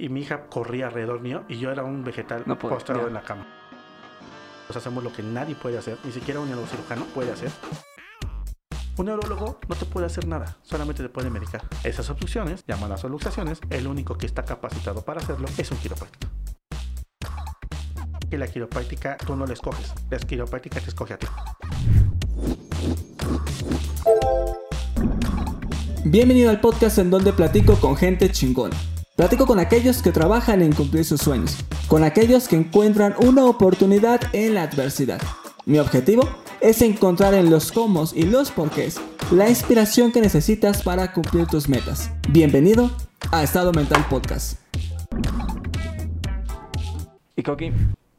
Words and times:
y 0.00 0.08
mi 0.08 0.20
hija 0.20 0.46
corría 0.46 0.86
alrededor 0.86 1.20
mío 1.20 1.44
y 1.48 1.58
yo 1.58 1.72
era 1.72 1.82
un 1.82 2.04
vegetal 2.04 2.44
No 2.46 2.56
postrado 2.56 3.02
ya. 3.02 3.08
en 3.08 3.14
la 3.14 3.22
cama. 3.22 3.46
Pues 4.68 4.76
hacemos 4.76 5.02
lo 5.02 5.12
que 5.12 5.22
nadie 5.22 5.56
puede 5.56 5.76
hacer, 5.76 5.98
ni 6.04 6.12
siquiera 6.12 6.38
un 6.40 6.48
neurocirujano 6.48 7.04
puede 7.06 7.32
hacer. 7.32 7.50
Un 8.96 9.06
neurólogo 9.06 9.58
no 9.68 9.74
te 9.74 9.84
puede 9.86 10.06
hacer 10.06 10.26
nada, 10.28 10.56
solamente 10.62 11.02
te 11.02 11.08
puede 11.08 11.30
medicar. 11.30 11.62
Esas 11.84 12.08
obstrucciones, 12.10 12.64
llamadas 12.66 13.02
luxaciones, 13.04 13.60
el 13.70 13.86
único 13.86 14.16
que 14.16 14.26
está 14.26 14.44
capacitado 14.44 15.04
para 15.04 15.20
hacerlo 15.20 15.48
es 15.56 15.70
un 15.70 15.78
quiropráctico. 15.78 16.32
Y 18.30 18.36
la 18.36 18.46
quiropráctica 18.46 19.16
tú 19.16 19.34
no 19.34 19.46
la 19.46 19.54
escoges, 19.54 19.94
la 20.10 20.18
quiropráctica 20.18 20.80
te 20.80 20.88
escoge 20.88 21.14
a 21.14 21.18
ti. 21.18 21.26
Bienvenido 26.04 26.50
al 26.50 26.60
podcast 26.60 26.98
en 26.98 27.10
donde 27.10 27.32
platico 27.32 27.74
con 27.76 27.96
gente 27.96 28.30
chingona. 28.30 28.76
Platico 29.18 29.46
con 29.46 29.58
aquellos 29.58 30.00
que 30.00 30.12
trabajan 30.12 30.62
en 30.62 30.72
cumplir 30.72 31.04
sus 31.04 31.20
sueños, 31.20 31.56
con 31.88 32.04
aquellos 32.04 32.46
que 32.46 32.54
encuentran 32.54 33.16
una 33.18 33.46
oportunidad 33.46 34.20
en 34.32 34.54
la 34.54 34.62
adversidad. 34.62 35.20
Mi 35.66 35.80
objetivo 35.80 36.22
es 36.60 36.82
encontrar 36.82 37.34
en 37.34 37.50
los 37.50 37.72
cómo 37.72 38.04
y 38.14 38.22
los 38.22 38.52
porqués 38.52 39.00
la 39.32 39.48
inspiración 39.48 40.12
que 40.12 40.20
necesitas 40.20 40.84
para 40.84 41.12
cumplir 41.12 41.48
tus 41.48 41.68
metas. 41.68 42.12
Bienvenido 42.28 42.92
a 43.32 43.42
Estado 43.42 43.72
Mental 43.72 44.06
Podcast. 44.08 44.60
Y 47.34 47.42
Coqui, 47.42 47.72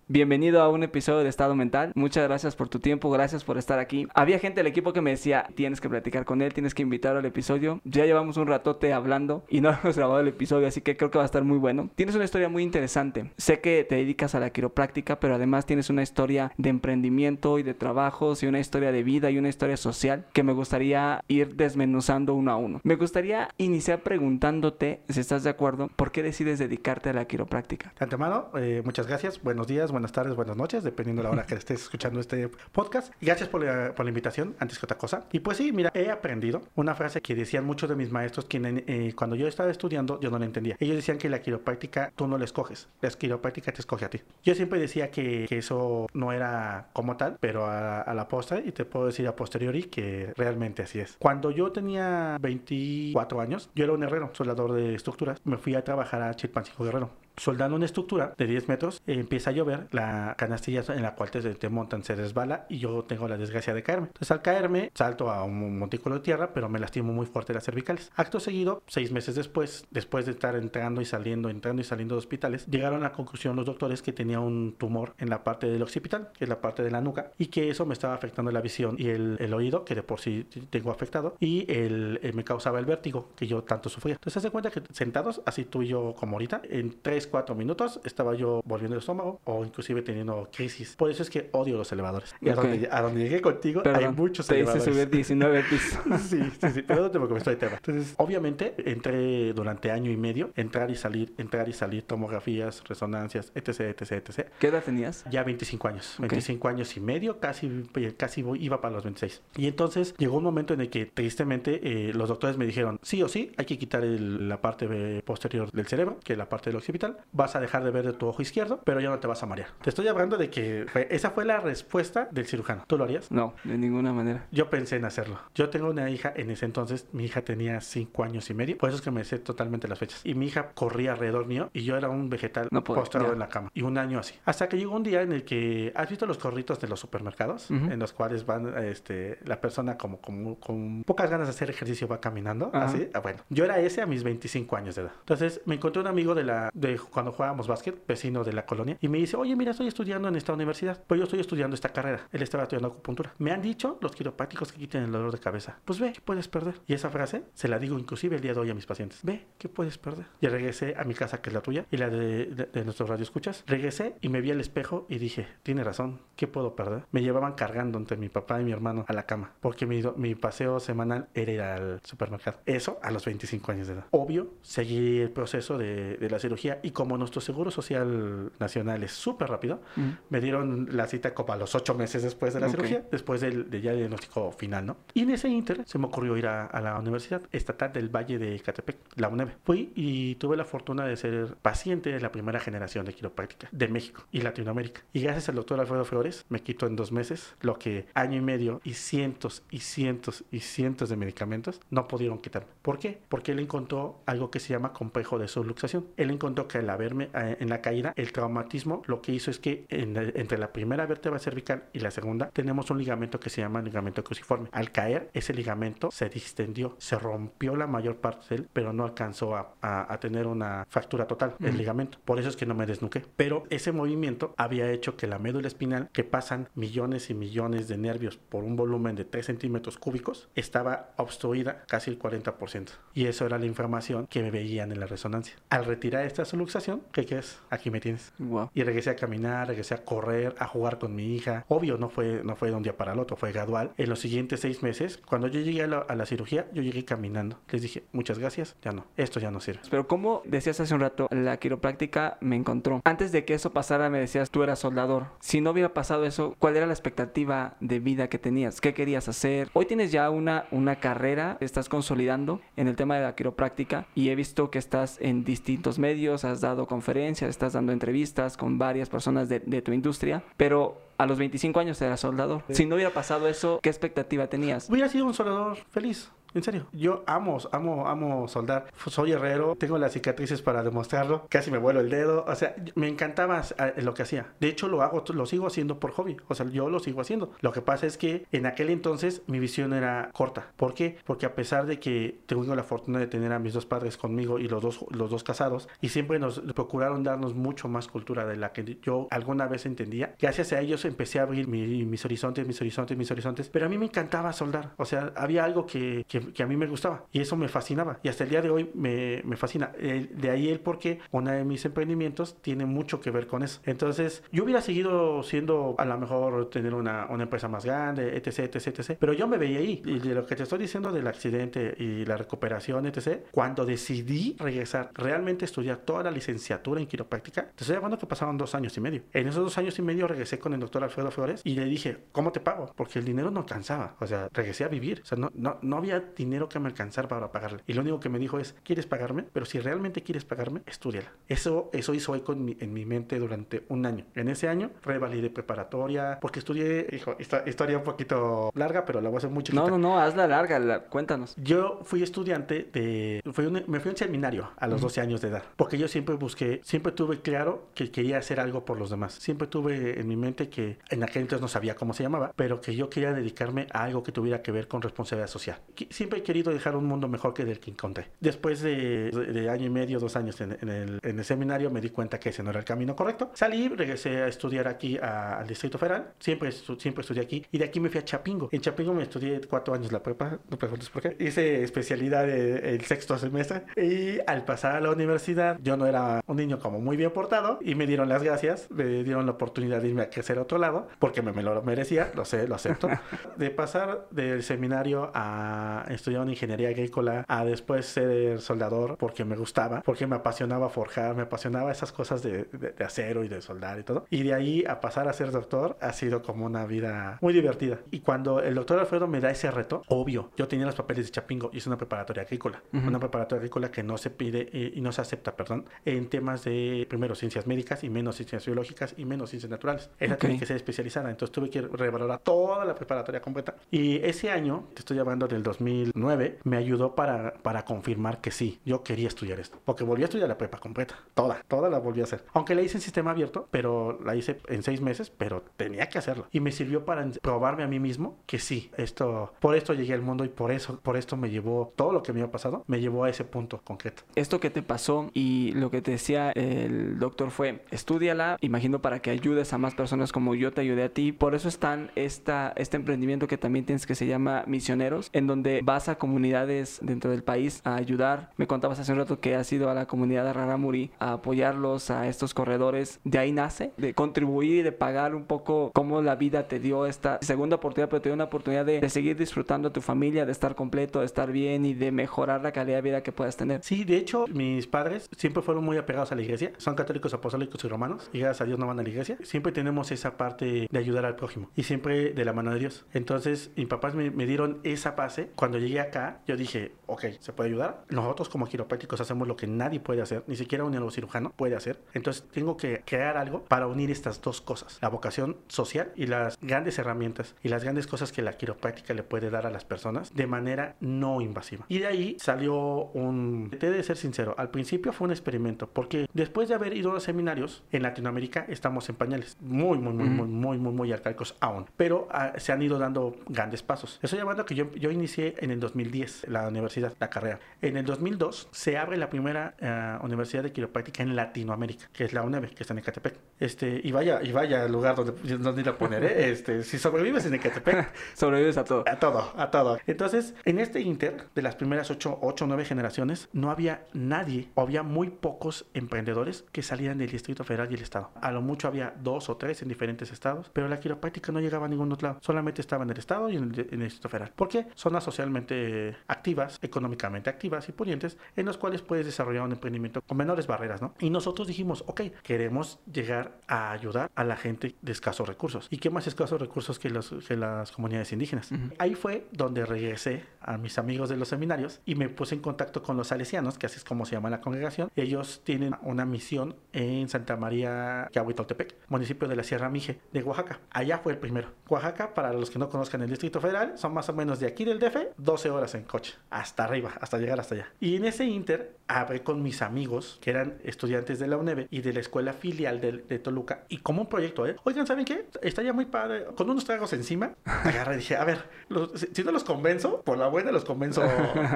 bienvenido 0.09 0.63
a 0.63 0.69
un 0.69 0.81
episodio 0.81 1.19
de 1.19 1.29
Estado 1.29 1.55
Mental. 1.55 1.91
Muchas 1.93 2.27
gracias 2.27 2.55
por 2.55 2.67
tu 2.67 2.79
tiempo, 2.79 3.11
gracias 3.11 3.43
por 3.43 3.59
estar 3.59 3.77
aquí. 3.77 4.07
Había 4.15 4.39
gente 4.39 4.59
del 4.59 4.67
equipo 4.67 4.91
que 4.91 5.01
me 5.01 5.11
decía, 5.11 5.47
tienes 5.53 5.79
que 5.79 5.87
platicar 5.87 6.25
con 6.25 6.41
él, 6.41 6.51
tienes 6.51 6.73
que 6.73 6.81
invitarlo 6.81 7.19
al 7.19 7.25
episodio. 7.25 7.79
Ya 7.83 8.05
llevamos 8.07 8.37
un 8.37 8.47
ratote 8.47 8.91
hablando 8.91 9.45
y 9.47 9.61
no 9.61 9.69
hemos 9.83 9.95
grabado 9.95 10.19
el 10.19 10.27
episodio, 10.27 10.67
así 10.67 10.81
que 10.81 10.97
creo 10.97 11.11
que 11.11 11.19
va 11.19 11.23
a 11.23 11.27
estar 11.27 11.43
muy 11.43 11.59
bueno. 11.59 11.89
Tienes 11.93 12.15
una 12.15 12.25
historia 12.25 12.49
muy 12.49 12.63
interesante. 12.63 13.31
Sé 13.37 13.61
que 13.61 13.85
te 13.87 13.95
dedicas 13.95 14.33
a 14.33 14.39
la 14.39 14.49
quiropráctica, 14.49 15.19
pero 15.19 15.35
además 15.35 15.67
tienes 15.67 15.91
una 15.91 16.01
historia 16.01 16.51
de 16.57 16.69
emprendimiento 16.69 17.59
y 17.59 17.63
de 17.63 17.75
trabajos 17.75 18.41
y 18.41 18.47
una 18.47 18.59
historia 18.59 18.91
de 18.91 19.03
vida 19.03 19.29
y 19.29 19.37
una 19.37 19.49
historia 19.49 19.77
social 19.77 20.25
que 20.33 20.41
me 20.41 20.53
gustaría 20.53 21.23
ir 21.27 21.55
desmenuzando 21.55 22.33
uno 22.33 22.51
a 22.51 22.57
uno. 22.57 22.81
Me 22.83 22.95
gustaría 22.95 23.49
iniciar 23.59 24.01
preguntándote, 24.01 25.01
si 25.07 25.19
estás 25.19 25.43
de 25.43 25.51
acuerdo, 25.51 25.87
¿por 25.95 26.11
qué 26.11 26.23
decides 26.23 26.57
dedicarte 26.57 27.11
a 27.11 27.13
la 27.13 27.25
quiropráctica? 27.25 27.93
Antemano, 27.99 28.47
eh, 28.57 28.81
muchas 28.83 29.05
gracias. 29.05 29.43
Buenos 29.43 29.67
días, 29.67 29.91
buenas 29.99 30.13
tardes, 30.13 30.33
buenas 30.33 30.55
noches, 30.55 30.81
dependiendo 30.85 31.21
de 31.21 31.27
la 31.27 31.33
hora 31.33 31.45
que 31.45 31.55
estés 31.55 31.81
escuchando 31.81 32.21
este 32.21 32.47
podcast. 32.71 33.11
Y 33.19 33.25
gracias 33.25 33.49
por 33.49 33.61
la, 33.61 33.93
por 33.93 34.05
la 34.05 34.11
invitación, 34.11 34.55
antes 34.57 34.79
que 34.79 34.85
otra 34.85 34.97
cosa. 34.97 35.25
Y 35.33 35.41
pues 35.41 35.57
sí, 35.57 35.73
mira, 35.73 35.91
he 35.93 36.09
aprendido 36.09 36.61
una 36.75 36.95
frase 36.95 37.19
que 37.21 37.35
decían 37.35 37.65
muchos 37.65 37.89
de 37.89 37.97
mis 37.97 38.09
maestros, 38.09 38.45
que 38.45 38.61
eh, 38.63 39.13
cuando 39.13 39.35
yo 39.35 39.45
estaba 39.45 39.69
estudiando, 39.69 40.17
yo 40.21 40.31
no 40.31 40.39
la 40.39 40.45
entendía. 40.45 40.77
Ellos 40.79 40.95
decían 40.95 41.17
que 41.17 41.27
la 41.27 41.41
quiropráctica 41.41 42.13
tú 42.15 42.27
no 42.27 42.37
la 42.37 42.45
escoges, 42.45 42.87
la 43.01 43.09
quiropráctica 43.09 43.73
te 43.73 43.81
escoge 43.81 44.05
a 44.05 44.09
ti. 44.09 44.21
Yo 44.41 44.55
siempre 44.55 44.79
decía 44.79 45.11
que, 45.11 45.47
que 45.49 45.57
eso 45.57 46.07
no 46.13 46.31
era 46.31 46.87
como 46.93 47.17
tal, 47.17 47.37
pero 47.41 47.65
a, 47.65 47.99
a 47.99 48.13
la 48.13 48.29
postre, 48.29 48.63
y 48.65 48.71
te 48.71 48.85
puedo 48.85 49.07
decir 49.07 49.27
a 49.27 49.35
posteriori 49.35 49.83
que 49.83 50.31
realmente 50.37 50.81
así 50.81 51.01
es. 51.01 51.17
Cuando 51.19 51.51
yo 51.51 51.73
tenía 51.73 52.37
24 52.39 53.41
años, 53.41 53.69
yo 53.75 53.83
era 53.83 53.91
un 53.91 54.03
herrero, 54.03 54.29
soldador 54.31 54.71
de 54.71 54.95
estructuras. 54.95 55.41
Me 55.43 55.57
fui 55.57 55.75
a 55.75 55.83
trabajar 55.83 56.21
a 56.21 56.33
Chilpancingo 56.33 56.85
Guerrero 56.85 57.09
soldando 57.39 57.75
una 57.75 57.85
estructura 57.85 58.33
de 58.37 58.45
10 58.45 58.67
metros, 58.67 59.01
eh, 59.07 59.13
empieza 59.13 59.49
a 59.49 59.53
llover, 59.53 59.87
la 59.91 60.35
canastilla 60.37 60.83
en 60.89 61.01
la 61.01 61.15
cual 61.15 61.31
te, 61.31 61.69
montan 61.69 62.03
se 62.03 62.15
resbala 62.15 62.65
y 62.69 62.79
yo 62.79 63.03
tengo 63.03 63.27
la 63.27 63.37
desgracia 63.37 63.73
de 63.73 63.83
caerme. 63.83 64.07
Entonces 64.07 64.31
al 64.31 64.41
caerme 64.41 64.91
salto 64.93 65.31
a 65.31 65.43
un 65.43 65.79
montículo 65.79 66.15
de 66.15 66.21
tierra, 66.21 66.53
pero 66.53 66.69
me 66.69 66.79
lastimo 66.79 67.13
muy 67.13 67.25
fuerte 67.25 67.53
las 67.53 67.63
cervicales. 67.63 68.11
Acto 68.15 68.39
seguido, 68.39 68.83
seis 68.87 69.11
meses 69.11 69.35
después, 69.35 69.85
después 69.91 70.25
de 70.25 70.31
estar 70.31 70.55
entrando 70.55 71.01
y 71.01 71.05
saliendo, 71.05 71.49
entrando 71.49 71.81
y 71.81 71.85
saliendo 71.85 72.15
de 72.15 72.19
hospitales, 72.19 72.65
llegaron 72.67 73.01
a 73.01 73.09
la 73.09 73.11
conclusión 73.13 73.55
los 73.55 73.65
doctores 73.65 74.01
que 74.01 74.13
tenía 74.13 74.39
un 74.39 74.75
tumor 74.77 75.13
en 75.17 75.29
la 75.29 75.43
parte 75.43 75.67
del 75.67 75.81
occipital, 75.81 76.29
que 76.37 76.45
es 76.45 76.49
la 76.49 76.61
parte 76.61 76.83
de 76.83 76.91
la 76.91 77.01
nuca, 77.01 77.31
y 77.37 77.47
que 77.47 77.69
eso 77.69 77.85
me 77.85 77.93
estaba 77.93 78.13
afectando 78.13 78.51
la 78.51 78.61
visión 78.61 78.95
y 78.97 79.09
el, 79.09 79.53
oído, 79.53 79.85
que 79.85 79.95
de 79.95 80.03
por 80.03 80.19
sí 80.19 80.47
tengo 80.69 80.91
afectado, 80.91 81.35
y 81.39 81.71
el, 81.71 82.19
me 82.33 82.43
causaba 82.43 82.79
el 82.79 82.85
vértigo, 82.85 83.29
que 83.35 83.47
yo 83.47 83.63
tanto 83.63 83.89
sufría. 83.89 84.15
Entonces 84.15 84.41
se 84.41 84.51
cuenta 84.51 84.71
que 84.71 84.81
sentados, 84.91 85.41
así 85.45 85.65
tú 85.65 85.81
y 85.81 85.87
yo 85.87 86.15
como 86.17 86.35
ahorita, 86.35 86.61
en 86.69 86.95
tres 87.01 87.28
cuatro 87.29 87.55
minutos 87.55 87.99
estaba 88.03 88.35
yo 88.35 88.61
volviendo 88.65 88.95
el 88.95 88.99
estómago 88.99 89.39
o 89.45 89.63
inclusive 89.63 90.01
teniendo 90.01 90.49
crisis. 90.51 90.95
Por 90.95 91.09
eso 91.09 91.23
es 91.23 91.29
que 91.29 91.49
odio 91.51 91.77
los 91.77 91.91
elevadores. 91.91 92.35
Y 92.41 92.49
okay. 92.49 92.51
a, 92.51 92.55
donde, 92.55 92.89
a, 92.91 93.01
donde, 93.01 93.23
llegué 93.23 93.41
contigo 93.41 93.83
Perdón, 93.83 94.03
hay 94.03 94.11
muchos 94.13 94.47
te 94.47 94.55
elevadores. 94.55 94.83
Te 94.83 94.91
hice 94.91 94.99
subir 94.99 95.09
19 95.09 95.63
pisos. 95.63 95.99
sí, 96.29 96.39
sí, 96.59 96.69
sí. 96.73 96.81
Pero 96.83 97.01
no 97.03 97.11
te 97.11 97.17
preocupes, 97.19 97.41
estoy 97.41 97.55
tema. 97.55 97.75
Entonces, 97.75 98.13
obviamente, 98.17 98.75
entré 98.85 99.53
durante 99.53 99.91
año 99.91 100.11
y 100.11 100.17
medio, 100.17 100.51
entrar 100.55 100.89
y 100.91 100.95
salir, 100.95 101.33
entrar 101.37 101.67
y 101.69 101.73
salir, 101.73 102.03
tomografías, 102.03 102.83
resonancias, 102.85 103.51
etc, 103.55 103.81
etc, 103.81 104.11
etc. 104.11 104.47
¿Qué 104.59 104.67
edad 104.67 104.83
tenías? 104.83 105.25
Ya 105.29 105.43
25 105.43 105.87
años. 105.87 106.15
Okay. 106.17 106.29
25 106.29 106.67
años 106.67 106.97
y 106.97 106.99
medio, 106.99 107.39
casi, 107.39 107.83
casi 108.17 108.43
iba 108.59 108.81
para 108.81 108.95
los 108.95 109.03
26. 109.03 109.41
Y 109.57 109.67
entonces 109.67 110.15
llegó 110.17 110.37
un 110.37 110.43
momento 110.43 110.73
en 110.73 110.81
el 110.81 110.89
que, 110.89 111.05
tristemente, 111.05 111.79
eh, 111.83 112.13
los 112.13 112.29
doctores 112.29 112.57
me 112.57 112.65
dijeron, 112.65 112.99
sí 113.01 113.21
o 113.23 113.27
sí, 113.27 113.51
hay 113.57 113.65
que 113.65 113.77
quitar 113.77 114.03
el, 114.03 114.49
la 114.49 114.61
parte 114.61 115.21
posterior 115.23 115.71
del 115.71 115.87
cerebro, 115.87 116.17
que 116.23 116.33
es 116.33 116.39
la 116.39 116.49
parte 116.49 116.69
del 116.69 116.77
occipital. 116.77 117.17
Vas 117.31 117.55
a 117.55 117.59
dejar 117.59 117.83
de 117.83 117.91
ver 117.91 118.05
de 118.05 118.13
tu 118.13 118.27
ojo 118.27 118.41
izquierdo, 118.41 118.81
pero 118.83 118.99
ya 118.99 119.09
no 119.09 119.19
te 119.19 119.27
vas 119.27 119.43
a 119.43 119.45
marear. 119.45 119.69
Te 119.81 119.89
estoy 119.89 120.07
hablando 120.07 120.37
de 120.37 120.49
que 120.49 120.85
esa 121.09 121.31
fue 121.31 121.45
la 121.45 121.59
respuesta 121.59 122.27
del 122.31 122.45
cirujano. 122.45 122.83
¿Tú 122.87 122.97
lo 122.97 123.03
harías? 123.03 123.31
No, 123.31 123.53
de 123.63 123.77
ninguna 123.77 124.13
manera. 124.13 124.47
Yo 124.51 124.69
pensé 124.69 124.97
en 124.97 125.05
hacerlo. 125.05 125.39
Yo 125.55 125.69
tengo 125.69 125.89
una 125.89 126.09
hija 126.09 126.33
en 126.35 126.49
ese 126.51 126.65
entonces, 126.65 127.07
mi 127.11 127.25
hija 127.25 127.41
tenía 127.41 127.81
5 127.81 128.23
años 128.23 128.49
y 128.49 128.53
medio, 128.53 128.77
por 128.77 128.89
eso 128.89 128.97
es 128.97 129.01
que 129.01 129.11
me 129.11 129.23
sé 129.23 129.39
totalmente 129.39 129.87
las 129.87 129.99
fechas. 129.99 130.21
Y 130.23 130.35
mi 130.35 130.47
hija 130.47 130.71
corría 130.73 131.13
alrededor 131.13 131.45
mío 131.45 131.69
y 131.73 131.83
yo 131.83 131.97
era 131.97 132.09
un 132.09 132.29
vegetal 132.29 132.67
no 132.71 132.83
puedo, 132.83 132.99
postrado 132.99 133.27
ya. 133.27 133.33
en 133.33 133.39
la 133.39 133.49
cama. 133.49 133.69
Y 133.73 133.81
un 133.81 133.97
año 133.97 134.19
así. 134.19 134.35
Hasta 134.45 134.67
que 134.69 134.77
llegó 134.77 134.95
un 134.95 135.03
día 135.03 135.21
en 135.21 135.31
el 135.31 135.43
que, 135.43 135.91
¿has 135.95 136.09
visto 136.09 136.25
los 136.25 136.37
corritos 136.37 136.79
de 136.79 136.87
los 136.87 136.99
supermercados? 136.99 137.69
Uh 137.69 137.75
-huh. 137.75 137.93
En 137.93 137.99
los 137.99 138.13
cuales 138.13 138.45
van, 138.45 138.77
este, 138.83 139.39
la 139.45 139.59
persona 139.61 139.97
como, 139.97 140.19
como 140.21 140.59
con 140.59 141.03
pocas 141.03 141.29
ganas 141.29 141.47
de 141.47 141.51
hacer 141.51 141.69
ejercicio 141.69 142.07
va 142.07 142.19
caminando. 142.19 142.67
Uh 142.67 142.71
-huh. 142.71 142.83
Así. 142.83 143.09
Ah, 143.13 143.19
bueno, 143.19 143.39
yo 143.49 143.65
era 143.65 143.79
ese 143.79 144.01
a 144.01 144.05
mis 144.05 144.23
25 144.23 144.75
años 144.75 144.95
de 144.95 145.03
edad. 145.03 145.11
Entonces 145.19 145.61
me 145.65 145.75
encontré 145.75 146.01
un 146.01 146.07
amigo 146.07 146.35
de 146.35 146.43
la, 146.43 146.69
de 146.73 146.98
cuando 146.99 147.31
jugábamos 147.31 147.67
básquet, 147.67 148.05
vecino 148.07 148.43
de 148.43 148.53
la 148.53 148.65
colonia, 148.65 148.97
y 149.01 149.07
me 149.07 149.17
dice, 149.17 149.37
oye, 149.37 149.55
mira, 149.55 149.71
estoy 149.71 149.87
estudiando 149.87 150.27
en 150.27 150.35
esta 150.35 150.53
universidad, 150.53 151.03
pues 151.07 151.19
yo 151.19 151.23
estoy 151.23 151.39
estudiando 151.39 151.75
esta 151.75 151.89
carrera. 151.89 152.27
Él 152.31 152.41
estaba 152.41 152.63
estudiando 152.63 152.89
acupuntura. 152.89 153.33
Me 153.37 153.51
han 153.51 153.61
dicho 153.61 153.97
los 154.01 154.11
quiroprácticos 154.13 154.71
que 154.71 154.79
quiten 154.79 155.03
el 155.03 155.11
dolor 155.11 155.31
de 155.31 155.39
cabeza. 155.39 155.77
Pues 155.85 155.99
ve, 155.99 156.13
¿qué 156.13 156.21
puedes 156.21 156.47
perder? 156.47 156.75
Y 156.87 156.93
esa 156.93 157.09
frase 157.09 157.43
se 157.53 157.67
la 157.67 157.79
digo 157.79 157.97
inclusive 157.97 158.35
el 158.35 158.41
día 158.41 158.53
de 158.53 158.59
hoy 158.59 158.69
a 158.69 158.73
mis 158.73 158.85
pacientes. 158.85 159.19
Ve, 159.23 159.45
¿qué 159.57 159.69
puedes 159.69 159.97
perder? 159.97 160.25
Y 160.41 160.47
regresé 160.47 160.95
a 160.97 161.03
mi 161.03 161.13
casa, 161.13 161.41
que 161.41 161.49
es 161.49 161.53
la 161.53 161.61
tuya, 161.61 161.85
y 161.91 161.97
la 161.97 162.09
de, 162.09 162.45
de, 162.45 162.65
de 162.65 162.83
nuestros 162.83 163.09
radioescuchas. 163.09 163.63
Regresé 163.67 164.15
y 164.21 164.29
me 164.29 164.41
vi 164.41 164.51
al 164.51 164.59
espejo 164.59 165.05
y 165.09 165.17
dije, 165.17 165.47
tiene 165.63 165.83
razón, 165.83 166.21
¿qué 166.35 166.47
puedo 166.47 166.75
perder? 166.75 167.03
Me 167.11 167.21
llevaban 167.21 167.53
cargando 167.53 167.97
entre 167.97 168.17
mi 168.17 168.29
papá 168.29 168.61
y 168.61 168.63
mi 168.63 168.71
hermano 168.71 169.05
a 169.07 169.13
la 169.13 169.25
cama, 169.25 169.53
porque 169.59 169.85
mi, 169.85 170.01
mi 170.17 170.35
paseo 170.35 170.79
semanal 170.79 171.27
era 171.33 171.51
ir 171.51 171.61
al 171.61 172.01
supermercado. 172.03 172.59
Eso 172.65 172.99
a 173.01 173.11
los 173.11 173.25
25 173.25 173.71
años 173.71 173.87
de 173.87 173.93
edad. 173.93 174.05
Obvio, 174.11 174.53
seguí 174.61 175.19
el 175.19 175.31
proceso 175.31 175.77
de, 175.77 176.17
de 176.17 176.29
la 176.29 176.39
cirugía 176.39 176.79
y 176.83 176.88
como 176.91 177.17
nuestro 177.17 177.41
seguro 177.41 177.71
social 177.71 178.51
nacional 178.59 179.03
es 179.03 179.11
súper 179.11 179.49
rápido, 179.49 179.81
uh 179.97 179.99
-huh. 179.99 180.17
me 180.29 180.41
dieron 180.41 180.89
la 180.91 181.07
cita 181.07 181.33
como 181.33 181.53
a 181.53 181.57
los 181.57 181.75
ocho 181.75 181.95
meses 181.95 182.23
después 182.23 182.53
de 182.53 182.59
la 182.59 182.67
okay. 182.67 182.77
cirugía, 182.77 183.03
después 183.11 183.41
del 183.41 183.69
de 183.69 183.81
ya 183.81 183.91
el 183.91 183.99
diagnóstico 183.99 184.51
final, 184.51 184.85
¿no? 184.85 184.97
Y 185.13 185.21
en 185.21 185.31
ese 185.31 185.49
inter 185.49 185.83
se 185.85 185.97
me 185.97 186.05
ocurrió 186.05 186.37
ir 186.37 186.47
a, 186.47 186.65
a, 186.65 186.81
la 186.81 186.97
Universidad 186.97 187.41
Estatal 187.51 187.91
del 187.91 188.09
Valle 188.09 188.37
de 188.37 188.59
Catepec, 188.59 188.97
la 189.15 189.27
UNEV. 189.29 189.49
Fui 189.63 189.91
y 189.95 190.35
tuve 190.35 190.57
la 190.57 190.65
fortuna 190.65 191.05
de 191.05 191.15
ser 191.17 191.55
paciente 191.61 192.11
de 192.11 192.19
la 192.19 192.31
primera 192.31 192.59
generación 192.59 193.05
de 193.05 193.13
quiropráctica 193.13 193.69
de 193.71 193.87
México 193.87 194.23
y 194.31 194.41
Latinoamérica. 194.41 195.01
Y 195.13 195.21
gracias 195.21 195.49
al 195.49 195.55
doctor 195.55 195.79
Alfredo 195.79 196.05
Flores 196.05 196.45
me 196.49 196.61
quito 196.61 196.85
en 196.87 196.95
dos 196.95 197.11
meses 197.11 197.55
lo 197.61 197.77
que 197.77 198.07
año 198.13 198.37
y 198.37 198.41
medio 198.41 198.81
y 198.83 198.93
cientos 198.93 199.63
y 199.69 199.79
cientos 199.79 200.43
y 200.51 200.59
cientos 200.59 201.09
de 201.09 201.15
medicamentos 201.15 201.81
no 201.89 202.07
pudieron 202.07 202.39
quitarme. 202.39 202.69
¿Por 202.81 202.99
qué? 202.99 203.21
Porque 203.29 203.51
él 203.51 203.59
encontró 203.59 204.21
algo 204.25 204.51
que 204.51 204.59
se 204.59 204.73
llama 204.73 204.93
complejo 204.93 205.39
de 205.39 205.47
subluxación. 205.47 206.07
Él 206.17 206.31
encontró 206.31 206.67
que 206.67 206.78
al 206.79 206.89
haberme 206.89 207.29
eh, 207.33 207.57
en 207.59 207.69
la 207.69 207.81
caída, 207.81 208.13
el 208.15 208.31
traumatismo 208.31 209.01
lo 209.05 209.21
que 209.21 209.31
hizo 209.31 209.51
es 209.51 209.59
que 209.59 209.85
en, 209.89 210.15
entre 210.17 210.57
la 210.57 210.71
primera 210.73 211.05
vértebra 211.05 211.39
cervical 211.39 211.83
y 211.93 211.99
la 211.99 212.11
segunda 212.11 212.49
tenemos 212.49 212.89
un 212.89 212.97
ligamento 212.97 213.39
que 213.39 213.49
se 213.49 213.61
llama 213.61 213.81
ligamento 213.81 214.23
cruciforme. 214.23 214.69
Al 214.71 214.91
caer, 214.91 215.29
ese 215.33 215.53
ligamento 215.53 216.09
se 216.11 216.29
distendió, 216.29 216.95
se 216.97 217.17
rompió 217.17 217.75
la 217.75 217.87
mayor 217.87 218.17
parte 218.17 218.47
de 218.49 218.55
él, 218.55 218.67
pero 218.71 218.93
no 218.93 219.03
alcanzó 219.03 219.55
a, 219.55 219.75
a, 219.81 220.11
a 220.11 220.19
tener 220.19 220.47
una 220.47 220.85
fractura 220.89 221.27
total 221.27 221.55
mm. 221.59 221.67
ligamento. 221.67 222.17
Por 222.25 222.39
eso 222.39 222.49
es 222.49 222.55
que 222.55 222.65
no 222.65 222.75
me 222.75 222.85
desnuqué. 222.85 223.23
Pero 223.35 223.63
ese 223.69 223.91
movimiento 223.91 224.53
había 224.57 224.91
hecho 224.91 225.15
que 225.17 225.27
la 225.27 225.39
médula 225.39 225.67
espinal, 225.67 226.09
que 226.11 226.23
pasan 226.23 226.69
millones 226.75 227.29
y 227.29 227.33
millones 227.33 227.87
de 227.87 227.97
nervios 227.97 228.37
por 228.37 228.63
un 228.63 228.75
volumen 228.75 229.15
de 229.15 229.25
3 229.25 229.45
centímetros 229.45 229.97
cúbicos, 229.97 230.49
estaba 230.55 231.11
obstruida 231.17 231.83
casi 231.87 232.11
el 232.11 232.19
40%. 232.19 232.89
Y 233.13 233.25
eso 233.25 233.45
era 233.45 233.57
la 233.57 233.65
información 233.65 234.27
que 234.27 234.41
me 234.41 234.51
veían 234.51 234.91
en 234.91 234.99
la 234.99 235.05
resonancia. 235.05 235.55
Al 235.69 235.85
retirar 235.85 236.25
esta 236.25 236.43
luxación, 236.55 236.68
¿qué, 237.11 237.25
qué 237.25 237.39
es? 237.39 237.59
Aquí 237.69 237.89
me 237.89 237.99
tienes. 237.99 238.33
Wow. 238.39 238.69
Y 238.73 238.83
regresé 238.83 239.11
a 239.11 239.15
caminar, 239.15 239.67
regresé 239.67 239.95
a 239.95 240.03
correr, 240.03 240.55
a 240.59 240.67
jugar 240.67 240.99
con 240.99 241.15
mi 241.15 241.35
hija. 241.35 241.65
Obvio, 241.67 241.97
no 241.97 242.09
fue, 242.09 242.41
no 242.43 242.55
fue 242.55 242.69
de 242.69 242.75
un 242.75 242.83
día 242.83 242.95
para 242.95 243.13
el 243.13 243.19
otro, 243.19 243.35
fue 243.37 243.51
gradual. 243.51 243.91
En 243.97 244.09
los 244.09 244.19
siguientes 244.19 244.59
seis 244.59 244.83
meses, 244.83 245.19
cuando 245.25 245.47
yo 245.47 245.59
llegué 245.59 245.83
a 245.83 245.87
la, 245.87 245.97
a 245.99 246.15
la 246.15 246.25
cirugía, 246.25 246.67
yo 246.73 246.81
llegué 246.81 247.05
caminando. 247.05 247.59
Les 247.69 247.81
dije, 247.81 248.03
muchas 248.11 248.39
gracias, 248.39 248.75
ya 248.81 248.91
no, 248.91 249.05
esto 249.17 249.39
ya 249.39 249.51
no 249.51 249.59
sirve. 249.59 249.81
Pero 249.89 250.07
como 250.07 250.41
decías 250.45 250.79
hace 250.79 250.93
un 250.93 251.01
rato, 251.01 251.27
la 251.31 251.57
quiropráctica 251.57 252.37
me 252.41 252.55
encontró. 252.55 253.01
Antes 253.03 253.31
de 253.31 253.45
que 253.45 253.53
eso 253.53 253.71
pasara, 253.71 254.09
me 254.09 254.19
decías, 254.19 254.49
tú 254.49 254.63
eras 254.63 254.79
soldador. 254.79 255.27
Si 255.39 255.61
no 255.61 255.71
hubiera 255.71 255.93
pasado 255.93 256.25
eso, 256.25 256.55
¿cuál 256.59 256.77
era 256.77 256.85
la 256.85 256.93
expectativa 256.93 257.75
de 257.79 257.99
vida 257.99 258.29
que 258.29 258.39
tenías? 258.39 258.81
¿Qué 258.81 258.93
querías 258.93 259.27
hacer? 259.27 259.69
Hoy 259.73 259.85
tienes 259.85 260.11
ya 260.11 260.29
una, 260.29 260.65
una 260.71 260.97
carrera, 260.97 261.57
estás 261.59 261.89
consolidando 261.89 262.61
en 262.75 262.87
el 262.87 262.95
tema 262.95 263.15
de 263.15 263.23
la 263.23 263.35
quiropráctica 263.35 264.07
y 264.15 264.29
he 264.29 264.35
visto 264.35 264.71
que 264.71 264.79
estás 264.79 265.17
en 265.21 265.43
distintos 265.43 265.99
medios, 265.99 266.45
has 266.45 266.58
dado 266.61 266.87
conferencias, 266.87 267.49
estás 267.49 267.73
dando 267.73 267.91
entrevistas 267.91 268.57
con 268.57 268.77
varias 268.77 269.09
personas 269.09 269.49
de, 269.49 269.59
de 269.59 269.81
tu 269.81 269.91
industria, 269.91 270.43
pero 270.57 271.01
a 271.17 271.25
los 271.25 271.37
25 271.37 271.79
años 271.79 272.01
eras 272.01 272.21
soldador. 272.21 272.63
Si 272.69 272.85
no 272.85 272.95
hubiera 272.95 273.13
pasado 273.13 273.47
eso, 273.47 273.79
¿qué 273.81 273.89
expectativa 273.89 274.47
tenías? 274.47 274.89
Hubiera 274.89 275.09
sido 275.09 275.25
un 275.25 275.33
soldador 275.33 275.77
feliz. 275.89 276.31
En 276.53 276.63
serio, 276.63 276.87
yo 276.91 277.23
amo, 277.27 277.57
amo, 277.71 278.07
amo 278.07 278.47
soldar. 278.47 278.91
Soy 279.07 279.31
herrero, 279.33 279.75
tengo 279.75 279.97
las 279.97 280.13
cicatrices 280.13 280.61
para 280.61 280.83
demostrarlo. 280.83 281.45
Casi 281.49 281.69
me 281.71 281.77
vuelo 281.77 281.99
el 281.99 282.09
dedo. 282.09 282.45
O 282.47 282.55
sea, 282.55 282.75
me 282.95 283.07
encantaba 283.07 283.61
lo 283.97 284.13
que 284.13 284.23
hacía. 284.23 284.53
De 284.59 284.67
hecho, 284.67 284.87
lo 284.87 285.01
hago, 285.01 285.23
lo 285.33 285.45
sigo 285.45 285.67
haciendo 285.67 285.99
por 285.99 286.11
hobby. 286.11 286.37
O 286.47 286.55
sea, 286.55 286.65
yo 286.67 286.89
lo 286.89 286.99
sigo 286.99 287.21
haciendo. 287.21 287.51
Lo 287.61 287.71
que 287.71 287.81
pasa 287.81 288.05
es 288.05 288.17
que 288.17 288.45
en 288.51 288.65
aquel 288.65 288.89
entonces 288.89 289.41
mi 289.47 289.59
visión 289.59 289.93
era 289.93 290.29
corta. 290.33 290.71
¿Por 290.75 290.93
qué? 290.93 291.17
Porque 291.25 291.45
a 291.45 291.55
pesar 291.55 291.85
de 291.85 291.99
que 291.99 292.39
tengo 292.45 292.75
la 292.75 292.83
fortuna 292.83 293.19
de 293.19 293.27
tener 293.27 293.51
a 293.53 293.59
mis 293.59 293.73
dos 293.73 293.85
padres 293.85 294.17
conmigo 294.17 294.59
y 294.59 294.67
los 294.67 294.81
dos, 294.81 295.05
los 295.11 295.29
dos 295.29 295.43
casados, 295.43 295.87
y 296.01 296.09
siempre 296.09 296.39
nos 296.39 296.59
procuraron 296.59 297.23
darnos 297.23 297.53
mucho 297.53 297.87
más 297.87 298.07
cultura 298.07 298.45
de 298.45 298.57
la 298.57 298.71
que 298.71 298.97
yo 299.01 299.27
alguna 299.31 299.67
vez 299.67 299.85
entendía. 299.85 300.35
Gracias 300.39 300.73
a 300.73 300.79
ellos 300.79 301.05
empecé 301.05 301.39
a 301.39 301.43
abrir 301.43 301.67
mi, 301.67 302.05
mis 302.05 302.25
horizontes, 302.25 302.65
mis 302.67 302.79
horizontes, 302.81 303.17
mis 303.17 303.29
horizontes. 303.31 303.69
Pero 303.69 303.85
a 303.85 303.89
mí 303.89 303.97
me 303.97 304.05
encantaba 304.05 304.53
soldar. 304.53 304.91
O 304.97 305.05
sea, 305.05 305.31
había 305.35 305.63
algo 305.63 305.85
que 305.85 306.25
que, 306.53 306.63
a 306.63 306.67
mí 306.67 306.77
me 306.77 306.87
gustaba 306.87 307.25
y 307.31 307.41
eso 307.41 307.55
me 307.55 307.67
fascinaba 307.67 308.19
y 308.23 308.29
hasta 308.29 308.43
el 308.43 308.49
día 308.49 308.61
de 308.61 308.69
hoy 308.69 308.89
me, 308.93 309.41
me 309.45 309.57
fascina. 309.57 309.91
Eh, 309.97 310.29
de 310.31 310.49
ahí 310.49 310.69
el 310.69 310.79
por 310.79 310.99
qué 310.99 311.19
uno 311.31 311.51
de 311.51 311.63
mis 311.63 311.83
emprendimientos 311.85 312.61
tiene 312.61 312.85
mucho 312.85 313.19
que 313.19 313.31
ver 313.31 313.47
con 313.47 313.63
eso. 313.63 313.81
Entonces, 313.85 314.43
yo 314.51 314.63
hubiera 314.63 314.81
seguido 314.81 315.43
siendo 315.43 315.95
a 315.97 316.05
lo 316.05 316.17
mejor 316.17 316.69
tener 316.69 316.93
una, 316.93 317.27
una 317.29 317.43
empresa 317.43 317.67
más 317.67 317.85
grande, 317.85 318.35
etc, 318.37 318.59
etc, 318.59 318.87
etc. 318.87 319.17
Pero 319.19 319.33
yo 319.33 319.47
me 319.47 319.57
veía 319.57 319.79
ahí 319.79 320.01
y 320.05 320.19
de 320.19 320.35
lo 320.35 320.45
que 320.45 320.55
te 320.55 320.63
estoy 320.63 320.79
diciendo 320.79 321.11
del 321.11 321.27
accidente 321.27 321.95
y 321.97 322.25
la 322.25 322.37
recuperación, 322.37 323.05
etc. 323.05 323.43
Cuando 323.51 323.85
decidí 323.85 324.55
regresar, 324.59 325.11
realmente 325.13 325.65
estudiar 325.65 325.97
toda 325.97 326.23
la 326.23 326.31
licenciatura 326.31 327.01
en 327.01 327.07
quiropráctica, 327.07 327.67
te 327.75 327.83
estoy 327.83 327.95
hablando 327.95 328.17
que 328.17 328.25
pasaron 328.25 328.57
dos 328.57 328.75
años 328.75 328.95
y 328.97 329.01
medio. 329.01 329.23
En 329.33 329.47
esos 329.47 329.63
dos 329.63 329.77
años 329.77 329.97
y 329.99 330.01
medio 330.01 330.27
regresé 330.27 330.59
con 330.59 330.73
el 330.73 330.79
doctor 330.79 331.03
Alfredo 331.03 331.31
Flores 331.31 331.61
y 331.63 331.75
le 331.75 331.85
dije, 331.85 332.17
¿cómo 332.31 332.51
te 332.51 332.59
pago? 332.59 332.91
Porque 332.95 333.19
el 333.19 333.25
dinero 333.25 333.51
no 333.51 333.61
alcanzaba. 333.61 334.15
O 334.19 334.27
sea, 334.27 334.49
regresé 334.51 334.83
a 334.83 334.87
vivir. 334.87 335.21
O 335.23 335.25
sea, 335.25 335.37
no, 335.37 335.49
no, 335.53 335.77
no 335.81 335.97
había 335.97 336.28
dinero 336.35 336.69
que 336.69 336.79
me 336.79 336.87
alcanzara 336.87 337.27
para 337.27 337.51
pagarle. 337.51 337.83
Y 337.87 337.93
lo 337.93 338.01
único 338.01 338.19
que 338.19 338.29
me 338.29 338.39
dijo 338.39 338.59
es, 338.59 338.75
¿quieres 338.83 339.05
pagarme? 339.05 339.45
Pero 339.53 339.65
si 339.65 339.79
realmente 339.79 340.23
quieres 340.23 340.45
pagarme, 340.45 340.81
estudiala. 340.85 341.31
Eso, 341.47 341.89
eso 341.93 342.13
hizo 342.13 342.35
eco 342.35 342.53
en 342.53 342.65
mi, 342.65 342.77
en 342.79 342.93
mi 342.93 343.05
mente 343.05 343.39
durante 343.39 343.83
un 343.89 344.05
año. 344.05 344.25
En 344.35 344.49
ese 344.49 344.67
año 344.67 344.91
revalidé 345.03 345.49
preparatoria, 345.49 346.37
porque 346.41 346.59
estudié, 346.59 347.07
hijo, 347.11 347.35
esta 347.39 347.67
historia 347.67 347.97
un 347.97 348.03
poquito 348.03 348.71
larga, 348.75 349.05
pero 349.05 349.21
la 349.21 349.29
voy 349.29 349.37
a 349.37 349.39
hacer 349.39 349.49
mucho. 349.49 349.73
No, 349.73 349.89
no, 349.89 349.97
no, 349.97 350.19
hazla 350.19 350.47
larga, 350.47 350.79
la, 350.79 351.01
cuéntanos. 351.01 351.55
Yo 351.57 352.01
fui 352.03 352.23
estudiante 352.23 352.89
de, 352.91 353.41
fui 353.53 353.65
un, 353.65 353.83
me 353.87 353.99
fui 353.99 354.09
a 354.09 354.11
un 354.11 354.17
seminario 354.17 354.71
a 354.77 354.87
los 354.87 355.01
12 355.01 355.21
años 355.21 355.41
de 355.41 355.49
edad, 355.49 355.63
porque 355.75 355.97
yo 355.97 356.07
siempre 356.07 356.35
busqué, 356.35 356.81
siempre 356.83 357.11
tuve 357.11 357.41
claro 357.41 357.87
que 357.93 358.11
quería 358.11 358.37
hacer 358.37 358.59
algo 358.59 358.85
por 358.85 358.97
los 358.97 359.09
demás. 359.09 359.33
Siempre 359.33 359.67
tuve 359.67 360.19
en 360.19 360.27
mi 360.27 360.35
mente 360.35 360.69
que 360.69 360.99
en 361.09 361.23
aquel 361.23 361.43
entonces 361.43 361.61
no 361.61 361.67
sabía 361.67 361.95
cómo 361.95 362.13
se 362.13 362.23
llamaba, 362.23 362.51
pero 362.55 362.81
que 362.81 362.95
yo 362.95 363.09
quería 363.09 363.33
dedicarme 363.33 363.87
a 363.91 364.03
algo 364.03 364.23
que 364.23 364.31
tuviera 364.31 364.61
que 364.61 364.71
ver 364.71 364.87
con 364.87 365.01
responsabilidad 365.01 365.47
social. 365.47 365.79
Siempre 366.19 366.39
he 366.39 366.43
querido 366.43 366.73
dejar 366.73 366.97
un 366.97 367.05
mundo 367.05 367.29
mejor 367.29 367.53
que 367.53 367.63
del 367.63 367.79
que 367.79 367.91
encontré. 367.91 368.27
Después 368.41 368.81
de, 368.81 369.31
de 369.31 369.69
año 369.69 369.85
y 369.85 369.89
medio, 369.89 370.19
dos 370.19 370.35
años 370.35 370.59
en, 370.59 370.77
en, 370.81 370.89
el, 370.89 371.19
en, 371.23 371.39
el, 371.39 371.45
seminario, 371.45 371.89
me 371.91 372.01
di 372.01 372.09
cuenta 372.09 372.37
que 372.41 372.49
ese 372.49 372.61
no 372.61 372.71
era 372.71 372.79
el 372.79 372.85
camino 372.85 373.15
correcto. 373.15 373.51
Salí, 373.53 373.87
regresé 373.87 374.41
a 374.41 374.49
estudiar 374.49 374.89
aquí 374.89 375.17
a, 375.17 375.59
al 375.59 375.67
Distrito 375.67 375.97
Federal. 375.97 376.33
Siempre, 376.37 376.73
siempre 376.73 377.21
estudié 377.21 377.41
aquí. 377.41 377.65
Y 377.71 377.77
de 377.77 377.85
aquí 377.85 378.01
me 378.01 378.09
fui 378.09 378.19
a 378.19 378.25
Chapingo. 378.25 378.67
En 378.73 378.81
Chapingo 378.81 379.13
me 379.13 379.23
estudié 379.23 379.61
cuatro 379.61 379.93
años 379.93 380.11
la 380.11 380.21
prepa. 380.21 380.59
No 380.69 380.77
preguntes 380.77 381.09
por 381.09 381.21
qué. 381.21 381.37
Hice 381.39 381.83
especialidad 381.85 382.45
de, 382.45 382.95
el 382.95 383.05
sexto 383.05 383.37
semestre. 383.37 383.83
Y 383.95 384.39
al 384.45 384.65
pasar 384.65 384.97
a 384.97 384.99
la 384.99 385.11
universidad, 385.11 385.79
yo 385.81 385.95
no 385.95 386.05
era 386.05 386.41
un 386.47 386.57
niño 386.57 386.79
como 386.79 386.99
muy 386.99 387.15
bien 387.15 387.31
portado. 387.31 387.79
Y 387.81 387.95
me 387.95 388.05
dieron 388.05 388.27
las 388.27 388.43
gracias. 388.43 388.91
Me 388.91 389.23
dieron 389.23 389.45
la 389.45 389.53
oportunidad 389.53 390.01
de 390.01 390.09
irme 390.09 390.23
a 390.23 390.29
crecer 390.29 390.57
a 390.57 390.63
otro 390.63 390.79
lado. 390.79 391.07
Porque 391.17 391.41
me, 391.41 391.53
me 391.53 391.63
lo 391.63 391.81
merecía. 391.81 392.29
Lo 392.35 392.43
sé, 392.43 392.67
lo 392.67 392.75
acepto. 392.75 393.07
de 393.55 393.69
pasar 393.69 394.27
del 394.31 394.63
seminario 394.63 395.31
a 395.33 396.08
estudiar 396.09 396.41
una 396.41 396.51
ingeniería 396.51 396.89
agrícola 396.89 397.45
a 397.47 397.65
después 397.65 398.05
ser 398.05 398.61
soldador 398.61 399.17
porque 399.17 399.45
me 399.45 399.55
gustaba, 399.55 400.01
porque 400.01 400.27
me 400.27 400.35
apasionaba 400.35 400.89
forjar, 400.89 401.35
me 401.35 401.43
apasionaba 401.43 401.91
esas 401.91 402.11
cosas 402.11 402.41
de, 402.41 402.65
de, 402.65 402.91
de, 402.91 403.03
acero 403.03 403.43
y 403.43 403.47
de 403.47 403.61
soldar 403.61 403.99
y 403.99 404.03
todo. 404.03 404.25
Y 404.29 404.43
de 404.43 404.53
ahí 404.53 404.83
a 404.87 404.99
pasar 404.99 405.27
a 405.27 405.33
ser 405.33 405.51
doctor 405.51 405.97
ha 406.01 406.13
sido 406.13 406.41
como 406.41 406.65
una 406.65 406.85
vida 406.85 407.37
muy 407.41 407.53
divertida. 407.53 407.99
Y 408.11 408.19
cuando 408.19 408.61
el 408.61 408.75
doctor 408.75 408.99
Alfredo 408.99 409.27
me 409.27 409.39
da 409.39 409.51
ese 409.51 409.71
reto, 409.71 410.03
obvio, 410.07 410.51
yo 410.57 410.67
tenía 410.67 410.85
los 410.85 410.95
papeles 410.95 411.25
de 411.25 411.31
Chapingo 411.31 411.69
y 411.73 411.77
es 411.77 411.87
una 411.87 411.97
preparatoria 411.97 412.43
agrícola, 412.43 412.81
uh 412.93 412.97
-huh. 412.97 413.07
una 413.07 413.19
preparatoria 413.19 413.59
agrícola 413.59 413.91
que 413.91 414.03
no 414.03 414.17
se 414.17 414.29
pide 414.29 414.69
eh, 414.71 414.91
y 414.95 415.01
no 415.01 415.11
se 415.11 415.21
acepta, 415.21 415.55
perdón, 415.55 415.85
en 416.05 416.29
temas 416.29 416.63
de 416.63 417.05
primero 417.09 417.35
ciencias 417.35 417.67
médicas 417.67 418.03
y 418.03 418.09
menos 418.09 418.35
ciencias 418.35 418.65
biológicas 418.65 419.13
y 419.17 419.25
menos 419.25 419.49
ciencias 419.49 419.69
naturales. 419.69 420.09
Ella 420.19 420.35
okay. 420.35 420.47
tiene 420.47 420.59
que 420.59 420.65
ser 420.65 420.75
especializada, 420.75 421.29
entonces 421.29 421.51
tuve 421.51 421.69
que 421.69 421.81
revalorar 421.81 422.39
toda 422.39 422.85
la 422.85 422.95
preparatoria 422.95 423.41
completa. 423.41 423.75
Y 423.91 424.17
ese 424.17 424.51
año, 424.51 424.87
te 424.93 424.99
estoy 424.99 425.19
hablando 425.19 425.47
del 425.47 425.63
2009, 426.05 426.59
me 426.63 426.77
ayudó 426.77 427.15
para, 427.15 427.53
para 427.53 427.85
confirmar 427.85 428.41
que 428.41 428.51
sí, 428.51 428.79
yo 428.85 429.03
quería 429.03 429.27
estudiar 429.27 429.59
esto. 429.59 429.79
Porque 429.85 430.03
volví 430.03 430.23
a 430.23 430.25
estudiar 430.25 430.49
la 430.49 430.57
prepa 430.57 430.79
completa, 430.79 431.15
toda, 431.33 431.63
toda 431.67 431.89
la 431.89 431.99
volví 431.99 432.21
a 432.21 432.23
hacer. 432.23 432.45
Aunque 432.53 432.75
la 432.75 432.81
hice 432.81 432.97
en 432.97 433.01
sistema 433.01 433.31
abierto, 433.31 433.67
pero 433.71 434.19
la 434.23 434.35
hice 434.35 434.57
en 434.67 434.83
seis 434.83 435.01
meses, 435.01 435.29
pero 435.29 435.63
tenía 435.77 436.09
que 436.09 436.17
hacerlo. 436.17 436.47
Y 436.51 436.59
me 436.59 436.71
sirvió 436.71 437.05
para 437.05 437.27
probarme 437.41 437.83
a 437.83 437.87
mí 437.87 437.99
mismo 437.99 438.37
que 438.45 438.59
sí, 438.59 438.91
esto, 438.97 439.53
por 439.59 439.75
esto 439.75 439.93
llegué 439.93 440.13
al 440.13 440.21
mundo 440.21 440.45
y 440.45 440.49
por 440.49 440.71
eso, 440.71 440.99
por 441.01 441.17
esto 441.17 441.37
me 441.37 441.49
llevó, 441.49 441.93
todo 441.95 442.11
lo 442.11 442.23
que 442.23 442.33
me 442.33 442.41
había 442.41 442.51
pasado, 442.51 442.83
me 442.87 442.99
llevó 442.99 443.23
a 443.23 443.29
ese 443.29 443.43
punto 443.43 443.81
concreto. 443.83 444.23
Esto 444.35 444.59
que 444.59 444.69
te 444.69 444.81
pasó 444.81 445.29
y 445.33 445.71
lo 445.73 445.91
que 445.91 446.01
te 446.01 446.11
decía 446.11 446.51
el 446.51 447.19
doctor 447.19 447.51
fue, 447.51 447.83
estudiala, 447.91 448.57
imagino 448.61 449.01
para 449.01 449.21
que 449.21 449.29
ayudes 449.29 449.73
a 449.73 449.77
más 449.77 449.95
personas 449.95 450.31
como 450.31 450.55
yo 450.55 450.71
te 450.71 450.81
ayudé 450.81 451.03
a 451.03 451.09
ti. 451.09 451.31
Por 451.31 451.55
eso 451.55 451.67
están 451.67 452.11
esta, 452.15 452.73
este 452.75 452.97
emprendimiento 452.97 453.47
que 453.47 453.57
también 453.57 453.85
tienes 453.85 454.05
que 454.05 454.15
se 454.15 454.27
llama 454.27 454.63
Misioneros, 454.67 455.29
en 455.33 455.47
donde 455.47 455.81
vas 455.89 456.07
a 456.07 456.19
comunidades 456.19 456.99
dentro 457.01 457.31
del 457.31 457.41
país 457.41 457.81
a 457.83 457.95
ayudar. 457.95 458.51
Me 458.57 458.67
contabas 458.67 458.99
hace 458.99 459.11
un 459.11 459.17
rato 459.17 459.39
que 459.39 459.55
has 459.55 459.73
ido 459.73 459.89
a 459.89 459.95
la 459.95 460.05
comunidad 460.05 460.45
de 460.45 460.53
Raramuri 460.53 461.09
a 461.17 461.33
apoyarlos 461.33 462.11
a 462.11 462.27
estos 462.27 462.53
corredores. 462.53 463.19
De 463.23 463.39
ahí 463.39 463.51
nace, 463.51 463.91
de 463.97 464.13
contribuir 464.13 464.81
y 464.81 464.81
de 464.83 464.91
pagar 464.91 465.33
un 465.33 465.45
poco 465.45 465.89
cómo 465.95 466.21
la 466.21 466.35
vida 466.35 466.67
te 466.67 466.79
dio 466.79 467.07
esta 467.07 467.39
segunda 467.41 467.77
oportunidad, 467.77 468.07
pero 468.07 468.21
te 468.21 468.29
dio 468.29 468.35
una 468.35 468.43
oportunidad 468.43 468.85
de, 468.85 468.99
de 468.99 469.09
seguir 469.09 469.35
disfrutando 469.35 469.87
a 469.87 469.91
tu 469.91 470.01
familia, 470.01 470.45
de 470.45 470.51
estar 470.51 470.75
completo, 470.75 471.21
de 471.21 471.25
estar 471.25 471.51
bien 471.51 471.83
y 471.87 471.95
de 471.95 472.11
mejorar 472.11 472.61
la 472.61 472.71
calidad 472.71 472.97
de 472.97 473.01
vida 473.01 473.23
que 473.23 473.31
puedas 473.31 473.57
tener. 473.57 473.81
Sí, 473.81 474.03
de 474.03 474.17
hecho, 474.17 474.45
mis 474.53 474.85
padres 474.85 475.27
siempre 475.37 475.63
fueron 475.63 475.83
muy 475.83 475.97
apegados 475.97 476.31
a 476.31 476.35
la 476.35 476.43
iglesia. 476.43 476.71
Son 476.77 476.93
católicos, 476.93 477.33
apostólicos 477.33 477.83
y 477.83 477.87
romanos. 477.87 478.29
Y 478.31 478.37
gracias 478.37 478.61
a 478.61 478.65
Dios 478.65 478.77
no 478.77 478.85
van 478.85 478.99
a 478.99 479.01
la 479.01 479.09
iglesia. 479.09 479.39
Siempre 479.41 479.71
tenemos 479.71 480.11
esa 480.11 480.37
parte 480.37 480.87
de 480.87 480.99
ayudar 480.99 481.25
al 481.25 481.35
prójimo. 481.35 481.71
Y 481.75 481.81
siempre 481.81 482.33
de 482.33 482.45
la 482.45 482.53
mano 482.53 482.73
de 482.73 482.77
Dios. 482.77 483.07
Entonces, 483.11 483.71
mis 483.75 483.87
papás 483.87 484.13
me, 484.13 484.29
me 484.29 484.45
dieron 484.45 484.81
esa 484.83 485.13
base. 485.13 485.49
Cuando 485.55 485.78
llegué 485.79 485.99
acá, 485.99 486.41
yo 486.47 486.55
dije, 486.55 486.93
ok, 487.07 487.25
¿se 487.39 487.53
puede 487.53 487.69
ayudar? 487.69 488.03
Nosotros 488.09 488.49
como 488.49 488.67
quiroprácticos 488.67 489.21
hacemos 489.21 489.47
lo 489.47 489.55
que 489.55 489.67
nadie 489.67 489.99
puede 489.99 490.21
hacer, 490.21 490.43
ni 490.47 490.55
siquiera 490.55 490.83
un 490.83 490.91
neurocirujano 490.91 491.51
puede 491.51 491.75
hacer. 491.75 491.99
Entonces 492.13 492.45
tengo 492.51 492.77
que 492.77 493.01
crear 493.05 493.37
algo 493.37 493.63
para 493.63 493.87
unir 493.87 494.11
estas 494.11 494.41
dos 494.41 494.61
cosas, 494.61 494.97
la 495.01 495.09
vocación 495.09 495.57
social 495.67 496.11
y 496.15 496.27
las 496.27 496.57
grandes 496.61 496.99
herramientas 496.99 497.55
y 497.63 497.69
las 497.69 497.83
grandes 497.83 498.07
cosas 498.07 498.31
que 498.31 498.41
la 498.41 498.57
quiropráctica 498.57 499.13
le 499.13 499.23
puede 499.23 499.49
dar 499.49 499.65
a 499.65 499.71
las 499.71 499.85
personas 499.85 500.33
de 500.33 500.47
manera 500.47 500.95
no 500.99 501.41
invasiva. 501.41 501.85
Y 501.87 501.99
de 501.99 502.07
ahí 502.07 502.37
salió 502.39 503.05
un... 503.13 503.71
Te 503.79 503.89
de 503.89 504.03
ser 504.03 504.17
sincero, 504.17 504.55
al 504.57 504.69
principio 504.69 505.11
fue 505.13 505.25
un 505.25 505.31
experimento, 505.31 505.87
porque 505.87 506.27
después 506.33 506.69
de 506.69 506.75
haber 506.75 506.95
ido 506.95 507.15
a 507.15 507.19
seminarios 507.19 507.83
en 507.91 508.03
Latinoamérica 508.03 508.65
estamos 508.67 509.09
en 509.09 509.15
pañales, 509.15 509.57
muy, 509.59 509.97
muy, 509.97 510.13
muy, 510.13 510.29
mm. 510.29 510.35
muy, 510.35 510.47
muy, 510.47 510.77
muy, 510.77 510.93
muy 510.93 511.13
arcaicos 511.13 511.55
aún, 511.59 511.85
pero 511.97 512.27
uh, 512.31 512.59
se 512.59 512.71
han 512.71 512.81
ido 512.81 512.97
dando 512.97 513.35
grandes 513.47 513.83
pasos. 513.83 514.19
Estoy 514.21 514.39
llamando 514.39 514.65
que 514.65 514.75
yo, 514.75 514.91
yo 514.91 515.11
inicié 515.11 515.55
en 515.59 515.68
en 515.69 515.73
el 515.73 515.79
2010, 515.79 516.47
la 516.49 516.67
universidad, 516.67 517.13
la 517.19 517.29
carrera. 517.29 517.59
En 517.81 517.95
el 517.97 518.05
2002 518.05 518.69
se 518.71 518.97
abre 518.97 519.17
la 519.17 519.29
primera 519.29 519.75
eh, 519.79 520.17
universidad 520.23 520.63
de 520.63 520.71
quiropráctica 520.71 521.23
en 521.23 521.35
Latinoamérica, 521.35 522.09
que 522.11 522.25
es 522.25 522.33
la 522.33 522.41
UNEB, 522.41 522.73
que 522.73 522.83
está 522.83 522.93
en 522.93 522.99
Ecatepec. 522.99 523.35
Este, 523.59 524.01
y 524.03 524.11
vaya, 524.11 524.41
y 524.41 524.51
vaya 524.51 524.83
al 524.83 524.91
lugar 524.91 525.15
donde, 525.15 525.57
donde 525.57 525.81
ir 525.81 525.89
a 525.89 525.97
poner, 525.97 526.23
¿eh? 526.23 526.49
Este, 526.49 526.83
si 526.83 526.97
sobrevives 526.97 527.45
en 527.45 527.53
Ecatepec. 527.53 528.11
sobrevives 528.33 528.77
a 528.77 528.83
todo. 528.83 529.03
A 529.07 529.19
todo, 529.19 529.53
a 529.55 529.69
todo. 529.69 529.99
Entonces, 530.07 530.55
en 530.65 530.79
este 530.79 531.01
inter, 531.01 531.45
de 531.53 531.61
las 531.61 531.75
primeras 531.75 532.09
8 532.09 532.39
o 532.41 532.55
9 532.59 532.85
generaciones, 532.85 533.49
no 533.53 533.69
había 533.71 534.07
nadie, 534.13 534.69
o 534.75 534.81
había 534.81 535.03
muy 535.03 535.29
pocos 535.29 535.85
emprendedores 535.93 536.65
que 536.71 536.81
salían 536.81 537.17
del 537.17 537.29
Distrito 537.29 537.63
Federal 537.63 537.91
y 537.91 537.95
el 537.95 538.01
Estado. 538.01 538.31
A 538.41 538.51
lo 538.51 538.61
mucho 538.61 538.87
había 538.87 539.13
dos 539.21 539.49
o 539.49 539.57
tres 539.57 539.81
en 539.81 539.87
diferentes 539.87 540.31
estados, 540.31 540.69
pero 540.73 540.87
la 540.87 540.99
quiropráctica 540.99 541.51
no 541.51 541.59
llegaba 541.59 541.85
a 541.85 541.89
ningún 541.89 542.11
otro 542.11 542.29
lado. 542.29 542.39
Solamente 542.41 542.81
estaba 542.81 543.03
en 543.03 543.11
el 543.11 543.17
Estado 543.17 543.49
y 543.49 543.57
en 543.57 543.63
el, 543.63 543.79
en 543.79 544.01
el 544.01 544.07
Distrito 544.07 544.29
Federal. 544.29 544.51
¿Por 544.55 544.67
qué? 544.67 544.87
Zonas 544.95 545.23
socialmente 545.49 546.15
activas, 546.27 546.79
económicamente 546.81 547.49
activas 547.49 547.89
y 547.89 547.91
pudientes, 547.91 548.37
en 548.55 548.65
los 548.65 548.77
cuales 548.77 549.01
puedes 549.01 549.25
desarrollar 549.25 549.63
un 549.63 549.71
emprendimiento 549.71 550.21
con 550.21 550.37
menores 550.37 550.67
barreras, 550.67 551.01
¿no? 551.01 551.13
Y 551.19 551.29
nosotros 551.29 551.67
dijimos, 551.67 552.03
ok, 552.07 552.21
queremos 552.43 552.99
llegar 553.11 553.57
a 553.67 553.91
ayudar 553.91 554.29
a 554.35 554.43
la 554.43 554.55
gente 554.55 554.95
de 555.01 555.11
escasos 555.11 555.47
recursos. 555.47 555.87
¿Y 555.89 555.97
qué 555.97 556.09
más 556.09 556.27
escasos 556.27 556.59
recursos 556.59 556.99
que, 556.99 557.09
los, 557.09 557.33
que 557.47 557.55
las 557.55 557.91
comunidades 557.91 558.31
indígenas? 558.31 558.69
Ahí 558.97 559.15
fue 559.15 559.47
donde 559.51 559.85
regresé 559.85 560.45
a 560.61 560.77
mis 560.77 560.97
amigos 560.97 561.29
de 561.29 561.37
los 561.37 561.47
seminarios 561.47 562.01
y 562.05 562.15
me 562.15 562.29
puse 562.29 562.55
en 562.55 562.61
contacto 562.61 563.01
con 563.01 563.17
los 563.17 563.27
salesianos, 563.27 563.77
que 563.77 563.85
así 563.85 563.97
es 563.97 564.03
como 564.03 564.25
se 564.25 564.35
llama 564.35 564.49
la 564.49 564.61
congregación. 564.61 565.09
Ellos 565.15 565.61
tienen 565.63 565.95
una 566.01 566.25
misión 566.25 566.75
en 566.93 567.27
Santa 567.29 567.57
María 567.57 568.29
Yahuitoltepec, 568.31 568.95
municipio 569.07 569.47
de 569.47 569.55
la 569.55 569.63
Sierra 569.63 569.89
Mije 569.89 570.19
de 570.31 570.43
Oaxaca. 570.43 570.79
Allá 570.91 571.19
fue 571.19 571.33
el 571.33 571.39
primero. 571.39 571.69
Oaxaca, 571.87 572.33
para 572.33 572.53
los 572.53 572.69
que 572.69 572.79
no 572.79 572.89
conozcan 572.89 573.21
el 573.21 573.29
Distrito 573.29 573.59
Federal, 573.59 573.97
son 573.97 574.13
más 574.13 574.29
o 574.29 574.33
menos 574.33 574.59
de 574.59 574.67
aquí 574.67 574.85
del 574.85 574.99
DF, 574.99 575.17
12 575.39 575.69
horas 575.69 575.95
en 575.95 576.03
coche, 576.03 576.35
hasta 576.49 576.83
arriba, 576.83 577.11
hasta 577.19 577.37
llegar 577.37 577.59
hasta 577.59 577.75
allá. 577.75 577.91
Y 577.99 578.15
en 578.15 578.25
ese 578.25 578.45
inter, 578.45 578.97
hablé 579.07 579.41
con 579.43 579.61
mis 579.63 579.81
amigos, 579.81 580.37
que 580.41 580.51
eran 580.51 580.77
estudiantes 580.83 581.39
de 581.39 581.47
la 581.47 581.57
UNEV 581.57 581.87
y 581.89 582.01
de 582.01 582.13
la 582.13 582.19
escuela 582.19 582.53
filial 582.53 583.01
de, 583.01 583.13
de 583.13 583.39
Toluca, 583.39 583.85
y 583.89 583.97
como 583.97 584.21
un 584.21 584.29
proyecto, 584.29 584.67
¿eh? 584.67 584.75
Oigan, 584.83 585.07
¿saben 585.07 585.25
qué? 585.25 585.45
Está 585.61 585.81
ya 585.81 585.93
muy 585.93 586.05
padre, 586.05 586.45
con 586.55 586.69
unos 586.69 586.85
tragos 586.85 587.13
encima, 587.13 587.53
agarré 587.65 588.15
y 588.15 588.17
dije, 588.17 588.35
a 588.35 588.43
ver, 588.43 588.63
los, 588.89 589.11
si, 589.19 589.27
si, 589.33 589.43
no 589.43 589.51
los 589.51 589.63
convenzo, 589.63 590.21
por 590.21 590.37
la 590.37 590.47
buena 590.47 590.71
los 590.71 590.85
convenzo 590.85 591.23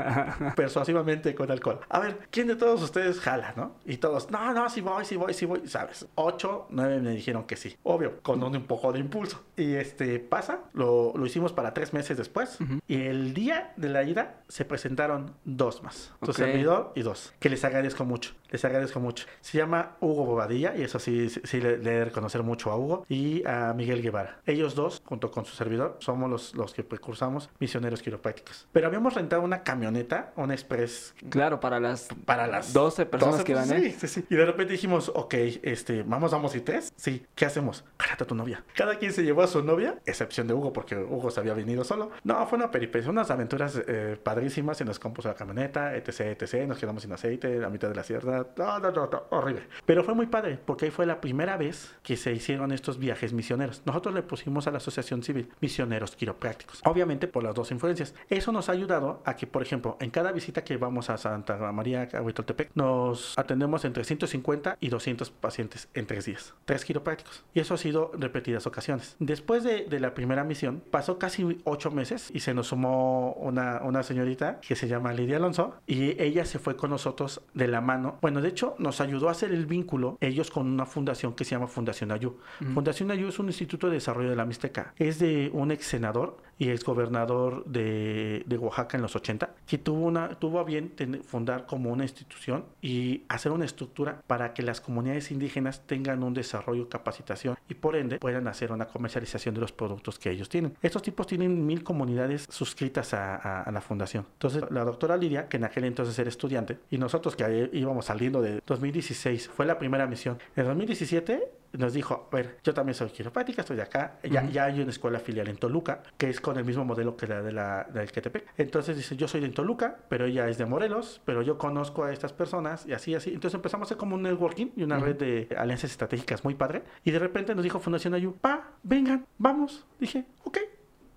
persuasivamente 0.55 1.33
con 1.35 1.51
alcohol. 1.51 1.79
A 1.89 1.99
ver, 1.99 2.19
¿quién 2.29 2.47
de 2.47 2.55
todos 2.55 2.81
ustedes 2.81 3.19
jala, 3.19 3.53
no? 3.55 3.75
Y 3.85 3.97
todos, 3.97 4.29
no, 4.29 4.53
no, 4.53 4.69
sí 4.69 4.81
voy, 4.81 5.05
sí 5.05 5.15
voy, 5.15 5.33
sí 5.33 5.45
voy, 5.45 5.67
¿sabes? 5.67 6.05
Ocho, 6.15 6.67
nueve 6.69 6.99
me 6.99 7.11
dijeron 7.11 7.45
que 7.45 7.55
sí, 7.55 7.75
obvio, 7.83 8.21
con 8.21 8.43
un, 8.43 8.55
un 8.55 8.63
poco 8.63 8.91
de 8.91 8.99
impulso. 8.99 9.43
Y 9.55 9.73
este, 9.75 10.19
pasa, 10.19 10.59
lo, 10.73 11.13
lo 11.15 11.25
hicimos 11.25 11.53
para 11.53 11.73
tres 11.73 11.93
meses 11.93 12.17
después, 12.17 12.59
uh 12.59 12.63
-huh. 12.63 12.81
y 12.87 13.01
el 13.03 13.33
día 13.33 13.52
de 13.75 13.89
la 13.89 14.03
ida 14.03 14.43
se 14.47 14.65
presentaron 14.65 15.35
dos 15.45 15.83
más, 15.83 16.13
tu 16.19 16.31
okay. 16.31 16.45
servidor 16.45 16.91
y 16.95 17.01
dos, 17.01 17.33
que 17.39 17.49
les 17.49 17.63
agradezco 17.63 18.05
mucho, 18.05 18.33
les 18.49 18.63
agradezco 18.65 18.99
mucho. 18.99 19.25
Se 19.41 19.57
llama 19.57 19.97
Hugo 19.99 20.25
Bobadilla, 20.25 20.75
y 20.75 20.83
eso 20.83 20.99
sí, 20.99 21.29
sí, 21.29 21.41
sí 21.43 21.59
le, 21.59 21.77
le 21.77 21.91
de 21.91 22.05
reconocer 22.05 22.43
mucho 22.43 22.71
a 22.71 22.77
Hugo, 22.77 23.05
y 23.09 23.45
a 23.47 23.73
Miguel 23.73 24.01
Guevara. 24.01 24.39
Ellos 24.45 24.75
dos, 24.75 25.01
junto 25.05 25.31
con 25.31 25.45
su 25.45 25.55
servidor, 25.55 25.97
somos 25.99 26.29
los, 26.29 26.55
los 26.55 26.73
que 26.73 26.83
precursamos 26.83 27.49
misioneros 27.59 28.01
quiroprácticos. 28.01 28.67
Pero 28.71 28.87
habíamos 28.87 29.13
rentado 29.13 29.41
una 29.41 29.63
camioneta, 29.63 30.33
un 30.35 30.51
express. 30.51 31.15
Claro, 31.29 31.59
para 31.59 31.79
las, 31.79 32.09
para 32.25 32.47
las 32.47 32.73
12 32.73 33.05
personas 33.05 33.37
12, 33.37 33.45
que 33.45 33.53
van, 33.53 33.71
¿eh? 33.71 33.91
Sí, 33.91 33.91
sí, 33.99 34.07
sí. 34.07 34.25
Y 34.29 34.35
de 34.35 34.45
repente 34.45 34.73
dijimos, 34.73 35.11
ok, 35.13 35.33
este, 35.61 36.03
vamos, 36.03 36.31
vamos 36.31 36.55
y 36.55 36.61
tres. 36.61 36.93
Sí, 36.95 37.25
¿qué 37.35 37.45
hacemos? 37.45 37.83
Jálate 37.99 38.23
a 38.23 38.27
tu 38.27 38.35
novia. 38.35 38.63
Cada 38.75 38.97
quien 38.97 39.13
se 39.13 39.23
llevó 39.23 39.43
a 39.43 39.47
su 39.47 39.63
novia, 39.63 39.99
excepción 40.05 40.47
de 40.47 40.53
Hugo, 40.53 40.73
porque 40.73 40.95
Hugo 40.95 41.31
se 41.31 41.39
había 41.39 41.53
venido 41.53 41.83
solo. 41.83 42.11
No, 42.23 42.45
fue 42.47 42.57
una 42.57 42.71
peripecia, 42.71 43.09
unas 43.09 43.29
aventuras 43.29 43.42
eh, 43.87 44.17
padrísimas. 44.21 44.77
Se 44.77 44.85
nos 44.85 44.99
compuso 44.99 45.27
la 45.27 45.35
camioneta, 45.35 45.95
etc, 45.95 46.41
etc. 46.41 46.67
Nos 46.67 46.77
quedamos 46.77 47.03
sin 47.03 47.11
aceite, 47.11 47.63
a 47.63 47.69
mitad 47.69 47.89
de 47.89 47.95
la 47.95 48.03
sierra. 48.03 48.47
No, 48.57 48.79
no, 48.79 48.91
no, 48.91 49.07
no, 49.07 49.23
horrible. 49.29 49.63
Pero 49.85 50.03
fue 50.03 50.13
muy 50.13 50.27
padre, 50.27 50.59
porque 50.63 50.85
ahí 50.85 50.91
fue 50.91 51.05
la 51.05 51.21
primera 51.21 51.57
vez 51.57 51.95
que 52.03 52.17
se 52.17 52.31
hicieron 52.33 52.71
estos 52.71 52.97
viajes 52.99 53.33
misioneros. 53.33 53.81
Nosotros 53.85 54.13
le 54.13 54.23
pusimos 54.23 54.67
a 54.67 54.71
la 54.71 54.77
asociación 54.77 55.23
civil 55.23 55.49
misioneros 55.61 56.15
quiroprácticos. 56.15 56.81
Obviamente 56.85 57.27
por 57.27 57.43
las 57.43 57.55
dos 57.55 57.71
influencias. 57.71 58.13
Eso 58.29 58.51
nos 58.51 58.69
ha 58.69 58.71
ayudado 58.71 59.21
a 59.25 59.35
que, 59.35 59.47
por 59.47 59.61
ejemplo, 59.61 59.97
en 59.99 60.11
cada 60.11 60.31
visita 60.31 60.63
que 60.63 60.77
vamos 60.77 61.09
a 61.09 61.17
Santa 61.17 61.57
María 61.71 62.07
Huitoltepec, 62.21 62.71
nos 62.75 63.37
atendemos 63.37 63.85
entre 63.85 64.03
150 64.03 64.77
y 64.79 64.89
200 64.89 65.31
pacientes 65.31 65.89
en 65.93 66.05
tres 66.05 66.25
días. 66.25 66.53
Tres 66.65 66.85
quiroprácticos. 66.85 67.43
Y 67.53 67.59
eso 67.59 67.73
ha 67.73 67.77
sido 67.77 68.11
repetidas 68.17 68.67
ocasiones. 68.67 69.15
Después 69.19 69.63
de, 69.63 69.85
de 69.85 69.99
la 69.99 70.13
primera 70.13 70.43
misión, 70.43 70.83
pasó 70.91 71.19
casi 71.19 71.61
ocho 71.63 71.91
meses 71.91 72.29
y 72.33 72.39
se 72.39 72.53
nos 72.53 72.67
sumó 72.67 73.32
una, 73.35 73.81
una 73.83 74.03
señorita 74.03 74.59
que 74.59 74.75
se 74.75 74.87
llama 74.87 75.13
Lidia 75.13 75.37
Alonso 75.37 75.75
y 75.87 76.21
ella 76.21 76.45
se 76.45 76.59
fue 76.59 76.75
con 76.75 76.89
nosotros 76.89 77.41
de 77.53 77.67
la 77.67 77.81
mano. 77.81 78.17
Bueno, 78.21 78.41
de 78.41 78.49
hecho, 78.49 78.75
nos 78.79 79.01
ayudó 79.01 79.29
a 79.29 79.31
hacer 79.31 79.51
el 79.51 79.65
vínculo 79.65 80.17
ellos 80.21 80.51
con 80.51 80.67
una 80.67 80.85
fundación 80.85 81.33
que 81.33 81.45
se 81.45 81.51
llama 81.51 81.67
Fundación 81.67 82.11
Ayú. 82.11 82.37
Fundación 82.73 83.11
Ayú 83.11 83.27
es 83.27 83.39
un 83.39 83.47
instituto 83.47 83.87
de 83.87 83.93
desarrollo 83.93 84.29
de 84.29 84.35
la 84.35 84.45
Mixteca. 84.45 84.93
Es 84.97 85.19
de 85.19 85.49
un 85.53 85.71
ex 85.71 85.85
senador 85.85 86.37
y 86.57 86.69
ex 86.69 86.83
gobernador 86.83 87.65
de, 87.65 88.43
de, 88.45 88.57
Oaxaca 88.57 88.97
en 88.97 89.01
los 89.01 89.15
80, 89.15 89.55
que 89.65 89.77
tuvo, 89.77 90.05
una, 90.05 90.39
tuvo 90.39 90.59
a 90.59 90.63
bien 90.63 90.89
tener, 90.91 91.23
fundar 91.23 91.65
como 91.65 91.91
una 91.91 92.03
institución 92.03 92.65
y 92.81 93.23
hacer 93.27 93.51
una 93.51 93.65
estructura 93.65 94.21
para 94.27 94.53
que 94.53 94.61
las 94.61 94.79
comunidades 94.79 95.31
indígenas 95.31 95.85
tengan 95.87 96.23
un 96.23 96.33
desarrollo, 96.33 96.87
capacitación 96.89 97.57
y 97.67 97.73
por 97.73 97.95
ende 97.95 98.19
puedan 98.19 98.47
hacer 98.47 98.71
una 98.71 98.85
comercialización 98.85 99.55
de 99.55 99.61
los 99.61 99.71
productos 99.71 100.19
que 100.19 100.29
ellos 100.29 100.49
tienen. 100.49 100.77
Estos 100.81 101.01
tipos 101.01 101.27
tienen 101.27 101.65
mil 101.65 101.83
comunidades 101.83 102.45
suscritas 102.49 103.13
a, 103.13 103.22
a, 103.35 103.63
a 103.63 103.71
la 103.71 103.81
fundación. 103.81 104.25
Entonces, 104.33 104.63
la 104.69 104.83
doctora 104.83 105.17
Lidia, 105.17 105.47
que 105.47 105.57
en 105.57 105.63
aquel 105.65 105.85
entonces 105.85 106.17
era 106.19 106.29
estudiante, 106.29 106.79
y 106.89 106.97
nosotros 106.97 107.35
que 107.35 107.69
íbamos 107.73 108.05
saliendo 108.05 108.41
de 108.41 108.61
2016, 108.65 109.49
fue 109.49 109.65
la 109.65 109.77
primera 109.77 110.07
misión. 110.07 110.37
En 110.55 110.65
2017 110.65 111.51
nos 111.73 111.93
dijo, 111.93 112.29
a 112.31 112.35
ver, 112.35 112.59
yo 112.63 112.73
también 112.73 112.93
soy 112.93 113.09
quiroprática, 113.09 113.61
estoy 113.61 113.77
de 113.77 113.81
acá, 113.81 114.19
ya, 114.23 114.43
uh 114.43 114.45
-huh. 114.45 114.51
ya 114.51 114.65
hay 114.65 114.79
una 114.79 114.91
escuela 114.91 115.19
filial 115.19 115.47
en 115.47 115.57
Toluca, 115.57 116.03
que 116.17 116.29
es 116.29 116.39
con 116.39 116.57
el 116.57 116.65
mismo 116.65 116.85
modelo 116.85 117.17
que 117.17 117.25
la 117.25 117.41
de 117.41 117.51
la 117.51 117.87
del 117.91 118.11
Quetepec. 118.11 118.45
Entonces 118.57 118.95
dice, 118.95 119.15
yo 119.15 119.27
soy 119.27 119.41
de 119.41 119.49
Toluca, 119.49 119.97
pero 120.07 120.25
ella 120.25 120.47
es 120.49 120.57
de 120.59 120.65
Morelos, 120.67 121.21
pero 121.25 121.41
yo 121.41 121.57
conozco 121.57 122.03
a 122.03 122.13
estas 122.13 122.31
personas 122.31 122.85
y 122.85 122.93
así, 122.93 123.15
así. 123.15 123.31
Entonces 123.33 123.55
empezamos 123.55 123.85
a 123.85 123.87
hacer 123.87 123.97
como 123.97 124.15
un 124.15 124.21
networking 124.21 124.67
y 124.75 124.83
una 124.83 124.97
uh 124.97 125.01
-huh. 125.01 125.03
red 125.03 125.15
de 125.17 125.55
alianzas 125.57 125.89
estratégicas 125.89 126.43
muy 126.43 126.53
padre. 126.53 126.83
Y 127.03 127.09
de 127.11 127.17
repente 127.19 127.55
nos 127.55 127.63
dijo 127.63 127.79
Fundación 127.79 128.13
Ayu, 128.13 128.35
pa, 128.35 128.73
vengan, 128.83 129.25
vamos. 129.39 129.83
Dije, 129.99 130.25
ok, 130.43 130.57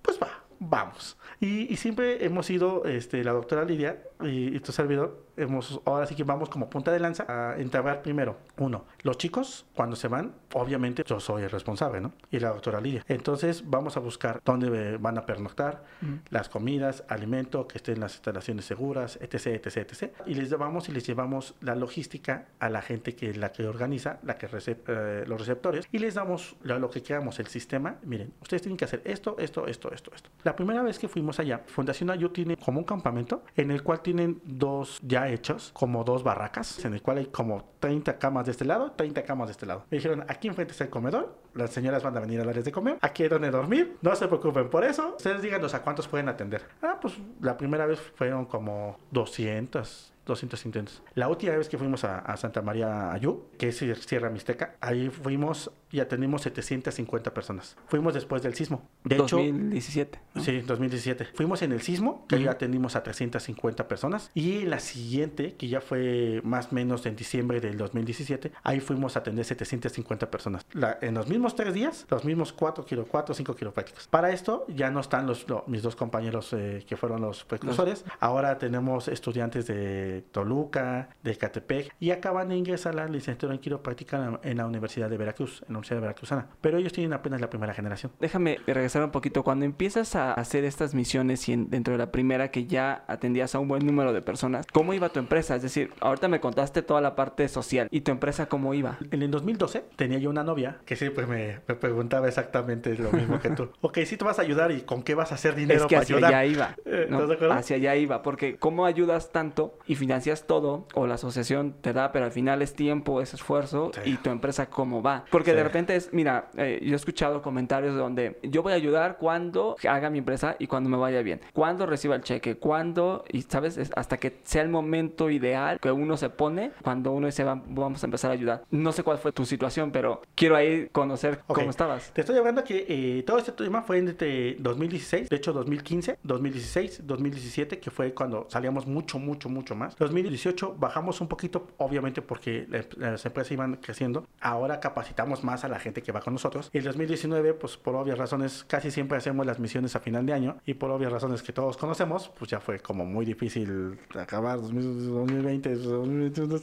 pues 0.00 0.18
va, 0.18 0.42
vamos. 0.58 1.16
Y, 1.40 1.72
y 1.72 1.76
siempre 1.76 2.24
hemos 2.24 2.48
ido, 2.50 2.84
este, 2.84 3.22
la 3.24 3.32
doctora 3.32 3.64
Lidia 3.64 4.02
y, 4.22 4.56
y 4.56 4.60
tu 4.60 4.72
servidor, 4.72 5.26
hemos, 5.36 5.80
ahora 5.84 6.06
sí 6.06 6.14
que 6.14 6.24
vamos 6.24 6.48
como 6.48 6.68
punta 6.70 6.92
de 6.92 7.00
lanza 7.00 7.26
a 7.28 7.58
entablar 7.58 8.02
primero, 8.02 8.36
uno, 8.58 8.84
los 9.02 9.18
chicos 9.18 9.66
cuando 9.74 9.96
se 9.96 10.08
van, 10.08 10.34
obviamente 10.54 11.02
yo 11.06 11.20
soy 11.20 11.42
el 11.42 11.50
responsable, 11.50 12.00
¿no? 12.00 12.12
Y 12.30 12.40
la 12.40 12.50
doctora 12.50 12.80
Lidia. 12.80 13.04
Entonces 13.08 13.68
vamos 13.68 13.96
a 13.96 14.00
buscar 14.00 14.40
dónde 14.44 14.96
van 14.98 15.18
a 15.18 15.26
pernoctar, 15.26 15.84
las 16.30 16.48
comidas, 16.48 17.04
alimento, 17.08 17.66
que 17.66 17.78
estén 17.78 18.00
las 18.00 18.14
instalaciones 18.14 18.64
seguras, 18.64 19.18
etc, 19.20 19.46
etc, 19.46 19.76
etc. 19.76 20.12
Y 20.26 20.34
les 20.34 20.50
llevamos 20.50 20.88
y 20.88 20.92
les 20.92 21.06
llevamos 21.06 21.54
la 21.60 21.74
logística 21.74 22.46
a 22.58 22.68
la 22.70 22.82
gente 22.82 23.14
que 23.14 23.34
la 23.34 23.52
que 23.52 23.66
organiza, 23.66 24.18
la 24.22 24.36
que 24.36 24.46
recep 24.46 24.88
eh, 24.88 25.24
los 25.26 25.38
receptores, 25.38 25.86
y 25.92 25.98
les 25.98 26.14
damos 26.14 26.56
lo, 26.62 26.78
lo 26.78 26.90
que 26.90 27.02
queramos, 27.02 27.38
el 27.38 27.46
sistema. 27.46 27.96
Miren, 28.04 28.32
ustedes 28.40 28.62
tienen 28.62 28.76
que 28.76 28.84
hacer 28.84 29.02
esto, 29.04 29.36
esto, 29.38 29.66
esto, 29.66 29.92
esto, 29.92 30.10
esto. 30.14 30.30
La 30.44 30.56
primera 30.56 30.82
vez 30.82 30.98
que 30.98 31.08
fuimos 31.08 31.38
allá, 31.38 31.62
Fundación 31.66 32.10
Ayu 32.10 32.30
tiene 32.30 32.56
como 32.56 32.78
un 32.78 32.84
campamento 32.84 33.44
en 33.56 33.70
el 33.70 33.82
cual 33.82 34.00
tienen 34.06 34.40
dos 34.44 35.00
ya 35.02 35.28
hechos, 35.28 35.72
como 35.72 36.04
dos 36.04 36.22
barracas, 36.22 36.84
en 36.84 36.94
el 36.94 37.02
cual 37.02 37.18
hay 37.18 37.26
como 37.26 37.64
30 37.80 38.20
camas 38.20 38.46
de 38.46 38.52
este 38.52 38.64
lado, 38.64 38.92
30 38.92 39.24
camas 39.24 39.48
de 39.48 39.50
este 39.50 39.66
lado. 39.66 39.84
Me 39.90 39.96
dijeron, 39.96 40.24
aquí 40.28 40.46
enfrente 40.46 40.70
está 40.70 40.84
el 40.84 40.90
comedor, 40.90 41.36
las 41.54 41.70
señoras 41.70 42.04
van 42.04 42.16
a 42.16 42.20
venir 42.20 42.40
a 42.40 42.44
darles 42.44 42.64
de 42.64 42.70
comer, 42.70 42.98
aquí 43.00 43.24
hay 43.24 43.28
donde 43.28 43.50
dormir, 43.50 43.96
no 44.02 44.14
se 44.14 44.28
preocupen 44.28 44.70
por 44.70 44.84
eso, 44.84 45.16
ustedes 45.16 45.42
díganos 45.42 45.74
a 45.74 45.82
cuántos 45.82 46.06
pueden 46.06 46.28
atender. 46.28 46.62
Ah, 46.82 46.98
pues 47.02 47.14
la 47.40 47.56
primera 47.56 47.84
vez 47.84 47.98
fueron 47.98 48.44
como 48.44 48.96
200, 49.10 50.12
200 50.24 50.66
intentos. 50.66 51.02
La 51.14 51.26
última 51.26 51.56
vez 51.56 51.68
que 51.68 51.76
fuimos 51.76 52.04
a, 52.04 52.20
a, 52.20 52.36
Santa 52.36 52.62
María 52.62 53.10
Ayú, 53.12 53.46
que 53.58 53.70
es 53.70 53.84
Sierra 54.06 54.30
Mixteca, 54.30 54.76
ahí 54.80 55.10
fuimos 55.10 55.72
y 55.90 56.00
atendimos 56.00 56.42
750 56.42 57.32
personas. 57.32 57.76
Fuimos 57.86 58.14
después 58.14 58.42
del 58.42 58.54
sismo. 58.54 58.88
De 59.04 59.16
2017. 59.16 60.18
Hecho, 60.18 60.26
¿no? 60.34 60.42
Sí, 60.42 60.60
2017. 60.60 61.26
Fuimos 61.34 61.62
en 61.62 61.72
el 61.72 61.82
sismo, 61.82 62.26
que 62.28 62.36
uh 62.36 62.40
-huh. 62.40 62.50
atendimos 62.50 62.96
a 62.96 63.02
350 63.02 63.88
personas. 63.88 64.30
Y 64.34 64.62
en 64.62 64.70
la 64.70 64.80
siguiente, 64.80 65.54
que 65.54 65.68
ya 65.68 65.80
fue 65.80 66.40
más 66.44 66.72
o 66.72 66.74
menos 66.74 67.06
en 67.06 67.16
diciembre 67.16 67.60
del 67.60 67.76
2017, 67.76 68.52
ahí 68.62 68.80
fuimos 68.80 69.16
a 69.16 69.20
atender 69.20 69.44
750 69.44 70.30
personas. 70.30 70.66
La, 70.72 70.98
en 71.00 71.14
los 71.14 71.28
mismos 71.28 71.54
tres 71.54 71.74
días, 71.74 72.06
los 72.10 72.24
mismos 72.24 72.52
4 72.52 72.84
kilo, 72.84 73.06
4 73.06 73.34
5 73.34 73.54
quiroprácticos. 73.54 74.08
Para 74.08 74.30
esto 74.30 74.64
ya 74.68 74.90
no 74.90 75.00
están 75.00 75.26
los, 75.26 75.48
los 75.48 75.66
mis 75.68 75.82
dos 75.82 75.96
compañeros 75.96 76.52
eh, 76.52 76.84
que 76.86 76.96
fueron 76.96 77.20
los 77.20 77.44
precursores. 77.44 78.04
Ahora 78.20 78.58
tenemos 78.58 79.08
estudiantes 79.08 79.66
de 79.66 80.24
Toluca, 80.32 81.10
de 81.22 81.36
Catepec, 81.36 81.94
y 82.00 82.10
acaban 82.10 82.48
de 82.48 82.56
ingresar 82.56 82.94
la 82.94 83.06
licenciatura 83.06 83.54
en 83.54 83.60
quiropráctica 83.60 84.40
en 84.42 84.56
la, 84.56 84.66
Universidad 84.66 85.08
de 85.08 85.16
Veracruz, 85.16 85.62
en 85.68 85.74
la 85.74 85.75
Universidad 85.76 85.96
de 85.96 86.00
Veracruzana. 86.02 86.48
Pero 86.60 86.78
ellos 86.78 86.92
tienen 86.92 87.12
apenas 87.12 87.40
la 87.40 87.50
primera 87.50 87.74
generación. 87.74 88.12
Déjame 88.20 88.58
regresar 88.66 89.02
un 89.02 89.10
poquito. 89.10 89.42
Cuando 89.42 89.64
empiezas 89.64 90.16
a 90.16 90.32
hacer 90.32 90.64
estas 90.64 90.94
misiones 90.94 91.48
y 91.48 91.56
dentro 91.56 91.92
de 91.92 91.98
la 91.98 92.10
primera 92.10 92.50
que 92.50 92.66
ya 92.66 93.04
atendías 93.06 93.54
a 93.54 93.58
un 93.58 93.68
buen 93.68 93.86
número 93.86 94.12
de 94.12 94.22
personas, 94.22 94.66
¿cómo 94.72 94.94
iba 94.94 95.08
tu 95.08 95.18
empresa? 95.18 95.56
Es 95.56 95.62
decir, 95.62 95.92
ahorita 96.00 96.28
me 96.28 96.40
contaste 96.40 96.82
toda 96.82 97.00
la 97.00 97.14
parte 97.14 97.48
social. 97.48 97.88
¿Y 97.90 98.00
tu 98.00 98.10
empresa 98.10 98.46
cómo 98.46 98.74
iba? 98.74 98.98
En 99.10 99.22
el 99.22 99.30
2012 99.30 99.84
tenía 99.96 100.18
yo 100.18 100.30
una 100.30 100.44
novia 100.44 100.78
que 100.84 100.96
siempre 100.96 101.26
me, 101.26 101.60
me 101.66 101.74
preguntaba 101.74 102.28
exactamente 102.28 102.94
lo 102.94 103.12
mismo 103.12 103.40
que 103.40 103.50
tú. 103.50 103.70
ok, 103.80 103.98
sí 104.04 104.16
te 104.16 104.24
vas 104.24 104.38
a 104.38 104.42
ayudar 104.42 104.70
y 104.72 104.82
con 104.82 105.02
qué 105.02 105.14
vas 105.14 105.32
a 105.32 105.36
hacer 105.36 105.54
dinero 105.54 105.82
es 105.82 105.86
que 105.86 105.96
hacia 105.96 106.16
allá 106.16 106.44
iba. 106.44 106.74
Eh, 106.88 107.08
hacia 107.50 107.76
allá 107.76 107.96
iba. 107.96 108.22
Porque 108.22 108.56
¿cómo 108.56 108.86
ayudas 108.86 109.32
tanto 109.32 109.78
y 109.86 109.96
financias 109.96 110.46
todo 110.46 110.86
o 110.94 111.06
la 111.06 111.14
asociación 111.14 111.74
te 111.80 111.92
da, 111.92 112.12
pero 112.12 112.24
al 112.24 112.32
final 112.32 112.62
es 112.62 112.74
tiempo, 112.74 113.20
es 113.20 113.34
esfuerzo 113.34 113.90
y 114.04 114.16
tu 114.16 114.30
empresa 114.30 114.66
cómo 114.66 115.02
va? 115.02 115.24
Porque 115.30 115.52
de 115.52 115.64
repente 115.66 115.96
es, 115.96 116.12
mira, 116.12 116.48
eh, 116.56 116.80
yo 116.82 116.92
he 116.92 116.96
escuchado 116.96 117.42
comentarios 117.42 117.94
donde 117.94 118.38
yo 118.42 118.62
voy 118.62 118.72
a 118.72 118.76
ayudar 118.76 119.16
cuando 119.18 119.76
haga 119.88 120.10
mi 120.10 120.18
empresa 120.18 120.56
y 120.58 120.66
cuando 120.66 120.88
me 120.90 120.96
vaya 120.96 121.22
bien. 121.22 121.40
Cuando 121.52 121.86
reciba 121.86 122.16
el 122.16 122.22
cheque, 122.22 122.56
cuando, 122.56 123.24
y 123.30 123.42
sabes, 123.42 123.78
hasta 123.94 124.16
que 124.16 124.40
sea 124.44 124.62
el 124.62 124.68
momento 124.68 125.30
ideal 125.30 125.78
que 125.80 125.90
uno 125.90 126.16
se 126.16 126.30
pone, 126.30 126.72
cuando 126.82 127.12
uno 127.12 127.26
dice, 127.26 127.44
vamos 127.44 128.02
a 128.02 128.06
empezar 128.06 128.30
a 128.30 128.34
ayudar. 128.34 128.64
No 128.70 128.92
sé 128.92 129.02
cuál 129.02 129.18
fue 129.18 129.32
tu 129.32 129.44
situación, 129.44 129.90
pero 129.90 130.22
quiero 130.34 130.56
ahí 130.56 130.88
conocer 130.92 131.40
cómo 131.46 131.70
estabas. 131.70 132.12
Te 132.12 132.20
estoy 132.20 132.36
hablando 132.36 132.64
que 132.64 132.86
eh, 132.88 133.22
todo 133.24 133.38
este 133.38 133.52
tema 133.52 133.82
fue 133.82 133.98
entre 133.98 134.54
2016, 134.56 135.28
de 135.28 135.36
hecho 135.36 135.52
2015, 135.52 136.18
2016, 136.22 137.06
2017, 137.06 137.78
que 137.78 137.90
fue 137.90 138.12
cuando 138.14 138.46
salíamos 138.50 138.86
mucho, 138.86 139.18
mucho, 139.18 139.48
mucho 139.48 139.74
más. 139.74 139.96
2018 139.96 140.76
bajamos 140.78 141.20
un 141.20 141.28
poquito, 141.28 141.68
obviamente 141.78 142.22
porque 142.22 142.66
las 142.68 143.24
empresas 143.24 143.52
iban 143.52 143.76
creciendo. 143.76 144.26
Ahora 144.40 144.80
capacitamos 144.80 145.44
más 145.44 145.55
a 145.64 145.68
la 145.68 145.78
gente 145.78 146.02
que 146.02 146.12
va 146.12 146.20
con 146.20 146.32
nosotros. 146.32 146.70
Y 146.72 146.78
el 146.78 146.84
2019, 146.84 147.54
pues 147.54 147.76
por 147.76 147.94
obvias 147.94 148.18
razones, 148.18 148.64
casi 148.66 148.90
siempre 148.90 149.18
hacemos 149.18 149.46
las 149.46 149.58
misiones 149.58 149.96
a 149.96 150.00
final 150.00 150.26
de 150.26 150.32
año. 150.32 150.56
Y 150.66 150.74
por 150.74 150.90
obvias 150.90 151.12
razones 151.12 151.42
que 151.42 151.52
todos 151.52 151.76
conocemos, 151.76 152.30
pues 152.38 152.50
ya 152.50 152.60
fue 152.60 152.80
como 152.80 153.04
muy 153.04 153.24
difícil 153.24 153.98
acabar 154.14 154.60
2020, 154.60 155.76
2021, 155.76 156.58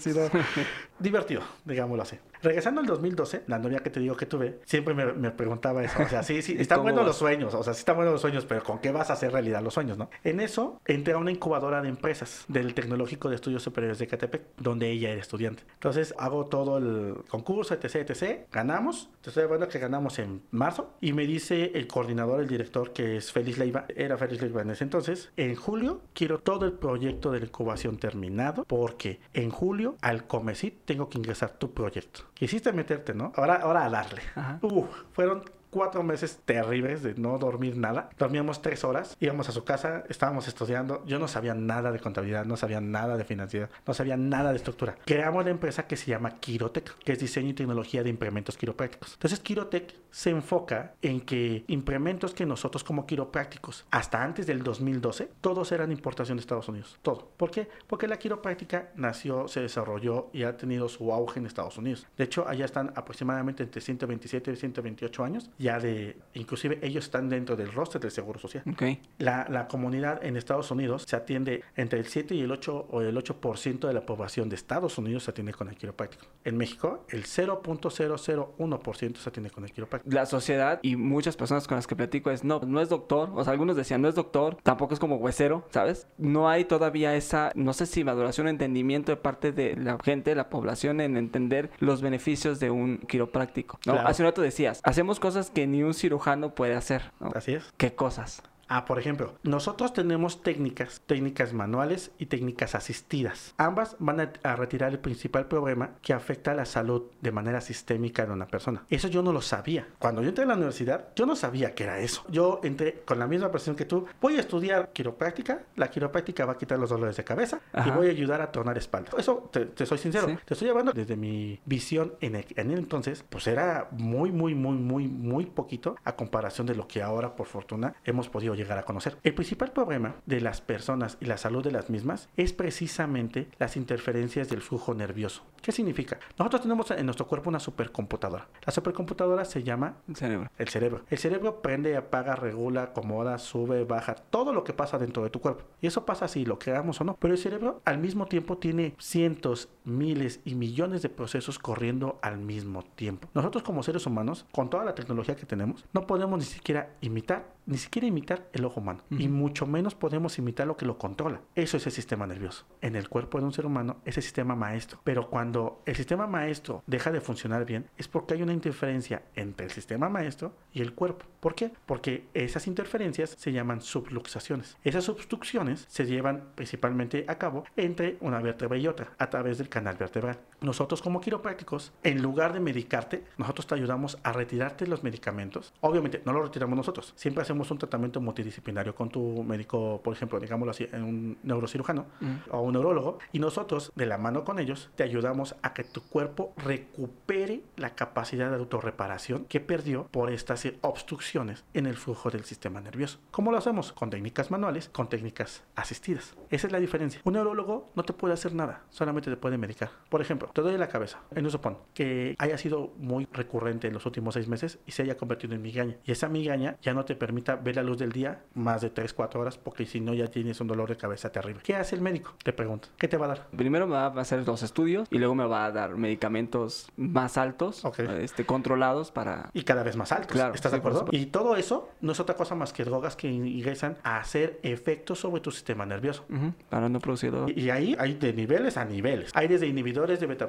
divertido, 1.00 1.42
digámoslo 1.66 2.04
así. 2.04 2.18
Regresando 2.44 2.82
al 2.82 2.88
2012, 2.88 3.44
la 3.48 3.58
novia 3.58 3.80
que 3.80 3.90
te 3.90 4.02
digo 4.02 4.18
que 4.18 4.26
tuve, 4.26 4.60
siempre 4.66 4.94
me, 4.94 5.32
preguntaba 5.32 5.82
eso. 5.84 6.04
O 6.04 6.10
sea, 6.10 6.24
sí, 6.24 6.42
sí, 6.42 6.56
están 6.60 6.84
buenos 6.84 7.06
los 7.06 7.16
sueños. 7.16 7.54
O 7.54 7.64
sea, 7.64 7.74
sí 7.74 7.80
están 7.80 7.96
buenos 7.96 8.12
los 8.12 8.22
sueños, 8.22 8.46
pero 8.46 8.64
¿con 8.64 8.80
qué 8.80 8.92
vas 8.92 9.10
a 9.10 9.14
hacer 9.14 9.32
realidad 9.32 9.62
los 9.62 9.74
sueños, 9.74 9.98
no? 9.98 10.10
En 10.26 10.42
eso, 10.42 10.82
entré 10.86 11.14
a 11.14 11.18
una 11.18 11.32
incubadora 11.32 11.82
de 11.82 11.88
empresas 11.88 12.44
del 12.50 12.74
Tecnológico 12.74 13.30
de 13.30 13.36
Estudios 13.36 13.64
Superiores 13.64 13.98
de 13.98 14.08
Catepec, 14.08 14.44
donde 14.58 14.92
ella 14.92 15.12
era 15.12 15.22
estudiante. 15.22 15.64
Entonces, 15.76 16.14
hago 16.18 16.48
todo 16.48 16.78
el 16.78 17.24
concurso, 17.30 17.74
etc, 17.74 18.10
etc. 18.10 18.42
Ganamos. 18.52 19.10
Te 19.22 19.30
estoy 19.30 19.44
hablando 19.44 19.70
que 19.70 19.80
ganamos 19.80 20.20
en 20.20 20.44
marzo. 20.52 20.94
Y 21.00 21.14
me 21.14 21.26
dice 21.26 21.72
el 21.74 21.88
coordinador, 21.88 22.42
el 22.42 22.48
director, 22.50 22.92
que 22.92 23.16
es 23.16 23.32
Félix 23.32 23.58
Leiva, 23.58 23.86
era 23.96 24.18
Félix 24.18 24.42
Leiva 24.42 24.62
en 24.64 24.72
ese 24.72 24.84
entonces, 24.84 25.32
en 25.38 25.56
julio 25.56 26.02
quiero 26.14 26.40
todo 26.40 26.66
el 26.66 26.74
proyecto 26.74 27.32
de 27.32 27.40
la 27.40 27.46
incubación 27.46 27.98
terminado, 27.98 28.66
porque 28.66 29.22
en 29.34 29.50
julio, 29.50 29.96
al 30.02 30.28
Comecit, 30.28 30.86
tengo 30.86 31.10
que 31.10 31.18
ingresar 31.18 31.52
tu 31.54 31.74
proyecto 31.74 32.26
quisiste 32.44 32.74
meterte, 32.74 33.14
¿no? 33.14 33.32
Ahora, 33.38 33.56
ahora 33.56 33.86
a 33.86 33.90
darle. 33.90 34.22
Uf, 34.62 34.86
fueron 35.14 35.44
cuatro 35.74 36.04
meses 36.04 36.40
terribles 36.46 37.02
de 37.02 37.16
no 37.16 37.40
dormir 37.40 37.76
nada. 37.76 38.12
Dormíamos 38.20 38.62
tres 38.62 38.84
horas, 38.84 39.18
íbamos 39.20 39.50
a 39.50 39.52
su 39.52 39.64
casa, 39.64 40.04
estábamos 40.08 40.48
estudiando. 40.48 41.04
Yo 41.08 41.18
no 41.18 41.28
sabía 41.28 41.56
nada 41.56 41.92
de 41.92 42.00
contabilidad, 42.00 42.46
no 42.46 42.58
sabía 42.58 42.80
nada 42.80 43.18
de 43.18 43.24
financiera, 43.26 43.70
no 43.88 43.94
sabía 43.96 44.16
nada 44.16 44.52
de 44.52 44.58
estructura. 44.58 44.96
Creamos 45.04 45.44
la 45.44 45.52
empresa 45.52 45.88
que 45.88 45.98
se 45.98 46.12
llama 46.12 46.40
Quirotec, 46.40 46.96
que 47.00 47.14
es 47.14 47.20
diseño 47.20 47.50
y 47.50 47.54
tecnología 47.54 48.04
de 48.04 48.10
implementos 48.10 48.56
quiroprácticos. 48.56 49.14
Entonces, 49.14 49.40
Quirotec 49.40 49.96
se 50.12 50.30
enfoca 50.30 50.94
en 51.02 51.22
que 51.22 51.66
implementos 51.68 52.36
que 52.36 52.46
nosotros 52.46 52.84
como 52.84 53.08
quiroprácticos, 53.08 53.86
hasta 53.90 54.24
antes 54.24 54.46
del 54.46 54.62
2012, 54.62 55.32
todos 55.42 55.72
eran 55.72 55.92
importación 55.92 56.38
de 56.38 56.42
Estados 56.42 56.70
Unidos. 56.70 57.00
Todo. 57.02 57.32
¿Por 57.36 57.50
qué? 57.50 57.68
Porque 57.88 58.08
la 58.08 58.20
quiropráctica 58.20 58.92
nació, 58.96 59.48
se 59.48 59.62
desarrolló 59.62 60.30
y 60.32 60.44
ha 60.44 60.56
tenido 60.56 60.88
su 60.88 61.12
auge 61.12 61.40
en 61.40 61.48
Estados 61.48 61.80
Unidos. 61.80 62.06
De 62.16 62.26
hecho, 62.26 62.48
allá 62.48 62.66
están 62.66 62.94
aproximadamente 62.96 63.64
entre 63.64 63.82
127 63.82 64.52
y 64.52 64.56
128 64.56 65.24
años 65.24 65.50
ya 65.64 65.80
de, 65.80 66.18
inclusive 66.34 66.80
ellos 66.84 67.06
están 67.06 67.30
dentro 67.30 67.56
del 67.56 67.72
roster 67.72 68.02
del 68.02 68.12
Seguro 68.12 68.38
Social. 68.38 68.64
Okay. 68.74 69.02
La, 69.18 69.48
la 69.50 69.68
comunidad 69.68 70.24
en 70.24 70.36
Estados 70.36 70.70
Unidos 70.72 71.06
se 71.08 71.16
atiende 71.16 71.64
entre 71.76 72.00
el 72.00 72.06
7 72.06 72.36
y 72.36 72.42
el 72.42 72.52
8 72.52 72.88
o 72.92 73.02
el 73.02 73.16
8% 73.16 73.88
de 73.88 73.94
la 73.94 74.06
población 74.06 74.50
de 74.50 74.56
Estados 74.56 74.98
Unidos 74.98 75.24
se 75.24 75.32
atiende 75.32 75.54
con 75.54 75.70
el 75.70 75.76
quiropráctico. 75.76 76.26
En 76.44 76.58
México, 76.58 77.06
el 77.10 77.24
0.001% 77.24 79.18
se 79.18 79.30
atiende 79.30 79.50
con 79.50 79.64
el 79.64 79.72
quiropráctico. 79.72 80.14
La 80.14 80.26
sociedad 80.26 80.80
y 80.82 80.98
muchas 80.98 81.38
personas 81.38 81.66
con 81.68 81.78
las 81.78 81.88
que 81.88 81.96
platico 81.96 82.30
es, 82.30 82.44
no, 82.44 82.60
no 82.60 82.82
es 82.82 82.90
doctor, 82.90 83.32
o 83.34 83.44
sea, 83.44 83.54
algunos 83.54 83.78
decían, 83.78 84.02
no 84.02 84.10
es 84.10 84.16
doctor, 84.16 84.58
tampoco 84.64 84.94
es 84.94 85.00
como 85.00 85.16
huesero, 85.16 85.66
¿sabes? 85.70 86.08
No 86.18 86.50
hay 86.50 86.66
todavía 86.66 87.16
esa, 87.16 87.54
no 87.56 87.72
sé 87.72 87.86
si 87.86 88.04
maduración 88.04 88.48
o 88.48 88.50
entendimiento 88.50 89.14
de 89.14 89.16
parte 89.16 89.54
de 89.54 89.78
la 89.78 89.98
gente, 90.04 90.36
la 90.36 90.50
población 90.50 91.00
en 91.00 91.16
entender 91.16 91.72
los 91.80 92.02
beneficios 92.02 92.60
de 92.60 92.70
un 92.70 92.98
quiropráctico. 92.98 93.80
¿no? 93.86 93.94
Hace 93.94 94.24
un 94.24 94.28
rato 94.28 94.42
decías, 94.42 94.82
hacemos 94.84 95.22
cosas 95.22 95.53
que 95.54 95.68
ni 95.68 95.84
un 95.84 95.94
cirujano 95.94 96.56
puede 96.56 96.76
hacer. 96.76 97.12
Así 97.34 97.54
es. 97.54 97.74
¿Qué 97.78 97.96
cosas? 97.96 98.44
Ah, 98.68 98.86
por 98.86 99.00
ejemplo, 99.00 99.36
nosotros 99.44 99.94
tenemos 99.94 100.42
técnicas, 100.42 101.02
técnicas 101.06 101.54
manuales 101.54 102.12
y 102.18 102.28
técnicas 102.28 102.76
asistidas. 102.76 103.54
Ambas 103.58 103.96
van 104.00 104.20
a, 104.22 104.56
retirar 104.56 104.92
el 104.92 105.00
principal 105.00 105.48
problema 105.48 105.92
que 106.02 106.14
afecta 106.14 106.52
a 106.52 106.56
la 106.56 106.66
salud 106.66 107.04
de 107.22 107.32
manera 107.32 107.62
sistémica 107.62 108.26
de 108.26 108.32
una 108.32 108.48
persona. 108.48 108.84
Eso 108.90 109.08
yo 109.08 109.22
no 109.22 109.34
lo 109.34 109.42
sabía. 109.42 109.88
Cuando 110.00 110.22
yo 110.22 110.30
entré 110.30 110.44
a 110.44 110.48
la 110.48 110.56
universidad, 110.56 111.10
yo 111.16 111.26
no 111.26 111.36
sabía 111.36 111.76
que 111.76 111.84
era 111.84 112.00
eso. 112.00 112.24
Yo 112.30 112.62
entré 112.64 113.02
con 113.06 113.20
la 113.20 113.28
misma 113.28 113.52
presión 113.52 113.76
que 113.76 113.86
tú. 113.86 114.06
Voy 114.22 114.38
a 114.38 114.40
estudiar 114.40 114.92
quiropráctica. 114.94 115.64
La 115.76 115.90
quiropráctica 115.90 116.46
va 116.46 116.54
a 116.54 116.58
quitar 116.58 116.80
los 116.80 116.90
dolores 116.90 117.18
de 117.18 117.24
cabeza 117.24 117.60
y 117.86 117.90
voy 117.90 118.08
a 118.08 118.12
ayudar 118.12 118.42
a 118.42 118.52
tornar 118.52 118.78
espalda. 118.78 119.12
Eso, 119.18 119.50
te, 119.52 119.86
soy 119.86 119.98
sincero. 119.98 120.28
Te 120.46 120.54
estoy 120.54 120.70
hablando 120.70 120.94
desde 120.94 121.16
mi 121.16 121.60
visión 121.66 122.14
en 122.22 122.36
el, 122.36 122.46
en 122.56 122.72
el 122.72 122.80
entonces, 122.80 123.24
pues 123.30 123.48
era 123.48 123.88
muy, 123.92 124.32
muy, 124.32 124.56
muy, 124.56 124.78
muy, 124.78 125.08
muy 125.08 125.46
poquito 125.46 125.96
a 126.04 126.16
comparación 126.16 126.68
de 126.68 126.76
lo 126.76 126.88
que 126.88 127.02
ahora, 127.02 127.36
por 127.36 127.48
fortuna, 127.48 127.96
hemos 128.04 128.30
podido 128.30 128.53
llegar 128.56 128.78
a 128.78 128.84
conocer. 128.84 129.18
El 129.24 129.34
principal 129.34 129.72
problema 129.72 130.16
de 130.26 130.42
las 130.42 130.62
personas 130.62 131.18
y 131.20 131.26
la 131.26 131.38
salud 131.38 131.64
de 131.64 131.72
las 131.72 131.90
mismas 131.90 132.30
es 132.38 132.54
precisamente 132.54 133.48
las 133.60 133.78
interferencias 133.78 134.50
del 134.50 134.62
flujo 134.62 134.94
nervioso. 134.94 135.44
¿Qué 135.62 135.72
significa? 135.72 136.20
Nosotros 136.38 136.62
tenemos 136.62 136.92
en 136.92 137.06
nuestro 137.06 137.26
cuerpo 137.26 137.50
una 137.50 137.60
supercomputadora. 137.60 138.48
La 138.66 138.74
supercomputadora 138.74 139.46
se 139.46 139.64
llama 139.64 139.96
el 140.10 140.16
cerebro. 140.16 140.52
El 140.58 140.68
cerebro. 140.68 141.02
El 141.10 141.18
cerebro 141.18 141.62
prende, 141.62 141.96
apaga, 141.96 142.36
regula, 142.36 142.84
acomoda, 142.84 143.38
sube, 143.38 143.86
baja, 143.86 144.16
todo 144.16 144.54
lo 144.54 144.64
que 144.64 144.74
pasa 144.74 144.98
dentro 144.98 145.24
de 145.24 145.30
tu 145.30 145.40
cuerpo. 145.40 145.64
Y 145.82 145.88
eso 145.88 146.06
pasa 146.06 146.28
si 146.28 146.46
lo 146.46 146.60
creamos 146.60 147.00
o 147.00 147.06
no. 147.06 147.16
Pero 147.18 147.34
el 147.34 147.40
cerebro 147.40 147.82
al 147.86 147.98
mismo 147.98 148.26
tiempo 148.26 148.58
tiene 148.58 148.96
cientos, 149.00 149.70
miles 149.86 150.42
y 150.44 150.56
millones 150.56 151.02
de 151.02 151.10
procesos 151.10 151.60
corriendo 151.60 152.20
al 152.22 152.38
mismo 152.38 152.84
tiempo. 152.84 153.30
Nosotros 153.34 153.64
como 153.64 153.84
seres 153.84 154.06
humanos, 154.06 154.46
con 154.52 154.70
toda 154.70 154.84
la 154.84 154.96
tecnología 154.96 155.36
que 155.36 155.46
tenemos, 155.46 155.86
no 155.94 156.06
podemos 156.08 156.40
ni 156.40 156.46
siquiera 156.46 156.90
imitar, 157.02 157.53
ni 157.66 157.78
siquiera 157.78 158.08
imitar 158.08 158.48
el 158.54 158.66
ojo 158.66 158.80
humano. 158.80 159.04
Y 159.10 159.28
mucho 159.28 159.66
menos 159.66 159.96
podemos 159.96 160.38
imitar 160.38 160.68
lo 160.68 160.78
que 160.78 160.86
lo 160.86 160.98
controla. 160.98 161.42
Eso 161.56 161.78
es 161.78 161.86
el 161.86 161.92
sistema 161.92 162.28
nervioso. 162.28 162.66
En 162.82 162.96
el 162.96 163.10
cuerpo 163.10 163.40
de 163.40 163.46
un 163.46 163.54
ser 163.54 163.66
humano 163.66 163.98
es 164.06 164.18
el 164.18 164.24
sistema 164.24 164.56
maestro. 164.56 165.00
Pero 165.04 165.30
cuando 165.30 165.82
el 165.86 165.96
sistema 165.96 166.28
maestro 166.28 166.84
deja 166.88 167.12
de 167.12 167.22
funcionar 167.22 167.66
bien, 167.66 167.90
es 167.98 168.08
porque 168.08 168.34
hay 168.34 168.42
una 168.42 168.54
interferencia 168.54 169.24
entre 169.36 169.66
el 169.66 169.72
sistema 169.72 170.10
maestro 170.10 170.56
y 170.72 170.82
el 170.82 170.94
cuerpo. 170.94 171.26
¿Por 171.40 171.56
qué? 171.56 171.72
Porque 171.86 172.28
esas 172.34 172.68
interferencias 172.68 173.36
se 173.38 173.52
llaman 173.52 173.82
subluxaciones. 173.82 174.78
Esas 174.84 175.04
subducciones 175.06 175.86
se 175.90 176.06
llevan 176.06 176.52
principalmente 176.56 177.26
a 177.28 177.38
cabo 177.38 177.66
entre 177.76 178.18
una 178.22 178.40
vértebra 178.40 178.78
y 178.78 178.88
otra, 178.88 179.12
a 179.18 179.30
través 179.30 179.58
del 179.58 179.70
canal 179.70 179.98
vertebral. 179.98 180.40
Nosotros 180.62 181.02
como 181.02 181.20
quiroprácticos, 181.20 181.92
en 182.04 182.22
lugar 182.22 182.54
de 182.54 182.62
medicarte, 182.62 183.26
nosotros 183.38 183.68
te 183.68 183.76
ayudamos 183.76 184.18
a 184.24 184.32
retirarte 184.32 184.88
los 184.88 185.04
medicamentos. 185.04 185.74
Obviamente, 185.82 186.22
no 186.26 186.32
lo 186.32 186.44
retiramos 186.44 186.78
nosotros. 186.78 187.14
Siempre 187.18 187.42
hacemos 187.42 187.53
un 187.72 187.78
tratamiento 187.78 188.22
multidisciplinario 188.22 188.94
con 188.94 189.10
tu 189.10 189.44
médico, 189.44 190.02
por 190.04 190.14
ejemplo, 190.14 190.40
digámoslo 190.40 190.72
así, 190.72 190.88
un 190.94 191.38
neurocirujano 191.44 192.06
o 192.52 192.62
un 192.62 192.74
neurólogo. 192.74 193.20
Y 193.32 193.40
nosotros, 193.40 193.92
de 193.96 194.06
la 194.06 194.18
mano 194.18 194.44
con 194.44 194.60
ellos, 194.60 194.90
te 194.96 195.04
ayudamos 195.04 195.56
a 195.62 195.74
que 195.74 195.84
tu 195.84 196.02
cuerpo 196.02 196.54
recupere 196.58 197.64
la 197.78 197.96
capacidad 197.96 198.50
de 198.50 198.58
autorreparación 198.58 199.46
que 199.46 199.60
perdió 199.60 200.08
por 200.12 200.30
estas 200.30 200.68
obstrucciones 200.82 201.64
en 201.74 201.86
el 201.86 201.96
flujo 201.96 202.30
del 202.30 202.44
sistema 202.44 202.80
nervioso. 202.82 203.20
¿Cómo 203.32 203.52
lo 203.52 203.58
hacemos? 203.58 203.94
Con 203.94 204.10
técnicas 204.10 204.52
manuales, 204.52 204.90
con 204.90 205.10
técnicas 205.10 205.64
asistidas. 205.76 206.36
Esa 206.50 206.68
es 206.68 206.74
la 206.74 206.80
diferencia. 206.80 207.22
Un 207.24 207.34
neurólogo 207.34 207.90
no 207.96 208.04
te 208.04 208.14
puede 208.14 208.34
hacer 208.34 208.54
nada, 208.54 208.84
solamente 208.90 209.30
te 209.30 209.38
puede 209.38 209.58
medicar. 209.58 209.92
Por 210.10 210.22
ejemplo, 210.22 210.50
te 210.54 210.62
doy 210.62 210.78
la 210.78 210.88
cabeza, 210.88 211.22
en 211.32 211.46
un 211.46 211.54
que 211.94 212.36
haya 212.40 212.58
sido 212.58 212.94
muy 212.98 213.28
recurrente 213.32 213.88
en 213.88 213.94
los 213.94 214.06
últimos 214.06 214.34
seis 214.34 214.48
meses 214.48 214.80
y 214.86 214.92
se 214.92 215.04
haya 215.04 215.18
convertido 215.18 215.54
en 215.56 215.62
migraña. 215.62 215.98
Y 216.06 216.12
esa 216.12 216.30
migraña 216.30 216.78
ya 216.82 216.94
no 216.94 217.06
te 217.06 217.16
permita 217.44 217.56
ver 217.64 217.76
la 217.76 217.84
luz 217.84 217.98
del 217.98 218.12
día 218.12 218.42
más 218.54 218.82
de 218.82 218.90
3, 218.90 219.14
4 219.14 219.40
horas 219.40 219.58
porque 219.58 219.86
si 219.86 220.00
no 220.00 220.14
ya 220.14 220.28
tienes 220.28 220.60
un 220.62 220.68
dolor 220.68 220.90
de 220.90 220.98
cabeza 220.98 221.32
terrible. 221.32 221.62
¿Qué 221.64 221.76
hace 221.76 221.96
el 221.96 222.02
médico? 222.02 222.34
Te 222.44 222.54
pregunto. 222.54 222.90
¿Qué 222.98 223.08
te 223.08 223.18
va 223.18 223.26
a 223.26 223.30
dar? 223.30 223.48
Primero 223.56 223.88
me 223.88 223.94
va 223.94 224.06
a 224.08 224.22
hacer 224.22 224.46
los 224.46 224.64
estudios 224.64 225.08
y 225.12 225.18
luego 225.18 225.36
me 225.36 225.46
va 225.46 225.66
a 225.66 225.72
dar 225.72 225.96
medicamentos 225.98 226.92
más 226.98 227.38
altos, 227.38 227.84
este, 228.20 228.46
controlados 228.46 229.12
para... 229.12 229.50
Y 229.54 229.64
cada 229.64 229.84
vez 229.84 229.96
más 229.96 230.12
altos. 230.12 230.32
Claro. 230.32 230.54
¿Estás 230.54 230.72
de 230.72 230.78
acuerdo? 230.78 231.06
Y 231.12 231.28
todo 231.28 231.56
eso 231.56 231.90
no 232.02 232.12
es 232.12 232.20
otra 232.20 232.36
cosa 232.36 232.56
más 232.56 232.74
que 232.74 232.84
drogas 232.84 233.16
que 233.16 233.30
ingresan 233.30 233.98
a 234.04 234.18
hacer 234.18 234.60
efectos 234.64 235.20
sobre 235.20 235.42
tu 235.42 235.52
sistema 235.52 235.86
nervioso. 235.86 236.26
Para 236.70 236.90
no 236.90 237.00
producir 237.00 237.32
dolor. 237.32 237.52
Y, 237.58 237.70
ahí 237.70 237.96
hay 238.00 238.14
de 238.14 238.34
niveles 238.34 238.78
a 238.78 238.86
niveles. 238.86 239.32
Hay 239.34 239.48
desde 239.48 239.68
inhibidores 239.68 240.20
de 240.20 240.28
beta 240.28 240.48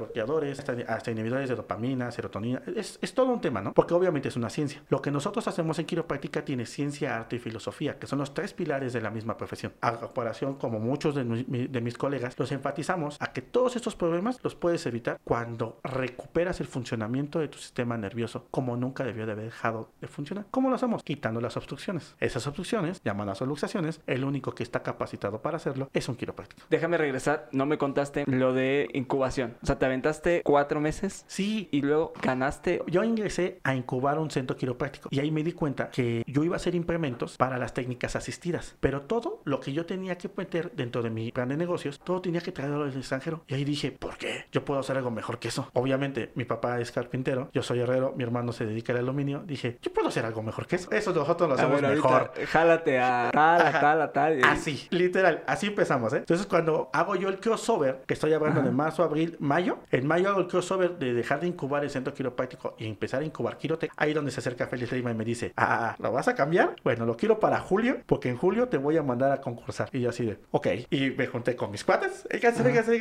hasta, 0.52 0.72
hasta 0.88 1.10
inhibidores 1.10 1.48
de 1.48 1.56
dopamina, 1.56 2.10
serotonina. 2.10 2.62
Es, 2.76 2.98
es 3.00 3.14
todo 3.14 3.32
un 3.32 3.40
tema, 3.40 3.60
¿no? 3.60 3.72
Porque 3.72 3.94
obviamente 3.94 4.28
es 4.28 4.36
una 4.36 4.50
ciencia. 4.50 4.82
Lo 4.88 5.00
que 5.02 5.10
nosotros 5.10 5.46
hacemos 5.48 5.78
en 5.78 5.86
quiropráctica 5.86 6.44
tiene 6.44 6.66
ciencia, 6.66 6.83
arte 7.06 7.36
y 7.36 7.38
filosofía, 7.38 7.98
que 7.98 8.06
son 8.06 8.18
los 8.18 8.34
tres 8.34 8.54
pilares 8.54 8.92
de 8.92 9.00
la 9.00 9.10
misma 9.10 9.36
profesión. 9.36 9.72
A 9.80 9.92
comparación, 9.92 10.54
como 10.54 10.78
muchos 10.80 11.14
de, 11.14 11.24
de 11.24 11.80
mis 11.80 11.98
colegas, 11.98 12.38
los 12.38 12.52
enfatizamos 12.52 13.16
a 13.20 13.32
que 13.32 13.42
todos 13.42 13.76
estos 13.76 13.96
problemas 13.96 14.38
los 14.42 14.54
puedes 14.54 14.86
evitar 14.86 15.20
cuando 15.24 15.80
recuperas 15.84 16.60
el 16.60 16.66
funcionamiento 16.66 17.38
de 17.38 17.48
tu 17.48 17.58
sistema 17.58 17.96
nervioso 17.96 18.46
como 18.50 18.76
nunca 18.76 19.04
debió 19.04 19.26
de 19.26 19.32
haber 19.32 19.46
dejado 19.46 19.90
de 20.00 20.08
funcionar. 20.08 20.46
¿Cómo 20.50 20.70
lo 20.70 20.76
hacemos? 20.76 21.02
Quitando 21.02 21.40
las 21.40 21.56
obstrucciones. 21.56 22.14
Esas 22.20 22.46
obstrucciones, 22.46 23.00
llamadas 23.04 23.40
luxaciones, 23.42 24.00
el 24.06 24.24
único 24.24 24.54
que 24.54 24.62
está 24.62 24.82
capacitado 24.82 25.42
para 25.42 25.56
hacerlo 25.56 25.90
es 25.92 26.08
un 26.08 26.16
quiropráctico. 26.16 26.66
Déjame 26.70 26.98
regresar, 26.98 27.48
no 27.52 27.66
me 27.66 27.78
contaste 27.78 28.24
lo 28.26 28.52
de 28.52 28.88
incubación. 28.94 29.56
O 29.62 29.66
sea, 29.66 29.78
te 29.78 29.86
aventaste 29.86 30.42
cuatro 30.44 30.80
meses. 30.80 31.24
Sí. 31.26 31.68
Y 31.70 31.82
luego 31.82 32.12
ganaste. 32.22 32.82
Yo 32.86 33.04
ingresé 33.04 33.60
a 33.64 33.74
incubar 33.74 34.18
un 34.18 34.30
centro 34.30 34.56
quiropráctico 34.56 35.08
y 35.10 35.20
ahí 35.20 35.30
me 35.30 35.42
di 35.42 35.52
cuenta 35.52 35.90
que 35.90 36.22
yo 36.26 36.44
iba 36.44 36.56
a 36.56 36.58
implementos 36.74 37.36
para 37.36 37.58
las 37.58 37.74
técnicas 37.74 38.16
asistidas, 38.16 38.76
pero 38.80 39.02
todo 39.02 39.40
lo 39.44 39.60
que 39.60 39.72
yo 39.72 39.86
tenía 39.86 40.18
que 40.18 40.30
meter 40.36 40.72
dentro 40.72 41.02
de 41.02 41.10
mi 41.10 41.32
plan 41.32 41.48
de 41.48 41.56
negocios, 41.56 42.00
todo 42.02 42.20
tenía 42.20 42.40
que 42.40 42.52
traerlo 42.52 42.84
del 42.84 42.96
extranjero. 42.96 43.42
Y 43.46 43.54
ahí 43.54 43.64
dije, 43.64 43.92
¿por 43.92 44.16
qué? 44.16 44.46
Yo 44.52 44.64
puedo 44.64 44.80
hacer 44.80 44.96
algo 44.96 45.10
mejor 45.10 45.38
que 45.38 45.48
eso. 45.48 45.68
Obviamente, 45.72 46.32
mi 46.34 46.44
papá 46.44 46.80
es 46.80 46.92
carpintero, 46.92 47.50
yo 47.52 47.62
soy 47.62 47.80
herrero, 47.80 48.14
mi 48.16 48.24
hermano 48.24 48.52
se 48.52 48.66
dedica 48.66 48.92
al 48.92 48.98
aluminio. 49.00 49.42
Dije, 49.44 49.78
yo 49.82 49.92
puedo 49.92 50.08
hacer 50.08 50.24
algo 50.24 50.42
mejor 50.42 50.66
que 50.66 50.76
eso. 50.76 50.90
Eso 50.90 51.12
nosotros 51.12 51.48
lo 51.48 51.54
hacemos 51.54 51.82
mejor. 51.82 52.32
Jálate 52.46 52.98
a 52.98 53.30
tal, 53.32 53.66
a 53.66 53.80
tal, 53.80 54.02
a 54.02 54.12
tal. 54.12 54.44
Así, 54.44 54.86
literal, 54.90 55.42
así 55.46 55.66
empezamos, 55.68 56.12
¿eh? 56.12 56.18
Entonces, 56.18 56.46
cuando 56.46 56.90
hago 56.92 57.16
yo 57.16 57.28
el 57.28 57.40
crossover, 57.40 58.02
que 58.06 58.14
estoy 58.14 58.32
hablando 58.32 58.62
de 58.62 58.70
marzo, 58.70 59.02
abril, 59.02 59.36
mayo, 59.38 59.78
en 59.90 60.06
mayo 60.06 60.30
hago 60.30 60.40
el 60.40 60.46
crossover 60.46 60.98
de 60.98 61.14
dejar 61.14 61.40
de 61.40 61.48
incubar 61.48 61.84
el 61.84 61.90
centro 61.90 62.14
quiropráctico 62.14 62.74
y 62.78 62.86
empezar 62.86 63.22
a 63.22 63.24
incubar 63.24 63.58
Quirotec. 63.58 63.92
Ahí 63.96 64.12
donde 64.12 64.30
se 64.30 64.40
acerca 64.40 64.66
Félix 64.66 64.92
Lima 64.92 65.10
y 65.10 65.14
me 65.14 65.24
dice, 65.24 65.52
ah, 65.56 65.64
ah, 65.68 65.90
ah, 65.90 65.96
¿lo 65.98 66.12
vas 66.12 66.28
a 66.28 66.34
cambiar? 66.34 66.63
Bueno, 66.82 67.06
lo 67.06 67.16
quiero 67.16 67.40
para 67.40 67.60
julio, 67.60 67.98
porque 68.06 68.28
en 68.28 68.36
julio 68.36 68.68
te 68.68 68.78
voy 68.78 68.96
a 68.96 69.02
mandar 69.02 69.32
a 69.32 69.40
concursar. 69.40 69.88
Y 69.92 70.00
yo 70.00 70.10
así 70.10 70.24
de, 70.24 70.38
ok. 70.50 70.68
Y 70.90 71.10
me 71.10 71.26
junté 71.26 71.56
con 71.56 71.70
mis 71.70 71.84
cuates, 71.84 72.26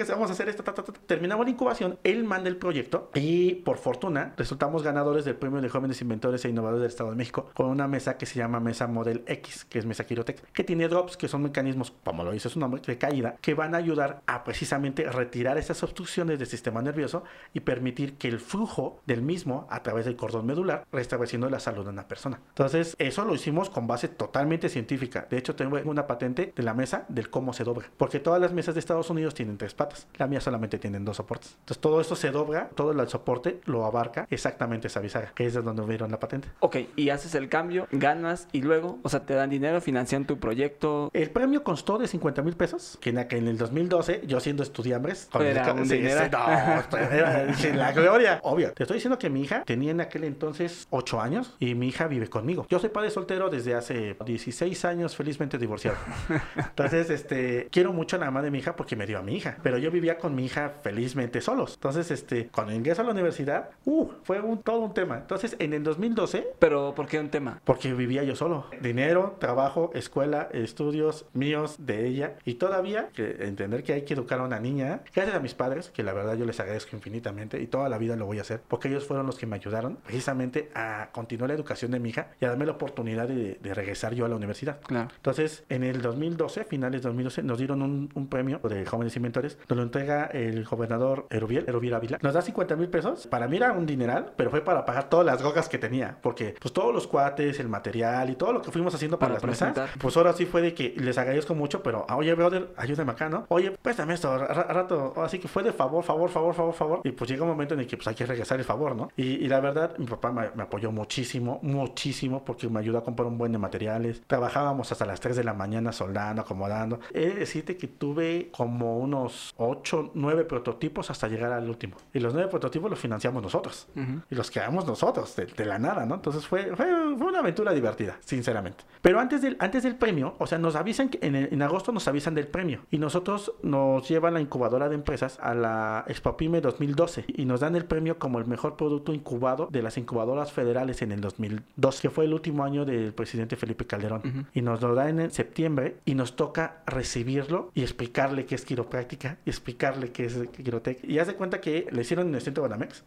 vamos 0.09 0.29
a 0.29 0.33
hacer 0.33 0.49
esto, 0.49 0.63
terminamos 1.05 1.45
la 1.45 1.51
incubación, 1.51 1.99
él 2.03 2.23
manda 2.23 2.49
el 2.49 2.57
proyecto 2.57 3.11
y 3.13 3.55
por 3.55 3.77
fortuna 3.77 4.33
resultamos 4.37 4.83
ganadores 4.83 5.25
del 5.25 5.35
premio 5.35 5.61
de 5.61 5.69
jóvenes 5.69 6.01
inventores 6.01 6.45
e 6.45 6.49
innovadores 6.49 6.81
del 6.81 6.89
Estado 6.89 7.09
de 7.09 7.15
México 7.15 7.49
con 7.53 7.67
una 7.67 7.87
mesa 7.87 8.17
que 8.17 8.25
se 8.25 8.39
llama 8.39 8.59
Mesa 8.59 8.87
Model 8.87 9.23
X, 9.27 9.65
que 9.65 9.79
es 9.79 9.85
Mesa 9.85 10.05
Quirotec, 10.05 10.51
que 10.51 10.63
tiene 10.63 10.87
drops 10.87 11.17
que 11.17 11.27
son 11.27 11.43
mecanismos, 11.43 11.93
como 12.03 12.23
lo 12.23 12.31
dice 12.31 12.49
su 12.49 12.59
nombre, 12.59 12.81
de 12.85 12.97
caída, 12.97 13.35
que 13.41 13.53
van 13.53 13.75
a 13.75 13.77
ayudar 13.77 14.21
a 14.25 14.43
precisamente 14.43 15.03
retirar 15.03 15.57
esas 15.57 15.83
obstrucciones 15.83 16.39
del 16.39 16.47
sistema 16.47 16.81
nervioso 16.81 17.23
y 17.53 17.61
permitir 17.61 18.17
que 18.17 18.27
el 18.27 18.39
flujo 18.39 19.01
del 19.05 19.21
mismo 19.21 19.67
a 19.69 19.83
través 19.83 20.05
del 20.05 20.15
cordón 20.15 20.45
medular, 20.45 20.85
restableciendo 20.91 21.49
la 21.49 21.59
salud 21.59 21.83
de 21.83 21.89
una 21.89 22.07
persona. 22.07 22.39
Entonces, 22.49 22.95
eso 22.99 23.25
lo 23.25 23.35
hicimos 23.35 23.52
con 23.69 23.87
base 23.87 24.07
totalmente 24.07 24.69
científica. 24.69 25.27
De 25.29 25.37
hecho, 25.37 25.55
tengo 25.55 25.79
una 25.85 26.07
patente 26.07 26.53
de 26.55 26.63
la 26.63 26.73
mesa 26.73 27.05
del 27.07 27.29
cómo 27.29 27.53
se 27.53 27.63
dobla, 27.63 27.89
porque 27.97 28.19
todas 28.19 28.41
las 28.41 28.53
mesas 28.53 28.75
de 28.75 28.79
Estados 28.79 29.09
Unidos 29.09 29.33
tienen 29.33 29.57
tres 29.57 29.73
patas, 29.73 30.07
la 30.17 30.27
mía 30.27 30.41
solamente 30.41 30.77
tiene 30.79 30.99
dos 30.99 31.17
soportes. 31.17 31.55
Entonces, 31.59 31.81
todo 31.81 32.01
esto 32.01 32.15
se 32.15 32.31
dobla, 32.31 32.69
todo 32.75 32.91
el 32.91 33.07
soporte 33.07 33.61
lo 33.65 33.85
abarca 33.85 34.27
exactamente 34.29 34.87
esa 34.87 34.99
bisagra, 34.99 35.31
que 35.35 35.45
es 35.45 35.53
de 35.53 35.61
donde 35.61 35.83
vieron 35.83 36.11
la 36.11 36.19
patente. 36.19 36.49
Ok, 36.59 36.77
y 36.95 37.09
haces 37.09 37.35
el 37.35 37.49
cambio, 37.49 37.87
ganas 37.91 38.47
y 38.51 38.61
luego, 38.61 38.99
o 39.03 39.09
sea, 39.09 39.25
te 39.25 39.33
dan 39.33 39.49
dinero, 39.49 39.81
financian 39.81 40.25
tu 40.25 40.39
proyecto. 40.39 41.09
El 41.13 41.29
premio 41.29 41.63
constó 41.63 41.97
de 41.97 42.07
50 42.07 42.41
mil 42.41 42.55
pesos, 42.55 42.97
que 43.01 43.09
en, 43.09 43.47
el 43.47 43.57
2012, 43.57 44.21
yo 44.25 44.39
siendo 44.39 44.63
estudiambres, 44.63 45.29
con 45.31 45.45
era 45.45 45.69
el, 45.69 45.79
un 45.79 45.87
dinero. 45.87 46.21
no, 46.31 46.97
era, 46.97 47.53
la 47.75 47.91
gloria. 47.91 48.39
Obvio, 48.43 48.73
te 48.73 48.83
estoy 48.83 48.95
diciendo 48.95 49.17
que 49.17 49.29
mi 49.29 49.41
hija 49.41 49.63
tenía 49.65 49.91
en 49.91 50.01
aquel 50.01 50.23
entonces 50.23 50.87
8 50.89 51.21
años 51.21 51.55
y 51.59 51.75
mi 51.75 51.87
hija 51.87 52.07
vive 52.07 52.29
conmigo. 52.29 52.65
Yo 52.69 52.79
soy 52.79 52.89
padre 52.89 53.09
soltero 53.09 53.32
desde 53.49 53.75
hace 53.75 54.15
16 54.25 54.85
años, 54.85 55.15
felizmente 55.15 55.57
divorciado. 55.57 55.97
Entonces, 56.55 57.09
este, 57.09 57.67
quiero 57.71 57.93
mucho 57.93 58.15
a 58.15 58.19
la 58.19 58.25
mamá 58.25 58.41
de 58.41 58.51
mi 58.51 58.59
hija 58.59 58.75
porque 58.75 58.95
me 58.95 59.05
dio 59.05 59.19
a 59.19 59.21
mi 59.21 59.35
hija, 59.35 59.57
pero 59.63 59.77
yo 59.77 59.91
vivía 59.91 60.17
con 60.17 60.35
mi 60.35 60.45
hija 60.45 60.73
felizmente 60.81 61.41
solos. 61.41 61.73
Entonces, 61.75 62.11
este, 62.11 62.47
cuando 62.47 62.73
ingreso 62.73 63.01
a 63.01 63.05
la 63.05 63.11
universidad, 63.11 63.71
uh, 63.85 64.09
fue 64.23 64.39
un, 64.39 64.61
todo 64.61 64.79
un 64.79 64.93
tema. 64.93 65.17
Entonces, 65.17 65.55
en 65.59 65.73
el 65.73 65.83
2012... 65.83 66.47
Pero, 66.59 66.93
¿por 66.95 67.07
qué 67.07 67.19
un 67.19 67.29
tema? 67.29 67.61
Porque 67.63 67.93
vivía 67.93 68.23
yo 68.23 68.35
solo. 68.35 68.65
Dinero, 68.81 69.37
trabajo, 69.39 69.91
escuela, 69.93 70.49
estudios 70.53 71.25
míos, 71.33 71.75
de 71.79 72.07
ella. 72.07 72.35
Y 72.45 72.55
todavía, 72.55 73.09
que 73.13 73.45
entender 73.45 73.83
que 73.83 73.93
hay 73.93 74.03
que 74.03 74.13
educar 74.13 74.39
a 74.39 74.43
una 74.43 74.59
niña, 74.59 75.01
gracias 75.13 75.35
a 75.35 75.39
mis 75.39 75.53
padres, 75.53 75.89
que 75.89 76.03
la 76.03 76.13
verdad 76.13 76.35
yo 76.35 76.45
les 76.45 76.59
agradezco 76.59 76.95
infinitamente 76.95 77.61
y 77.61 77.67
toda 77.67 77.89
la 77.89 77.97
vida 77.97 78.15
lo 78.15 78.25
voy 78.25 78.39
a 78.39 78.41
hacer, 78.41 78.61
porque 78.67 78.87
ellos 78.87 79.05
fueron 79.05 79.25
los 79.25 79.37
que 79.37 79.45
me 79.45 79.55
ayudaron 79.55 79.97
precisamente 79.97 80.69
a 80.75 81.09
continuar 81.11 81.49
la 81.49 81.55
educación 81.55 81.91
de 81.91 81.99
mi 81.99 82.09
hija 82.09 82.27
y 82.39 82.45
a 82.45 82.49
darme 82.49 82.65
la 82.65 82.73
oportunidad 82.73 83.22
de, 83.25 83.57
regresar 83.73 84.13
yo 84.13 84.25
a 84.25 84.29
la 84.29 84.35
universidad. 84.35 84.79
Claro. 84.81 85.09
Entonces, 85.15 85.63
en 85.69 85.83
el 85.83 86.01
2012, 86.01 86.65
finales 86.65 87.01
de 87.01 87.07
2012, 87.07 87.43
nos 87.43 87.57
dieron 87.57 87.81
un, 87.81 88.09
un 88.13 88.27
premio 88.27 88.59
de 88.59 88.85
jóvenes 88.85 89.15
inventores, 89.15 89.57
nos 89.67 89.77
lo 89.77 89.83
entrega 89.83 90.25
el 90.25 90.63
gobernador 90.63 91.27
Erubiel, 91.29 91.65
Erubiel 91.67 91.95
Ávila. 91.95 92.19
Nos 92.21 92.33
da 92.33 92.41
50 92.41 92.75
mil 92.75 92.89
pesos. 92.89 93.27
Para 93.27 93.47
mí 93.47 93.57
era 93.57 93.71
un 93.71 93.85
dineral, 93.85 94.33
pero 94.35 94.49
fue 94.49 94.61
para 94.61 94.85
pagar 94.85 95.09
todas 95.09 95.25
las 95.25 95.41
gogas 95.41 95.69
que 95.69 95.77
tenía, 95.77 96.17
porque 96.21 96.55
pues 96.59 96.73
todos 96.73 96.93
los 96.93 97.07
cuates, 97.07 97.59
el 97.59 97.69
material 97.69 98.29
y 98.29 98.35
todo 98.35 98.53
lo 98.53 98.61
que 98.61 98.71
fuimos 98.71 98.93
haciendo 98.93 99.17
para, 99.19 99.33
las 99.33 99.43
mesas, 99.43 99.89
pues 99.99 100.15
ahora 100.17 100.33
sí 100.33 100.45
fue 100.45 100.61
de 100.61 100.73
que 100.73 100.93
les 100.97 101.17
agradezco 101.17 101.55
mucho, 101.55 101.81
pero 101.81 102.05
ah, 102.07 102.17
oye, 102.17 102.33
brother, 102.33 102.69
ayúdame 102.77 103.11
acá, 103.11 103.29
¿no? 103.29 103.45
Oye, 103.49 103.71
préstame 103.71 104.13
esto, 104.13 104.37
rato, 104.37 105.13
así 105.17 105.39
que 105.39 105.47
fue 105.47 105.63
de 105.63 105.73
favor, 105.73 106.03
favor, 106.03 106.29
favor, 106.29 106.53
favor, 106.53 106.73
favor. 106.73 107.01
Y 107.03 107.11
pues 107.11 107.29
llega 107.29 107.43
un 107.43 107.49
momento 107.49 107.73
en 107.73 107.81
el 107.81 107.87
que 107.87 107.97
pues 107.97 108.07
hay 108.07 108.15
que 108.15 108.25
regresar 108.25 108.59
el 108.59 108.65
favor, 108.65 108.95
¿no? 108.95 109.09
Y, 109.15 109.47
la 109.47 109.59
verdad, 109.59 109.97
mi 109.97 110.05
papá 110.05 110.31
me, 110.31 110.63
apoyó 110.63 110.91
muchísimo, 110.91 111.59
muchísimo, 111.61 112.43
porque 112.43 112.67
me 112.69 112.79
ayudó 112.79 112.99
a 112.99 113.03
comprar 113.13 113.27
un 113.27 113.37
buen 113.37 113.51
de 113.51 113.57
materiales. 113.57 114.21
Trabajábamos 114.27 114.91
hasta 114.91 115.05
las 115.05 115.19
3 115.19 115.35
de 115.35 115.43
la 115.43 115.53
mañana 115.53 115.91
soldando, 115.91 116.41
acomodando. 116.41 116.99
He 117.13 117.27
de 117.27 117.35
decirte 117.35 117.77
que 117.77 117.87
tuve 117.87 118.49
como 118.55 118.97
unos 118.97 119.53
8, 119.57 120.11
9 120.13 120.45
prototipos 120.45 121.09
hasta 121.11 121.27
llegar 121.27 121.51
al 121.51 121.69
último. 121.69 121.95
Y 122.13 122.19
los 122.19 122.33
9 122.33 122.49
prototipos 122.49 122.89
los 122.89 122.99
financiamos 122.99 123.41
nosotros. 123.41 123.87
Y 124.29 124.35
los 124.35 124.49
quedamos 124.49 124.85
nosotros, 124.85 125.35
de, 125.35 125.65
la 125.65 125.79
nada, 125.79 126.05
¿no? 126.05 126.15
Entonces 126.15 126.45
fue, 126.45 126.75
fue, 126.75 127.13
una 127.13 127.39
aventura 127.39 127.71
divertida, 127.71 128.17
sinceramente. 128.21 128.83
Pero 129.01 129.19
antes 129.19 129.41
del, 129.41 129.55
antes 129.59 129.83
del 129.83 129.95
premio, 129.95 130.35
o 130.39 130.47
sea, 130.47 130.57
nos 130.57 130.75
avisan 130.75 131.09
que 131.09 131.19
en, 131.25 131.35
en 131.35 131.61
agosto 131.61 131.91
nos 131.91 132.07
avisan 132.07 132.35
del 132.35 132.47
premio. 132.47 132.81
Y 132.91 132.97
nosotros 132.97 133.53
nos 133.61 134.07
llevan 134.07 134.33
la 134.33 134.41
incubadora 134.41 134.89
de 134.89 134.95
empresas 134.95 135.39
a 135.41 135.53
la 135.53 136.05
Expopime 136.07 136.61
2012 136.61 137.25
y 137.27 137.45
nos 137.45 137.59
dan 137.59 137.75
el 137.75 137.85
premio 137.85 138.19
como 138.19 138.39
el 138.39 138.45
mejor 138.45 138.75
producto 138.75 139.13
incubado 139.13 139.67
de 139.71 139.81
las 139.81 139.97
incubadoras 139.97 140.51
federales 140.51 141.01
en 141.01 141.11
el 141.11 141.21
2002, 141.21 142.01
que 142.01 142.09
fue 142.09 142.25
el 142.25 142.33
último 142.33 142.63
año 142.63 142.85
del 143.03 143.13
presidente 143.13 143.55
Felipe 143.55 143.85
Calderón. 143.85 144.47
Y 144.53 144.61
nos 144.61 144.81
lo 144.81 144.95
dan 144.95 145.19
en 145.19 145.31
septiembre 145.31 145.97
y 146.05 146.15
nos 146.15 146.35
toca 146.35 146.83
recibirlo 146.85 147.71
y 147.73 147.81
explicarle 147.81 148.45
qué 148.45 148.55
es 148.55 148.65
quiropráctica 148.65 149.37
y 149.45 149.49
explicarle 149.49 150.11
qué 150.11 150.25
es 150.25 150.35
quirotec. 150.49 151.03
Y 151.03 151.19
haz 151.19 151.27
de 151.27 151.35
cuenta 151.35 151.61
que 151.61 151.87
le 151.91 152.01
hicieron 152.01 152.27
en 152.27 152.35
el 152.35 152.41
centro 152.41 152.63
de 152.63 152.69
Banamex. 152.69 153.03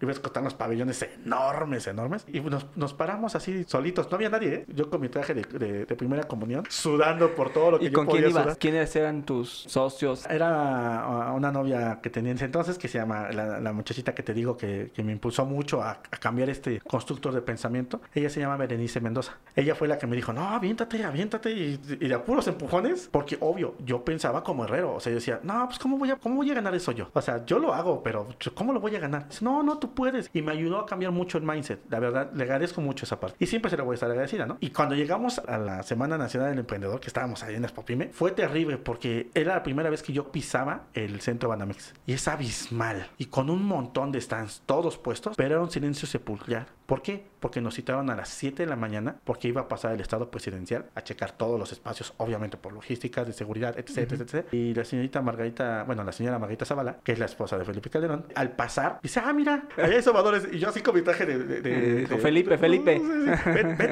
Y 0.00 0.06
ves 0.06 0.18
que 0.18 0.26
están 0.26 0.44
los 0.44 0.54
pabellones 0.54 1.02
enormes, 1.24 1.86
enormes. 1.86 2.24
Y 2.28 2.40
nos, 2.40 2.66
nos, 2.76 2.94
paramos 2.94 3.34
así 3.34 3.64
solitos. 3.64 4.10
No 4.10 4.16
había 4.16 4.30
nadie, 4.30 4.54
¿eh? 4.54 4.66
Yo 4.74 4.90
con 4.90 5.00
mi 5.00 5.08
traje 5.08 5.34
de, 5.34 5.42
de, 5.86 5.96
primera 5.96 6.24
comunión, 6.24 6.64
sudando 6.68 7.34
por 7.34 7.52
todo 7.52 7.72
lo 7.72 7.78
que 7.78 7.86
¿Y 7.86 7.90
con 7.92 8.06
quién 8.06 8.30
ibas? 8.30 8.56
¿Quiénes 8.56 8.94
eran 8.96 9.24
tus 9.24 9.50
socios? 9.50 10.26
Era 10.26 11.32
una 11.34 11.52
novia 11.52 12.00
que 12.02 12.10
tenía 12.10 12.30
en 12.30 12.36
ese 12.36 12.46
entonces 12.46 12.78
que 12.78 12.88
se 12.88 12.98
llama, 12.98 13.30
la, 13.30 13.72
muchachita 13.72 14.14
que 14.14 14.22
te 14.22 14.34
digo 14.34 14.56
que, 14.56 14.90
que 14.94 15.02
me 15.02 15.12
impulsó 15.12 15.44
mucho 15.44 15.82
a, 15.82 15.90
a, 15.90 16.16
cambiar 16.18 16.48
este 16.48 16.80
constructor 16.80 17.32
de 17.32 17.42
pensamiento. 17.42 18.00
Ella 18.14 18.30
se 18.30 18.40
llama 18.40 18.56
Berenice 18.56 19.00
Mendoza. 19.00 19.38
Ella 19.56 19.74
fue 19.74 19.88
la 19.88 19.98
que 19.98 20.06
me 20.06 20.16
dijo, 20.16 20.32
no, 20.32 20.48
aviéntate, 20.48 21.04
aviéntate. 21.04 21.50
Y, 21.50 21.76
de 21.76 22.18
puros 22.20 22.46
empujones, 22.48 23.08
porque 23.10 23.36
obvio, 23.40 23.74
yo 23.84 24.04
pensaba 24.04 24.42
como 24.42 24.64
herrero. 24.64 24.94
O 24.94 25.00
sea, 25.00 25.10
yo 25.10 25.16
decía, 25.16 25.40
no, 25.42 25.66
pues 25.66 25.78
¿cómo 25.78 25.98
voy 25.98 26.10
a, 26.10 26.16
cómo 26.16 26.36
voy 26.36 26.50
a 26.50 26.54
ganar 26.54 26.74
eso 26.74 26.92
yo? 26.92 27.10
O 27.12 27.20
sea, 27.20 27.44
yo 27.44 27.58
lo 27.58 27.74
hago, 27.74 28.02
pero 28.02 28.28
¿cómo 28.54 28.72
lo 28.72 28.80
voy 28.80 28.96
a 28.96 29.00
ganar? 29.00 29.26
No, 29.40 29.62
no, 29.62 29.78
tú 29.78 29.94
puedes. 29.94 30.30
Y 30.32 30.42
me 30.42 30.52
ayudó 30.52 30.78
a 30.80 30.86
cambiar 30.86 31.12
mucho 31.12 31.38
el 31.38 31.44
mindset. 31.44 31.80
La 31.90 31.98
verdad, 31.98 32.30
le 32.32 32.42
agradezco 32.44 32.80
mucho 32.80 33.04
esa 33.04 33.18
parte. 33.18 33.36
Y 33.38 33.46
siempre 33.46 33.70
se 33.70 33.76
lo 33.76 33.84
voy 33.84 33.94
a 33.94 33.96
estar 33.96 34.10
agradecida, 34.10 34.46
¿no? 34.46 34.56
Y 34.60 34.70
cuando 34.70 34.94
llegamos 34.94 35.38
a 35.38 35.58
la 35.58 35.82
Semana 35.82 36.16
Nacional 36.16 36.50
del 36.50 36.60
Emprendedor, 36.60 37.00
que 37.00 37.08
estábamos 37.08 37.42
ahí 37.42 37.54
en 37.54 37.64
Espopime, 37.64 38.10
fue 38.12 38.32
terrible 38.32 38.78
porque 38.78 39.30
era 39.34 39.54
la 39.54 39.62
primera 39.62 39.90
vez 39.90 40.02
que 40.02 40.12
yo 40.12 40.30
pisaba 40.30 40.86
el 40.94 41.20
centro 41.20 41.48
Banamex. 41.48 41.94
Y 42.06 42.12
es 42.12 42.28
abismal. 42.28 43.08
Y 43.18 43.26
con 43.26 43.50
un 43.50 43.64
montón 43.64 44.12
de 44.12 44.20
stands, 44.20 44.62
todos 44.66 44.98
puestos, 44.98 45.36
pero 45.36 45.56
era 45.56 45.62
un 45.62 45.70
silencio 45.70 46.06
sepulcral. 46.06 46.66
¿Por 46.90 47.02
qué? 47.02 47.22
Porque 47.38 47.60
nos 47.60 47.76
citaron 47.76 48.10
a 48.10 48.16
las 48.16 48.30
7 48.30 48.64
de 48.64 48.68
la 48.68 48.74
mañana 48.74 49.14
porque 49.22 49.46
iba 49.46 49.60
a 49.60 49.68
pasar 49.68 49.92
el 49.92 50.00
estado 50.00 50.28
presidencial 50.28 50.86
a 50.96 51.04
checar 51.04 51.30
todos 51.30 51.56
los 51.56 51.70
espacios, 51.70 52.14
obviamente 52.16 52.56
por 52.56 52.72
logística, 52.72 53.24
de 53.24 53.32
seguridad, 53.32 53.78
etc, 53.78 54.12
etc, 54.12 54.46
Y 54.52 54.74
la 54.74 54.84
señorita 54.84 55.22
Margarita, 55.22 55.84
bueno, 55.84 56.02
la 56.02 56.10
señora 56.10 56.40
Margarita 56.40 56.64
Zavala, 56.64 56.96
que 57.04 57.12
es 57.12 57.20
la 57.20 57.26
esposa 57.26 57.56
de 57.56 57.64
Felipe 57.64 57.90
Calderón, 57.90 58.26
al 58.34 58.50
pasar, 58.56 58.98
dice, 59.04 59.20
ah, 59.24 59.32
mira, 59.32 59.68
allá 59.76 59.94
hay 59.94 60.02
sobadores. 60.02 60.48
Y 60.50 60.58
yo 60.58 60.68
así 60.68 60.80
con 60.80 60.96
mi 60.96 61.02
traje 61.02 61.26
de... 61.26 61.60
de, 61.60 62.06
Felipe, 62.18 62.58
Felipe. 62.58 63.00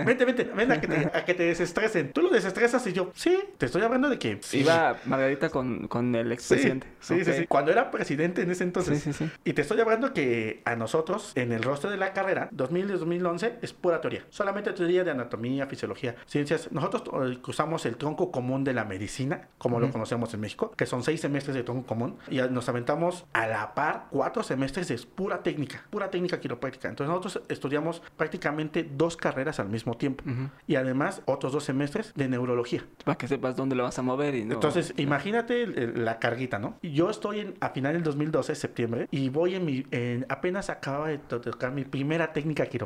vente, 0.04 0.24
vente, 0.24 0.44
ven 0.52 0.72
a 0.72 0.80
que, 0.80 0.88
te, 0.88 0.96
a 1.16 1.24
que 1.24 1.34
te 1.34 1.44
desestresen. 1.44 2.12
Tú 2.12 2.22
lo 2.22 2.30
desestresas 2.30 2.84
y 2.88 2.92
yo, 2.92 3.12
sí, 3.14 3.38
te 3.58 3.66
estoy 3.66 3.82
hablando 3.82 4.10
de 4.10 4.18
que... 4.18 4.40
Iba 4.54 4.96
Margarita 5.04 5.50
con, 5.50 5.86
con 5.86 6.16
el 6.16 6.32
expresidente. 6.32 6.88
Sí, 6.98 7.24
sí, 7.24 7.32
sí, 7.32 7.46
Cuando 7.46 7.70
era 7.70 7.92
presidente 7.92 8.42
en 8.42 8.50
ese 8.50 8.64
entonces. 8.64 9.00
Sí, 9.00 9.12
sí, 9.12 9.24
sí. 9.24 9.30
Y 9.44 9.52
te 9.52 9.62
estoy 9.62 9.80
hablando 9.80 10.12
que 10.12 10.62
a 10.64 10.74
nosotros, 10.74 11.30
en 11.36 11.52
el 11.52 11.62
rostro 11.62 11.90
de 11.90 11.96
la 11.96 12.12
carrera, 12.12 12.48
2000-2011, 12.88 13.58
es 13.62 13.72
pura 13.72 14.00
teoría. 14.00 14.24
Solamente 14.30 14.72
teoría 14.72 15.04
de 15.04 15.10
anatomía, 15.10 15.66
fisiología, 15.66 16.16
ciencias. 16.26 16.70
Nosotros 16.72 17.02
eh, 17.30 17.38
usamos 17.46 17.86
el 17.86 17.96
tronco 17.96 18.30
común 18.30 18.64
de 18.64 18.72
la 18.72 18.84
medicina, 18.84 19.48
como 19.58 19.80
lo 19.80 19.90
conocemos 19.90 20.32
en 20.34 20.40
México, 20.40 20.72
que 20.76 20.86
son 20.86 21.02
seis 21.02 21.20
semestres 21.20 21.54
de 21.54 21.62
tronco 21.62 21.86
común, 21.86 22.16
y 22.30 22.38
nos 22.38 22.68
aventamos 22.68 23.26
a 23.32 23.46
la 23.46 23.74
par 23.74 24.06
cuatro 24.10 24.42
semestres 24.42 24.88
de 24.88 24.98
pura 25.14 25.42
técnica, 25.42 25.84
pura 25.90 26.10
técnica 26.10 26.40
quiropráctica. 26.40 26.88
Entonces 26.88 27.08
nosotros 27.08 27.42
estudiamos 27.48 28.02
prácticamente 28.16 28.88
dos 28.90 29.16
carreras 29.16 29.60
al 29.60 29.68
mismo 29.68 29.96
tiempo. 29.96 30.24
Y 30.66 30.76
además 30.76 31.22
otros 31.26 31.52
dos 31.52 31.64
semestres 31.64 32.12
de 32.14 32.28
neurología. 32.28 32.84
Para 33.04 33.16
que 33.16 33.28
sepas 33.28 33.56
dónde 33.56 33.76
lo 33.76 33.84
vas 33.84 33.98
a 33.98 34.02
mover 34.02 34.34
y 34.34 34.44
no... 34.44 34.54
Entonces, 34.54 34.94
imagínate 34.96 35.66
la 35.66 36.18
carguita, 36.18 36.58
¿no? 36.58 36.76
Yo 36.82 37.10
estoy 37.10 37.40
en, 37.40 37.54
a 37.60 37.70
final 37.70 37.94
del 37.94 38.02
2012, 38.02 38.54
septiembre, 38.54 39.08
y 39.10 39.28
voy 39.28 39.54
en 39.54 39.64
mi... 39.64 39.86
apenas 40.28 40.70
acababa 40.70 41.08
de 41.08 41.18
tocar 41.18 41.72
mi 41.72 41.84
primera 41.84 42.32
técnica 42.32 42.66
quiropráctica 42.66 42.77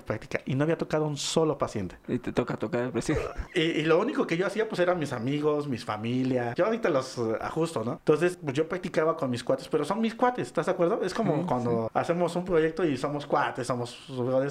y 0.47 0.55
no 0.55 0.65
había 0.65 0.79
tocado 0.79 1.07
un 1.07 1.17
solo 1.17 1.59
paciente. 1.59 1.97
Y 2.09 2.19
te 2.19 2.33
toca 2.33 2.57
tocar 2.57 2.83
el 2.83 2.91
presidente. 2.91 3.29
Y, 3.55 3.83
lo 3.83 3.99
único 3.99 4.27
que 4.27 4.37
yo 4.37 4.47
hacía 4.47 4.69
pues 4.69 4.81
eran 4.81 4.99
mis 4.99 5.13
amigos, 5.13 5.69
mis 5.69 5.85
familia. 5.85 6.55
Yo 6.55 6.67
ahorita 6.67 6.89
los 6.89 7.19
ajusto, 7.41 7.85
¿no? 7.85 7.93
Entonces, 7.93 8.39
pues 8.43 8.55
yo 8.55 8.69
practicaba 8.69 9.17
con 9.17 9.31
mis 9.31 9.45
cuates, 9.45 9.69
pero 9.69 9.85
son 9.85 10.01
mis 10.01 10.15
cuates, 10.15 10.47
¿estás 10.47 10.67
de 10.67 10.73
acuerdo? 10.73 11.01
Es 11.03 11.13
como 11.15 11.47
cuando 11.47 11.91
hacemos 11.95 12.35
un 12.37 12.45
proyecto 12.45 12.85
y 12.85 12.97
somos 12.97 13.27
cuates, 13.27 13.67
somos 13.67 13.99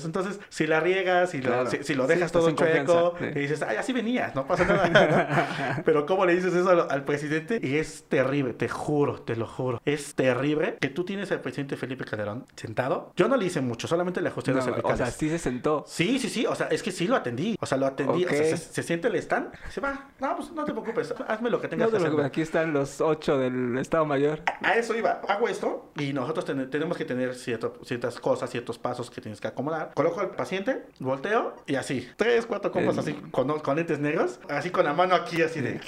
Entonces, 0.06 0.39
si 0.49 0.67
la 0.67 0.80
riegas, 0.80 1.32
si, 1.32 1.41
lo, 1.41 1.65
si, 1.69 1.93
lo 1.93 2.08
dejas 2.08 2.32
todo 2.32 2.51
chueco, 2.51 3.15
y 3.19 3.39
dices, 3.39 3.62
ay, 3.62 3.77
así 3.77 3.93
venías, 3.93 4.36
no 4.36 4.45
pasa 4.45 4.65
nada. 4.65 5.82
Pero 5.86 6.06
¿cómo 6.06 6.25
le 6.25 6.36
dices 6.36 6.54
eso 6.54 6.89
al, 6.89 7.04
presidente? 7.04 7.60
Y 7.62 7.77
es 7.77 8.06
terrible, 8.08 8.54
te 8.54 8.67
juro, 8.67 9.21
te 9.21 9.36
lo 9.36 9.47
juro. 9.47 9.82
Es 9.86 10.15
terrible 10.15 10.77
que 10.80 10.89
tú 10.89 11.04
tienes 11.04 11.32
al 11.32 11.41
presidente 11.41 11.77
Felipe 11.77 12.06
Calderón 12.06 12.45
sentado. 12.56 13.12
Yo 13.15 13.27
no 13.27 13.38
le 13.38 13.45
hice 13.45 13.62
mucho, 13.62 13.88
solamente 13.88 14.21
le 14.21 14.30
ajusté 14.30 14.54
las 14.54 14.67
O 14.67 14.97
sea, 14.97 15.12
sí 15.21 15.29
se 15.29 15.38
sentó. 15.38 15.84
Sí, 15.88 16.17
sí, 16.17 16.29
sí. 16.29 16.47
O 16.47 16.55
sea, 16.55 16.67
es 16.67 16.81
que 16.81 16.91
sí 16.91 17.07
lo 17.07 17.15
atendí. 17.15 17.55
O 17.60 17.65
sea, 17.67 17.77
lo 17.77 17.86
atendí. 17.86 18.25
O 18.25 18.29
sea, 18.29 18.57
se, 18.57 18.81
siente 18.81 19.07
el 19.07 19.15
stand, 19.17 19.51
se 19.69 19.79
va. 19.79 20.10
No, 20.19 20.36
pues 20.36 20.51
no 20.51 20.65
te 20.65 20.71
preocupes. 20.71 21.13
Hazme 21.27 21.51
lo 21.51 21.62
que 21.62 21.67
tengas 21.67 21.91
que 21.91 21.97
hacer. 21.97 22.19
Aquí 22.21 22.41
están 22.41 22.73
los 22.73 23.01
ocho 23.01 23.38
del 23.38 23.77
Estado 23.77 24.03
Mayor. 24.05 24.41
A, 24.63 24.73
eso 24.73 24.95
iba. 24.95 25.21
Hago 25.27 25.47
esto 25.47 25.91
y 25.95 26.12
nosotros 26.13 26.45
tenemos 26.45 26.97
que 26.97 27.05
tener 27.05 27.36
ciertas 27.36 28.19
cosas, 28.19 28.49
ciertos 28.49 28.79
pasos 28.79 29.12
que 29.12 29.21
tienes 29.21 29.39
que 29.39 29.47
acomodar. 29.47 29.91
Coloco 29.93 30.21
al 30.21 30.31
paciente, 30.31 30.86
volteo 30.99 31.55
y 31.67 31.75
así. 31.75 32.10
Tres, 32.15 32.47
cuatro 32.47 32.71
copas 32.71 32.97
así 32.97 33.13
con, 33.31 33.60
con 33.60 33.75
lentes 33.75 33.99
negros. 33.99 34.39
Así 34.49 34.71
con 34.71 34.86
la 34.86 34.93
mano 34.93 35.13
aquí, 35.13 35.43
así 35.43 35.62
de. 35.62 35.79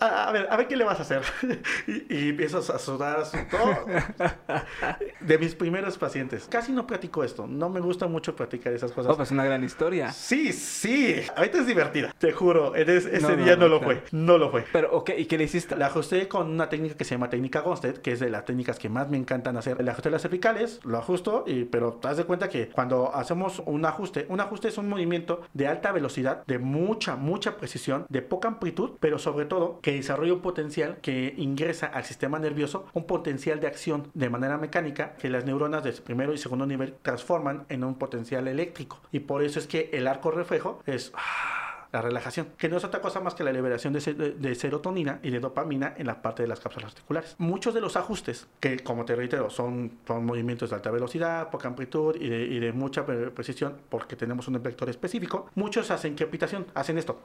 A, 0.00 0.30
ver, 0.32 0.48
a 0.50 0.56
ver 0.58 0.68
qué 0.68 0.76
le 0.76 0.84
vas 0.84 0.98
a 0.98 1.02
hacer. 1.02 1.22
y, 1.86 2.14
y 2.14 2.28
empiezo 2.28 2.58
a 2.58 2.78
sudar 2.78 3.24
todo. 3.50 3.86
de 5.20 5.38
mis 5.38 5.54
primeros 5.54 5.96
pacientes. 5.96 6.46
Casi 6.50 6.72
no 6.72 6.86
platico 6.86 7.24
esto. 7.24 7.46
No 7.46 7.70
me 7.70 7.80
gusta 7.80 8.06
mucho 8.06 8.33
platicar 8.34 8.72
esas 8.72 8.92
cosas. 8.92 9.12
Oh, 9.12 9.16
pues 9.16 9.30
una 9.30 9.44
gran 9.44 9.64
historia. 9.64 10.12
Sí, 10.12 10.52
sí. 10.52 11.16
Ahorita 11.36 11.58
es 11.58 11.66
divertida. 11.66 12.14
Te 12.18 12.32
juro. 12.32 12.74
ese 12.74 13.36
día 13.36 13.56
no, 13.56 13.68
lo 13.68 13.80
fue. 13.80 14.02
No 14.12 14.38
lo 14.38 14.50
fue. 14.50 14.64
Pero, 14.72 14.92
ok, 14.92 15.10
¿y 15.16 15.26
qué 15.26 15.38
le 15.38 15.44
hiciste? 15.44 15.76
La 15.76 15.86
ajusté 15.86 16.28
con 16.28 16.50
una 16.50 16.68
técnica 16.68 16.96
que 16.96 17.04
se 17.04 17.14
llama 17.14 17.30
técnica 17.30 17.60
Gonstead, 17.60 17.98
que 17.98 18.12
es 18.12 18.20
de 18.20 18.30
las 18.30 18.44
técnicas 18.44 18.78
que 18.78 18.88
más 18.88 19.08
me 19.08 19.16
encantan 19.16 19.56
hacer. 19.56 19.82
Le 19.82 19.90
ajusté 19.90 20.10
las 20.10 20.22
cervicales, 20.22 20.80
lo 20.84 20.98
ajusto, 20.98 21.44
y, 21.46 21.64
pero 21.64 21.94
te 21.94 22.08
das 22.08 22.16
de 22.16 22.24
cuenta 22.24 22.48
que 22.48 22.68
cuando 22.68 23.14
hacemos 23.14 23.62
un 23.66 23.84
ajuste, 23.84 24.26
un 24.28 24.40
ajuste 24.40 24.68
es 24.68 24.78
un 24.78 24.88
movimiento 24.88 25.42
de 25.52 25.66
alta 25.66 25.92
velocidad, 25.92 26.44
de 26.46 26.58
mucha, 26.58 27.16
mucha 27.16 27.56
precisión, 27.56 28.06
de 28.08 28.22
poca 28.22 28.48
amplitud, 28.48 28.92
pero 29.00 29.18
sobre 29.18 29.46
todo 29.46 29.80
que 29.80 29.92
desarrolla 29.92 30.34
un 30.34 30.40
potencial 30.40 30.98
que 31.00 31.34
ingresa 31.36 31.86
al 31.86 32.04
sistema 32.04 32.38
nervioso, 32.38 32.86
un 32.92 33.06
potencial 33.06 33.60
de 33.60 33.66
acción 33.66 34.10
de 34.14 34.30
manera 34.30 34.58
mecánica 34.58 35.14
que 35.16 35.28
las 35.28 35.44
neuronas 35.44 35.84
de 35.84 35.92
primero 35.92 36.32
y 36.32 36.38
segundo 36.38 36.66
nivel 36.66 36.94
transforman 37.02 37.66
en 37.68 37.84
un 37.84 37.94
potencial 37.96 38.23
eléctrico. 38.32 39.00
Y 39.12 39.20
por 39.20 39.42
eso 39.42 39.58
es 39.58 39.66
que 39.66 39.90
el 39.92 40.06
arco 40.06 40.30
reflejo 40.30 40.82
es... 40.86 41.12
Ah, 41.14 41.64
la 41.94 42.02
relajación, 42.02 42.48
que 42.58 42.68
no 42.68 42.76
es 42.76 42.82
otra 42.82 43.00
cosa 43.00 43.20
más 43.20 43.36
que 43.36 43.44
la 43.44 43.52
liberación 43.52 43.92
de, 43.92 44.54
serotonina 44.56 45.20
y 45.22 45.30
de 45.30 45.38
dopamina 45.38 45.94
en 45.96 46.08
la 46.08 46.20
parte 46.20 46.42
de 46.42 46.48
las 46.48 46.58
cápsulas 46.58 46.88
articulares. 46.90 47.36
Muchos 47.38 47.72
de 47.72 47.80
los 47.80 47.96
ajustes, 47.96 48.48
que 48.58 48.80
como 48.80 49.04
te 49.04 49.14
reitero, 49.14 49.48
son, 49.48 49.98
son 50.04 50.26
movimientos 50.26 50.70
de 50.70 50.76
alta 50.76 50.90
velocidad, 50.90 51.50
poca 51.50 51.68
amplitud 51.68 52.16
y 52.16 52.58
de, 52.58 52.72
mucha 52.72 53.06
precisión, 53.06 53.76
porque 53.88 54.16
tenemos 54.16 54.48
un 54.48 54.60
vector 54.60 54.90
específico, 54.90 55.50
muchos 55.54 55.88
hacen 55.92 56.16
crepitación, 56.16 56.66
hacen 56.74 56.98
esto. 56.98 57.20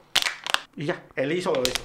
Y 0.76 0.84
ya, 0.84 1.02
él 1.16 1.32
hizo 1.32 1.52
eso. 1.52 1.82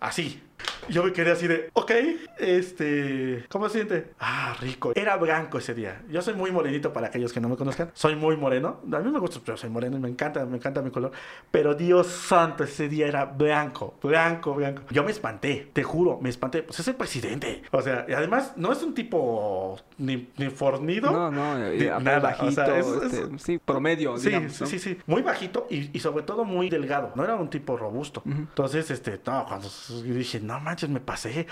Así, 0.00 0.42
yo 0.88 1.04
me 1.04 1.12
quedé 1.12 1.30
así 1.30 1.46
de, 1.46 1.70
ok, 1.72 1.92
este, 2.38 3.44
¿cómo 3.48 3.68
se 3.68 3.78
siente? 3.78 4.12
Ah, 4.18 4.56
rico. 4.60 4.92
Era 4.94 5.16
blanco 5.16 5.58
ese 5.58 5.74
día. 5.74 6.02
Yo 6.08 6.22
soy 6.22 6.34
muy 6.34 6.50
morenito 6.50 6.92
para 6.92 7.08
aquellos 7.08 7.32
que 7.32 7.40
no 7.40 7.48
me 7.48 7.56
conozcan. 7.56 7.90
Soy 7.94 8.16
muy 8.16 8.36
moreno. 8.36 8.80
A 8.92 8.98
mí 8.98 9.10
me 9.10 9.18
gusta, 9.18 9.40
pero 9.44 9.56
soy 9.56 9.70
moreno 9.70 9.96
y 9.96 10.00
me 10.00 10.08
encanta, 10.08 10.44
me 10.46 10.56
encanta 10.56 10.82
mi 10.82 10.90
color. 10.90 11.12
Pero 11.50 11.74
Dios 11.74 12.06
santo, 12.06 12.64
ese 12.64 12.88
día 12.88 13.06
era 13.06 13.24
blanco, 13.24 13.94
blanco, 14.02 14.54
blanco. 14.54 14.82
Yo 14.90 15.04
me 15.04 15.10
espanté, 15.10 15.70
te 15.72 15.82
juro, 15.82 16.18
me 16.20 16.28
espanté. 16.28 16.62
Pues 16.62 16.80
es 16.80 16.88
el 16.88 16.94
presidente. 16.94 17.62
O 17.70 17.82
sea, 17.82 18.06
y 18.08 18.12
además 18.12 18.54
no 18.56 18.72
es 18.72 18.82
un 18.82 18.94
tipo 18.94 19.78
ni, 19.98 20.28
ni 20.36 20.50
fornido. 20.50 21.10
No, 21.10 21.30
no, 21.30 21.58
nada. 22.00 22.20
Bajito, 22.20 22.62
este, 22.74 23.38
sí, 23.38 23.58
promedio. 23.58 24.16
Sí, 24.18 24.32
sí, 24.50 24.78
sí, 24.78 24.98
Muy 25.06 25.22
bajito 25.22 25.66
y, 25.70 25.96
y, 25.96 26.00
sobre 26.00 26.22
todo 26.22 26.44
muy 26.44 26.70
delgado. 26.70 27.12
No 27.14 27.24
era 27.24 27.34
un 27.34 27.50
tipo 27.50 27.76
robusto. 27.76 28.22
Entonces, 28.24 28.90
este, 28.90 29.20
no, 29.26 29.44
cuando 29.46 29.68
dije, 30.04 30.40
no 30.40 30.60
manches, 30.60 30.79
me 30.88 31.00
pasé. 31.00 31.46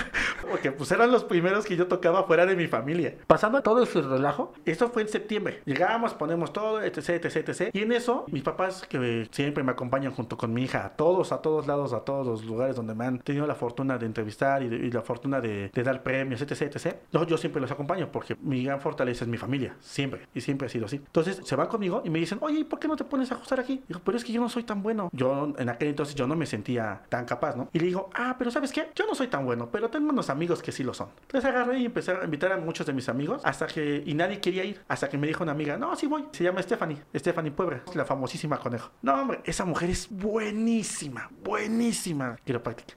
Porque 0.50 0.72
pues 0.72 0.90
eran 0.92 1.10
los 1.10 1.24
primeros 1.24 1.64
que 1.64 1.76
yo 1.76 1.86
tocaba 1.86 2.24
fuera 2.24 2.46
de 2.46 2.56
mi 2.56 2.66
familia. 2.66 3.14
Pasando 3.26 3.62
todo 3.62 3.82
ese 3.82 4.02
relajo, 4.02 4.52
esto 4.64 4.88
fue 4.90 5.02
en 5.02 5.08
septiembre. 5.08 5.62
Llegamos, 5.64 6.14
ponemos 6.14 6.52
todo, 6.52 6.82
etc, 6.82 7.24
etc, 7.24 7.48
etc. 7.48 7.70
Y 7.72 7.80
en 7.80 7.92
eso, 7.92 8.24
mis 8.30 8.42
papás, 8.42 8.86
que 8.88 9.28
siempre 9.30 9.62
me 9.62 9.72
acompañan 9.72 10.12
junto 10.12 10.36
con 10.36 10.52
mi 10.52 10.64
hija, 10.64 10.86
a 10.86 10.90
todos, 10.90 11.32
a 11.32 11.38
todos 11.38 11.66
lados, 11.66 11.92
a 11.92 12.00
todos 12.00 12.26
los 12.26 12.44
lugares 12.44 12.76
donde 12.76 12.94
me 12.94 13.04
han 13.04 13.18
tenido 13.18 13.46
la 13.46 13.54
fortuna 13.54 13.98
de 13.98 14.06
entrevistar 14.06 14.62
y, 14.62 14.90
la 14.90 15.02
fortuna 15.02 15.40
de, 15.40 15.70
dar 15.74 16.02
premios, 16.02 16.40
etc, 16.40 16.62
etc. 16.62 16.96
Yo, 17.12 17.24
yo 17.24 17.36
siempre 17.36 17.60
los 17.60 17.70
acompaño 17.70 18.10
porque 18.10 18.36
mi 18.40 18.64
gran 18.64 18.80
fortaleza 18.80 19.24
es 19.24 19.28
mi 19.28 19.36
familia, 19.36 19.76
siempre. 19.80 20.28
Y 20.34 20.40
siempre 20.40 20.66
ha 20.66 20.70
sido 20.70 20.86
así. 20.86 20.96
Entonces 20.96 21.40
se 21.44 21.56
van 21.56 21.68
conmigo 21.68 22.02
y 22.04 22.10
me 22.10 22.18
dicen, 22.18 22.38
oye, 22.40 22.64
¿por 22.64 22.78
qué 22.78 22.88
no 22.88 22.96
te 22.96 23.04
pones 23.04 23.30
a 23.30 23.34
ajustar 23.34 23.60
aquí? 23.60 23.82
Digo, 23.88 24.00
pero 24.04 24.16
es 24.16 24.24
que 24.24 24.32
yo 24.32 24.40
no 24.40 24.48
soy 24.48 24.64
tan 24.64 24.82
bueno. 24.82 25.10
Yo 25.12 25.52
en 25.58 25.68
aquel 25.68 25.88
entonces 25.88 26.14
yo 26.14 26.26
no 26.26 26.36
me 26.36 26.46
sentía 26.46 27.02
tan 27.08 27.24
capaz, 27.24 27.56
¿no? 27.56 27.68
Y 27.72 27.78
le 27.78 27.86
digo, 27.86 28.10
ah, 28.14 28.36
pero 28.38 28.50
¿sabes 28.54 28.72
qué? 28.72 28.90
Yo 28.94 29.04
no 29.06 29.16
soy 29.16 29.26
tan 29.26 29.44
bueno, 29.44 29.68
pero 29.70 29.90
tengo 29.90 30.10
unos 30.10 30.30
amigos 30.30 30.62
que 30.62 30.70
sí 30.70 30.84
lo 30.84 30.94
son. 30.94 31.08
Entonces 31.22 31.50
agarré 31.50 31.80
y 31.80 31.86
empecé 31.86 32.12
a 32.12 32.24
invitar 32.24 32.52
a 32.52 32.56
muchos 32.56 32.86
de 32.86 32.92
mis 32.92 33.08
amigos 33.08 33.42
hasta 33.44 33.66
que, 33.66 34.02
y 34.06 34.14
nadie 34.14 34.40
quería 34.40 34.64
ir, 34.64 34.80
hasta 34.86 35.08
que 35.08 35.18
me 35.18 35.26
dijo 35.26 35.42
una 35.42 35.52
amiga, 35.52 35.76
no, 35.76 35.94
sí 35.96 36.06
voy. 36.06 36.26
Se 36.30 36.44
llama 36.44 36.62
Stephanie, 36.62 37.02
Stephanie 37.16 37.50
Puebla, 37.50 37.82
la 37.94 38.04
famosísima 38.04 38.58
conejo. 38.58 38.90
No, 39.02 39.14
hombre, 39.14 39.40
esa 39.44 39.64
mujer 39.64 39.90
es 39.90 40.08
buenísima, 40.08 41.28
buenísima 41.42 42.36
quiropráctica. 42.44 42.94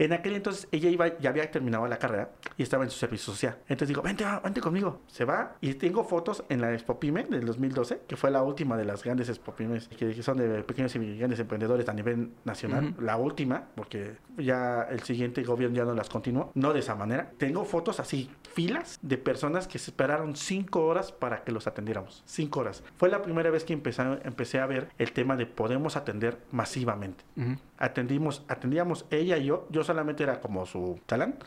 En 0.00 0.14
aquel 0.14 0.34
entonces 0.34 0.66
ella 0.72 0.88
iba, 0.88 1.18
ya 1.18 1.28
había 1.28 1.50
terminado 1.50 1.86
la 1.86 1.98
carrera 1.98 2.30
y 2.56 2.62
estaba 2.62 2.84
en 2.84 2.90
su 2.90 2.98
servicio 2.98 3.34
social. 3.34 3.58
Entonces 3.68 3.88
digo, 3.88 4.00
vente, 4.00 4.24
vente 4.42 4.62
conmigo. 4.62 5.02
Se 5.06 5.26
va 5.26 5.56
y 5.60 5.74
tengo 5.74 6.04
fotos 6.04 6.42
en 6.48 6.62
la 6.62 6.72
Expo 6.72 6.98
Pyme 6.98 7.24
del 7.24 7.44
2012, 7.44 8.04
que 8.08 8.16
fue 8.16 8.30
la 8.30 8.42
última 8.42 8.78
de 8.78 8.86
las 8.86 9.04
grandes 9.04 9.28
Expo 9.28 9.54
Pymes 9.54 9.88
que, 9.88 10.22
son 10.22 10.38
de 10.38 10.62
pequeños 10.62 10.96
y 10.96 11.18
grandes 11.18 11.38
emprendedores 11.38 11.86
a 11.86 11.92
nivel 11.92 12.30
nacional. 12.46 12.94
La 12.98 13.18
última, 13.18 13.68
porque 13.74 14.16
ya 14.38 14.86
el 14.90 15.00
siguiente 15.00 15.42
gobierno 15.42 15.76
ya 15.76 15.84
no 15.84 15.92
las 15.92 16.08
continuó. 16.08 16.50
No 16.54 16.72
de 16.72 16.80
esa 16.80 16.94
manera. 16.94 17.32
Tengo 17.36 17.66
fotos 17.66 18.00
así, 18.00 18.30
filas 18.54 18.98
de 19.02 19.18
personas 19.18 19.68
que 19.68 19.78
se 19.78 19.90
esperaron 19.90 20.34
cinco 20.34 20.86
horas 20.86 21.12
para 21.12 21.44
que 21.44 21.52
los 21.52 21.66
atendiéramos. 21.66 22.22
Cinco 22.24 22.60
horas. 22.60 22.82
Fue 22.96 23.10
la 23.10 23.20
primera 23.20 23.50
vez 23.50 23.64
que 23.64 23.74
empecé, 23.74 24.02
empecé 24.24 24.60
a 24.60 24.66
ver 24.66 24.88
el 24.96 25.12
tema 25.12 25.36
de 25.36 25.44
podemos 25.44 25.96
atender 25.96 26.38
masivamente. 26.52 27.22
Atendimos, 27.80 28.44
atendíamos 28.46 29.06
ella 29.10 29.38
y 29.38 29.46
yo. 29.46 29.66
Yo 29.70 29.82
solamente 29.82 30.22
era 30.22 30.40
como 30.40 30.66
su 30.66 31.00
talán. 31.06 31.38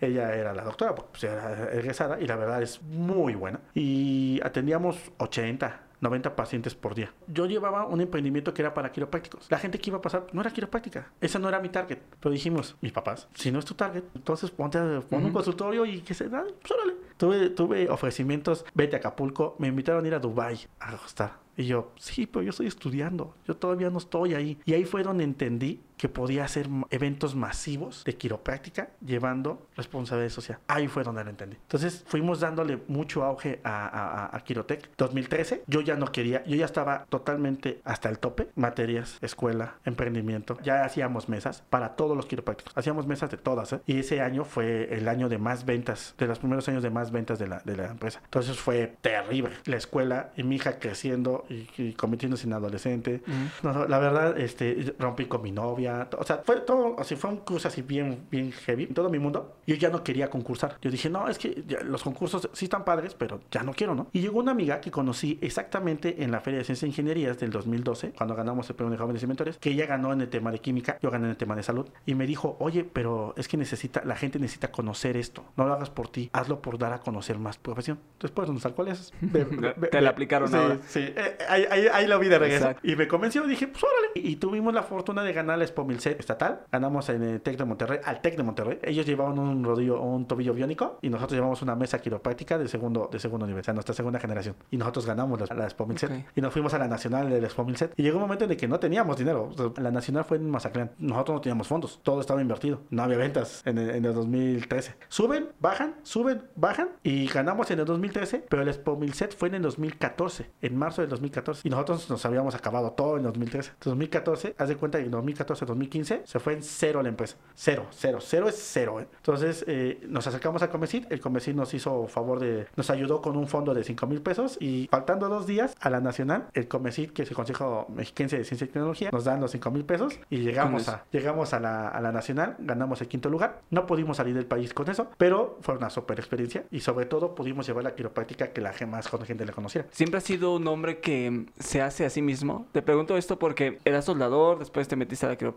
Ella 0.00 0.34
era 0.34 0.54
la 0.54 0.64
doctora, 0.64 0.94
pues 0.94 1.24
era 1.24 1.70
egresada 1.72 2.18
y 2.20 2.26
la 2.26 2.36
verdad 2.36 2.62
es 2.62 2.82
muy 2.82 3.34
buena. 3.34 3.60
Y 3.74 4.40
atendíamos 4.42 5.12
80, 5.18 5.80
90 6.00 6.36
pacientes 6.36 6.74
por 6.74 6.94
día. 6.94 7.12
Yo 7.28 7.46
llevaba 7.46 7.86
un 7.86 8.00
emprendimiento 8.00 8.54
que 8.54 8.62
era 8.62 8.72
para 8.72 8.92
quiroprácticos. 8.92 9.46
La 9.50 9.58
gente 9.58 9.78
que 9.78 9.90
iba 9.90 9.98
a 9.98 10.02
pasar 10.02 10.26
no 10.32 10.40
era 10.40 10.50
quiropráctica. 10.50 11.12
Esa 11.20 11.38
no 11.38 11.48
era 11.48 11.60
mi 11.60 11.68
target. 11.68 11.98
Pero 12.18 12.32
dijimos, 12.32 12.76
mis 12.80 12.92
papás, 12.92 13.28
si 13.34 13.52
no 13.52 13.58
es 13.58 13.64
tu 13.66 13.74
target, 13.74 14.04
entonces 14.14 14.50
ponte, 14.50 14.78
pon 15.02 15.24
un 15.24 15.32
consultorio 15.32 15.84
y 15.84 16.00
que 16.00 16.14
se 16.14 16.28
da, 16.28 16.44
pues 16.60 16.72
órale. 16.72 16.94
Tuve, 17.18 17.50
tuve 17.50 17.88
ofrecimientos, 17.90 18.64
vete 18.74 18.96
a 18.96 18.98
Acapulco, 19.00 19.54
me 19.58 19.68
invitaron 19.68 20.04
a 20.04 20.08
ir 20.08 20.14
a 20.14 20.18
Dubai 20.18 20.58
a 20.80 20.94
ajustar. 20.94 21.43
Y 21.56 21.66
yo, 21.66 21.92
sí, 21.96 22.26
pero 22.26 22.42
yo 22.42 22.50
estoy 22.50 22.66
estudiando, 22.66 23.34
yo 23.46 23.56
todavía 23.56 23.90
no 23.90 23.98
estoy 23.98 24.34
ahí. 24.34 24.58
Y 24.64 24.72
ahí 24.74 24.84
fue 24.84 25.02
donde 25.02 25.24
entendí 25.24 25.80
que 26.04 26.10
podía 26.10 26.44
hacer 26.44 26.68
eventos 26.90 27.34
masivos 27.34 28.04
de 28.04 28.14
quiropráctica 28.14 28.90
llevando 29.00 29.68
responsabilidad 29.74 30.28
social. 30.28 30.58
Ahí 30.68 30.86
fue 30.86 31.02
donde 31.02 31.24
lo 31.24 31.30
entendí. 31.30 31.56
Entonces 31.56 32.04
fuimos 32.06 32.40
dándole 32.40 32.78
mucho 32.88 33.24
auge 33.24 33.62
a, 33.64 33.86
a, 33.88 34.36
a, 34.36 34.40
Quirotec. 34.44 34.90
2013, 34.98 35.62
yo 35.66 35.80
ya 35.80 35.96
no 35.96 36.12
quería, 36.12 36.44
yo 36.44 36.56
ya 36.56 36.66
estaba 36.66 37.06
totalmente 37.08 37.80
hasta 37.84 38.10
el 38.10 38.18
tope. 38.18 38.48
Materias, 38.54 39.16
escuela, 39.22 39.76
emprendimiento. 39.86 40.58
Ya 40.62 40.84
hacíamos 40.84 41.30
mesas 41.30 41.62
para 41.70 41.96
todos 41.96 42.14
los 42.14 42.26
quiroprácticos. 42.26 42.76
Hacíamos 42.76 43.06
mesas 43.06 43.30
de 43.30 43.38
todas. 43.38 43.72
¿eh? 43.72 43.80
Y 43.86 44.00
ese 44.00 44.20
año 44.20 44.44
fue 44.44 44.94
el 44.94 45.08
año 45.08 45.30
de 45.30 45.38
más 45.38 45.64
ventas, 45.64 46.14
de 46.18 46.26
los 46.26 46.38
primeros 46.38 46.68
años 46.68 46.82
de 46.82 46.90
más 46.90 47.12
ventas 47.12 47.38
de 47.38 47.46
la, 47.46 47.60
de 47.64 47.78
la 47.78 47.86
empresa. 47.86 48.20
Entonces 48.24 48.58
fue 48.58 48.94
terrible. 49.00 49.52
La 49.64 49.78
escuela 49.78 50.32
y 50.36 50.42
mi 50.42 50.56
hija 50.56 50.78
creciendo 50.78 51.46
y, 51.48 51.66
y 51.78 51.94
convirtiéndose 51.94 52.46
en 52.46 52.52
adolescente. 52.52 53.22
Uh 53.26 53.30
-huh. 53.30 53.74
no, 53.74 53.88
la 53.88 53.98
verdad, 53.98 54.38
este, 54.38 54.94
rompí 54.98 55.24
con 55.24 55.40
mi 55.40 55.50
novia 55.50 55.93
o 56.18 56.24
sea, 56.24 56.42
fue 56.44 56.60
todo, 56.60 56.96
así 56.98 57.16
fue 57.16 57.30
un 57.30 57.38
curso 57.38 57.68
así 57.68 57.82
bien, 57.82 58.26
bien 58.30 58.52
heavy 58.52 58.84
en 58.84 58.94
todo 58.94 59.08
mi 59.10 59.18
mundo. 59.18 59.56
Yo 59.66 59.74
ya 59.76 59.90
no 59.90 60.02
quería 60.02 60.30
concursar. 60.30 60.78
Yo 60.80 60.90
dije, 60.90 61.10
no, 61.10 61.28
es 61.28 61.38
que 61.38 61.64
los 61.84 62.02
concursos 62.02 62.48
sí 62.52 62.66
están 62.66 62.84
padres, 62.84 63.14
pero 63.14 63.40
ya 63.50 63.62
no 63.62 63.72
quiero, 63.72 63.94
¿no? 63.94 64.08
Y 64.12 64.20
llegó 64.20 64.38
una 64.40 64.52
amiga 64.52 64.80
que 64.80 64.90
conocí 64.90 65.38
exactamente 65.40 66.22
en 66.22 66.30
la 66.30 66.40
Feria 66.40 66.58
de 66.58 66.64
Ciencias 66.64 66.84
e 66.84 66.86
Ingenierías 66.88 67.38
del 67.38 67.50
2012, 67.50 68.12
cuando 68.12 68.34
ganamos 68.34 68.68
el 68.68 68.76
premio 68.76 68.92
de 68.92 68.98
jóvenes 68.98 69.22
inventores, 69.22 69.58
que 69.58 69.70
ella 69.70 69.86
ganó 69.86 70.12
en 70.12 70.20
el 70.20 70.28
tema 70.28 70.50
de 70.50 70.58
química, 70.58 70.98
yo 71.02 71.10
gané 71.10 71.24
en 71.24 71.30
el 71.30 71.36
tema 71.36 71.56
de 71.56 71.62
salud. 71.62 71.86
Y 72.06 72.14
me 72.14 72.26
dijo, 72.26 72.56
oye, 72.60 72.84
pero 72.84 73.34
es 73.36 73.48
que 73.48 73.56
necesita, 73.56 74.02
la 74.04 74.16
gente 74.16 74.38
necesita 74.38 74.70
conocer 74.70 75.16
esto. 75.16 75.44
No 75.56 75.66
lo 75.66 75.74
hagas 75.74 75.90
por 75.90 76.08
ti, 76.08 76.30
hazlo 76.32 76.60
por 76.60 76.78
dar 76.78 76.92
a 76.92 77.00
conocer 77.00 77.38
más 77.38 77.58
profesión. 77.58 77.98
Después, 78.20 78.46
¿dónde 78.46 78.58
está 78.58 78.70
cuál 78.70 78.88
es? 78.88 79.12
Te 79.90 80.00
la 80.00 80.10
aplicaron 80.10 80.48
sí, 80.48 80.56
ahora. 80.56 80.78
Sí, 80.86 81.00
eh, 81.00 81.38
ahí, 81.48 81.66
ahí, 81.70 81.86
ahí, 81.92 82.06
lo 82.06 82.18
vi 82.18 82.28
de 82.28 82.38
regreso. 82.38 82.64
Exacto. 82.66 82.88
Y 82.88 82.96
me 82.96 83.08
convenció, 83.08 83.46
dije, 83.46 83.68
pues 83.68 83.84
órale. 83.84 84.12
Y 84.14 84.36
tuvimos 84.36 84.72
la 84.74 84.82
fortuna 84.82 85.22
de 85.22 85.32
ganar 85.32 85.58
la 85.58 85.64
Expo 85.74 85.84
Milset 85.84 86.20
estatal. 86.20 86.60
Ganamos 86.70 87.08
en 87.08 87.22
el 87.22 87.40
TEC 87.40 87.58
de 87.58 87.64
Monterrey, 87.64 87.98
al 88.04 88.20
TEC 88.20 88.36
de 88.36 88.42
Monterrey. 88.44 88.78
Ellos 88.82 89.04
llevaban 89.04 89.38
un 89.40 89.64
rodillo, 89.64 90.00
un 90.00 90.26
tobillo 90.26 90.54
biónico 90.54 90.98
y 91.02 91.10
nosotros 91.10 91.32
llevamos 91.32 91.62
una 91.62 91.74
mesa 91.74 91.98
quiropráctica 91.98 92.58
de 92.58 92.68
segundo, 92.68 93.08
de 93.10 93.18
segundo 93.18 93.44
nivel, 93.46 93.60
o 93.60 93.64
sea, 93.64 93.74
nuestra 93.74 93.94
segunda 93.94 94.20
generación. 94.20 94.54
Y 94.70 94.76
nosotros 94.76 95.04
ganamos 95.04 95.40
la, 95.40 95.54
la 95.56 95.64
Expo 95.64 95.84
Milset. 95.84 96.10
Okay. 96.10 96.24
Y 96.36 96.40
nos 96.40 96.52
fuimos 96.52 96.72
a 96.74 96.78
la 96.78 96.86
nacional 96.86 97.28
de 97.28 97.40
la 97.40 97.46
Expo 97.48 97.64
Milset. 97.64 97.92
Y 97.96 98.02
llegó 98.02 98.18
un 98.18 98.22
momento 98.22 98.44
en 98.44 98.52
el 98.52 98.56
que 98.56 98.68
no 98.68 98.78
teníamos 98.78 99.16
dinero. 99.16 99.50
O 99.50 99.52
sea, 99.56 99.82
la 99.82 99.90
nacional 99.90 100.24
fue 100.24 100.36
en 100.36 100.48
Mazatlán. 100.48 100.92
Nosotros 100.98 101.34
no 101.34 101.40
teníamos 101.40 101.66
fondos. 101.66 102.00
Todo 102.04 102.20
estaba 102.20 102.40
invertido. 102.40 102.80
No 102.90 103.02
había 103.02 103.18
ventas 103.18 103.62
en 103.64 103.78
el, 103.78 103.90
en 103.90 104.04
el 104.04 104.14
2013. 104.14 104.94
Suben, 105.08 105.48
bajan, 105.58 105.96
suben, 106.04 106.42
bajan. 106.54 106.90
Y 107.02 107.26
ganamos 107.26 107.70
en 107.72 107.80
el 107.80 107.84
2013. 107.84 108.46
Pero 108.48 108.64
la 108.64 108.70
Expo 108.70 108.96
Milset 108.96 109.36
fue 109.36 109.48
en 109.48 109.56
el 109.56 109.62
2014. 109.62 110.50
En 110.62 110.76
marzo 110.76 111.02
del 111.02 111.10
2014. 111.10 111.62
Y 111.66 111.70
nosotros 111.70 112.08
nos 112.08 112.24
habíamos 112.24 112.54
acabado 112.54 112.92
todo 112.92 113.16
en 113.16 113.24
2013. 113.24 113.70
En 113.70 113.76
2014, 113.84 114.54
haz 114.56 114.68
de 114.68 114.76
cuenta 114.76 114.98
que 114.98 115.04
en 115.04 115.10
2014, 115.10 115.63
2015 115.66 116.22
se 116.24 116.40
fue 116.40 116.54
en 116.54 116.62
cero 116.62 117.02
la 117.02 117.08
empresa. 117.08 117.36
Cero, 117.54 117.86
cero, 117.90 118.18
cero 118.20 118.48
es 118.48 118.56
cero. 118.58 119.00
¿eh? 119.00 119.06
Entonces 119.16 119.64
eh, 119.66 120.00
nos 120.08 120.26
acercamos 120.26 120.62
al 120.62 120.70
Comecit. 120.70 121.10
El 121.10 121.20
Comecit 121.20 121.54
nos 121.54 121.72
hizo 121.74 122.06
favor 122.06 122.40
de, 122.40 122.66
nos 122.76 122.90
ayudó 122.90 123.20
con 123.20 123.36
un 123.36 123.48
fondo 123.48 123.74
de 123.74 123.84
5 123.84 124.06
mil 124.06 124.20
pesos. 124.20 124.56
Y 124.60 124.88
faltando 124.90 125.28
dos 125.28 125.46
días 125.46 125.74
a 125.80 125.90
la 125.90 126.00
nacional, 126.00 126.48
el 126.54 126.68
Comecit, 126.68 127.12
que 127.12 127.22
es 127.22 127.30
el 127.30 127.36
Consejo 127.36 127.86
Mexiquense 127.88 128.38
de 128.38 128.44
Ciencia 128.44 128.64
y 128.66 128.68
Tecnología, 128.68 129.10
nos 129.12 129.24
dan 129.24 129.40
los 129.40 129.50
5 129.50 129.70
mil 129.70 129.84
pesos 129.84 130.18
y 130.30 130.38
llegamos 130.38 130.88
a, 130.88 131.04
llegamos 131.10 131.52
a 131.54 131.60
la, 131.60 131.88
a 131.88 132.00
la 132.00 132.12
nacional, 132.12 132.56
ganamos 132.58 133.00
el 133.00 133.08
quinto 133.08 133.28
lugar. 133.28 133.62
No 133.70 133.86
pudimos 133.86 134.18
salir 134.18 134.34
del 134.34 134.46
país 134.46 134.74
con 134.74 134.88
eso, 134.90 135.08
pero 135.16 135.58
fue 135.60 135.76
una 135.76 135.90
super 135.90 136.18
experiencia 136.18 136.64
y 136.70 136.80
sobre 136.80 137.06
todo 137.06 137.34
pudimos 137.34 137.66
llevar 137.66 137.84
la 137.84 137.94
quiropráctica 137.94 138.52
que 138.52 138.60
la 138.60 138.72
más 138.86 139.08
gente 139.24 139.46
le 139.46 139.52
conociera. 139.52 139.86
Siempre 139.90 140.18
has 140.18 140.24
sido 140.24 140.54
un 140.54 140.66
hombre 140.66 140.98
que 140.98 141.46
se 141.58 141.82
hace 141.82 142.04
a 142.04 142.10
sí 142.10 142.22
mismo. 142.22 142.66
Te 142.72 142.82
pregunto 142.82 143.16
esto 143.16 143.38
porque 143.38 143.78
eras 143.84 144.04
soldador, 144.04 144.58
después 144.58 144.88
te 144.88 144.96
metiste 144.96 145.26
a 145.26 145.30
la 145.30 145.36
quiropráctica, 145.36 145.53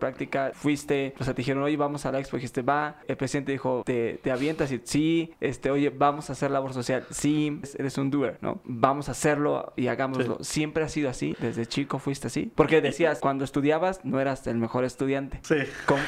fuiste, 0.54 1.14
o 1.18 1.24
sea, 1.24 1.34
te 1.34 1.42
dijeron, 1.42 1.62
oye, 1.62 1.76
vamos 1.76 2.06
a 2.06 2.12
la 2.12 2.18
expo, 2.18 2.36
dijiste, 2.36 2.62
va, 2.62 2.96
el 3.06 3.16
presidente 3.16 3.52
dijo, 3.52 3.82
te, 3.84 4.18
te 4.22 4.30
avientas 4.30 4.72
y 4.72 4.80
sí, 4.84 5.34
este, 5.40 5.70
oye, 5.70 5.90
vamos 5.90 6.30
a 6.30 6.32
hacer 6.32 6.50
labor 6.50 6.72
social, 6.72 7.04
sí, 7.10 7.60
eres 7.78 7.98
un 7.98 8.10
doer, 8.10 8.38
¿no? 8.40 8.60
Vamos 8.64 9.08
a 9.08 9.12
hacerlo 9.12 9.72
y 9.76 9.88
hagámoslo. 9.88 10.38
Sí. 10.40 10.58
Siempre 10.58 10.84
ha 10.84 10.88
sido 10.88 11.08
así, 11.08 11.36
desde 11.40 11.66
chico 11.66 11.98
fuiste 11.98 12.26
así. 12.26 12.50
Porque 12.54 12.80
decías, 12.80 13.20
cuando 13.20 13.44
estudiabas 13.44 14.04
no 14.04 14.20
eras 14.20 14.46
el 14.46 14.56
mejor 14.56 14.84
estudiante. 14.84 15.40
Sí. 15.42 15.56
¿Cómo? 15.86 16.02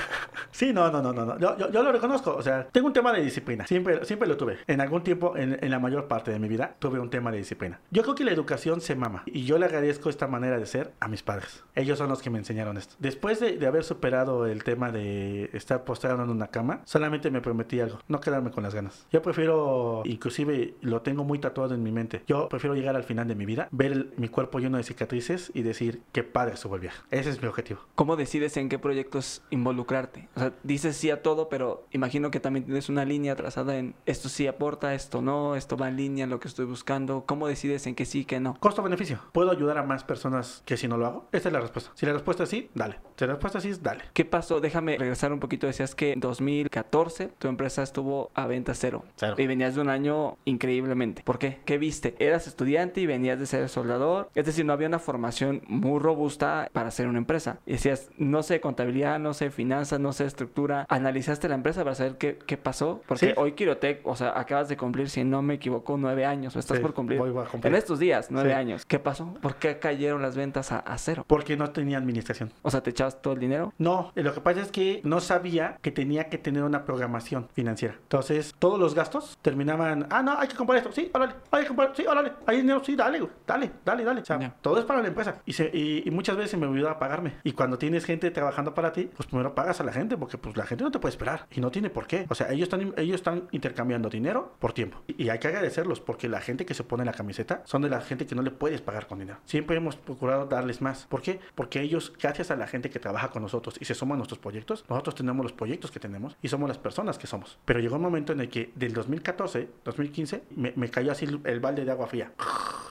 Sí, 0.50 0.72
no, 0.72 0.90
no, 0.90 1.02
no, 1.02 1.12
no. 1.12 1.38
Yo, 1.38 1.56
yo, 1.56 1.70
yo, 1.70 1.82
lo 1.82 1.92
reconozco, 1.92 2.34
o 2.34 2.42
sea, 2.42 2.66
tengo 2.68 2.88
un 2.88 2.92
tema 2.92 3.12
de 3.12 3.22
disciplina, 3.22 3.66
siempre, 3.66 4.04
siempre 4.04 4.28
lo 4.28 4.36
tuve. 4.36 4.58
En 4.66 4.80
algún 4.80 5.02
tiempo, 5.02 5.36
en, 5.36 5.58
en 5.62 5.70
la 5.70 5.78
mayor 5.78 6.08
parte 6.08 6.30
de 6.30 6.38
mi 6.38 6.48
vida, 6.48 6.74
tuve 6.78 6.98
un 6.98 7.10
tema 7.10 7.30
de 7.30 7.38
disciplina. 7.38 7.80
Yo 7.90 8.02
creo 8.02 8.14
que 8.14 8.24
la 8.24 8.32
educación 8.32 8.80
se 8.80 8.94
mama 8.94 9.22
y 9.26 9.44
yo 9.44 9.58
le 9.58 9.66
agradezco 9.66 10.10
esta 10.10 10.26
manera 10.26 10.58
de 10.58 10.66
ser 10.66 10.92
a 11.00 11.08
mis 11.08 11.22
padres. 11.22 11.62
Ellos 11.74 11.98
son 11.98 12.08
los 12.08 12.22
que 12.22 12.30
me 12.30 12.38
enseñaron 12.38 12.76
esto. 12.76 12.94
Después 12.98 13.40
de, 13.40 13.56
de 13.56 13.66
haber 13.66 13.79
superado 13.82 14.46
el 14.46 14.64
tema 14.64 14.90
de 14.90 15.50
estar 15.52 15.84
postrado 15.84 16.22
en 16.22 16.30
una 16.30 16.48
cama, 16.48 16.82
solamente 16.84 17.30
me 17.30 17.40
prometí 17.40 17.80
algo, 17.80 17.98
no 18.08 18.20
quedarme 18.20 18.50
con 18.50 18.62
las 18.62 18.74
ganas. 18.74 19.06
Yo 19.12 19.22
prefiero, 19.22 20.02
inclusive 20.04 20.74
lo 20.80 21.02
tengo 21.02 21.24
muy 21.24 21.38
tatuado 21.38 21.74
en 21.74 21.82
mi 21.82 21.92
mente, 21.92 22.22
yo 22.26 22.48
prefiero 22.48 22.74
llegar 22.74 22.96
al 22.96 23.04
final 23.04 23.28
de 23.28 23.34
mi 23.34 23.46
vida, 23.46 23.68
ver 23.70 23.92
el, 23.92 24.14
mi 24.16 24.28
cuerpo 24.28 24.58
lleno 24.58 24.76
de 24.76 24.84
cicatrices 24.84 25.50
y 25.54 25.62
decir 25.62 26.02
qué 26.12 26.22
padre 26.22 26.54
estuvo 26.54 26.74
el 26.74 26.80
viaje. 26.80 27.02
Ese 27.10 27.30
es 27.30 27.42
mi 27.42 27.48
objetivo. 27.48 27.80
¿Cómo 27.94 28.16
decides 28.16 28.56
en 28.56 28.68
qué 28.68 28.78
proyectos 28.78 29.42
involucrarte? 29.50 30.28
O 30.36 30.40
sea, 30.40 30.52
dices 30.62 30.96
sí 30.96 31.10
a 31.10 31.22
todo, 31.22 31.48
pero 31.48 31.86
imagino 31.92 32.30
que 32.30 32.40
también 32.40 32.64
tienes 32.64 32.88
una 32.88 33.04
línea 33.04 33.36
trazada 33.36 33.76
en 33.76 33.94
esto 34.06 34.28
sí 34.28 34.46
aporta, 34.46 34.94
esto 34.94 35.22
no, 35.22 35.56
esto 35.56 35.76
va 35.76 35.88
en 35.88 35.96
línea 35.96 36.26
lo 36.26 36.40
que 36.40 36.48
estoy 36.48 36.66
buscando. 36.66 37.24
¿Cómo 37.26 37.46
decides 37.46 37.86
en 37.86 37.94
qué 37.94 38.04
sí, 38.04 38.24
qué 38.24 38.40
no? 38.40 38.56
Costo-beneficio. 38.60 39.20
¿Puedo 39.32 39.50
ayudar 39.50 39.78
a 39.78 39.82
más 39.82 40.04
personas 40.04 40.62
que 40.64 40.76
si 40.76 40.88
no 40.88 40.96
lo 40.96 41.06
hago? 41.06 41.28
Esta 41.32 41.48
es 41.48 41.52
la 41.52 41.60
respuesta. 41.60 41.90
Si 41.94 42.06
la 42.06 42.12
respuesta 42.12 42.44
es 42.44 42.48
sí, 42.48 42.70
dale. 42.74 42.98
Si 43.16 43.24
la 43.24 43.32
respuesta 43.32 43.58
es 43.58 43.64
sí, 43.64 43.69
dale. 43.82 44.02
¿Qué 44.12 44.24
pasó? 44.24 44.60
Déjame 44.60 44.96
regresar 44.98 45.32
un 45.32 45.40
poquito. 45.40 45.66
Decías 45.66 45.94
que 45.94 46.12
en 46.12 46.20
2014 46.20 47.28
tu 47.38 47.48
empresa 47.48 47.82
estuvo 47.82 48.30
a 48.34 48.46
venta 48.46 48.74
cero. 48.74 49.04
Cero. 49.16 49.34
Y 49.38 49.46
venías 49.46 49.74
de 49.74 49.80
un 49.80 49.88
año 49.88 50.36
increíblemente. 50.44 51.22
¿Por 51.22 51.38
qué? 51.38 51.58
¿Qué 51.64 51.78
viste? 51.78 52.14
Eras 52.18 52.46
estudiante 52.46 53.00
y 53.00 53.06
venías 53.06 53.38
de 53.38 53.46
ser 53.46 53.68
soldador. 53.68 54.30
Es 54.34 54.46
decir, 54.46 54.64
no 54.64 54.72
había 54.72 54.88
una 54.88 54.98
formación 54.98 55.62
muy 55.68 55.98
robusta 55.98 56.68
para 56.72 56.90
ser 56.90 57.06
una 57.08 57.18
empresa. 57.18 57.58
Y 57.66 57.72
decías, 57.72 58.10
no 58.18 58.42
sé 58.42 58.60
contabilidad, 58.60 59.18
no 59.18 59.34
sé 59.34 59.50
finanzas, 59.50 60.00
no 60.00 60.12
sé 60.12 60.24
estructura. 60.26 60.86
¿Analizaste 60.88 61.48
la 61.48 61.54
empresa 61.54 61.82
para 61.84 61.94
saber 61.94 62.16
qué, 62.18 62.38
qué 62.46 62.56
pasó? 62.56 63.02
Porque 63.06 63.26
Sí. 63.28 63.32
hoy 63.36 63.52
Quirotec, 63.52 64.06
o 64.06 64.16
sea, 64.16 64.38
acabas 64.38 64.68
de 64.68 64.76
cumplir, 64.76 65.08
si 65.10 65.24
no 65.24 65.42
me 65.42 65.54
equivoco, 65.54 65.96
nueve 65.98 66.24
años. 66.24 66.56
O 66.56 66.58
estás 66.58 66.78
Sí, 66.78 66.82
por 66.82 66.94
cumplir. 66.94 67.18
voy 67.18 67.30
a 67.30 67.46
cumplir. 67.48 67.72
En 67.72 67.78
estos 67.78 67.98
días, 67.98 68.28
nueve 68.30 68.50
Sí. 68.50 68.54
años. 68.54 68.84
¿Qué 68.86 68.98
pasó? 68.98 69.34
¿Por 69.42 69.56
qué 69.56 69.78
cayeron 69.78 70.22
las 70.22 70.36
ventas 70.36 70.72
a, 70.72 70.78
a 70.80 70.96
cero? 70.98 71.24
Porque 71.26 71.56
no 71.56 71.70
tenía 71.70 71.98
administración. 71.98 72.52
O 72.62 72.70
sea, 72.70 72.82
¿te 72.82 72.90
echabas 72.90 73.20
todo 73.20 73.34
el 73.34 73.40
dinero? 73.40 73.59
No, 73.78 74.12
eh, 74.16 74.22
lo 74.22 74.34
que 74.34 74.40
pasa 74.40 74.60
es 74.60 74.70
que 74.70 75.00
no 75.04 75.20
sabía 75.20 75.78
que 75.82 75.90
tenía 75.90 76.28
que 76.28 76.38
tener 76.38 76.62
una 76.62 76.84
programación 76.84 77.48
financiera. 77.52 77.94
Entonces, 78.02 78.54
todos 78.58 78.78
los 78.78 78.94
gastos 78.94 79.38
terminaban, 79.42 80.06
ah, 80.10 80.22
no, 80.22 80.38
hay 80.38 80.48
que 80.48 80.56
comprar 80.56 80.78
esto, 80.78 80.92
sí, 80.92 81.10
órale, 81.14 81.34
hay 81.50 81.62
que 81.62 81.68
comprar, 81.68 81.92
sí, 81.96 82.04
órale, 82.06 82.32
hay 82.46 82.58
dinero, 82.58 82.82
sí, 82.84 82.96
dale, 82.96 83.20
dale, 83.46 83.70
dale, 83.84 84.04
dale. 84.04 84.20
O 84.20 84.24
sea, 84.24 84.54
todo 84.60 84.78
es 84.78 84.84
para 84.84 85.02
la 85.02 85.08
empresa. 85.08 85.40
Y, 85.44 85.52
se- 85.52 85.70
y, 85.72 86.02
y 86.06 86.10
muchas 86.10 86.36
veces 86.36 86.50
se 86.52 86.56
me 86.56 86.66
olvidaba 86.66 86.98
pagarme. 86.98 87.34
Y 87.44 87.52
cuando 87.52 87.78
tienes 87.78 88.04
gente 88.04 88.30
trabajando 88.30 88.74
para 88.74 88.92
ti, 88.92 89.10
pues 89.16 89.26
primero 89.28 89.54
pagas 89.54 89.80
a 89.80 89.84
la 89.84 89.92
gente, 89.92 90.16
porque 90.16 90.38
pues 90.38 90.56
la 90.56 90.64
gente 90.66 90.84
no 90.84 90.90
te 90.90 90.98
puede 90.98 91.10
esperar. 91.10 91.46
Y 91.50 91.60
no 91.60 91.70
tiene 91.70 91.90
por 91.90 92.06
qué. 92.06 92.26
O 92.28 92.34
sea, 92.34 92.50
ellos 92.50 92.64
están, 92.64 92.94
ellos 92.96 93.16
están 93.16 93.48
intercambiando 93.50 94.08
dinero 94.08 94.54
por 94.58 94.72
tiempo. 94.72 94.98
Y, 95.06 95.24
y 95.24 95.28
hay 95.30 95.38
que 95.38 95.48
agradecerlos, 95.48 96.00
porque 96.00 96.28
la 96.28 96.40
gente 96.40 96.64
que 96.66 96.74
se 96.74 96.84
pone 96.84 97.04
la 97.04 97.12
camiseta 97.12 97.62
son 97.64 97.82
de 97.82 97.88
la 97.90 98.00
gente 98.00 98.26
que 98.26 98.34
no 98.34 98.42
le 98.42 98.50
puedes 98.50 98.80
pagar 98.80 99.06
con 99.06 99.18
dinero. 99.18 99.38
Siempre 99.44 99.76
hemos 99.76 99.96
procurado 99.96 100.46
darles 100.46 100.80
más. 100.80 101.06
¿Por 101.08 101.22
qué? 101.22 101.40
Porque 101.54 101.80
ellos, 101.80 102.12
gracias 102.20 102.50
a 102.50 102.56
la 102.56 102.66
gente 102.66 102.90
que 102.90 102.98
trabaja 102.98 103.28
con 103.28 103.42
nosotros 103.42 103.49
y 103.80 103.84
se 103.84 103.94
suman 103.94 104.18
nuestros 104.18 104.38
proyectos, 104.38 104.84
nosotros 104.88 105.14
tenemos 105.14 105.42
los 105.44 105.52
proyectos 105.52 105.90
que 105.90 106.00
tenemos 106.00 106.36
y 106.42 106.48
somos 106.48 106.68
las 106.68 106.78
personas 106.78 107.18
que 107.18 107.26
somos. 107.26 107.58
Pero 107.64 107.80
llegó 107.80 107.96
un 107.96 108.02
momento 108.02 108.32
en 108.32 108.40
el 108.40 108.48
que 108.48 108.70
del 108.74 108.92
2014, 108.92 109.68
2015, 109.84 110.42
me, 110.56 110.72
me 110.76 110.88
cayó 110.90 111.12
así 111.12 111.26
el, 111.44 111.60
balde 111.60 111.84
de 111.84 111.90
agua 111.90 112.06
fría. 112.06 112.32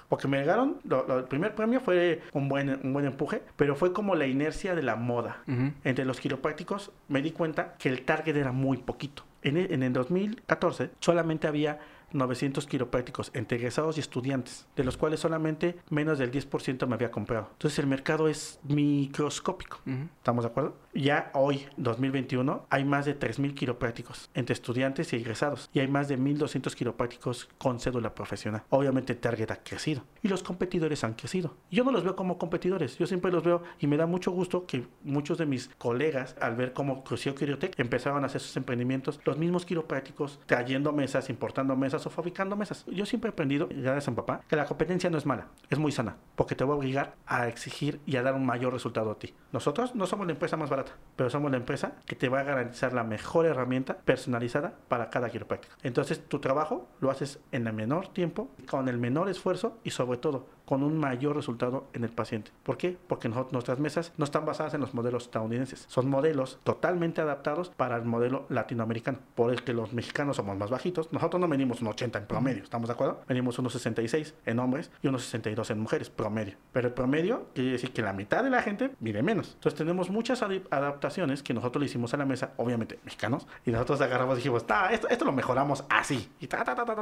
Porque 0.08 0.28
me 0.28 0.40
llegaron, 0.40 0.78
lo- 0.86 1.06
lo- 1.08 1.20
el 1.20 1.26
primer 1.26 1.54
premio 1.54 1.80
fue 1.82 2.22
un 2.34 2.50
buen, 2.50 2.80
un 2.84 2.94
buen 2.94 3.06
empuje, 3.06 3.44
pero 3.56 3.76
fue 3.76 3.94
como 3.94 4.16
la 4.16 4.26
inercia 4.26 4.74
de 4.76 4.82
la 4.82 4.96
moda. 4.96 5.44
Ujú. 5.48 5.72
Entre 5.84 6.04
los 6.06 6.20
quiroprácticos 6.20 6.92
me 7.10 7.22
di 7.22 7.32
cuenta 7.32 7.76
que 7.78 7.90
el 7.90 8.02
target 8.04 8.36
era 8.36 8.52
muy 8.52 8.78
poquito. 8.78 9.24
En 9.44 9.56
el, 9.58 9.72
en 9.72 9.84
el 9.84 9.94
2014 9.94 10.90
solamente 11.00 11.48
había 11.48 11.80
900 12.12 12.66
quiroprácticos 12.66 13.32
entre 13.34 13.58
egresados 13.58 13.98
y 13.98 14.00
estudiantes, 14.00 14.68
de 14.76 14.84
los 14.84 14.98
cuales 14.98 15.20
solamente 15.20 15.78
menos 15.90 16.20
del 16.20 16.32
10% 16.32 16.88
me 16.88 16.96
había 16.96 17.12
comprado. 17.12 17.50
Entonces 17.54 17.80
el 17.80 17.88
mercado 17.88 18.28
es 18.28 18.60
microscópico. 18.64 19.80
¿Estamos 20.18 20.44
de 20.44 20.50
acuerdo? 20.50 20.76
Ya 20.94 21.32
hoy, 21.34 21.68
2021, 21.78 22.66
hay 22.70 22.86
más 22.86 23.06
de 23.06 23.18
3.000 23.18 23.54
quiroprácticos 23.54 24.30
entre 24.34 24.54
estudiantes 24.54 25.14
y 25.14 25.18
egresados. 25.18 25.70
Y 25.74 25.80
hay 25.80 25.88
más 25.88 26.08
de 26.08 26.18
1.200 26.18 26.74
quiroprácticos 26.74 27.50
con 27.58 27.80
cédula 27.80 28.16
profesional. 28.16 28.64
Obviamente 28.70 29.14
el 29.14 29.20
target 29.20 29.52
ha 29.52 29.64
crecido. 29.64 30.04
Y 30.22 30.28
los 30.28 30.44
competidores 30.44 31.04
han 31.04 31.14
crecido. 31.14 31.56
Yo 31.72 31.84
no 31.84 31.92
los 31.92 32.04
veo 32.04 32.16
como 32.16 32.38
competidores. 32.38 32.98
Yo 32.98 33.08
siempre 33.08 33.32
los 33.32 33.44
veo 33.44 33.64
y 33.80 33.88
me 33.88 33.98
da 33.98 34.06
mucho 34.06 34.32
gusto 34.32 34.66
que 34.66 34.88
muchos 35.04 35.38
de 35.38 35.46
mis 35.46 35.70
colegas, 35.78 36.36
al 36.42 36.56
ver 36.56 36.74
cómo 36.74 37.04
creció 37.04 37.36
Quirotec, 37.36 37.80
empezaron 37.80 38.24
a 38.24 38.28
hacer 38.28 38.42
sus 38.42 38.56
emprendimientos. 38.58 39.20
Los 39.26 39.38
mismos 39.38 39.66
quiroprácticos 39.66 40.40
trayendo 40.46 40.92
mesas, 40.92 41.30
importando 41.30 41.76
mesas 41.76 41.99
o 42.06 42.10
fabricando 42.10 42.56
mesas. 42.56 42.86
Yo 42.88 43.06
siempre 43.06 43.30
he 43.30 43.34
aprendido, 43.34 43.68
gracias 43.70 44.08
a 44.08 44.12
mi 44.12 44.18
papá, 44.18 44.42
que 44.48 44.56
la 44.56 44.66
competencia 44.66 45.10
no 45.10 45.18
es 45.18 45.26
mala, 45.26 45.48
es 45.70 45.80
muy 45.80 45.92
sana, 45.92 46.18
porque 46.36 46.56
te 46.56 46.64
va 46.64 46.74
a 46.74 46.78
obligar 46.78 47.16
a 47.26 47.48
exigir 47.48 48.00
y 48.06 48.16
a 48.18 48.24
dar 48.24 48.34
un 48.34 48.46
mayor 48.46 48.74
resultado 48.74 49.12
a 49.12 49.20
ti. 49.20 49.34
Nosotros 49.52 49.96
no 49.96 50.08
somos 50.08 50.28
la 50.28 50.34
empresa 50.34 50.58
más 50.58 50.70
barata, 50.70 50.94
pero 51.16 51.30
somos 51.30 51.52
la 51.52 51.58
empresa 51.58 51.94
que 52.06 52.16
te 52.16 52.30
va 52.30 52.42
a 52.42 52.44
garantizar 52.44 52.94
la 52.94 53.04
mejor 53.04 53.46
herramienta 53.46 53.98
personalizada 53.98 54.74
para 54.88 55.10
cada 55.10 55.30
quiropráctico. 55.30 55.76
Entonces, 55.84 56.28
tu 56.28 56.40
trabajo 56.40 56.88
lo 57.00 57.12
haces 57.12 57.40
en 57.52 57.68
el 57.68 57.74
menor 57.74 58.08
tiempo, 58.10 58.50
con 58.70 58.88
el 58.90 58.98
menor 58.98 59.30
esfuerzo 59.30 59.78
y 59.84 59.92
sobre 59.92 60.18
todo 60.18 60.48
con 60.70 60.84
un 60.84 61.00
mayor 61.00 61.36
resultado 61.36 61.88
en 61.94 62.04
el 62.04 62.12
paciente. 62.12 62.52
¿Por 62.62 62.78
qué? 62.78 62.96
Porque 63.08 63.28
nuestras 63.28 63.80
mesas 63.80 64.14
no 64.18 64.24
están 64.24 64.46
basadas 64.46 64.76
en 64.76 64.82
los 64.82 64.94
modelos 64.94 65.24
estadounidenses. 65.24 65.86
Son 65.88 66.08
modelos 66.08 66.60
totalmente 66.64 67.22
adaptados 67.22 67.70
para 67.70 67.96
el 67.96 68.06
modelo 68.06 68.46
latinoamericano. 68.50 69.18
Por 69.34 69.50
el 69.50 69.64
que 69.64 69.74
los 69.74 69.94
mexicanos 69.94 70.36
somos 70.36 70.56
más 70.56 70.70
bajitos. 70.70 71.12
Nosotros 71.12 71.42
no 71.42 71.48
venimos 71.48 71.82
un 71.82 71.88
80 71.88 72.20
en 72.20 72.28
promedio, 72.28 72.62
¿estamos 72.62 72.88
de 72.88 72.94
acuerdo? 72.94 73.20
Venimos 73.28 73.58
unos 73.58 73.74
66 73.74 74.36
en 74.46 74.60
hombres 74.60 74.92
y 75.02 75.08
unos 75.08 75.24
62 75.24 75.72
en 75.72 75.80
mujeres, 75.80 76.12
promedio. 76.12 76.54
Pero 76.72 76.90
el 76.90 76.94
promedio 76.94 77.48
quiere 77.56 77.72
decir 77.72 77.92
que 77.92 78.04
la 78.04 78.14
mitad 78.14 78.44
de 78.44 78.52
la 78.52 78.62
gente 78.62 78.92
vive 79.00 79.24
menos. 79.24 79.54
Entonces 79.56 79.76
tenemos 79.76 80.12
muchas 80.12 80.44
adaptaciones 80.44 81.42
que 81.42 81.56
nosotros 81.56 81.80
le 81.80 81.88
hicimos 81.88 82.14
a 82.14 82.18
la 82.18 82.26
mesa, 82.26 82.54
obviamente 82.58 83.00
mexicanos, 83.04 83.48
y 83.66 83.72
nosotros 83.72 84.02
agarramos 84.02 84.36
y 84.36 84.42
dijimos, 84.42 84.66
esto, 84.92 85.10
esto 85.10 85.26
lo 85.26 85.32
mejoramos 85.32 85.84
así. 85.90 86.30
Y, 86.40 86.48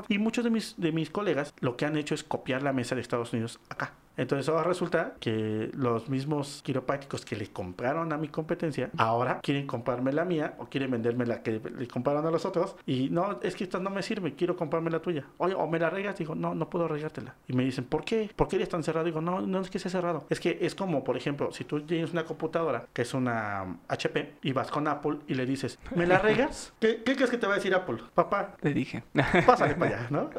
y 0.08 0.20
muchos 0.20 0.46
de 0.46 0.52
mis, 0.52 0.76
de 0.78 0.94
mis 0.94 1.10
colegas 1.10 1.54
lo 1.60 1.76
que 1.76 1.86
han 1.86 1.98
hecho 1.98 2.16
es 2.16 2.24
copiar 2.24 2.64
la 2.64 2.72
mesa 2.72 2.96
de 2.96 3.02
Estados 3.02 3.34
Unidos 3.34 3.57
acá. 3.70 3.92
Entonces 4.18 4.50
ahora 4.50 4.64
resulta 4.64 5.14
que 5.20 5.70
los 5.74 6.10
mismos 6.10 6.62
quiroprácticos 6.64 7.24
que 7.24 7.36
le 7.36 7.48
compraron 7.48 8.12
a 8.12 8.18
mi 8.18 8.28
competencia, 8.28 8.90
ahora 8.98 9.40
quieren 9.42 9.68
comprarme 9.68 10.12
la 10.12 10.26
mía 10.26 10.56
o 10.58 10.66
quieren 10.66 10.92
venderme 10.92 11.26
la 11.26 11.44
que 11.44 11.60
le 11.60 11.88
compraron 11.88 12.26
a 12.26 12.32
los 12.32 12.46
otros. 12.46 12.76
Y 12.86 13.10
no, 13.10 13.40
es 13.42 13.56
que 13.56 13.64
esta 13.64 13.80
no 13.80 13.90
me 13.90 14.02
sirve, 14.02 14.34
quiero 14.34 14.56
comprarme 14.56 14.90
la 14.90 15.00
tuya. 15.00 15.24
Oye, 15.38 15.54
o 15.54 15.68
me 15.68 15.80
la 15.80 15.90
regas, 15.90 16.18
digo, 16.18 16.36
no, 16.36 16.56
no 16.56 16.70
puedo 16.70 16.88
regártela. 16.88 17.36
Y 17.48 17.54
me 17.54 17.64
dicen, 17.64 17.86
¿por 17.86 18.04
qué? 18.04 18.30
¿Por 18.36 18.48
qué 18.48 18.58
eres 18.58 18.70
tan 18.70 18.84
cerrado? 18.84 19.06
Digo, 19.06 19.22
no, 19.22 19.42
no 19.42 19.62
es 19.62 19.70
que 19.70 19.80
sea 19.80 19.92
cerrado. 19.92 20.26
Es 20.30 20.40
que 20.40 20.58
es 20.62 20.76
como, 20.76 21.04
por 21.04 21.16
ejemplo, 21.16 21.52
si 21.52 21.64
tú 21.64 21.82
tienes 21.82 22.12
una 22.12 22.26
computadora 22.26 22.88
que 22.94 23.04
es 23.04 23.14
una 23.14 23.78
HP 23.88 24.36
y 24.42 24.52
vas 24.52 24.72
con 24.72 24.88
Apple 24.88 25.18
y 25.28 25.36
le 25.36 25.46
dices, 25.46 25.80
¿me 25.96 26.08
la 26.08 26.20
regas? 26.20 26.74
¿Qué, 26.80 27.04
¿qué 27.04 27.16
crees 27.16 27.30
que 27.30 27.38
te 27.38 27.48
va 27.48 27.54
a 27.54 27.58
decir 27.58 27.74
Apple? 27.76 27.98
Papá. 28.14 28.56
Te 28.60 28.74
dije. 28.74 29.04
Pásale 29.46 29.76
para 29.76 29.98
allá, 29.98 30.08
¿no? 30.10 30.30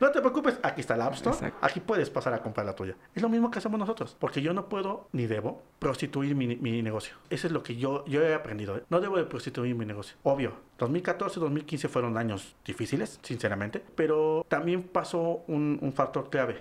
no 0.00 0.10
te 0.10 0.20
preocupes, 0.20 0.58
aquí 0.62 0.80
está 0.80 0.94
el 0.94 1.02
App 1.02 1.14
Store, 1.14 1.52
aquí 1.60 1.80
puedes 1.80 2.10
pasar 2.10 2.32
a 2.32 2.40
comprar 2.40 2.66
la 2.66 2.74
tuya. 2.74 2.96
Es 3.18 3.22
lo 3.22 3.28
mismo 3.28 3.50
que 3.50 3.58
hacemos 3.58 3.80
nosotros, 3.80 4.16
porque 4.16 4.42
yo 4.42 4.54
no 4.54 4.68
puedo 4.68 5.08
ni 5.10 5.26
debo 5.26 5.60
prostituir 5.80 6.36
mi, 6.36 6.54
mi 6.54 6.82
negocio. 6.82 7.16
Eso 7.30 7.48
es 7.48 7.52
lo 7.52 7.64
que 7.64 7.74
yo, 7.74 8.04
yo 8.06 8.22
he 8.22 8.32
aprendido. 8.32 8.76
¿eh? 8.76 8.84
No 8.90 9.00
debo 9.00 9.16
de 9.16 9.24
prostituir 9.24 9.74
mi 9.74 9.84
negocio. 9.84 10.16
Obvio, 10.22 10.52
2014 10.78 11.40
y 11.40 11.42
2015 11.42 11.88
fueron 11.88 12.16
años 12.16 12.54
difíciles, 12.64 13.18
sinceramente, 13.24 13.82
pero 13.96 14.46
también 14.48 14.84
pasó 14.84 15.42
un, 15.48 15.80
un 15.82 15.92
factor 15.92 16.30
clave. 16.30 16.58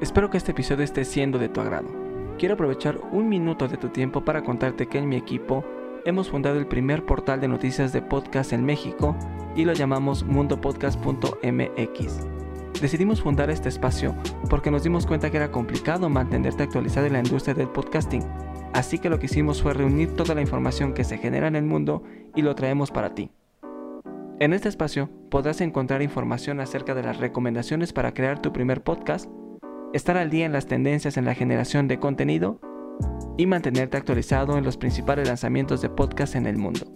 Espero 0.00 0.30
que 0.30 0.36
este 0.36 0.52
episodio 0.52 0.84
esté 0.84 1.04
siendo 1.04 1.40
de 1.40 1.48
tu 1.48 1.60
agrado. 1.60 1.88
Quiero 2.38 2.54
aprovechar 2.54 3.00
un 3.10 3.28
minuto 3.28 3.66
de 3.66 3.78
tu 3.78 3.88
tiempo 3.88 4.24
para 4.24 4.44
contarte 4.44 4.86
que 4.86 4.98
en 4.98 5.08
mi 5.08 5.16
equipo 5.16 5.64
hemos 6.04 6.30
fundado 6.30 6.56
el 6.56 6.68
primer 6.68 7.04
portal 7.04 7.40
de 7.40 7.48
noticias 7.48 7.92
de 7.92 8.02
podcast 8.02 8.52
en 8.52 8.64
México 8.64 9.16
y 9.56 9.64
lo 9.64 9.72
llamamos 9.72 10.22
mundopodcast.mx. 10.22 12.35
Decidimos 12.80 13.22
fundar 13.22 13.48
este 13.48 13.70
espacio 13.70 14.14
porque 14.50 14.70
nos 14.70 14.82
dimos 14.82 15.06
cuenta 15.06 15.30
que 15.30 15.38
era 15.38 15.50
complicado 15.50 16.10
mantenerte 16.10 16.62
actualizado 16.62 17.06
en 17.06 17.14
la 17.14 17.20
industria 17.20 17.54
del 17.54 17.68
podcasting, 17.68 18.22
así 18.74 18.98
que 18.98 19.08
lo 19.08 19.18
que 19.18 19.26
hicimos 19.26 19.62
fue 19.62 19.72
reunir 19.72 20.14
toda 20.14 20.34
la 20.34 20.42
información 20.42 20.92
que 20.92 21.04
se 21.04 21.16
genera 21.16 21.48
en 21.48 21.56
el 21.56 21.64
mundo 21.64 22.02
y 22.34 22.42
lo 22.42 22.54
traemos 22.54 22.90
para 22.90 23.14
ti. 23.14 23.30
En 24.40 24.52
este 24.52 24.68
espacio 24.68 25.08
podrás 25.30 25.62
encontrar 25.62 26.02
información 26.02 26.60
acerca 26.60 26.94
de 26.94 27.02
las 27.02 27.16
recomendaciones 27.16 27.94
para 27.94 28.12
crear 28.12 28.42
tu 28.42 28.52
primer 28.52 28.82
podcast, 28.82 29.30
estar 29.94 30.18
al 30.18 30.28
día 30.28 30.44
en 30.44 30.52
las 30.52 30.66
tendencias 30.66 31.16
en 31.16 31.24
la 31.24 31.34
generación 31.34 31.88
de 31.88 31.98
contenido 31.98 32.60
y 33.38 33.46
mantenerte 33.46 33.96
actualizado 33.96 34.58
en 34.58 34.64
los 34.64 34.76
principales 34.76 35.28
lanzamientos 35.28 35.80
de 35.80 35.88
podcast 35.88 36.34
en 36.34 36.46
el 36.46 36.58
mundo. 36.58 36.86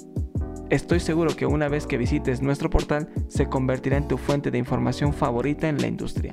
Estoy 0.70 1.00
seguro 1.00 1.34
que 1.34 1.46
una 1.46 1.68
vez 1.68 1.86
que 1.86 1.98
visites 1.98 2.42
nuestro 2.42 2.70
portal 2.70 3.08
se 3.26 3.48
convertirá 3.48 3.96
en 3.96 4.06
tu 4.06 4.16
fuente 4.16 4.52
de 4.52 4.58
información 4.58 5.12
favorita 5.12 5.68
en 5.68 5.78
la 5.78 5.88
industria. 5.88 6.32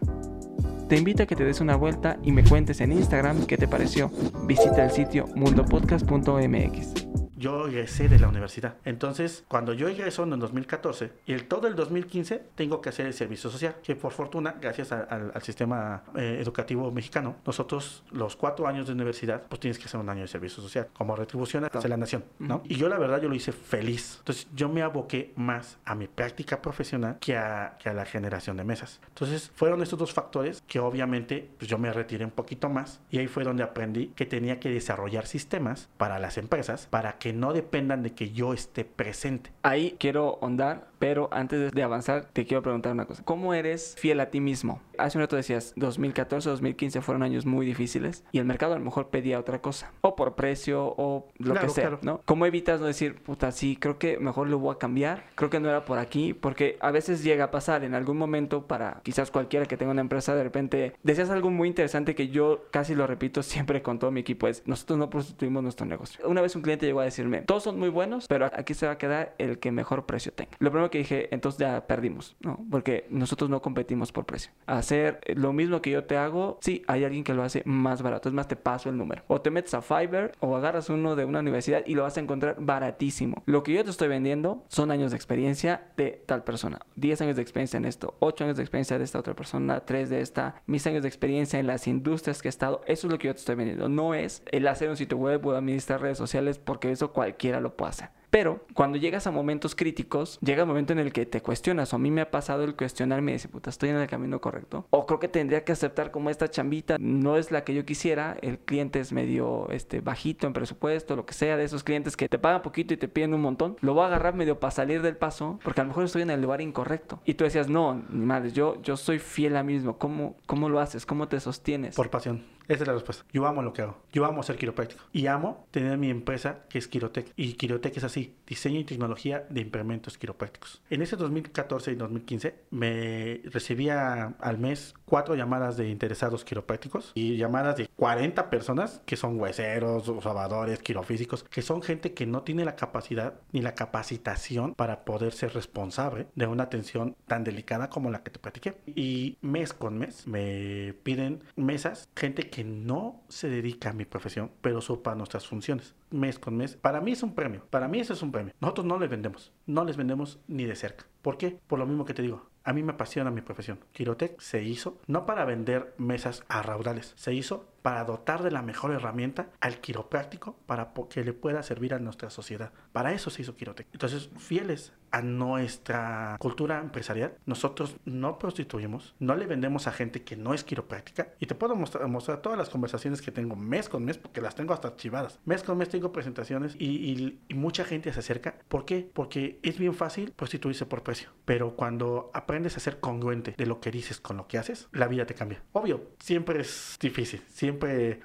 Te 0.87 0.95
invito 0.95 1.23
a 1.23 1.25
que 1.25 1.35
te 1.35 1.43
des 1.43 1.59
una 1.59 1.75
vuelta 1.75 2.17
y 2.21 2.31
me 2.31 2.43
cuentes 2.43 2.79
en 2.79 2.91
Instagram 2.91 3.47
qué 3.47 3.57
te 3.57 3.67
pareció. 3.67 4.11
Visita 4.45 4.85
el 4.85 4.91
sitio 4.91 5.25
mundopodcast.mx 5.35 7.06
yo 7.37 7.67
egresé 7.67 8.09
de 8.09 8.19
la 8.19 8.27
universidad. 8.27 8.75
Entonces, 8.85 9.45
cuando 9.47 9.73
yo 9.73 9.87
egreso 9.87 10.23
en 10.23 10.33
el 10.33 10.39
2014 10.39 11.11
y 11.25 11.33
el, 11.33 11.47
todo 11.47 11.67
el 11.67 11.75
2015 11.75 12.43
tengo 12.55 12.81
que 12.81 12.89
hacer 12.89 13.05
el 13.05 13.13
servicio 13.13 13.49
social, 13.49 13.75
que 13.83 13.95
por 13.95 14.11
fortuna, 14.11 14.55
gracias 14.59 14.91
al 14.91 15.41
sistema 15.41 16.03
eh, 16.15 16.39
educativo 16.41 16.91
mexicano, 16.91 17.35
nosotros 17.45 18.03
los 18.11 18.35
cuatro 18.35 18.67
años 18.67 18.87
de 18.87 18.93
universidad, 18.93 19.43
pues 19.47 19.59
tienes 19.59 19.77
que 19.77 19.85
hacer 19.85 19.99
un 19.99 20.09
año 20.09 20.21
de 20.21 20.27
servicio 20.27 20.61
social 20.61 20.87
como 20.93 21.15
retribución 21.15 21.65
hacia 21.65 21.89
la 21.89 21.97
nación, 21.97 22.23
¿no? 22.39 22.61
Y 22.65 22.75
yo 22.75 22.89
la 22.89 22.97
verdad 22.97 23.21
yo 23.21 23.29
lo 23.29 23.35
hice 23.35 23.51
feliz. 23.51 24.17
Entonces, 24.19 24.47
yo 24.55 24.69
me 24.69 24.81
aboqué 24.81 25.33
más 25.35 25.77
a 25.85 25.95
mi 25.95 26.07
práctica 26.07 26.61
profesional 26.61 27.17
que 27.19 27.37
a, 27.37 27.77
que 27.81 27.89
a 27.89 27.93
la 27.93 28.05
generación 28.05 28.57
de 28.57 28.63
mesas. 28.63 28.99
Entonces, 29.09 29.51
fueron 29.55 29.81
estos 29.81 29.99
dos 29.99 30.13
factores 30.13 30.63
que 30.67 30.79
obviamente 30.79 31.49
pues 31.57 31.69
yo 31.69 31.77
me 31.77 31.91
retiré 31.91 32.25
un 32.25 32.31
poquito 32.31 32.69
más 32.69 32.99
y 33.09 33.19
ahí 33.19 33.27
fue 33.27 33.43
donde 33.43 33.63
aprendí 33.63 34.07
que 34.15 34.25
tenía 34.25 34.59
que 34.59 34.69
desarrollar 34.69 35.27
sistemas 35.27 35.89
para 35.97 36.19
las 36.19 36.37
empresas 36.37 36.87
para 36.89 37.17
que 37.17 37.26
no 37.33 37.53
dependan 37.53 38.03
de 38.03 38.13
que 38.13 38.31
yo 38.31 38.53
esté 38.53 38.85
presente. 38.85 39.51
Ahí 39.63 39.95
quiero 39.99 40.39
ahondar, 40.41 40.89
pero 40.99 41.29
antes 41.31 41.71
de 41.71 41.83
avanzar 41.83 42.25
te 42.33 42.45
quiero 42.45 42.61
preguntar 42.63 42.91
una 42.91 43.05
cosa. 43.05 43.23
¿Cómo 43.23 43.53
eres 43.53 43.95
fiel 43.97 44.19
a 44.19 44.29
ti 44.29 44.39
mismo? 44.39 44.81
Hace 44.97 45.17
un 45.17 45.23
rato 45.23 45.35
decías, 45.35 45.73
2014, 45.75 46.49
2015 46.49 47.01
fueron 47.01 47.23
años 47.23 47.45
muy 47.45 47.65
difíciles 47.65 48.23
y 48.31 48.39
el 48.39 48.45
mercado 48.45 48.73
a 48.73 48.79
lo 48.79 48.85
mejor 48.85 49.09
pedía 49.09 49.39
otra 49.39 49.61
cosa, 49.61 49.91
o 50.01 50.15
por 50.15 50.35
precio 50.35 50.93
o 50.97 51.27
lo 51.37 51.53
que 51.53 51.69
sea, 51.69 51.99
¿no? 52.01 52.21
¿Cómo 52.25 52.45
evitas 52.45 52.79
no 52.79 52.87
decir, 52.87 53.15
puta, 53.21 53.51
sí, 53.51 53.77
creo 53.79 53.99
que 53.99 54.17
mejor 54.17 54.49
lo 54.49 54.59
voy 54.59 54.73
a 54.73 54.79
cambiar, 54.79 55.25
creo 55.35 55.49
que 55.49 55.59
no 55.59 55.69
era 55.69 55.85
por 55.85 55.99
aquí, 55.99 56.33
porque 56.33 56.77
a 56.81 56.91
veces 56.91 57.23
llega 57.23 57.45
a 57.45 57.51
pasar 57.51 57.83
en 57.83 57.93
algún 57.93 58.17
momento 58.17 58.65
para 58.65 59.01
quizás 59.03 59.29
cualquiera 59.29 59.65
que 59.65 59.77
tenga 59.77 59.91
una 59.91 60.01
empresa, 60.01 60.35
de 60.35 60.43
repente 60.43 60.93
decías 61.03 61.29
algo 61.29 61.51
muy 61.51 61.67
interesante 61.67 62.15
que 62.15 62.29
yo 62.29 62.65
casi 62.71 62.95
lo 62.95 63.05
repito 63.05 63.43
siempre 63.43 63.81
con 63.81 63.99
todo 63.99 64.11
mi 64.11 64.21
equipo, 64.21 64.47
es, 64.47 64.63
nosotros 64.65 64.97
no 64.97 65.09
prostituimos 65.09 65.61
nuestro 65.61 65.85
negocio. 65.85 66.27
Una 66.27 66.41
vez 66.41 66.55
un 66.55 66.63
cliente 66.63 66.85
llegó 66.85 67.01
a 67.01 67.03
decir, 67.03 67.27
todos 67.45 67.63
son 67.63 67.77
muy 67.79 67.89
buenos, 67.89 68.27
pero 68.27 68.45
aquí 68.45 68.73
se 68.73 68.85
va 68.85 68.93
a 68.93 68.97
quedar 68.97 69.35
el 69.37 69.59
que 69.59 69.71
mejor 69.71 70.05
precio 70.05 70.31
tenga. 70.31 70.51
Lo 70.59 70.71
primero 70.71 70.86
que 70.89 70.99
dije, 70.99 71.33
entonces 71.33 71.59
ya 71.59 71.87
perdimos, 71.87 72.35
¿no? 72.41 72.59
Porque 72.69 73.05
nosotros 73.09 73.49
no 73.49 73.61
competimos 73.61 74.11
por 74.11 74.25
precio. 74.25 74.51
Hacer 74.65 75.19
lo 75.35 75.53
mismo 75.53 75.81
que 75.81 75.91
yo 75.91 76.03
te 76.05 76.17
hago, 76.17 76.57
sí, 76.61 76.83
hay 76.87 77.03
alguien 77.03 77.23
que 77.23 77.33
lo 77.33 77.43
hace 77.43 77.63
más 77.65 78.01
barato, 78.01 78.29
es 78.29 78.33
más, 78.33 78.47
te 78.47 78.55
paso 78.55 78.89
el 78.89 78.97
número. 78.97 79.23
O 79.27 79.41
te 79.41 79.51
metes 79.51 79.73
a 79.73 79.81
Fiverr 79.81 80.31
o 80.39 80.55
agarras 80.55 80.89
uno 80.89 81.15
de 81.15 81.25
una 81.25 81.39
universidad 81.39 81.83
y 81.85 81.95
lo 81.95 82.03
vas 82.03 82.17
a 82.17 82.21
encontrar 82.21 82.55
baratísimo. 82.59 83.43
Lo 83.45 83.63
que 83.63 83.73
yo 83.73 83.83
te 83.83 83.89
estoy 83.89 84.07
vendiendo 84.07 84.63
son 84.67 84.91
años 84.91 85.11
de 85.11 85.17
experiencia 85.17 85.87
de 85.97 86.23
tal 86.25 86.43
persona. 86.43 86.79
10 86.95 87.21
años 87.21 87.35
de 87.35 87.41
experiencia 87.41 87.77
en 87.77 87.85
esto, 87.85 88.15
8 88.19 88.45
años 88.45 88.57
de 88.57 88.63
experiencia 88.63 88.97
de 88.97 89.03
esta 89.03 89.19
otra 89.19 89.35
persona, 89.35 89.81
3 89.81 90.09
de 90.09 90.21
esta, 90.21 90.61
mis 90.65 90.85
años 90.87 91.03
de 91.03 91.07
experiencia 91.07 91.59
en 91.59 91.67
las 91.67 91.87
industrias 91.87 92.41
que 92.41 92.47
he 92.47 92.49
estado. 92.49 92.81
Eso 92.85 93.07
es 93.07 93.11
lo 93.11 93.19
que 93.19 93.27
yo 93.27 93.33
te 93.33 93.39
estoy 93.39 93.55
vendiendo. 93.55 93.89
No 93.89 94.13
es 94.13 94.43
el 94.51 94.67
hacer 94.67 94.89
un 94.89 94.97
sitio 94.97 95.17
web 95.17 95.45
o 95.45 95.51
administrar 95.51 96.01
redes 96.01 96.17
sociales 96.17 96.59
porque 96.59 96.91
eso 96.91 97.13
cualquiera 97.13 97.59
lo 97.59 97.75
puede 97.75 97.89
hacer. 97.89 98.09
Pero 98.29 98.65
cuando 98.73 98.97
llegas 98.97 99.27
a 99.27 99.31
momentos 99.31 99.75
críticos, 99.75 100.39
llega 100.41 100.61
el 100.61 100.67
momento 100.67 100.93
en 100.93 100.99
el 100.99 101.13
que 101.13 101.25
te 101.25 101.41
cuestionas, 101.41 101.93
o 101.93 101.95
a 101.95 101.99
mí 101.99 102.11
me 102.11 102.21
ha 102.21 102.31
pasado 102.31 102.63
el 102.63 102.75
cuestionarme 102.75 103.31
y 103.31 103.35
decir, 103.35 103.51
puta, 103.51 103.69
estoy 103.69 103.89
en 103.89 103.97
el 103.97 104.07
camino 104.07 104.41
correcto. 104.41 104.85
O 104.89 105.05
creo 105.05 105.19
que 105.19 105.27
tendría 105.27 105.63
que 105.63 105.71
aceptar 105.71 106.11
como 106.11 106.29
esta 106.29 106.49
chambita 106.49 106.97
no 106.99 107.37
es 107.37 107.51
la 107.51 107.63
que 107.63 107.73
yo 107.73 107.85
quisiera, 107.85 108.37
el 108.41 108.59
cliente 108.59 108.99
es 108.99 109.11
medio 109.11 109.69
este, 109.71 110.01
bajito 110.01 110.47
en 110.47 110.53
presupuesto, 110.53 111.15
lo 111.15 111.25
que 111.25 111.33
sea, 111.33 111.57
de 111.57 111.63
esos 111.63 111.83
clientes 111.83 112.17
que 112.17 112.27
te 112.27 112.39
pagan 112.39 112.61
poquito 112.61 112.93
y 112.93 112.97
te 112.97 113.07
piden 113.07 113.33
un 113.33 113.41
montón, 113.41 113.77
lo 113.81 113.93
voy 113.93 114.03
a 114.03 114.07
agarrar 114.07 114.35
medio 114.35 114.59
para 114.59 114.71
salir 114.71 115.01
del 115.01 115.15
paso, 115.15 115.59
porque 115.63 115.81
a 115.81 115.83
lo 115.83 115.89
mejor 115.89 116.05
estoy 116.05 116.21
en 116.23 116.29
el 116.29 116.41
lugar 116.41 116.61
incorrecto. 116.61 117.21
Y 117.25 117.35
tú 117.35 117.43
decías, 117.43 117.69
no, 117.69 118.03
ni 118.09 118.25
madre, 118.25 118.51
yo, 118.51 118.81
yo 118.81 118.97
soy 118.97 119.19
fiel 119.19 119.55
a 119.55 119.63
mí 119.63 119.73
mismo. 119.73 119.97
¿Cómo, 119.97 120.37
¿Cómo 120.45 120.69
lo 120.69 120.79
haces? 120.79 121.05
¿Cómo 121.05 121.27
te 121.27 121.39
sostienes? 121.39 121.95
Por 121.95 122.09
pasión. 122.09 122.56
Esa 122.67 122.83
es 122.83 122.87
la 122.87 122.93
respuesta. 122.93 123.23
Yo 123.31 123.47
amo 123.47 123.61
lo 123.61 123.71
que 123.71 123.81
hago. 123.81 123.97
Yo 124.11 124.25
amo 124.25 124.43
ser 124.43 124.57
quiropráctico. 124.57 125.03
Y 125.13 125.27
amo 125.27 125.67
tener 125.71 125.97
mi 125.97 126.09
empresa 126.09 126.65
que 126.69 126.79
es 126.79 126.87
Quirotec. 126.87 127.31
Y 127.35 127.53
Quirotec 127.53 127.95
es 127.95 128.03
así, 128.03 128.35
diseño 128.45 128.79
y 128.79 128.83
tecnología 128.83 129.45
de 129.49 129.61
implementos 129.61 130.17
quiroprácticos. 130.17 130.81
En 130.89 131.01
ese 131.01 131.15
2014 131.15 131.91
y 131.91 131.95
2015 131.95 132.55
me 132.71 133.41
recibía 133.45 134.35
al 134.39 134.57
mes 134.57 134.93
cuatro 135.05 135.35
llamadas 135.35 135.77
de 135.77 135.89
interesados 135.89 136.43
quiroprácticos 136.43 137.11
y 137.15 137.37
llamadas 137.37 137.77
de 137.77 137.87
40 137.95 138.49
personas 138.49 139.01
que 139.05 139.15
son 139.15 139.39
hueseros, 139.39 140.09
observadores, 140.09 140.79
quirofísicos, 140.79 141.43
que 141.45 141.61
son 141.61 141.81
gente 141.81 142.13
que 142.13 142.25
no 142.25 142.43
tiene 142.43 142.65
la 142.65 142.75
capacidad 142.75 143.35
ni 143.53 143.61
la 143.61 143.75
capacitación 143.75 144.75
para 144.75 145.05
poder 145.05 145.31
ser 145.31 145.53
responsable 145.53 146.27
de 146.35 146.47
una 146.47 146.63
atención 146.63 147.15
tan 147.27 147.43
delicada 147.43 147.89
como 147.89 148.11
la 148.11 148.23
que 148.23 148.31
te 148.31 148.39
platiqué. 148.39 148.75
Y 148.87 149.37
mes 149.41 149.73
con 149.73 149.97
mes 149.97 150.27
me 150.27 150.93
piden 151.03 151.43
mesas, 151.55 152.09
gente 152.15 152.49
que 152.49 152.56
que 152.57 152.63
no 152.63 153.21
se 153.29 153.49
dedica 153.49 153.91
a 153.91 153.93
mi 153.93 154.05
profesión, 154.05 154.49
pero 154.61 154.81
sopa 154.81 155.13
nuestras 155.13 155.45
funciones. 155.45 155.93
mes 156.09 156.39
con 156.39 156.57
mes, 156.57 156.75
para 156.75 157.01
mí 157.01 157.11
es 157.11 157.21
un 157.21 157.35
premio. 157.35 157.63
Para 157.69 157.87
mí 157.87 157.99
eso 157.99 158.13
es 158.13 158.23
un 158.23 158.31
premio. 158.31 158.51
Nosotros 158.59 158.87
no 158.87 158.97
les 158.97 159.11
vendemos. 159.11 159.53
No 159.67 159.85
les 159.85 159.95
vendemos 159.95 160.39
ni 160.47 160.65
de 160.65 160.75
cerca. 160.75 161.05
¿Por 161.21 161.37
qué? 161.37 161.59
Por 161.67 161.77
lo 161.77 161.85
mismo 161.85 162.03
que 162.03 162.15
te 162.15 162.23
digo. 162.23 162.49
A 162.63 162.73
mí 162.73 162.81
me 162.81 162.93
apasiona 162.93 163.29
mi 163.29 163.41
profesión. 163.41 163.79
Quirotec 163.91 164.39
se 164.41 164.63
hizo 164.63 164.99
no 165.05 165.27
para 165.27 165.45
vender 165.45 165.93
mesas 165.99 166.43
a 166.49 166.63
raudales, 166.63 167.13
se 167.15 167.31
hizo 167.31 167.69
para 167.87 168.03
dotar 168.03 168.43
de 168.43 168.51
la 168.51 168.61
mejor 168.61 168.91
herramienta 168.91 169.47
al 169.61 169.79
quiropráctico 169.79 170.57
para 170.65 170.91
que 171.09 171.23
le 171.23 171.31
pueda 171.31 171.63
servir 171.63 171.93
a 171.93 171.99
nuestra 171.99 172.29
sociedad. 172.29 172.73
Para 172.91 173.13
eso 173.13 173.29
se 173.29 173.43
hizo 173.43 173.55
Quirotec. 173.55 173.87
Entonces, 173.93 174.29
fieles 174.37 174.91
a 175.11 175.21
nuestra 175.21 176.35
cultura 176.37 176.79
empresarial, 176.79 177.37
nosotros 177.45 177.95
no 178.03 178.37
prostituimos, 178.37 179.15
no 179.19 179.35
le 179.35 179.45
vendemos 179.45 179.87
a 179.87 179.93
gente 179.93 180.23
que 180.23 180.35
no 180.35 180.53
es 180.53 180.65
quiropráctica. 180.65 181.29
Y 181.39 181.45
te 181.45 181.55
puedo 181.55 181.77
mostrar, 181.77 182.41
todas 182.41 182.57
las 182.57 182.69
conversaciones 182.69 183.21
que 183.21 183.31
tengo 183.31 183.55
mes 183.55 183.87
con 183.87 184.03
mes, 184.03 184.17
porque 184.17 184.41
las 184.41 184.55
tengo 184.55 184.73
hasta 184.73 184.89
archivadas. 184.89 185.39
Mes 185.45 185.63
con 185.63 185.77
mes 185.77 185.87
tengo 185.87 186.11
presentaciones 186.11 186.75
y, 186.77 187.39
y 187.47 187.53
mucha 187.53 187.85
gente 187.85 188.11
se 188.11 188.19
acerca. 188.19 188.55
¿Por 188.67 188.83
qué? 188.83 189.09
Porque 189.13 189.59
es 189.63 189.77
bien 189.77 189.93
fácil 189.93 190.33
prostituirse 190.35 190.85
por 190.85 191.03
precio. 191.03 191.29
Pero 191.45 191.77
cuando 191.77 192.31
aprendes 192.33 192.75
a 192.75 192.81
ser 192.81 192.99
congruente 192.99 193.53
de 193.57 193.65
lo 193.65 193.79
que 193.79 193.91
dices 193.91 194.19
con 194.19 194.35
lo 194.35 194.47
que 194.47 194.57
haces, 194.57 194.89
la 194.91 195.07
vida 195.07 195.25
te 195.25 195.35
cambia. 195.35 195.63
Obvio, 195.71 196.09
siempre 196.19 196.59
es 196.59 196.97
difícil, 196.99 197.41
siempre, 197.47 197.76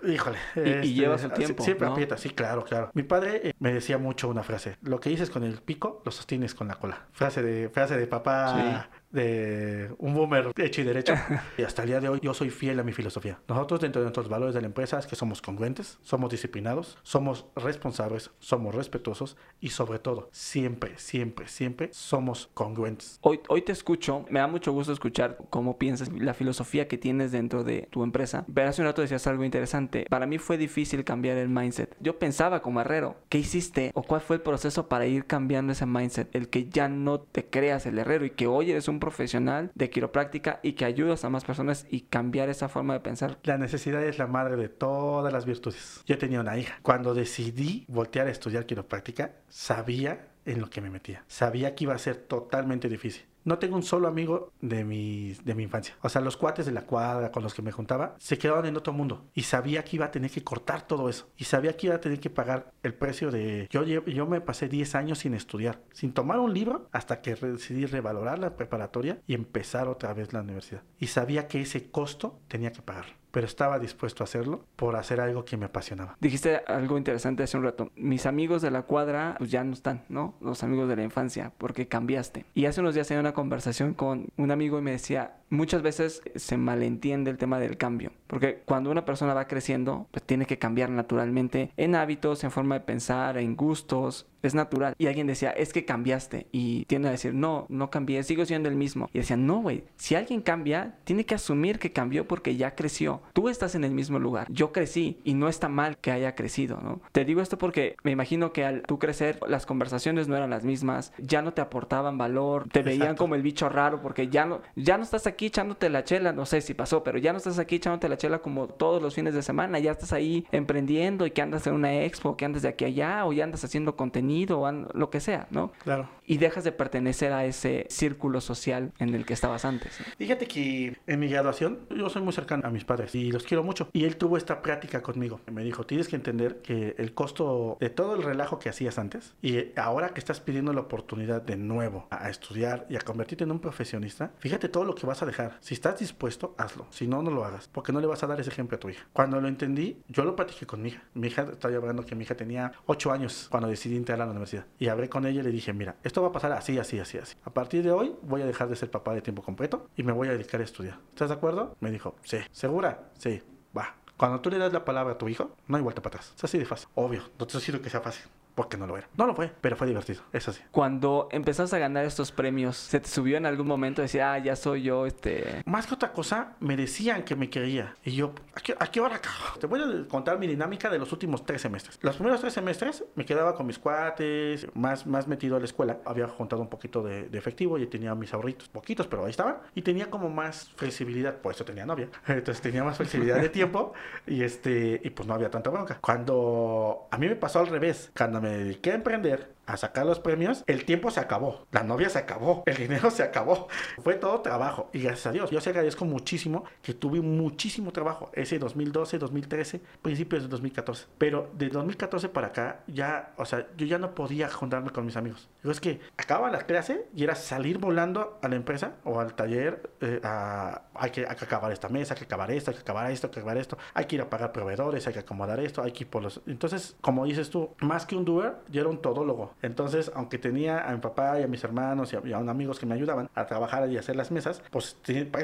híjole. 0.07 0.39
Y, 0.57 0.61
este, 0.61 0.93
llevas 0.93 1.25
el 1.25 1.33
tiempo. 1.33 1.63
Siempre 1.63 1.87
aprieta, 1.87 2.17
sí, 2.17 2.31
claro, 2.31 2.65
claro. 2.65 2.91
Mi 2.95 3.03
padre 3.03 3.49
eh, 3.49 3.53
me 3.59 3.73
decía 3.73 3.99
mucho 3.99 4.29
una 4.29 4.43
frase, 4.43 4.77
lo 4.83 5.01
que 5.01 5.11
dices 5.11 5.31
con 5.31 5.45
el 5.45 5.61
pico, 5.61 6.03
lo 6.05 6.13
sostienes 6.13 6.55
con 6.55 6.69
la 6.69 6.77
cola. 6.77 7.07
Frase 7.13 7.43
de, 7.43 7.69
frase 7.69 7.97
de 7.97 8.07
papá 8.07 8.89
de 9.13 9.95
un 9.99 10.15
boomer 10.15 10.53
hecho 10.57 10.81
y 10.81 10.85
derecho. 10.85 11.15
y 11.59 11.63
hasta 11.63 11.83
el 11.83 11.89
día 11.89 12.01
de 12.01 12.09
hoy 12.09 12.21
yo 12.23 12.35
soy 12.35 12.51
fiel 12.51 12.81
a 12.81 12.83
mi 12.83 12.93
filosofía. 12.93 13.39
Nosotros 13.49 13.81
dentro 13.81 14.01
de 14.01 14.07
nuestros 14.07 14.29
valores 14.29 14.55
de 14.55 14.61
la 14.61 14.67
empresa 14.67 14.99
es 14.99 15.07
que 15.07 15.17
somos 15.17 15.43
congruentes, 15.43 15.99
somos 16.03 16.31
disciplinados, 16.31 16.99
somos 17.03 17.47
responsables, 17.55 18.31
somos 18.39 18.75
respetuosos 18.75 19.37
y 19.61 19.69
sobre 19.71 19.99
todo 19.99 20.29
siempre, 20.33 20.99
siempre, 20.99 21.49
siempre 21.49 21.91
somos 21.93 22.51
congruentes. 22.55 23.19
Hoy, 23.21 23.41
hoy 23.49 23.63
te 23.63 23.73
escucho, 23.73 24.25
me 24.31 24.41
da 24.41 24.47
mucho 24.47 24.73
gusto 24.73 24.93
escuchar 24.93 25.39
cómo 25.51 25.79
piensas, 25.79 26.11
la 26.13 26.35
filosofía 26.35 26.89
que 26.89 26.99
tienes 26.99 27.33
dentro 27.33 27.65
de 27.65 27.89
tu 27.91 28.03
empresa. 28.03 28.45
Pero 28.53 28.69
hace 28.69 28.83
un 28.83 28.89
rato 28.89 29.03
decías 29.03 29.27
algo 29.27 29.45
interesante. 29.45 30.07
Para 30.09 30.27
mí 30.27 30.39
fue 30.39 30.57
difícil 30.57 31.05
cambiar 31.05 31.37
el 31.37 31.49
mindset. 31.49 31.95
Yo 32.01 32.19
pensaba 32.19 32.63
como 32.63 32.81
herrero, 32.81 33.17
¿qué 33.29 33.39
hiciste 33.39 33.91
o 33.95 34.03
cuál 34.03 34.21
fue 34.21 34.37
el 34.37 34.43
proceso 34.43 34.89
para 34.89 35.07
ir 35.07 35.27
cambiando 35.27 35.73
ese 35.73 35.87
mindset? 35.87 36.35
El 36.35 36.49
que 36.49 36.69
ya 36.69 36.89
no 36.89 37.21
te 37.21 37.45
creas 37.47 37.87
el 37.87 37.99
herrero 37.99 38.25
y 38.25 38.31
que 38.31 38.47
hoy 38.47 38.71
eres 38.71 38.89
un 38.89 39.01
profesional 39.03 39.73
de 39.75 39.91
quiropráctica 39.91 40.61
y 40.63 40.75
que 40.75 40.85
ayudas 40.85 41.25
a 41.25 41.29
más 41.29 41.45
personas 41.45 41.89
y 41.91 42.03
cambiar 42.03 42.49
esa 42.49 42.69
forma 42.69 42.95
de 42.95 43.01
pensar. 43.01 43.37
La 43.43 43.59
necesidad 43.59 44.01
es 44.05 44.17
la 44.17 44.29
madre 44.29 44.55
de 44.55 44.69
todas 44.69 45.33
las 45.33 45.45
virtudes. 45.45 46.05
Yo 46.07 46.19
tenía 46.19 46.41
una 46.41 46.57
hija. 46.57 46.79
Cuando 46.83 47.13
decidí 47.13 47.85
voltear 47.89 48.29
a 48.29 48.31
estudiar 48.31 48.65
quiropráctica, 48.65 49.33
sabía 49.49 50.29
en 50.45 50.61
lo 50.61 50.71
que 50.71 50.81
me 50.81 50.89
metía. 50.89 51.25
Sabía 51.27 51.75
que 51.75 51.83
iba 51.83 51.95
a 51.95 51.99
ser 51.99 52.15
totalmente 52.15 52.89
difícil. 52.89 53.25
No 53.45 53.59
tengo 53.59 53.77
un 53.77 53.83
solo 53.83 54.09
amigo 54.09 54.53
de 54.61 54.85
mi, 54.85 55.35
de 55.45 55.55
mi 55.55 55.65
infancia. 55.65 55.97
O 56.03 56.09
sea, 56.09 56.21
los 56.21 56.37
cuates 56.37 56.67
de 56.67 56.73
la 56.73 56.83
cuadra 56.83 57.31
con 57.33 57.43
los 57.43 57.55
que 57.55 57.63
me 57.63 57.73
juntaba 57.73 58.15
se 58.19 58.39
quedaban 58.39 58.67
en 58.67 58.77
otro 58.77 58.93
mundo. 58.93 59.25
Y 59.35 59.43
sabía 59.43 59.85
que 59.85 59.97
iba 59.97 60.07
a 60.07 60.11
tener 60.11 60.31
que 60.31 60.45
cortar 60.45 60.87
todo 60.87 61.09
eso. 61.09 61.29
Y 61.37 61.45
sabía 61.45 61.77
que 61.77 61.89
iba 61.89 61.97
a 61.97 62.01
tener 62.01 62.21
que 62.21 62.31
pagar 62.31 62.73
el 62.83 62.95
precio 62.95 63.31
de... 63.31 63.69
Yo, 63.71 63.85
yo 63.85 64.27
me 64.27 64.41
pasé 64.41 64.69
10 64.69 64.95
años 64.95 65.19
sin 65.21 65.35
estudiar, 65.35 65.81
sin 65.93 66.13
tomar 66.13 66.39
un 66.39 66.55
libro, 66.55 66.89
hasta 66.93 67.21
que 67.21 67.35
decidí 67.35 67.87
revalorar 67.87 68.39
la 68.39 68.57
preparatoria 68.57 69.21
y 69.27 69.35
empezar 69.35 69.89
otra 69.89 70.15
vez 70.15 70.33
la 70.33 70.43
universidad. 70.43 70.83
Y 70.99 71.09
sabía 71.09 71.49
que 71.49 71.63
ese 71.63 71.91
costo 71.91 72.41
tenía 72.49 72.73
que 72.73 72.83
pagar 72.83 73.22
pero 73.33 73.47
estaba 73.47 73.81
dispuesto 73.81 74.23
a 74.23 74.25
hacerlo 74.25 74.65
por 74.77 74.95
hacer 74.95 75.21
algo 75.21 75.45
que 75.45 75.57
me 75.57 75.67
apasionaba. 75.67 76.17
Dijiste 76.21 76.63
algo 76.67 76.97
interesante 76.97 77.43
hace 77.43 77.57
un 77.57 77.65
rato. 77.65 77.91
Mis 77.97 78.27
amigos 78.27 78.63
de 78.63 78.71
la 78.71 78.83
cuadra 78.83 79.35
pues 79.39 79.51
ya 79.51 79.65
no 79.65 79.73
están, 79.73 80.05
¿no? 80.09 80.37
Los 80.41 80.63
amigos 80.63 80.89
de 80.89 80.97
la 80.97 81.03
infancia, 81.03 81.53
porque 81.59 81.89
cambiaste. 81.89 82.45
Y 82.55 82.67
hace 82.67 82.81
unos 82.81 82.95
días 82.95 83.09
tenía 83.09 83.21
una 83.21 83.35
conversación 83.35 83.95
con 83.95 84.29
un 84.37 84.51
amigo 84.51 84.79
y 84.79 84.83
me 84.83 84.93
decía, 84.93 85.37
muchas 85.53 85.83
veces 85.83 86.23
se 86.35 86.57
malentiende 86.57 87.31
el 87.31 87.37
tema 87.37 87.61
del 87.61 87.77
cambio, 87.77 88.11
porque 88.27 88.63
cuando 88.65 88.91
una 88.91 89.05
persona 89.05 89.35
va 89.35 89.47
creciendo, 89.47 90.09
pues 90.11 90.25
tiene 90.25 90.47
que 90.47 90.59
cambiar 90.59 90.91
naturalmente 90.91 91.71
en 91.77 91.95
hábitos, 91.95 92.43
en 92.43 92.51
forma 92.51 92.77
de 92.77 92.81
pensar, 92.81 93.37
en 93.37 93.55
gustos, 93.55 94.27
es 94.43 94.55
natural. 94.55 94.95
Y 94.99 95.07
alguien 95.07 95.27
decía, 95.27 95.51
es 95.51 95.73
que 95.73 95.85
cambiaste. 95.85 96.49
Y 96.53 96.85
tiende 96.87 97.09
a 97.09 97.13
decir, 97.13 97.35
no, 97.35 97.67
no 97.69 97.91
cambié, 97.91 98.23
sigo 98.23 98.45
siendo 98.45 98.69
el 98.69 98.75
mismo. 98.75 99.09
Y 99.13 99.19
decía, 99.19 99.37
no, 99.37 99.61
güey, 99.61 99.85
si 99.97 100.15
alguien 100.15 100.43
cambia, 100.43 100.97
tiene 101.05 101.25
que 101.25 101.35
asumir 101.35 101.79
que 101.79 101.93
cambió 101.93 102.27
porque 102.27 102.57
ya 102.57 102.75
creció. 102.75 103.23
Tú 103.33 103.49
estás 103.49 103.75
en 103.75 103.85
el 103.85 103.93
mismo 103.93 104.19
lugar. 104.19 104.47
Yo 104.51 104.73
crecí 104.73 105.21
y 105.25 105.35
no 105.35 105.49
está 105.49 105.69
mal 105.69 105.97
que 105.99 106.11
haya 106.11 106.35
crecido, 106.35 106.81
¿no? 106.83 107.01
Te 107.13 107.25
digo 107.25 107.41
esto 107.41 107.59
porque 107.59 107.97
me 108.03 108.11
imagino 108.11 108.53
que 108.53 108.65
al 108.65 108.83
tú 108.83 108.99
crecer, 108.99 109.39
las 109.47 109.67
conversaciones 109.67 110.29
no 110.29 110.37
eran 110.37 110.51
las 110.51 110.65
mismas, 110.65 111.13
ya 111.19 111.43
no 111.43 111.53
te 111.53 111.61
aportaban 111.61 112.19
valor, 112.19 112.69
te 112.69 112.83
veían 112.83 113.17
como 113.17 113.35
el 113.35 113.43
bicho 113.43 113.69
raro 113.69 114.03
porque 114.03 114.29
ya 114.29 114.45
no, 114.45 114.61
ya 114.75 114.97
no 114.97 115.05
estás 115.05 115.27
aquí 115.27 115.42
echándote 115.47 115.89
la 115.91 116.05
chela, 116.05 116.33
no 116.33 116.47
sé 116.47 116.61
si 116.61 116.75
pasó, 116.75 117.03
pero 117.03 117.19
ya 117.19 117.33
no 117.33 117.39
estás 117.39 117.59
aquí 117.59 117.77
echándote 117.77 118.09
la 118.09 118.17
chela 118.17 118.41
como 118.41 118.69
todos 118.69 119.03
los 119.03 119.15
fines 119.15 119.35
de 119.35 119.43
semana, 119.43 119.79
ya 119.79 119.93
estás 119.93 120.13
ahí 120.13 120.47
emprendiendo 120.53 121.27
y 121.27 121.31
que 121.31 121.43
andas 121.43 121.67
en 121.67 121.75
una 121.75 122.03
expo, 122.03 122.37
que 122.37 122.45
andas 122.45 122.63
de 122.63 122.69
aquí 122.69 122.85
a 122.85 122.89
allá 122.89 123.27
o 123.27 123.33
ya 123.33 123.45
andas 123.45 123.65
haciendo 123.65 123.97
contenido 123.97 124.61
o 124.61 124.73
lo 124.73 125.11
que 125.11 125.21
sea, 125.21 125.47
¿no? 125.51 125.73
Claro. 125.85 126.09
Y 126.27 126.39
dejas 126.39 126.65
de 126.65 126.73
pertenecer 126.73 127.33
a 127.33 127.45
ese 127.45 127.87
círculo 127.89 128.41
social 128.41 128.93
en 128.99 129.15
el 129.15 129.27
que 129.27 129.35
estabas 129.35 129.65
antes. 129.65 129.99
Fíjate 130.19 130.47
que 130.47 130.97
en 131.07 131.21
mi 131.21 131.29
graduación 131.29 131.81
yo 131.91 132.09
soy 132.09 132.23
muy 132.23 132.33
cercano 132.33 132.67
a 132.67 132.71
mis 132.71 132.85
padres 132.85 133.15
y 133.15 133.31
los 133.31 133.45
quiero 133.45 133.63
mucho. 133.63 133.89
Y 133.93 134.05
él 134.05 134.17
tuvo 134.17 134.37
esta 134.37 134.63
práctica 134.63 135.03
conmigo. 135.03 135.41
Me 135.51 135.65
dijo, 135.65 135.85
tienes 135.85 136.09
que 136.09 136.17
entender 136.17 136.63
que 136.63 136.95
el 136.99 137.15
costo 137.15 137.77
de 137.81 137.91
todo 137.91 138.15
el 138.15 138.23
relajo 138.23 138.59
que 138.59 138.69
hacías 138.69 138.99
antes 138.99 139.35
y 139.43 139.79
ahora 139.79 140.11
que 140.11 140.21
estás 140.21 140.41
pidiendo 140.41 140.73
la 140.73 140.81
oportunidad 140.83 141.43
de 141.43 141.57
nuevo 141.57 142.07
a 142.11 142.29
estudiar 142.31 142.87
y 142.89 142.97
a 142.97 143.01
convertirte 143.01 143.45
en 143.45 143.51
un 143.51 143.61
profesionista, 143.61 144.33
fíjate 144.39 144.69
todo 144.69 144.85
lo 144.85 144.95
que 144.95 145.07
vas 145.07 145.23
a 145.23 145.27
dejar. 145.33 145.59
Si 145.61 145.75
estás 145.75 145.99
dispuesto, 145.99 146.55
hazlo. 146.59 146.87
Si 146.91 147.07
no, 147.07 147.23
no 147.23 147.31
lo 147.31 147.45
hagas. 147.45 147.69
Porque 147.69 147.93
no 147.93 148.01
le 148.01 148.07
vas 148.07 148.23
a 148.23 148.27
dar 148.27 148.41
ese 148.41 148.51
ejemplo 148.51 148.77
a 148.77 148.81
tu 148.81 148.89
hija. 148.89 149.07
Cuando 149.13 149.41
lo 149.41 149.49
entendí, 149.49 150.03
yo 150.09 150.25
lo 150.25 150.37
practiqué 150.37 150.67
con 150.67 150.83
mi 150.83 150.91
hija. 150.91 151.03
Mi 151.15 151.29
hija, 151.29 151.43
estaba 151.43 151.75
hablando 151.75 152.05
que 152.05 152.15
mi 152.15 152.25
hija 152.25 152.37
tenía 152.37 152.73
8 152.87 153.13
años 153.13 153.49
cuando 153.51 153.69
decidí 153.69 153.97
entrar 153.97 154.21
a 154.21 154.27
la 154.27 154.31
universidad. 154.31 154.67
Y 154.79 154.89
hablé 154.89 155.09
con 155.09 155.27
ella 155.27 155.41
y 155.41 155.45
le 155.45 155.51
dije, 155.51 155.73
mira, 155.73 155.97
esto 156.03 156.23
va 156.23 156.29
a 156.29 156.33
pasar 156.33 156.53
así, 156.53 156.79
así, 156.79 156.99
así, 156.99 157.19
así. 157.19 157.37
A 157.45 157.51
partir 157.51 157.83
de 157.83 157.91
hoy 157.91 158.15
voy 158.23 158.43
a 158.43 158.47
dejar 158.47 158.69
de 158.69 158.77
ser 158.77 158.91
papá 158.91 159.15
de 159.15 159.23
tiempo 159.23 159.43
completo 159.43 159.89
y 159.97 160.03
me 160.03 160.13
voy 160.13 160.29
a 160.29 160.33
dedicar 160.33 160.61
a 160.61 160.65
estudiar. 160.65 160.99
¿Estás 161.11 161.29
de 161.29 161.35
acuerdo? 161.35 161.77
Me 161.81 161.91
dijo, 161.91 162.17
sí. 162.23 162.39
¿Segura? 162.51 163.11
Sí. 163.19 163.43
Va. 163.77 163.97
Cuando 164.17 164.41
tú 164.41 164.51
le 164.51 164.59
das 164.59 164.73
la 164.73 164.85
palabra 164.85 165.15
a 165.15 165.19
tu 165.19 165.29
hijo, 165.29 165.57
no 165.67 165.77
hay 165.77 165.83
vuelta 165.83 166.03
para 166.03 166.17
atrás. 166.17 166.33
Es 166.37 166.45
así 166.45 166.59
de 166.59 166.65
fácil. 166.65 166.89
Obvio. 166.95 167.23
No 167.39 167.47
te 167.47 167.59
estoy 167.59 167.81
que 167.81 167.91
sea 167.91 168.01
fácil 168.01 168.25
porque 168.55 168.77
no 168.77 168.87
lo 168.87 168.97
era. 168.97 169.09
No 169.17 169.27
lo 169.27 169.35
fue, 169.35 169.51
pero 169.61 169.77
fue 169.77 169.87
divertido, 169.87 170.23
eso 170.33 170.53
sí. 170.53 170.61
Cuando 170.71 171.29
empezaste 171.31 171.77
a 171.77 171.79
ganar 171.79 172.05
estos 172.05 172.33
premios, 172.33 172.77
¿se 172.77 173.01
te 173.01 173.09
subió 173.09 173.37
en 173.37 173.47
algún 173.47 173.67
momento 173.67 174.03
decir, 174.03 174.23
ah, 174.23 174.39
ya 174.39 174.57
soy 174.57 174.83
yo, 174.83 175.07
este... 175.07 175.63
Más 175.65 175.87
que 175.87 175.95
otra 175.95 176.13
cosa, 176.13 176.57
me 176.61 176.77
decían 176.77 177.23
que 177.25 177.37
me 177.37 177.49
quería. 177.49 177.95
Y 178.05 178.13
yo, 178.13 178.35
¿a 178.55 178.61
qué, 178.61 178.75
a 178.79 178.87
qué 178.87 179.01
hora 179.01 179.21
Te 179.59 179.67
voy 179.67 179.81
a 179.81 180.09
contar 180.09 180.39
mi 180.39 180.47
dinámica 180.47 180.91
de 180.91 180.99
los 180.99 181.13
últimos 181.13 181.45
tres 181.45 181.63
semestres. 181.63 181.99
Los 182.03 182.17
primeros 182.17 182.41
tres 182.41 182.53
semestres 182.53 183.05
me 183.15 183.25
quedaba 183.25 183.55
con 183.55 183.67
mis 183.67 183.79
cuates, 183.79 184.67
más, 184.75 185.07
más 185.07 185.29
metido 185.29 185.57
a 185.57 185.59
la 185.59 185.65
escuela. 185.65 185.99
Había 186.05 186.29
juntado 186.29 186.63
un 186.63 186.69
poquito 186.69 187.03
de, 187.03 187.29
efectivo 187.33 187.79
y 187.79 187.87
tenía 187.87 188.15
mis 188.15 188.33
ahorritos, 188.35 188.69
poquitos, 188.69 189.07
pero 189.07 189.25
ahí 189.25 189.31
estaban. 189.31 189.59
Y 189.75 189.83
tenía 189.83 190.11
como 190.11 190.29
más 190.29 190.71
flexibilidad, 190.77 191.37
por 191.37 191.55
eso 191.55 191.65
tenía 191.65 191.87
novia. 191.87 192.09
Entonces 192.27 192.61
tenía 192.61 192.85
más 192.85 192.97
flexibilidad 192.97 193.41
de 193.41 193.49
tiempo 193.49 193.93
y, 194.27 194.43
este, 194.43 195.01
y 195.03 195.11
pues 195.11 195.27
no 195.27 195.35
había 195.35 195.51
tanta 195.51 195.71
bronca. 195.71 195.99
Cuando 196.01 197.09
a 197.11 197.19
mí 197.19 197.29
me 197.29 197.37
pasó 197.37 197.61
al 197.61 197.69
revés, 197.69 198.11
cuando 198.17 198.42
me 198.43 198.51
dediqué 198.51 198.93
a 198.93 198.95
emprender, 198.97 199.55
a 199.73 199.77
sacar 199.79 200.05
los 200.05 200.21
premios, 200.21 200.65
el 200.67 200.85
tiempo 200.85 201.11
se 201.11 201.21
acabó, 201.21 201.67
la 201.71 201.83
novia 201.83 202.11
se 202.11 202.19
acabó, 202.19 202.63
el 202.67 202.77
dinero 202.77 203.11
se 203.11 203.23
acabó. 203.23 203.69
Fue 204.03 204.15
todo 204.15 204.41
trabajo 204.41 204.91
y 204.93 205.01
gracias 205.01 205.27
a 205.29 205.33
Dios. 205.33 205.51
Yo 205.51 205.61
se 205.61 205.71
agradezco 205.71 206.05
muchísimo 206.05 206.65
que 206.83 206.93
tuve 206.93 207.21
muchísimo 207.21 207.91
trabajo 207.93 208.31
ese 208.35 208.59
2012, 208.59 209.19
2013, 209.19 209.81
principios 210.03 210.43
de 210.43 210.49
2014. 210.49 211.07
Pero 211.17 211.51
de 211.55 211.71
2014 211.71 212.29
para 212.29 212.49
acá 212.49 212.81
ya, 212.87 213.33
o 213.39 213.47
sea, 213.47 213.67
yo 213.77 213.87
ya 213.87 213.99
no 213.99 214.15
podía 214.15 214.49
juntarme 214.51 214.91
con 214.91 215.07
mis 215.07 215.17
amigos. 215.17 215.49
Yo 215.65 215.71
es 215.71 215.81
que 215.81 216.01
acababa 216.19 216.51
la 216.51 216.67
clase 216.67 217.07
y 217.15 217.25
era 217.25 217.35
salir 217.35 217.79
volando 217.79 218.39
a 218.43 218.49
la 218.49 218.57
empresa 218.57 218.97
o 219.05 219.21
al 219.21 219.35
taller 219.35 219.91
eh, 220.01 220.21
a, 220.23 220.83
hay, 220.95 221.11
que, 221.11 221.27
hay 221.27 221.37
que 221.37 221.45
acabar 221.45 221.73
esta 221.73 221.89
mesa, 221.89 222.13
hay 222.13 222.19
que 222.19 222.25
acabar 222.25 222.51
esto, 222.51 222.71
hay 222.71 222.77
que 222.77 222.83
acabar 222.83 223.11
esto, 223.11 223.27
hay 223.27 223.33
que 223.33 223.41
acabar 223.41 223.57
esto, 223.57 223.79
hay 223.95 224.05
que 224.05 224.17
ir 224.17 224.23
a 224.23 224.29
pagar 224.29 224.53
proveedores, 224.53 225.07
hay 225.07 225.15
que 225.15 225.21
acomodar 225.21 225.61
esto, 225.61 225.83
hay 225.83 225.93
que 225.93 226.05
ir 226.05 226.11
por 226.11 226.23
los... 226.23 226.43
Entonces, 226.47 226.97
como 227.01 227.25
dices 227.25 227.49
tú, 227.49 227.71
más 227.81 228.05
que 228.05 228.17
un 228.17 228.25
doer, 228.25 228.57
yo 228.69 228.83
era 228.83 228.91
un 228.91 229.01
todólogo. 229.01 229.55
Entonces, 229.63 230.11
aunque 230.15 230.39
tenía 230.39 230.89
a 230.89 230.93
mi 230.93 230.99
papá 230.99 231.39
y 231.41 231.45
a 231.45 231.47
mis 231.47 231.63
hermanos 231.65 232.13
y 232.13 232.33
a, 232.33 232.37
amigos 232.37 232.79
que 232.79 232.87
me 232.87 232.95
ayudaban 232.95 233.31
a 233.35 233.47
trabajar 233.47 233.89
y 233.89 233.97
hacer 233.97 234.17
las 234.17 234.31
mesas, 234.31 234.63
pues 234.71 234.97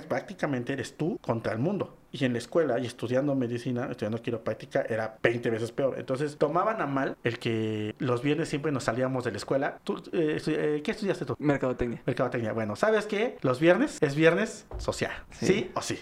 prácticamente 0.09 0.73
eres 0.73 0.97
tú 0.97 1.19
contra 1.23 1.53
el 1.53 1.59
mundo 1.59 1.97
Y 2.11 2.25
en 2.25 2.33
la 2.33 2.39
escuela 2.39 2.79
y 2.79 2.87
estudiando 2.87 3.35
medicina, 3.35 3.89
estudiando 3.91 4.23
quiropráctica, 4.23 4.83
era 4.89 5.19
20 5.23 5.51
veces 5.51 5.73
peor. 5.73 5.99
Entonces 5.99 6.37
tomaban 6.37 6.81
a 6.81 6.87
mal 6.87 7.17
el 7.23 7.39
que 7.39 7.95
los 7.99 8.23
viernes 8.23 8.49
siempre 8.49 8.73
nos 8.73 8.85
salíamos 8.85 9.25
de 9.25 9.33
la 9.33 9.37
escuela. 9.37 9.79
¿Tú, 9.85 10.03
eh, 10.13 10.41
eh, 10.47 10.81
¿Qué 10.83 10.91
estudiaste 10.91 11.25
tú? 11.25 11.37
Mercadotecnia. 11.39 12.03
Mercadotecnia. 12.07 12.53
Bueno, 12.53 12.77
¿sabes 12.77 13.07
qué? 13.07 13.37
Los 13.43 13.61
viernes 13.61 13.99
es 14.01 14.15
viernes 14.15 14.67
social. 14.79 15.13
¿Sí, 15.31 15.71
o 15.75 15.83
sí? 15.83 15.99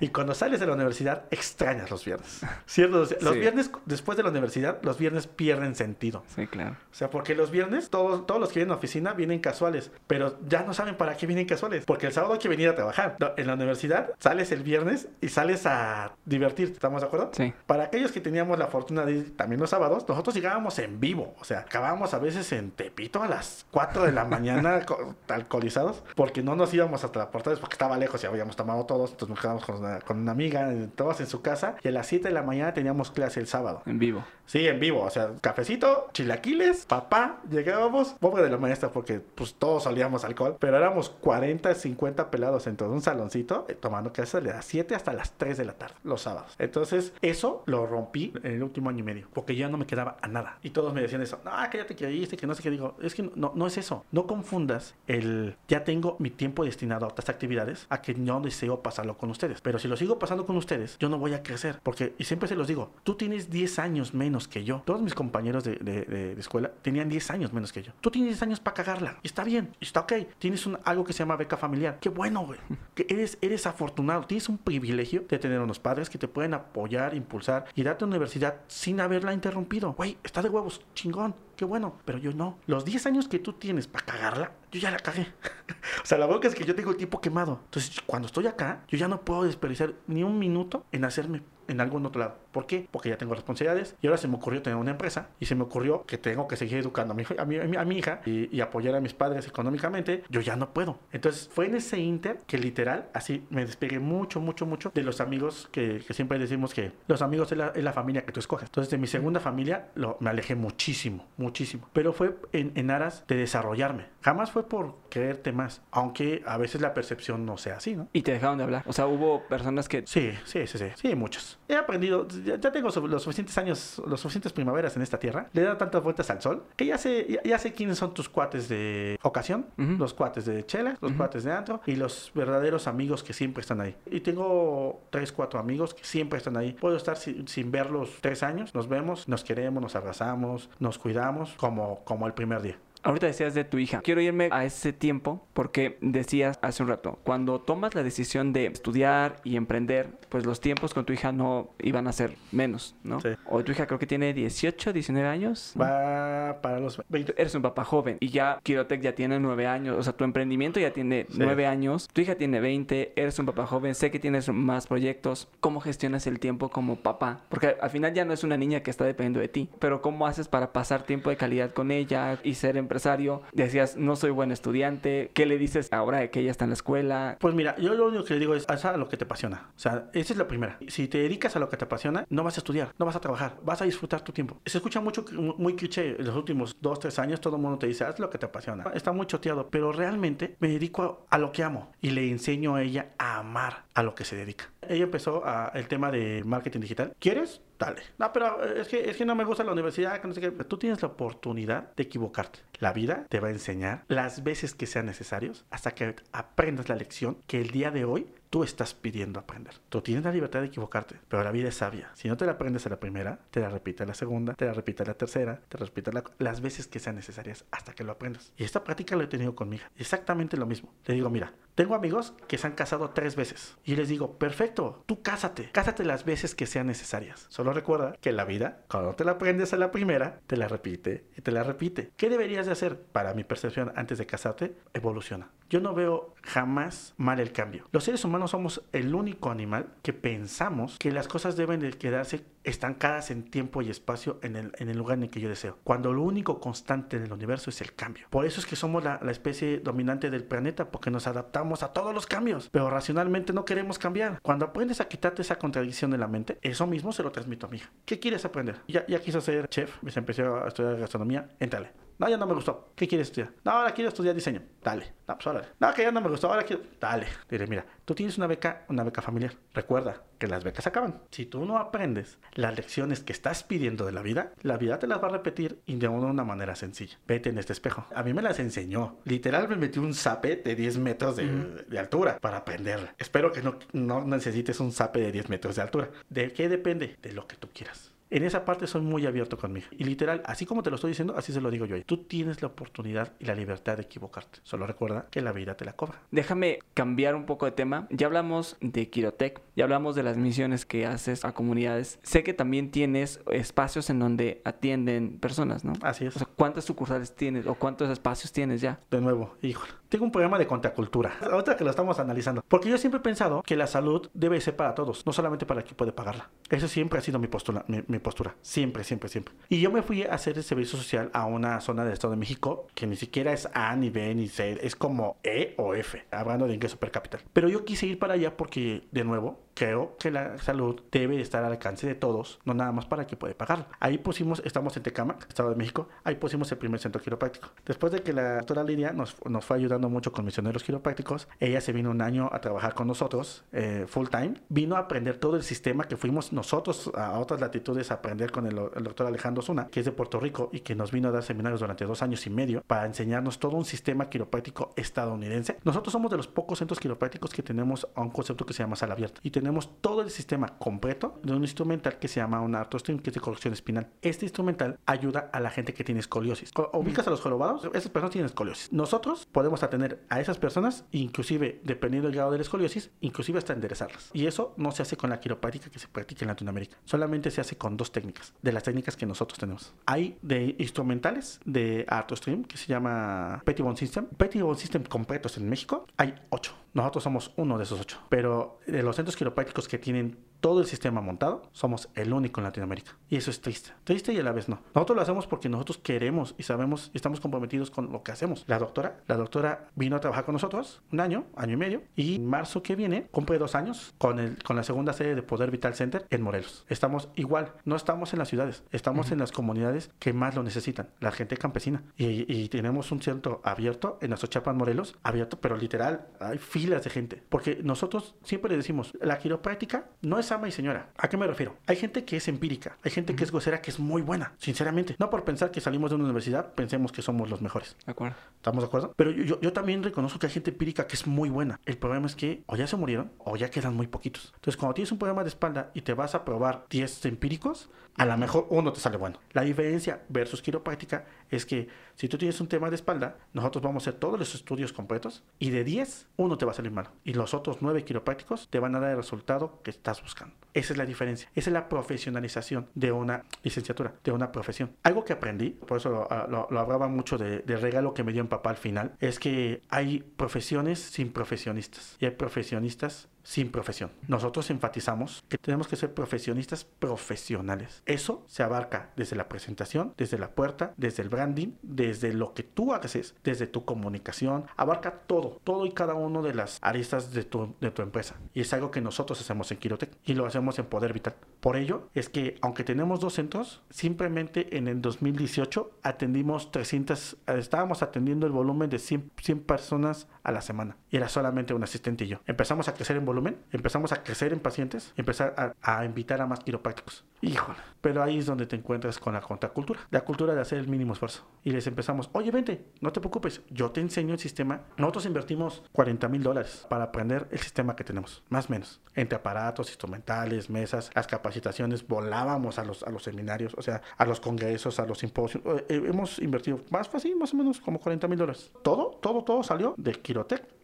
Y 0.00 0.08
cuando 0.08 0.34
sales 0.34 0.60
de 0.60 0.66
la 0.66 0.74
universidad, 0.74 1.24
extrañas 1.30 1.90
los 1.90 2.04
viernes. 2.04 2.40
¿Cierto? 2.66 3.06
Los 3.20 3.34
viernes, 3.34 3.70
después 3.86 4.16
de 4.16 4.24
la 4.24 4.30
universidad, 4.30 4.78
los 4.82 4.98
viernes 4.98 5.26
pierden 5.26 5.74
sentido. 5.74 6.22
Sí, 6.34 6.46
claro. 6.46 6.76
O 6.90 6.94
sea, 6.94 7.10
porque 7.10 7.34
los 7.34 7.50
viernes, 7.50 7.90
todos, 7.90 8.26
todos 8.26 8.40
los 8.40 8.50
que 8.50 8.60
vienen 8.60 8.72
a 8.72 8.74
la 8.74 8.78
oficina 8.78 9.12
vienen 9.14 9.40
casuales, 9.40 9.90
pero 10.06 10.38
ya 10.46 10.62
no 10.62 10.74
saben 10.74 10.96
para 10.96 11.16
qué 11.16 11.26
vienen 11.26 11.46
casuales. 11.46 11.84
Porque 11.84 12.06
el 12.06 12.12
sábado 12.12 12.34
hay 12.34 12.38
que 12.38 12.48
venir 12.48 12.68
a 12.68 12.74
trabajar. 12.74 13.16
En 13.36 13.46
la 13.46 13.54
universidad 13.54 14.10
sales 14.18 14.52
el 14.52 14.62
viernes 14.62 15.08
y 15.20 15.28
sales 15.28 15.45
a 15.66 16.12
divertirte. 16.24 16.74
¿Estamos 16.74 17.00
de 17.00 17.06
acuerdo? 17.06 17.30
Sí. 17.32 17.52
Para 17.66 17.84
aquellos 17.84 18.12
que 18.12 18.20
teníamos 18.20 18.58
la 18.58 18.66
fortuna 18.66 19.04
de 19.04 19.12
ir 19.12 19.36
también 19.36 19.60
los 19.60 19.70
sábados, 19.70 20.06
nosotros 20.08 20.34
llegábamos 20.34 20.78
en 20.78 21.00
vivo. 21.00 21.34
O 21.40 21.44
sea, 21.44 21.60
acabábamos 21.60 22.14
a 22.14 22.18
veces 22.18 22.50
en 22.52 22.70
Tepito 22.70 23.22
a 23.22 23.28
las 23.28 23.66
4 23.70 24.04
de 24.04 24.12
la 24.12 24.24
mañana 24.36 24.80
alcoholizados 25.28 26.02
porque 26.14 26.42
no 26.42 26.56
nos 26.56 26.72
íbamos 26.74 27.04
hasta 27.04 27.18
la 27.18 27.30
portada 27.30 27.56
porque 27.56 27.74
estaba 27.74 27.96
lejos 27.96 28.22
y 28.22 28.26
habíamos 28.26 28.56
tomado 28.56 28.84
todos. 28.86 29.12
Entonces 29.12 29.30
nos 29.30 29.40
quedamos 29.40 29.64
con 29.64 29.76
una, 29.76 30.00
con 30.00 30.18
una 30.18 30.32
amiga, 30.32 30.72
todos 30.94 31.20
en 31.20 31.26
su 31.26 31.42
casa 31.42 31.76
y 31.82 31.88
a 31.88 31.90
las 31.92 32.06
7 32.06 32.28
de 32.28 32.34
la 32.34 32.42
mañana 32.42 32.74
teníamos 32.74 33.10
clase 33.10 33.40
el 33.40 33.46
sábado. 33.46 33.82
En 33.86 33.98
vivo. 33.98 34.24
Sí, 34.46 34.66
en 34.66 34.80
vivo. 34.80 35.02
O 35.02 35.10
sea, 35.10 35.32
cafecito, 35.40 36.08
chilaquiles, 36.12 36.86
papá, 36.86 37.40
llegábamos, 37.50 38.14
pobre 38.20 38.42
de 38.42 38.50
la 38.50 38.58
maestra 38.58 38.90
porque 38.90 39.20
pues 39.20 39.54
todos 39.54 39.84
solíamos 39.84 40.24
alcohol, 40.24 40.56
pero 40.58 40.76
éramos 40.76 41.10
40, 41.10 41.74
50 41.74 42.30
pelados 42.30 42.66
en 42.66 42.76
todo 42.76 42.92
un 42.92 43.02
saloncito 43.02 43.66
eh, 43.68 43.74
tomando 43.74 44.12
clases 44.12 44.42
de 44.42 44.50
las 44.52 44.64
7 44.64 44.94
hasta 44.94 45.12
las 45.12 45.32
3 45.36 45.58
de 45.58 45.64
la 45.64 45.74
tarde, 45.74 45.94
los 46.04 46.22
sábados. 46.22 46.54
Entonces, 46.58 47.12
eso 47.22 47.62
lo 47.66 47.86
rompí 47.86 48.32
en 48.42 48.52
el 48.52 48.62
último 48.62 48.90
año 48.90 49.00
y 49.00 49.02
medio 49.02 49.28
porque 49.32 49.54
ya 49.54 49.68
no 49.68 49.78
me 49.78 49.86
quedaba 49.86 50.16
a 50.22 50.28
nada. 50.28 50.58
Y 50.62 50.70
todos 50.70 50.94
me 50.94 51.02
decían 51.02 51.22
eso, 51.22 51.40
no, 51.44 51.50
que 51.70 51.78
ya 51.78 52.36
que 52.36 52.46
no 52.46 52.54
sé 52.54 52.62
qué 52.62 52.70
digo. 52.70 52.96
Es 53.00 53.14
que 53.14 53.30
no, 53.34 53.52
no 53.54 53.66
es 53.66 53.76
eso. 53.78 54.04
No 54.12 54.26
confundas 54.26 54.94
el 55.06 55.56
ya 55.68 55.84
tengo 55.84 56.16
mi 56.18 56.30
tiempo 56.30 56.64
destinado 56.64 57.06
a 57.06 57.08
otras 57.08 57.28
actividades 57.28 57.86
a 57.88 58.02
que 58.02 58.14
no 58.14 58.40
deseo 58.40 58.82
pasarlo 58.82 59.16
con 59.16 59.30
ustedes. 59.30 59.60
Pero 59.60 59.78
si 59.78 59.88
lo 59.88 59.96
sigo 59.96 60.18
pasando 60.18 60.46
con 60.46 60.56
ustedes, 60.56 60.96
yo 60.98 61.08
no 61.08 61.18
voy 61.18 61.34
a 61.34 61.42
crecer. 61.42 61.80
Porque, 61.82 62.14
y 62.18 62.24
siempre 62.24 62.48
se 62.48 62.56
los 62.56 62.68
digo, 62.68 62.92
tú 63.02 63.14
tienes 63.14 63.50
10 63.50 63.78
años 63.78 64.14
menos 64.14 64.48
que 64.48 64.64
yo. 64.64 64.82
Todos 64.84 65.02
mis 65.02 65.14
compañeros 65.14 65.64
de, 65.64 65.76
de, 65.76 66.32
escuela 66.38 66.70
tenían 66.82 67.08
10 67.08 67.30
años 67.30 67.52
menos 67.52 67.72
que 67.72 67.82
yo. 67.82 67.92
Tú 68.00 68.10
tienes 68.10 68.30
10 68.30 68.42
años 68.42 68.60
para 68.60 68.74
cagarla. 68.74 69.18
Está 69.22 69.44
bien, 69.44 69.74
está 69.80 70.00
ok. 70.00 70.12
Tienes 70.38 70.66
un, 70.66 70.78
algo 70.84 71.04
que 71.04 71.12
se 71.12 71.20
llama 71.20 71.36
beca 71.36 71.56
familiar. 71.56 71.98
Qué 72.00 72.08
bueno, 72.08 72.44
güey. 72.46 72.58
Que 72.94 73.06
eres, 73.08 73.38
eres 73.40 73.66
afortunado. 73.66 74.24
Tienes 74.24 74.48
un 74.48 74.58
privilegio 74.58 75.25
de 75.28 75.38
tener 75.38 75.60
unos 75.60 75.78
padres 75.78 76.10
que 76.10 76.18
te 76.18 76.28
pueden 76.28 76.54
apoyar, 76.54 77.14
impulsar 77.14 77.66
y 77.74 77.82
darte 77.82 78.04
una 78.04 78.16
universidad 78.16 78.60
sin 78.66 79.00
haberla 79.00 79.32
interrumpido. 79.32 79.92
Güey, 79.92 80.18
está 80.22 80.42
de 80.42 80.48
huevos. 80.48 80.80
Chingón 80.94 81.34
qué 81.56 81.64
bueno, 81.64 81.96
pero 82.04 82.18
yo 82.18 82.32
no. 82.32 82.58
Los 82.66 82.84
10 82.84 83.06
años 83.06 83.28
que 83.28 83.38
tú 83.38 83.54
tienes 83.54 83.88
para 83.88 84.04
cagarla, 84.04 84.52
yo 84.70 84.78
ya 84.78 84.90
la 84.90 84.98
cagué. 84.98 85.22
o 86.02 86.06
sea, 86.06 86.18
la 86.18 86.26
boca 86.26 86.46
es 86.48 86.54
que 86.54 86.64
yo 86.64 86.74
tengo 86.74 86.90
el 86.90 86.96
tiempo 86.96 87.20
quemado. 87.20 87.60
Entonces, 87.64 88.00
cuando 88.06 88.26
estoy 88.26 88.46
acá, 88.46 88.82
yo 88.88 88.98
ya 88.98 89.08
no 89.08 89.22
puedo 89.22 89.44
desperdiciar 89.44 89.94
ni 90.06 90.22
un 90.22 90.38
minuto 90.38 90.84
en 90.92 91.04
hacerme 91.04 91.42
en 91.68 91.80
algún 91.80 92.06
otro 92.06 92.20
lado. 92.20 92.36
¿Por 92.52 92.66
qué? 92.66 92.88
Porque 92.90 93.10
ya 93.10 93.18
tengo 93.18 93.34
responsabilidades 93.34 93.96
y 94.00 94.06
ahora 94.06 94.16
se 94.16 94.28
me 94.28 94.36
ocurrió 94.36 94.62
tener 94.62 94.78
una 94.78 94.92
empresa 94.92 95.28
y 95.40 95.46
se 95.46 95.54
me 95.54 95.62
ocurrió 95.62 96.04
que 96.06 96.18
tengo 96.18 96.48
que 96.48 96.56
seguir 96.56 96.78
educando 96.78 97.12
a 97.12 97.16
mi, 97.16 97.24
a 97.36 97.44
mi, 97.44 97.76
a 97.76 97.84
mi, 97.84 97.98
hija 97.98 98.20
y, 98.24 98.60
apoyar 98.60 98.94
a 98.94 99.00
mis 99.00 99.14
padres 99.14 99.46
económicamente. 99.46 100.24
Yo 100.28 100.40
ya 100.40 100.56
no 100.56 100.72
puedo. 100.72 100.98
Entonces 101.12 101.48
fue 101.52 101.66
en 101.66 101.76
ese 101.76 101.98
inter 101.98 102.40
que 102.46 102.58
literal 102.58 103.08
así 103.12 103.46
me 103.50 103.64
despegué 103.64 103.98
mucho, 103.98 104.40
mucho, 104.40 104.66
mucho 104.66 104.90
de 104.94 105.02
los 105.02 105.20
amigos 105.20 105.68
que, 105.70 106.02
que 106.06 106.14
siempre 106.14 106.38
decimos 106.38 106.74
que 106.74 106.92
los 107.06 107.22
amigos 107.22 107.52
es 107.52 107.58
la, 107.58 107.68
es 107.68 107.84
la, 107.84 107.92
familia 107.92 108.24
que 108.24 108.32
tú 108.32 108.40
escoges. 108.40 108.68
Entonces 108.68 108.90
de 108.90 108.98
mi 108.98 109.06
segunda 109.06 109.40
familia 109.40 109.88
lo, 109.94 110.16
me 110.20 110.30
alejé 110.30 110.54
muchísimo, 110.54 111.26
muchísimo. 111.36 111.88
Pero 111.92 112.12
fue 112.12 112.36
en, 112.52 112.72
en 112.74 112.90
aras 112.90 113.24
de 113.28 113.36
desarrollarme. 113.36 114.06
Jamás 114.22 114.50
fue 114.50 114.68
por 114.68 114.96
creerte 115.08 115.52
más, 115.52 115.82
aunque 115.90 116.42
a 116.46 116.58
veces 116.58 116.80
la 116.80 116.94
percepción 116.94 117.46
no 117.46 117.56
sea 117.56 117.76
así, 117.76 117.96
¿no? 117.96 118.08
Y 118.12 118.22
te 118.22 118.32
dejaron 118.32 118.58
de 118.58 118.64
hablar. 118.64 118.82
O 118.86 118.92
sea, 118.92 119.06
hubo 119.06 119.42
personas 119.48 119.88
que... 119.88 120.04
Sí, 120.06 120.32
sí, 120.44 120.66
sí, 120.66 120.78
sí, 120.78 120.86
sí, 120.94 121.14
muchos. 121.14 121.55
He 121.68 121.74
aprendido, 121.74 122.26
ya, 122.44 122.58
tengo 122.60 122.88
los 122.88 123.22
suficientes 123.22 123.56
años, 123.58 124.00
los 124.06 124.20
suficientes 124.20 124.52
primaveras 124.52 124.96
en 124.96 125.02
esta 125.02 125.18
tierra, 125.18 125.48
le 125.52 125.62
he 125.62 125.64
dado 125.64 125.76
tantas 125.76 126.02
vueltas 126.02 126.30
al 126.30 126.40
sol, 126.40 126.64
que 126.76 126.86
ya 126.86 126.98
sé, 126.98 127.40
ya, 127.44 127.58
sé 127.58 127.72
quiénes 127.72 127.98
son 127.98 128.14
tus 128.14 128.28
cuates 128.28 128.68
de 128.68 129.18
ocasión, 129.22 129.66
los 129.76 130.14
cuates 130.14 130.44
de 130.44 130.64
chela, 130.64 130.96
los 131.00 131.12
cuates 131.12 131.44
de 131.44 131.52
antro 131.52 131.80
y 131.86 131.96
los 131.96 132.30
verdaderos 132.34 132.86
amigos 132.86 133.22
que 133.22 133.32
siempre 133.32 133.62
están 133.62 133.80
ahí. 133.80 133.96
Y 134.10 134.20
tengo 134.20 135.02
tres, 135.10 135.32
cuatro 135.32 135.58
amigos 135.58 135.94
que 135.94 136.04
siempre 136.04 136.38
están 136.38 136.56
ahí. 136.56 136.72
Puedo 136.72 136.96
estar 136.96 137.16
sin, 137.16 137.48
sin 137.48 137.70
verlos 137.70 138.10
tres 138.20 138.42
años, 138.42 138.74
nos 138.74 138.88
vemos, 138.88 139.28
nos 139.28 139.44
queremos, 139.44 139.82
nos 139.82 139.96
abrazamos, 139.96 140.70
nos 140.78 140.98
cuidamos 140.98 141.54
como, 141.56 142.04
como 142.04 142.26
el 142.26 142.34
primer 142.34 142.62
día. 142.62 142.78
Ahorita 143.06 143.26
decías 143.26 143.54
de 143.54 143.64
tu 143.64 143.78
hija. 143.78 144.00
Quiero 144.00 144.20
irme 144.20 144.48
a 144.50 144.64
ese 144.64 144.92
tiempo 144.92 145.46
porque 145.52 145.96
decías 146.00 146.58
hace 146.60 146.82
un 146.82 146.88
rato, 146.88 147.18
cuando 147.22 147.60
tomas 147.60 147.94
la 147.94 148.02
decisión 148.02 148.52
de 148.52 148.66
estudiar 148.66 149.36
y 149.44 149.56
emprender, 149.56 150.08
pues 150.28 150.44
los 150.44 150.60
tiempos 150.60 150.92
con 150.92 151.04
tu 151.04 151.12
hija 151.12 151.30
no 151.30 151.70
iban 151.80 152.08
a 152.08 152.12
ser 152.12 152.34
menos, 152.50 152.96
¿no? 153.04 153.20
Sí. 153.20 153.28
O 153.46 153.62
tu 153.62 153.72
hija 153.72 153.86
creo 153.86 153.98
que 153.98 154.06
tiene 154.06 154.34
18, 154.34 154.92
19 154.92 155.28
años. 155.28 155.72
Va 155.80 156.60
para 156.60 156.80
los 156.80 157.00
20. 157.08 157.34
Eres 157.36 157.54
un 157.54 157.62
papá 157.62 157.84
joven 157.84 158.16
y 158.20 158.30
ya 158.30 158.58
Quirotec 158.62 159.00
ya 159.00 159.14
tiene 159.14 159.38
9 159.38 159.66
años, 159.66 159.96
o 159.96 160.02
sea, 160.02 160.12
tu 160.12 160.24
emprendimiento 160.24 160.80
ya 160.80 160.92
tiene 160.92 161.26
9 161.30 161.66
años, 161.66 162.08
tu 162.12 162.20
hija 162.20 162.34
tiene 162.34 162.60
20, 162.60 163.12
eres 163.14 163.38
un 163.38 163.46
papá 163.46 163.66
joven, 163.66 163.94
sé 163.94 164.10
que 164.10 164.18
tienes 164.18 164.48
más 164.48 164.86
proyectos. 164.86 165.48
¿Cómo 165.60 165.80
gestionas 165.80 166.26
el 166.26 166.40
tiempo 166.40 166.70
como 166.70 166.96
papá? 166.96 167.42
Porque 167.48 167.76
al 167.80 167.90
final 167.90 168.12
ya 168.14 168.24
no 168.24 168.32
es 168.32 168.42
una 168.42 168.56
niña 168.56 168.80
que 168.80 168.90
está 168.90 169.04
dependiendo 169.04 169.40
de 169.40 169.48
ti, 169.48 169.68
pero 169.78 170.02
¿cómo 170.02 170.26
haces 170.26 170.48
para 170.48 170.72
pasar 170.72 171.04
tiempo 171.04 171.30
de 171.30 171.36
calidad 171.36 171.72
con 171.72 171.90
ella 171.90 172.38
y 172.42 172.54
ser 172.54 172.76
empresario? 172.96 173.42
decías, 173.52 173.96
no 173.96 174.16
soy 174.16 174.30
buen 174.30 174.50
estudiante, 174.52 175.30
¿qué 175.34 175.44
le 175.46 175.58
dices 175.58 175.92
ahora 175.92 176.30
que 176.30 176.40
ella 176.40 176.50
está 176.50 176.64
en 176.64 176.70
la 176.70 176.74
escuela? 176.74 177.36
Pues 177.40 177.54
mira, 177.54 177.76
yo 177.76 177.94
lo 177.94 178.06
único 178.08 178.24
que 178.24 178.34
le 178.34 178.40
digo 178.40 178.54
es, 178.54 178.64
haz 178.68 178.84
a 178.86 178.96
lo 178.96 179.08
que 179.08 179.16
te 179.16 179.24
apasiona. 179.24 179.70
O 179.76 179.78
sea, 179.78 180.08
esa 180.12 180.32
es 180.32 180.38
la 180.38 180.48
primera. 180.48 180.78
Si 180.88 181.08
te 181.08 181.18
dedicas 181.18 181.56
a 181.56 181.58
lo 181.58 181.68
que 181.68 181.76
te 181.76 181.84
apasiona, 181.84 182.24
no 182.30 182.42
vas 182.42 182.56
a 182.56 182.60
estudiar, 182.60 182.92
no 182.98 183.04
vas 183.04 183.16
a 183.16 183.20
trabajar, 183.20 183.56
vas 183.62 183.82
a 183.82 183.84
disfrutar 183.84 184.22
tu 184.22 184.32
tiempo. 184.32 184.58
Se 184.64 184.78
escucha 184.78 185.00
mucho, 185.00 185.24
muy 185.32 185.76
cliché, 185.76 186.16
en 186.18 186.26
los 186.26 186.36
últimos 186.36 186.76
dos, 186.80 186.98
tres 187.00 187.18
años 187.18 187.40
todo 187.40 187.56
el 187.56 187.62
mundo 187.62 187.78
te 187.78 187.86
dice, 187.86 188.04
haz 188.04 188.18
lo 188.18 188.30
que 188.30 188.38
te 188.38 188.46
apasiona. 188.46 188.90
Está 188.94 189.12
muy 189.12 189.26
choteado, 189.26 189.68
pero 189.68 189.92
realmente 189.92 190.56
me 190.60 190.68
dedico 190.68 191.26
a, 191.28 191.38
lo 191.38 191.52
que 191.52 191.62
amo 191.62 191.92
y 192.00 192.10
le 192.10 192.30
enseño 192.30 192.76
a 192.76 192.82
ella 192.82 193.10
a 193.18 193.38
amar 193.38 193.84
a 193.94 194.02
lo 194.02 194.14
que 194.14 194.24
se 194.24 194.36
dedica. 194.36 194.70
Ella 194.88 195.04
empezó 195.04 195.44
a, 195.44 195.70
el 195.74 195.86
tema 195.88 196.10
de 196.10 196.42
marketing 196.44 196.80
digital. 196.80 197.14
¿Quieres? 197.18 197.60
Dale. 197.78 198.02
No, 198.18 198.32
pero 198.32 198.64
es 198.64 198.88
que, 198.88 199.10
es 199.10 199.16
que 199.16 199.24
no 199.24 199.34
me 199.34 199.44
gusta 199.44 199.64
la 199.64 199.72
universidad. 199.72 200.20
Tú 200.68 200.78
tienes 200.78 201.02
la 201.02 201.08
oportunidad 201.08 201.94
de 201.94 202.02
equivocarte. 202.02 202.60
La 202.78 202.92
vida 202.92 203.26
te 203.28 203.40
va 203.40 203.48
a 203.48 203.52
enseñar 203.52 204.04
las 204.08 204.42
veces 204.44 204.74
que 204.74 204.86
sean 204.86 205.06
necesarios 205.06 205.64
hasta 205.70 205.92
que 205.92 206.16
aprendas 206.32 206.88
la 206.88 206.96
lección 206.96 207.38
que 207.46 207.60
el 207.60 207.70
día 207.70 207.90
de 207.90 208.04
hoy 208.04 208.26
tú 208.50 208.64
estás 208.64 208.94
pidiendo 208.94 209.40
aprender. 209.40 209.74
Tú 209.88 210.00
tienes 210.00 210.24
la 210.24 210.32
libertad 210.32 210.60
de 210.60 210.66
equivocarte, 210.66 211.16
pero 211.28 211.42
la 211.42 211.50
vida 211.50 211.68
es 211.68 211.76
sabia. 211.76 212.10
Si 212.14 212.28
no 212.28 212.36
te 212.36 212.46
la 212.46 212.52
aprendes 212.52 212.86
a 212.86 212.90
la 212.90 213.00
primera, 213.00 213.38
te 213.50 213.60
la 213.60 213.68
repite 213.68 214.04
a 214.04 214.06
la 214.06 214.14
segunda, 214.14 214.54
te 214.54 214.66
la 214.66 214.72
repite 214.72 215.02
a 215.02 215.06
la 215.06 215.14
tercera, 215.14 215.60
te 215.68 215.78
la 215.78 215.86
repite 215.86 216.10
las 216.38 216.60
veces 216.60 216.86
que 216.86 216.98
sean 216.98 217.16
necesarias 217.16 217.64
hasta 217.70 217.92
que 217.92 218.04
lo 218.04 218.12
aprendas. 218.12 218.52
Y 218.56 218.64
esta 218.64 218.84
práctica 218.84 219.16
la 219.16 219.24
he 219.24 219.28
tenido 219.28 219.54
con 219.54 219.68
mi 219.68 219.76
hija. 219.76 219.90
Exactamente 219.96 220.56
lo 220.56 220.66
mismo. 220.66 220.92
Le 221.06 221.14
digo, 221.14 221.30
mira, 221.30 221.52
tengo 221.76 221.94
amigos 221.94 222.32
que 222.48 222.56
se 222.56 222.66
han 222.66 222.72
casado 222.72 223.10
tres 223.10 223.36
veces 223.36 223.76
y 223.84 223.96
les 223.96 224.08
digo, 224.08 224.38
perfecto, 224.38 225.04
tú 225.04 225.20
cásate, 225.20 225.70
cásate 225.72 226.04
las 226.04 226.24
veces 226.24 226.54
que 226.54 226.66
sean 226.66 226.86
necesarias. 226.86 227.46
Solo 227.50 227.74
recuerda 227.74 228.16
que 228.20 228.32
la 228.32 228.46
vida, 228.46 228.80
cuando 228.88 229.14
te 229.14 229.24
la 229.24 229.32
aprendes 229.32 229.74
a 229.74 229.76
la 229.76 229.90
primera, 229.90 230.40
te 230.46 230.56
la 230.56 230.68
repite 230.68 231.26
y 231.36 231.42
te 231.42 231.52
la 231.52 231.62
repite. 231.62 232.12
¿Qué 232.16 232.30
deberías 232.30 232.64
de 232.64 232.72
hacer? 232.72 232.98
Para 232.98 233.34
mi 233.34 233.44
percepción, 233.44 233.92
antes 233.94 234.16
de 234.16 234.24
casarte, 234.24 234.74
evoluciona. 234.94 235.50
Yo 235.68 235.80
no 235.80 235.94
veo 235.94 236.34
jamás 236.42 237.12
mal 237.18 237.40
el 237.40 237.52
cambio. 237.52 237.88
Los 237.92 238.04
seres 238.04 238.24
humanos 238.24 238.52
somos 238.52 238.82
el 238.92 239.14
único 239.14 239.50
animal 239.50 239.88
que 240.02 240.12
pensamos 240.12 240.96
que 240.98 241.10
las 241.10 241.28
cosas 241.28 241.56
deben 241.56 241.80
de 241.80 241.90
quedarse 241.90 242.44
estancadas 242.62 243.30
en 243.30 243.50
tiempo 243.50 243.82
y 243.82 243.90
espacio 243.90 244.38
en 244.42 244.56
el, 244.56 244.72
en 244.78 244.88
el 244.88 244.96
lugar 244.96 245.18
en 245.18 245.24
el 245.24 245.30
que 245.30 245.40
yo 245.40 245.48
deseo. 245.48 245.78
Cuando 245.84 246.12
lo 246.12 246.22
único 246.22 246.60
constante 246.60 247.16
en 247.16 247.24
el 247.24 247.32
universo 247.32 247.70
es 247.70 247.80
el 247.80 247.94
cambio. 247.94 248.26
Por 248.30 248.46
eso 248.46 248.60
es 248.60 248.66
que 248.66 248.76
somos 248.76 249.04
la, 249.04 249.20
la 249.22 249.30
especie 249.30 249.78
dominante 249.78 250.30
del 250.30 250.44
planeta, 250.44 250.90
porque 250.90 251.10
nos 251.10 251.26
adaptamos 251.26 251.65
a 251.82 251.92
todos 251.92 252.14
los 252.14 252.26
cambios, 252.26 252.68
pero 252.70 252.90
racionalmente 252.90 253.52
no 253.52 253.64
queremos 253.64 253.98
cambiar. 253.98 254.40
Cuando 254.42 254.66
aprendes 254.66 255.00
a 255.00 255.08
quitarte 255.08 255.42
esa 255.42 255.58
contradicción 255.58 256.10
de 256.10 256.18
la 256.18 256.28
mente, 256.28 256.58
eso 256.62 256.86
mismo 256.86 257.12
se 257.12 257.22
lo 257.22 257.32
transmito 257.32 257.66
a 257.66 257.70
mi 257.70 257.78
hija. 257.78 257.90
¿Qué 258.04 258.18
quieres 258.18 258.44
aprender? 258.44 258.76
Ya, 258.88 259.06
ya 259.06 259.20
quiso 259.20 259.40
ser 259.40 259.68
chef, 259.68 259.96
se 260.06 260.18
empezó 260.18 260.56
a 260.56 260.68
estudiar 260.68 260.98
gastronomía, 260.98 261.48
entrale 261.60 262.05
No, 262.18 262.28
ya 262.28 262.36
no 262.36 262.46
me 262.46 262.54
gustó. 262.54 262.92
¿Qué 262.94 263.06
quieres 263.06 263.28
estudiar? 263.28 263.52
No, 263.64 263.72
ahora 263.72 263.92
quiero 263.92 264.08
estudiar 264.08 264.34
diseño. 264.34 264.62
Dale. 264.82 265.12
No, 265.28 265.34
pues 265.34 265.46
órale. 265.46 265.66
No, 265.78 265.92
que 265.92 266.02
ya 266.02 266.12
no 266.12 266.20
me 266.20 266.28
gustó. 266.28 266.48
Ahora 266.48 266.62
quiero. 266.62 266.82
Dale. 267.00 267.26
Dile, 267.48 267.66
mira, 267.66 267.84
tú 268.04 268.14
tienes 268.14 268.38
una 268.38 268.46
beca, 268.46 268.84
una 268.88 269.04
beca 269.04 269.20
familiar. 269.20 269.54
Recuerda 269.74 270.22
que 270.38 270.46
las 270.46 270.64
becas 270.64 270.86
acaban. 270.86 271.20
Si 271.30 271.46
tú 271.46 271.64
no 271.64 271.78
aprendes 271.78 272.38
las 272.54 272.74
lecciones 272.76 273.20
que 273.20 273.32
estás 273.32 273.64
pidiendo 273.64 274.06
de 274.06 274.12
la 274.12 274.22
vida, 274.22 274.52
la 274.62 274.76
vida 274.76 274.98
te 274.98 275.06
las 275.06 275.22
va 275.22 275.28
a 275.28 275.32
repetir 275.32 275.80
y 275.86 275.96
de 275.96 276.08
una 276.08 276.44
manera 276.44 276.74
sencilla. 276.74 277.18
Vete 277.26 277.50
en 277.50 277.58
este 277.58 277.72
espejo. 277.72 278.06
A 278.14 278.22
mí 278.22 278.32
me 278.32 278.42
las 278.42 278.58
enseñó. 278.58 279.18
Literal 279.24 279.68
me 279.68 279.76
metí 279.76 279.98
un 279.98 280.14
zape 280.14 280.56
de 280.56 280.74
10 280.74 280.98
metros 280.98 281.36
de, 281.36 281.46
de 281.46 281.98
altura 281.98 282.38
para 282.40 282.58
aprenderla. 282.58 283.14
Espero 283.18 283.52
que 283.52 283.62
no, 283.62 283.78
no 283.92 284.24
necesites 284.24 284.80
un 284.80 284.92
zape 284.92 285.20
de 285.20 285.32
10 285.32 285.48
metros 285.50 285.76
de 285.76 285.82
altura. 285.82 286.10
¿De 286.28 286.52
qué 286.52 286.68
depende? 286.68 287.16
De 287.20 287.32
lo 287.32 287.46
que 287.46 287.56
tú 287.56 287.68
quieras. 287.72 288.12
En 288.28 288.42
esa 288.42 288.64
parte 288.64 288.86
soy 288.86 289.02
muy 289.02 289.24
abierto 289.24 289.56
conmigo. 289.56 289.86
Y 289.92 290.04
literal, 290.04 290.42
así 290.46 290.66
como 290.66 290.82
te 290.82 290.90
lo 290.90 290.96
estoy 290.96 291.10
diciendo, 291.10 291.34
así 291.36 291.52
se 291.52 291.60
lo 291.60 291.70
digo 291.70 291.86
yo. 291.86 292.02
Tú 292.04 292.24
tienes 292.24 292.60
la 292.60 292.68
oportunidad 292.68 293.32
y 293.38 293.44
la 293.44 293.54
libertad 293.54 293.96
de 293.96 294.02
equivocarte. 294.02 294.58
Solo 294.64 294.86
recuerda 294.86 295.26
que 295.30 295.40
la 295.40 295.52
vida 295.52 295.76
te 295.76 295.84
la 295.84 295.92
cobra. 295.92 296.22
Déjame 296.30 296.80
cambiar 296.94 297.34
un 297.36 297.46
poco 297.46 297.66
de 297.66 297.72
tema. 297.72 298.08
Ya 298.10 298.26
hablamos 298.26 298.76
de 298.80 299.08
Kirotech, 299.10 299.60
ya 299.76 299.84
hablamos 299.84 300.16
de 300.16 300.24
las 300.24 300.36
misiones 300.36 300.84
que 300.84 301.06
haces 301.06 301.44
a 301.44 301.52
comunidades. 301.52 302.18
Sé 302.22 302.42
que 302.42 302.52
también 302.52 302.90
tienes 302.90 303.40
espacios 303.50 304.10
en 304.10 304.18
donde 304.18 304.60
atienden 304.64 305.38
personas, 305.38 305.84
¿no? 305.84 305.92
Así 306.02 306.26
es. 306.26 306.34
O 306.34 306.38
sea, 306.40 306.48
¿cuántas 306.56 306.84
sucursales 306.84 307.34
tienes 307.34 307.66
o 307.66 307.74
cuántos 307.74 308.10
espacios 308.10 308.52
tienes 308.52 308.80
ya? 308.80 308.98
De 309.10 309.20
nuevo, 309.20 309.56
híjole. 309.62 309.92
Tengo 310.16 310.24
un 310.24 310.32
programa 310.32 310.58
de 310.58 310.66
contracultura. 310.66 311.36
Otra 311.52 311.76
que 311.76 311.84
lo 311.84 311.90
estamos 311.90 312.18
analizando. 312.18 312.64
Porque 312.66 312.88
yo 312.88 312.96
siempre 312.96 313.18
he 313.18 313.22
pensado 313.22 313.62
que 313.62 313.76
la 313.76 313.86
salud 313.86 314.30
debe 314.32 314.58
ser 314.62 314.74
para 314.74 314.94
todos, 314.94 315.26
no 315.26 315.32
solamente 315.34 315.66
para 315.66 315.82
quien 315.82 315.94
puede 315.94 316.10
pagarla. 316.10 316.48
Eso 316.70 316.88
siempre 316.88 317.18
ha 317.18 317.22
sido 317.22 317.38
mi 317.38 317.48
postura. 317.48 317.84
Mi 317.86 318.18
postura. 318.18 318.56
Siempre, 318.62 319.04
siempre, 319.04 319.28
siempre. 319.28 319.54
Y 319.68 319.78
yo 319.78 319.90
me 319.90 320.00
fui 320.00 320.22
a 320.22 320.32
hacer 320.32 320.56
el 320.56 320.64
servicio 320.64 320.96
social 320.96 321.28
a 321.34 321.44
una 321.44 321.82
zona 321.82 322.02
del 322.02 322.14
Estado 322.14 322.30
de 322.30 322.38
México 322.38 322.86
que 322.94 323.06
ni 323.06 323.16
siquiera 323.16 323.52
es 323.52 323.68
A, 323.74 323.94
ni 323.94 324.08
B, 324.08 324.34
ni 324.34 324.48
C. 324.48 324.78
Es 324.80 324.96
como 324.96 325.36
E 325.42 325.74
o 325.76 325.94
F, 325.94 326.24
hablando 326.30 326.66
de 326.66 326.72
ingreso 326.72 326.96
per 326.96 327.10
cápita. 327.10 327.38
Pero 327.52 327.68
yo 327.68 327.84
quise 327.84 328.06
ir 328.06 328.18
para 328.18 328.32
allá 328.32 328.56
porque, 328.56 329.06
de 329.12 329.22
nuevo, 329.22 329.65
creo 329.76 330.16
que 330.18 330.30
la 330.30 330.56
salud 330.58 331.02
debe 331.12 331.38
estar 331.40 331.62
al 331.62 331.72
alcance 331.72 332.06
de 332.06 332.14
todos, 332.14 332.58
no 332.64 332.72
nada 332.72 332.92
más 332.92 333.04
para 333.04 333.26
que 333.26 333.36
puede 333.36 333.54
pagar. 333.54 333.88
Ahí 334.00 334.16
pusimos, 334.16 334.62
estamos 334.64 334.96
en 334.96 335.02
Tecamac, 335.02 335.46
Estado 335.48 335.68
de 335.68 335.76
México, 335.76 336.08
ahí 336.24 336.36
pusimos 336.36 336.72
el 336.72 336.78
primer 336.78 336.98
centro 336.98 337.20
quiropráctico. 337.20 337.68
Después 337.84 338.10
de 338.10 338.22
que 338.22 338.32
la 338.32 338.56
doctora 338.56 338.82
Lidia 338.82 339.12
nos, 339.12 339.36
nos 339.44 339.64
fue 339.66 339.76
ayudando 339.76 340.08
mucho 340.08 340.32
con 340.32 340.46
misioneros 340.46 340.82
quiroprácticos, 340.82 341.46
ella 341.60 341.82
se 341.82 341.92
vino 341.92 342.10
un 342.10 342.22
año 342.22 342.48
a 342.50 342.60
trabajar 342.62 342.94
con 342.94 343.06
nosotros 343.06 343.64
eh, 343.72 344.06
full 344.08 344.28
time, 344.28 344.54
vino 344.70 344.96
a 344.96 345.00
aprender 345.00 345.36
todo 345.36 345.56
el 345.56 345.62
sistema 345.62 346.04
que 346.04 346.16
fuimos 346.16 346.54
nosotros 346.54 347.10
a 347.14 347.38
otras 347.38 347.60
latitudes 347.60 348.10
a 348.10 348.14
aprender 348.14 348.50
con 348.50 348.66
el, 348.66 348.78
el 348.96 349.04
doctor 349.04 349.26
Alejandro 349.26 349.62
Zuna, 349.62 349.88
que 349.88 350.00
es 350.00 350.06
de 350.06 350.12
Puerto 350.12 350.40
Rico 350.40 350.70
y 350.72 350.80
que 350.80 350.94
nos 350.94 351.12
vino 351.12 351.28
a 351.28 351.32
dar 351.32 351.42
seminarios 351.42 351.80
durante 351.80 352.06
dos 352.06 352.22
años 352.22 352.46
y 352.46 352.50
medio 352.50 352.82
para 352.86 353.04
enseñarnos 353.04 353.58
todo 353.58 353.76
un 353.76 353.84
sistema 353.84 354.30
quiropráctico 354.30 354.94
estadounidense. 354.96 355.76
Nosotros 355.84 356.12
somos 356.12 356.30
de 356.30 356.38
los 356.38 356.48
pocos 356.48 356.78
centros 356.78 356.98
quiroprácticos 356.98 357.52
que 357.52 357.62
tenemos 357.62 358.08
a 358.14 358.22
un 358.22 358.30
concepto 358.30 358.64
que 358.64 358.72
se 358.72 358.82
llama 358.82 358.96
sala 358.96 359.12
abierta 359.12 359.40
y 359.42 359.50
tenemos 359.50 359.65
todo 360.00 360.22
el 360.22 360.30
sistema 360.30 360.78
completo 360.78 361.40
de 361.42 361.52
un 361.52 361.62
instrumental 361.62 362.18
que 362.18 362.28
se 362.28 362.40
llama 362.40 362.60
un 362.60 362.74
artostream, 362.74 363.18
que 363.18 363.30
es 363.30 363.34
de 363.34 363.40
corrección 363.40 363.72
espinal. 363.72 364.08
Este 364.22 364.44
instrumental 364.44 364.98
ayuda 365.06 365.50
a 365.52 365.60
la 365.60 365.70
gente 365.70 365.94
que 365.94 366.04
tiene 366.04 366.20
escoliosis. 366.20 366.70
Ubicas 366.92 367.26
a 367.26 367.30
los 367.30 367.40
jorobados, 367.40 367.84
esas 367.92 368.08
personas 368.08 368.32
tienen 368.32 368.46
escoliosis. 368.46 368.92
Nosotros 368.92 369.46
podemos 369.50 369.82
atender 369.82 370.24
a 370.28 370.40
esas 370.40 370.58
personas, 370.58 371.04
inclusive 371.12 371.80
dependiendo 371.84 372.28
del 372.28 372.36
grado 372.36 372.50
de 372.50 372.58
la 372.58 372.62
escoliosis, 372.62 373.10
inclusive 373.20 373.58
hasta 373.58 373.72
enderezarlas. 373.72 374.30
Y 374.32 374.46
eso 374.46 374.74
no 374.76 374.92
se 374.92 375.02
hace 375.02 375.16
con 375.16 375.30
la 375.30 375.40
quiropráctica 375.40 375.90
que 375.90 375.98
se 375.98 376.08
practica 376.08 376.44
en 376.44 376.48
Latinoamérica. 376.48 376.96
Solamente 377.04 377.50
se 377.50 377.60
hace 377.60 377.76
con 377.76 377.96
dos 377.96 378.12
técnicas, 378.12 378.54
de 378.62 378.72
las 378.72 378.82
técnicas 378.82 379.16
que 379.16 379.26
nosotros 379.26 379.58
tenemos. 379.58 379.94
Hay 380.06 380.38
de 380.42 380.76
instrumentales 380.78 381.60
de 381.64 382.04
artostream 382.08 382.64
que 382.64 382.76
se 382.76 382.86
llama 382.86 383.62
Petty 383.64 383.82
Bone 383.82 383.96
System. 383.96 384.26
Petty 384.26 384.60
Bone 384.60 384.78
System 384.78 385.02
completos 385.04 385.56
en 385.56 385.68
México 385.68 386.06
hay 386.16 386.34
ocho. 386.50 386.74
Nosotros 386.96 387.24
somos 387.24 387.52
uno 387.56 387.76
de 387.76 387.84
esos 387.84 388.00
ocho. 388.00 388.18
Pero 388.30 388.80
de 388.86 389.02
los 389.02 389.14
centros 389.14 389.36
quiroprácticos 389.36 389.86
que 389.86 389.98
tienen 389.98 390.38
todo 390.60 390.80
el 390.80 390.86
sistema 390.86 391.20
montado, 391.20 391.62
somos 391.72 392.08
el 392.14 392.32
único 392.32 392.60
en 392.60 392.64
Latinoamérica. 392.64 393.12
Y 393.28 393.36
eso 393.36 393.50
es 393.50 393.60
triste. 393.60 393.90
Triste 394.04 394.32
y 394.32 394.38
a 394.38 394.42
la 394.42 394.52
vez 394.52 394.68
no. 394.68 394.80
Nosotros 394.94 395.16
lo 395.16 395.22
hacemos 395.22 395.46
porque 395.46 395.68
nosotros 395.68 395.98
queremos 395.98 396.54
y 396.58 396.62
sabemos 396.62 397.10
y 397.12 397.18
estamos 397.18 397.40
comprometidos 397.40 397.90
con 397.90 398.12
lo 398.12 398.22
que 398.22 398.32
hacemos. 398.32 398.64
La 398.66 398.78
doctora, 398.78 399.20
la 399.26 399.36
doctora 399.36 399.88
vino 399.94 400.16
a 400.16 400.20
trabajar 400.20 400.44
con 400.44 400.54
nosotros 400.54 401.02
un 401.12 401.20
año, 401.20 401.46
año 401.56 401.74
y 401.74 401.76
medio. 401.76 402.02
Y 402.14 402.36
en 402.36 402.46
marzo 402.46 402.82
que 402.82 402.96
viene 402.96 403.26
cumple 403.30 403.58
dos 403.58 403.74
años 403.74 404.14
con, 404.18 404.38
el, 404.38 404.62
con 404.62 404.76
la 404.76 404.82
segunda 404.82 405.12
sede 405.12 405.34
de 405.34 405.42
Poder 405.42 405.70
Vital 405.70 405.94
Center 405.94 406.26
en 406.30 406.42
Morelos. 406.42 406.84
Estamos 406.88 407.28
igual. 407.34 407.72
No 407.84 407.96
estamos 407.96 408.32
en 408.32 408.38
las 408.38 408.48
ciudades. 408.48 408.84
Estamos 408.92 409.32
en 409.32 409.38
las 409.38 409.52
comunidades 409.52 410.10
que 410.18 410.32
más 410.32 410.54
lo 410.54 410.62
necesitan. 410.62 411.08
La 411.20 411.32
gente 411.32 411.56
campesina. 411.56 412.02
Y, 412.16 412.52
y 412.52 412.68
tenemos 412.68 413.10
un 413.12 413.20
centro 413.20 413.60
abierto 413.64 414.18
en 414.20 414.32
Azochapan, 414.32 414.76
Morelos. 414.76 415.16
Abierto, 415.22 415.60
pero 415.60 415.76
literal. 415.76 416.28
Hay 416.40 416.58
filas 416.58 417.04
de 417.04 417.10
gente. 417.10 417.42
Porque 417.48 417.80
nosotros 417.82 418.34
siempre 418.42 418.70
le 418.70 418.76
decimos, 418.76 419.12
la 419.20 419.38
quiropráctica 419.38 420.10
no 420.22 420.38
es 420.38 420.45
ama 420.52 420.68
y 420.68 420.72
señora. 420.72 421.08
¿A 421.18 421.28
qué 421.28 421.36
me 421.36 421.46
refiero? 421.46 421.76
Hay 421.86 421.96
gente 421.96 422.24
que 422.24 422.36
es 422.36 422.48
empírica. 422.48 422.96
Hay 423.04 423.10
gente 423.10 423.34
que 423.36 423.44
es 423.44 423.50
grosera 423.50 423.80
que 423.80 423.90
es 423.90 423.98
muy 423.98 424.22
buena. 424.22 424.52
Sinceramente. 424.58 425.16
No 425.18 425.30
por 425.30 425.44
pensar 425.44 425.70
que 425.70 425.80
salimos 425.80 426.10
de 426.10 426.16
una 426.16 426.24
universidad, 426.24 426.72
pensemos 426.74 427.12
que 427.12 427.22
somos 427.22 427.48
los 427.50 427.60
mejores. 427.62 427.96
¿De 428.06 428.12
acuerdo? 428.12 428.36
¿Estamos 428.56 428.82
de 428.82 428.86
acuerdo? 428.88 429.12
Pero 429.16 429.30
yo, 429.30 429.44
yo- 429.44 429.60
yo 429.60 429.72
también 429.72 430.02
reconozco 430.02 430.38
que 430.38 430.46
hay 430.46 430.52
gente 430.52 430.70
empírica 430.70 431.06
que 431.06 431.14
es 431.16 431.26
muy 431.26 431.48
buena. 431.50 431.80
El 431.86 431.98
problema 431.98 432.26
es 432.26 432.34
que 432.36 432.62
o 432.66 432.76
ya 432.76 432.86
se 432.86 432.96
murieron 432.96 433.30
o 433.38 433.56
ya 433.56 433.70
quedan 433.70 433.94
muy 433.94 434.06
poquitos. 434.06 434.52
Entonces, 434.56 434.76
cuando 434.76 434.94
tienes 434.94 435.12
un 435.12 435.18
problema 435.18 435.42
de 435.42 435.48
espalda 435.48 435.90
y 435.94 436.02
te 436.02 436.14
vas 436.14 436.34
a 436.34 436.44
probar 436.44 436.86
10 436.90 437.24
empíricos, 437.26 437.88
a 438.16 438.24
lo 438.24 438.36
mejor 438.38 438.66
uno 438.70 438.92
te 438.92 439.00
sale 439.00 439.18
bueno. 439.18 439.38
La 439.52 439.62
diferencia 439.62 440.22
versus 440.30 440.62
quiropráctica 440.62 441.26
es 441.50 441.66
que 441.66 441.88
si 442.14 442.28
tú 442.28 442.38
tienes 442.38 442.58
un 442.62 442.66
tema 442.66 442.88
de 442.88 442.96
espalda, 442.96 443.36
nosotros 443.52 443.82
vamos 443.84 444.06
a 444.06 444.10
hacer 444.10 444.18
todos 444.18 444.38
los 444.38 444.54
estudios 444.54 444.92
completos 444.94 445.42
y 445.58 445.68
de 445.68 445.84
10, 445.84 446.26
uno 446.36 446.56
te 446.56 446.64
va 446.64 446.72
a 446.72 446.74
salir 446.74 446.90
malo. 446.92 447.10
Y 447.24 447.34
los 447.34 447.52
otros 447.52 447.78
9 447.82 448.04
quiroprácticos 448.04 448.68
te 448.70 448.78
van 448.78 448.94
a 448.94 449.00
dar 449.00 449.10
el 449.10 449.16
resultado 449.18 449.80
que 449.82 449.90
estás 449.90 450.22
buscando. 450.22 450.35
gaan. 450.36 450.52
Esa 450.76 450.92
es 450.92 450.98
la 450.98 451.06
diferencia. 451.06 451.48
Esa 451.54 451.70
es 451.70 451.74
la 451.74 451.88
profesionalización 451.88 452.88
de 452.94 453.10
una 453.12 453.44
licenciatura, 453.62 454.14
de 454.22 454.32
una 454.32 454.52
profesión. 454.52 454.90
Algo 455.02 455.24
que 455.24 455.32
aprendí, 455.32 455.70
por 455.70 455.96
eso 455.98 456.10
lo, 456.10 456.28
ah, 456.30 456.46
lo- 456.48 456.68
lo 456.70 456.80
hablaba 456.80 457.08
mucho 457.08 457.38
de- 457.38 457.60
del 457.60 457.80
regalo 457.80 458.12
que 458.14 458.22
me 458.24 458.32
dio 458.32 458.42
mi 458.42 458.48
papá 458.50 458.70
al 458.70 458.76
final, 458.76 459.16
es 459.20 459.38
que 459.38 459.80
hay 459.88 460.20
profesiones 460.36 460.98
sin 461.00 461.32
profesionistas 461.32 462.16
y 462.20 462.26
hay 462.26 462.32
profesionistas 462.32 463.28
sin 463.42 463.70
profesión. 463.70 464.10
Nosotros 464.26 464.68
enfatizamos 464.70 465.44
que 465.48 465.56
tenemos 465.56 465.86
que 465.86 465.94
ser 465.94 466.12
profesionistas 466.12 466.84
profesionales. 466.84 468.02
Eso 468.04 468.42
se 468.48 468.64
abarca 468.64 469.10
desde 469.16 469.36
la 469.36 469.48
presentación, 469.48 470.14
desde 470.16 470.36
la 470.36 470.50
puerta, 470.50 470.92
desde 470.96 471.22
el 471.22 471.28
branding, 471.28 471.68
desde 471.82 472.32
lo 472.34 472.54
que 472.54 472.64
tú 472.64 472.92
haces, 472.92 473.36
desde 473.44 473.68
tu 473.68 473.84
comunicación, 473.84 474.64
abarca 474.76 475.20
todo, 475.28 475.60
todo 475.62 475.86
y 475.86 475.92
cada 475.92 476.14
uno 476.14 476.42
de 476.42 476.54
las 476.54 476.78
aristas 476.82 477.32
de 477.32 477.44
tu, 477.44 477.76
de 477.80 477.92
tu 477.92 478.02
empresa. 478.02 478.34
Y 478.52 478.62
es 478.62 478.72
algo 478.72 478.90
que 478.90 479.00
nosotros 479.00 479.40
hacemos 479.40 479.70
en 479.70 479.78
Quirotec 479.78 480.10
y 480.24 480.34
lo 480.34 480.44
hacemos 480.44 480.65
en 480.78 480.86
Poder 480.86 481.12
Vital. 481.12 481.34
Por 481.60 481.76
ello 481.76 482.08
es 482.14 482.28
que 482.28 482.56
aunque 482.60 482.84
tenemos 482.84 483.20
dos 483.20 483.34
centros, 483.34 483.82
simplemente 483.90 484.76
en 484.76 484.88
el 484.88 485.00
2018 485.00 485.90
atendimos 486.02 486.70
300, 486.70 487.34
eh, 487.46 487.54
estábamos 487.58 488.02
atendiendo 488.02 488.46
el 488.46 488.52
volumen 488.52 488.90
de 488.90 488.98
100, 488.98 489.32
100 489.40 489.60
personas 489.60 490.28
a 490.46 490.52
la 490.52 490.60
semana. 490.60 490.96
Y 491.10 491.16
era 491.16 491.28
solamente 491.28 491.74
un 491.74 491.82
asistente 491.82 492.24
y 492.24 492.28
yo. 492.28 492.38
Empezamos 492.46 492.86
a 492.86 492.94
crecer 492.94 493.16
en 493.16 493.24
volumen, 493.24 493.58
empezamos 493.72 494.12
a 494.12 494.22
crecer 494.22 494.52
en 494.52 494.60
pacientes, 494.60 495.12
empezar 495.16 495.74
a, 495.82 496.04
invitar 496.04 496.40
a 496.40 496.46
más 496.46 496.60
quiroprácticos. 496.60 497.24
Híjole, 497.42 497.78
pero 498.00 498.22
ahí 498.22 498.38
es 498.38 498.46
donde 498.46 498.66
te 498.66 498.76
encuentras 498.76 499.18
con 499.18 499.34
la 499.34 499.40
contracultura, 499.40 500.00
la 500.10 500.20
cultura 500.20 500.54
de 500.54 500.60
hacer 500.60 500.78
el 500.78 500.86
mínimo 500.86 501.14
esfuerzo. 501.14 501.44
Y 501.64 501.72
les 501.72 501.86
empezamos, 501.88 502.30
oye, 502.32 502.52
vente, 502.52 502.92
no 503.00 503.12
te 503.12 503.18
preocupes, 503.18 503.60
yo 503.70 503.90
te 503.90 504.00
enseño 504.00 504.34
el 504.34 504.38
sistema. 504.38 504.82
Nosotros 504.96 505.26
invertimos 505.26 505.82
40 505.90 506.28
mil 506.28 506.44
dólares 506.44 506.86
para 506.88 507.04
aprender 507.04 507.48
el 507.50 507.58
sistema 507.58 507.96
que 507.96 508.04
tenemos, 508.04 508.44
más 508.48 508.70
o 508.70 508.72
menos. 508.72 509.00
Entre 509.16 509.36
aparatos, 509.36 509.88
instrumentales, 509.88 510.70
mesas, 510.70 511.10
las 511.12 511.26
capacitaciones, 511.26 512.06
volábamos 512.06 512.78
a 512.78 512.84
los, 512.84 513.02
a 513.02 513.10
los 513.10 513.24
seminarios, 513.24 513.74
o 513.76 513.82
sea, 513.82 514.00
a 514.16 514.24
los 514.24 514.38
congresos, 514.38 515.00
a 515.00 515.06
los 515.06 515.18
simposios. 515.18 515.64
Eh, 515.66 515.86
eh, 515.88 516.02
hemos 516.06 516.38
invertido 516.38 516.82
más 516.90 517.08
fácil, 517.08 517.34
más 517.34 517.52
o 517.52 517.56
menos 517.56 517.80
como 517.80 517.98
40 517.98 518.28
mil 518.28 518.38
dólares. 518.38 518.70
Todo, 518.82 519.18
todo, 519.20 519.42
todo 519.42 519.64
salió 519.64 519.94
de 519.96 520.12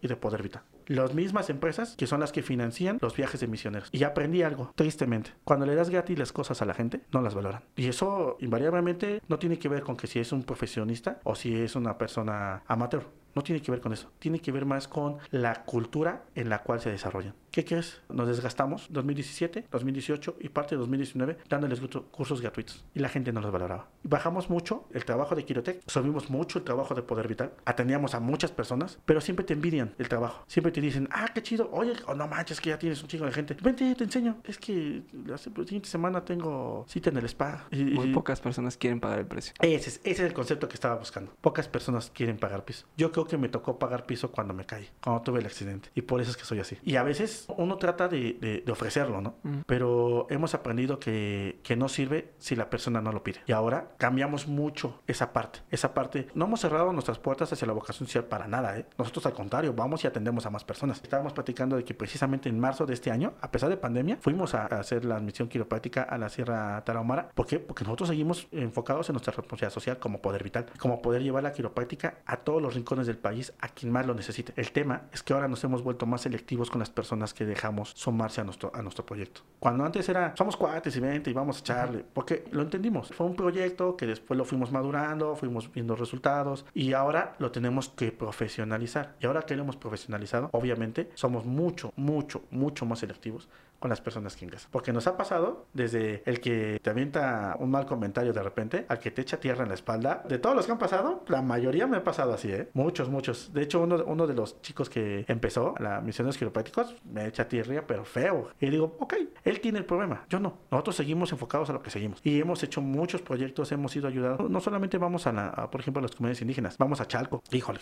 Y 0.01 0.09
de 0.09 0.17
Poder 0.17 0.43
Vita. 0.43 0.65
Las 0.87 1.15
mismas 1.15 1.51
empresas 1.51 1.95
que 1.97 2.07
son 2.07 2.21
las 2.21 2.33
que 2.33 2.43
financian 2.43 2.99
los 3.01 3.17
viajes 3.17 3.41
de 3.41 3.47
misioneros. 3.47 3.89
Y 3.93 4.05
aprendí 4.05 4.43
algo, 4.43 4.73
tristemente. 4.75 5.33
Cuando 5.45 5.67
le 5.67 5.75
das 5.75 5.91
gratis 5.91 6.19
las 6.19 6.33
cosas 6.33 6.63
a 6.63 6.65
la 6.65 6.75
gente, 6.75 7.03
no 7.13 7.21
las 7.21 7.35
valoran. 7.35 7.63
Y 7.77 7.87
eso 7.87 8.37
invariablemente 8.41 9.21
no 9.29 9.39
tiene 9.39 9.59
que 9.59 9.69
ver 9.69 9.83
con 9.83 9.97
que 9.97 10.07
si 10.07 10.19
es 10.19 10.33
un 10.33 10.43
profesionista 10.43 11.21
o 11.25 11.35
si 11.35 11.55
es 11.55 11.77
una 11.77 11.99
persona 11.99 12.63
amateur. 12.67 13.07
No 13.35 13.43
tiene 13.43 13.63
que 13.63 13.71
ver 13.71 13.81
con 13.81 13.93
eso. 13.93 14.11
Tiene 14.19 14.41
que 14.41 14.53
ver 14.53 14.67
más 14.67 14.89
con 14.89 15.19
la 15.31 15.65
cultura 15.65 16.25
en 16.35 16.49
la 16.49 16.63
cual 16.63 16.81
se 16.81 16.91
desarrollan. 16.91 17.35
¿Qué 17.53 17.67
crees? 17.67 18.01
Nos 18.09 18.27
desgastamos 18.27 18.87
2017, 18.89 19.67
2018 19.71 20.37
y 20.41 20.49
parte 20.49 20.75
de 20.75 20.79
2019 20.79 21.37
dándoles 21.51 21.83
cursos 22.11 22.41
gratuitos 22.41 22.83
y 22.95 22.99
la 23.01 23.11
gente 23.11 23.31
no 23.31 23.43
los 23.43 23.53
valoraba. 23.53 23.91
Bajamos 24.05 24.49
mucho 24.49 24.87
el 24.95 25.05
trabajo 25.05 25.35
de 25.35 25.45
Quirotec, 25.45 25.83
subimos 25.87 26.31
mucho 26.31 26.59
el 26.59 26.65
trabajo 26.65 26.95
de 26.95 27.03
Poder 27.03 27.29
Vital, 27.29 27.53
atendíamos 27.67 28.15
a 28.15 28.21
muchas 28.21 28.53
personas, 28.53 28.99
pero 29.05 29.21
siempre 29.21 29.45
te 29.45 29.53
envidian 29.53 29.95
el 29.99 30.09
trabajo. 30.09 30.45
Siempre 30.47 30.73
te 30.73 30.81
dicen, 30.81 31.11
ah, 31.13 31.29
qué 31.35 31.43
chido, 31.43 31.69
oye, 31.73 31.93
oh, 32.07 32.15
no 32.15 32.27
manches, 32.27 32.59
que 32.59 32.71
ya 32.71 32.79
tienes 32.79 33.03
un 33.03 33.09
chico 33.09 33.27
de 33.27 33.33
gente. 33.33 33.55
Vente, 33.63 33.95
te 33.97 34.05
enseño. 34.05 34.39
Es 34.45 34.57
que 34.57 35.03
la 35.27 35.37
siguiente 35.37 35.91
semana 35.91 36.25
tengo 36.25 36.87
cita 36.89 37.11
en 37.11 37.19
el 37.19 37.27
spa. 37.27 37.67
Y, 37.71 37.85
Muy 37.85 38.15
pocas 38.15 38.41
personas 38.41 38.79
quieren 38.79 38.99
pagar 38.99 39.19
el 39.19 39.27
precio. 39.27 39.53
Ese 39.61 39.91
es, 39.91 40.01
ese 40.05 40.11
es 40.11 40.21
el 40.21 40.33
concepto 40.33 40.69
que 40.69 40.75
estaba 40.75 40.95
buscando. 40.95 41.35
Pocas 41.43 41.69
personas 41.69 42.11
quieren 42.15 42.39
pagar 42.39 42.65
piso. 42.65 42.87
Yo 42.97 43.13
creo 43.13 43.27
que 43.27 43.37
me 43.37 43.51
tocó 43.51 43.79
pagar 43.79 44.07
piso 44.07 44.31
cuando 44.31 44.55
me 44.55 44.65
caí, 44.65 44.89
cuando 45.03 45.21
tuve 45.21 45.41
el 45.41 45.47
accidente. 45.47 45.91
Y 45.95 46.01
por 46.01 46.23
eso 46.23 46.31
es 46.31 46.39
que 46.39 46.45
soy 46.45 46.59
así. 46.61 46.79
Y 46.83 46.97
a 46.97 47.03
veces 47.03 47.42
uno 47.49 47.77
trata 47.77 48.09
de, 48.09 48.65
ofrecerlo, 48.71 49.21
¿no? 49.21 49.35
Pero 49.67 50.27
hemos 50.31 50.55
aprendido 50.55 50.99
que, 50.99 51.61
que 51.63 51.77
no 51.77 51.89
sirve 51.89 52.33
si 52.39 52.57
la 52.57 52.71
persona 52.71 53.01
no 53.01 53.13
lo 53.13 53.23
pide. 53.23 53.41
Y 53.47 53.53
ahora 53.53 53.93
cambiamos 53.99 54.47
mucho 54.49 55.01
esa 55.07 55.33
parte. 55.33 55.61
Esa 55.71 55.95
parte, 55.95 56.29
no 56.35 56.47
hemos 56.47 56.61
cerrado 56.61 56.93
nuestras 56.93 57.19
puertas 57.19 57.53
hacia 57.53 57.67
la 57.67 57.73
vocación 57.73 58.07
social 58.07 58.25
para 58.25 58.49
nada, 58.49 58.79
¿eh? 58.79 58.87
Nosotros 58.99 59.27
al 59.27 59.35
contrario, 59.35 59.73
vamos 59.75 60.05
y 60.05 60.07
atendemos 60.07 60.47
a 60.47 60.51
más 60.51 60.65
personas. 60.65 61.01
Estábamos 61.03 61.33
platicando 61.33 61.77
de 61.77 61.85
que 61.85 61.95
precisamente 61.95 62.49
en 62.49 62.59
marzo 62.59 62.87
de 62.87 62.95
este 62.95 63.11
año, 63.11 63.35
a 63.41 63.51
pesar 63.51 63.69
de 63.69 63.77
pandemia, 63.77 64.19
fuimos 64.21 64.55
a, 64.55 64.67
hacer 64.67 65.05
la 65.05 65.17
admisión 65.17 65.49
quiropráctica 65.49 66.03
a 66.03 66.19
la 66.19 66.29
Sierra 66.29 66.83
Tarahumara. 66.85 67.31
¿Por 67.35 67.47
qué? 67.47 67.59
Porque 67.59 67.85
nosotros 67.85 68.09
seguimos 68.09 68.49
enfocados 68.53 69.09
en 69.09 69.15
nuestra 69.15 69.33
responsabilidad 69.33 69.73
social 69.73 69.99
como 69.99 70.21
poder 70.21 70.43
vital, 70.43 70.67
como 70.79 71.03
poder 71.03 71.23
llevar 71.23 71.43
la 71.43 71.53
quiropráctica 71.53 72.19
a 72.27 72.39
todos 72.39 72.63
los 72.63 72.75
rincones 72.75 73.07
del 73.07 73.19
país, 73.19 73.53
a 73.61 73.69
quien 73.69 73.93
más 73.93 74.07
lo 74.07 74.15
necesite. 74.15 74.53
El 74.57 74.73
tema 74.73 75.03
es 75.13 75.23
que 75.23 75.33
ahora 75.33 75.49
nos 75.49 75.63
hemos 75.65 75.83
vuelto 75.83 76.07
más 76.07 76.23
selectivos 76.23 76.71
con 76.71 76.79
las 76.79 76.91
personas 76.91 77.32
que 77.35 77.45
dejamos 77.45 77.91
sumarse 77.91 78.41
a 78.41 78.45
nuestro, 78.45 78.71
a 78.75 78.83
nuestro 78.83 79.05
proyecto. 79.05 79.43
Cuando 79.59 79.85
antes 79.85 80.09
era, 80.09 80.35
somos 80.37 80.57
cuates 80.57 80.97
y 80.97 81.01
vente 81.01 81.31
y 81.31 81.33
vamos 81.33 81.57
a 81.57 81.61
echarle, 81.61 82.05
porque 82.13 82.45
lo 82.51 82.63
entendimos. 82.63 83.09
Fue 83.09 83.27
un 83.27 83.37
proyecto 83.37 83.97
que 83.97 84.07
después 84.07 84.37
lo 84.37 84.45
fuimos 84.45 84.73
madurando, 84.73 85.37
fuimos 85.37 85.73
viendo 85.73 85.95
resultados 85.97 86.65
y 86.75 86.93
ahora 86.93 87.35
lo 87.39 87.53
tenemos 87.53 87.89
que 87.89 88.13
profesionalizar. 88.13 89.15
Y 89.21 89.27
ahora 89.27 89.43
que 89.43 89.57
lo 89.57 89.63
hemos 89.63 89.77
profesionalizado, 89.77 90.51
obviamente 90.53 91.11
somos 91.15 91.45
mucho, 91.45 91.93
mucho, 91.97 92.43
mucho 92.51 92.87
más 92.87 93.01
selectivos 93.01 93.49
con 93.83 93.91
las 93.91 94.01
personas 94.01 94.37
que 94.37 94.47
ingresan. 94.47 94.71
Porque 94.71 94.93
nos 94.93 95.07
ha 95.07 95.17
pasado 95.19 95.67
desde 95.75 96.23
el 96.25 96.41
que 96.41 96.81
te 96.83 96.89
avienta 96.89 97.57
un 97.59 97.71
mal 97.71 97.85
comentario 97.85 98.33
de 98.33 98.43
repente 98.43 98.87
al 98.89 98.99
que 98.99 99.11
te 99.11 99.21
echa 99.21 99.39
tierra 99.39 99.65
en 99.65 99.69
la 99.69 99.75
espalda. 99.75 100.23
De 100.27 100.39
todos 100.39 100.57
los 100.57 100.65
que 100.65 100.73
han 100.73 100.79
pasado, 100.79 101.25
la 101.29 101.43
mayoría 101.43 101.87
me 101.87 101.99
ha 101.99 102.05
pasado 102.05 102.33
así, 102.33 102.51
¿eh? 102.51 102.71
Muchos, 102.73 103.11
muchos. 103.11 103.53
De 103.53 103.63
hecho, 103.63 103.83
uno, 103.83 104.03
uno 104.07 104.27
de 104.27 104.35
los 104.35 104.63
chicos 104.63 104.89
que 104.89 105.25
empezó 105.29 105.75
la 105.79 106.01
misión 106.01 106.31
de 106.31 106.37
quiroprácticos 106.37 106.97
me 107.05 107.27
echa 107.27 107.49
tierra, 107.49 107.85
pero 107.87 108.05
feo. 108.05 108.51
Y 108.61 108.71
digo, 108.71 108.97
ok, 109.01 109.15
él 109.45 109.61
tiene 109.61 109.79
el 109.79 109.85
problema, 109.85 110.25
yo 110.29 110.39
no. 110.39 110.59
Nosotros 110.71 110.97
seguimos 110.97 111.33
enfocados 111.33 111.69
a 111.71 111.73
lo 111.73 111.83
que 111.83 111.91
seguimos. 111.91 112.21
Y 112.23 112.41
hemos 112.41 112.63
hecho 112.63 112.81
muchos 112.81 113.21
proyectos, 113.21 113.73
hemos 113.73 113.93
sido 113.93 114.09
ayudados. 114.09 114.49
No 114.49 114.61
solamente 114.61 114.99
vamos 114.99 115.27
a, 115.27 115.33
la, 115.33 115.71
por 115.71 115.81
ejemplo, 115.81 115.99
a 115.99 116.03
las 116.03 116.13
comunidades 116.13 116.43
indígenas, 116.43 116.79
vamos 116.79 117.01
a 117.01 117.07
Chalco. 117.07 117.43
Híjole, 117.51 117.81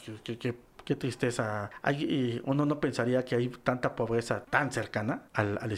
qué 0.85 0.97
tristeza. 0.97 1.71
Hay, 1.83 2.41
uno 2.45 2.65
no 2.65 2.81
pensaría 2.81 3.25
que 3.25 3.37
hay 3.37 3.49
tanta 3.49 3.95
pobreza 3.95 4.45
tan 4.45 4.71
cercana 4.73 5.25
al, 5.35 5.59
al 5.61 5.73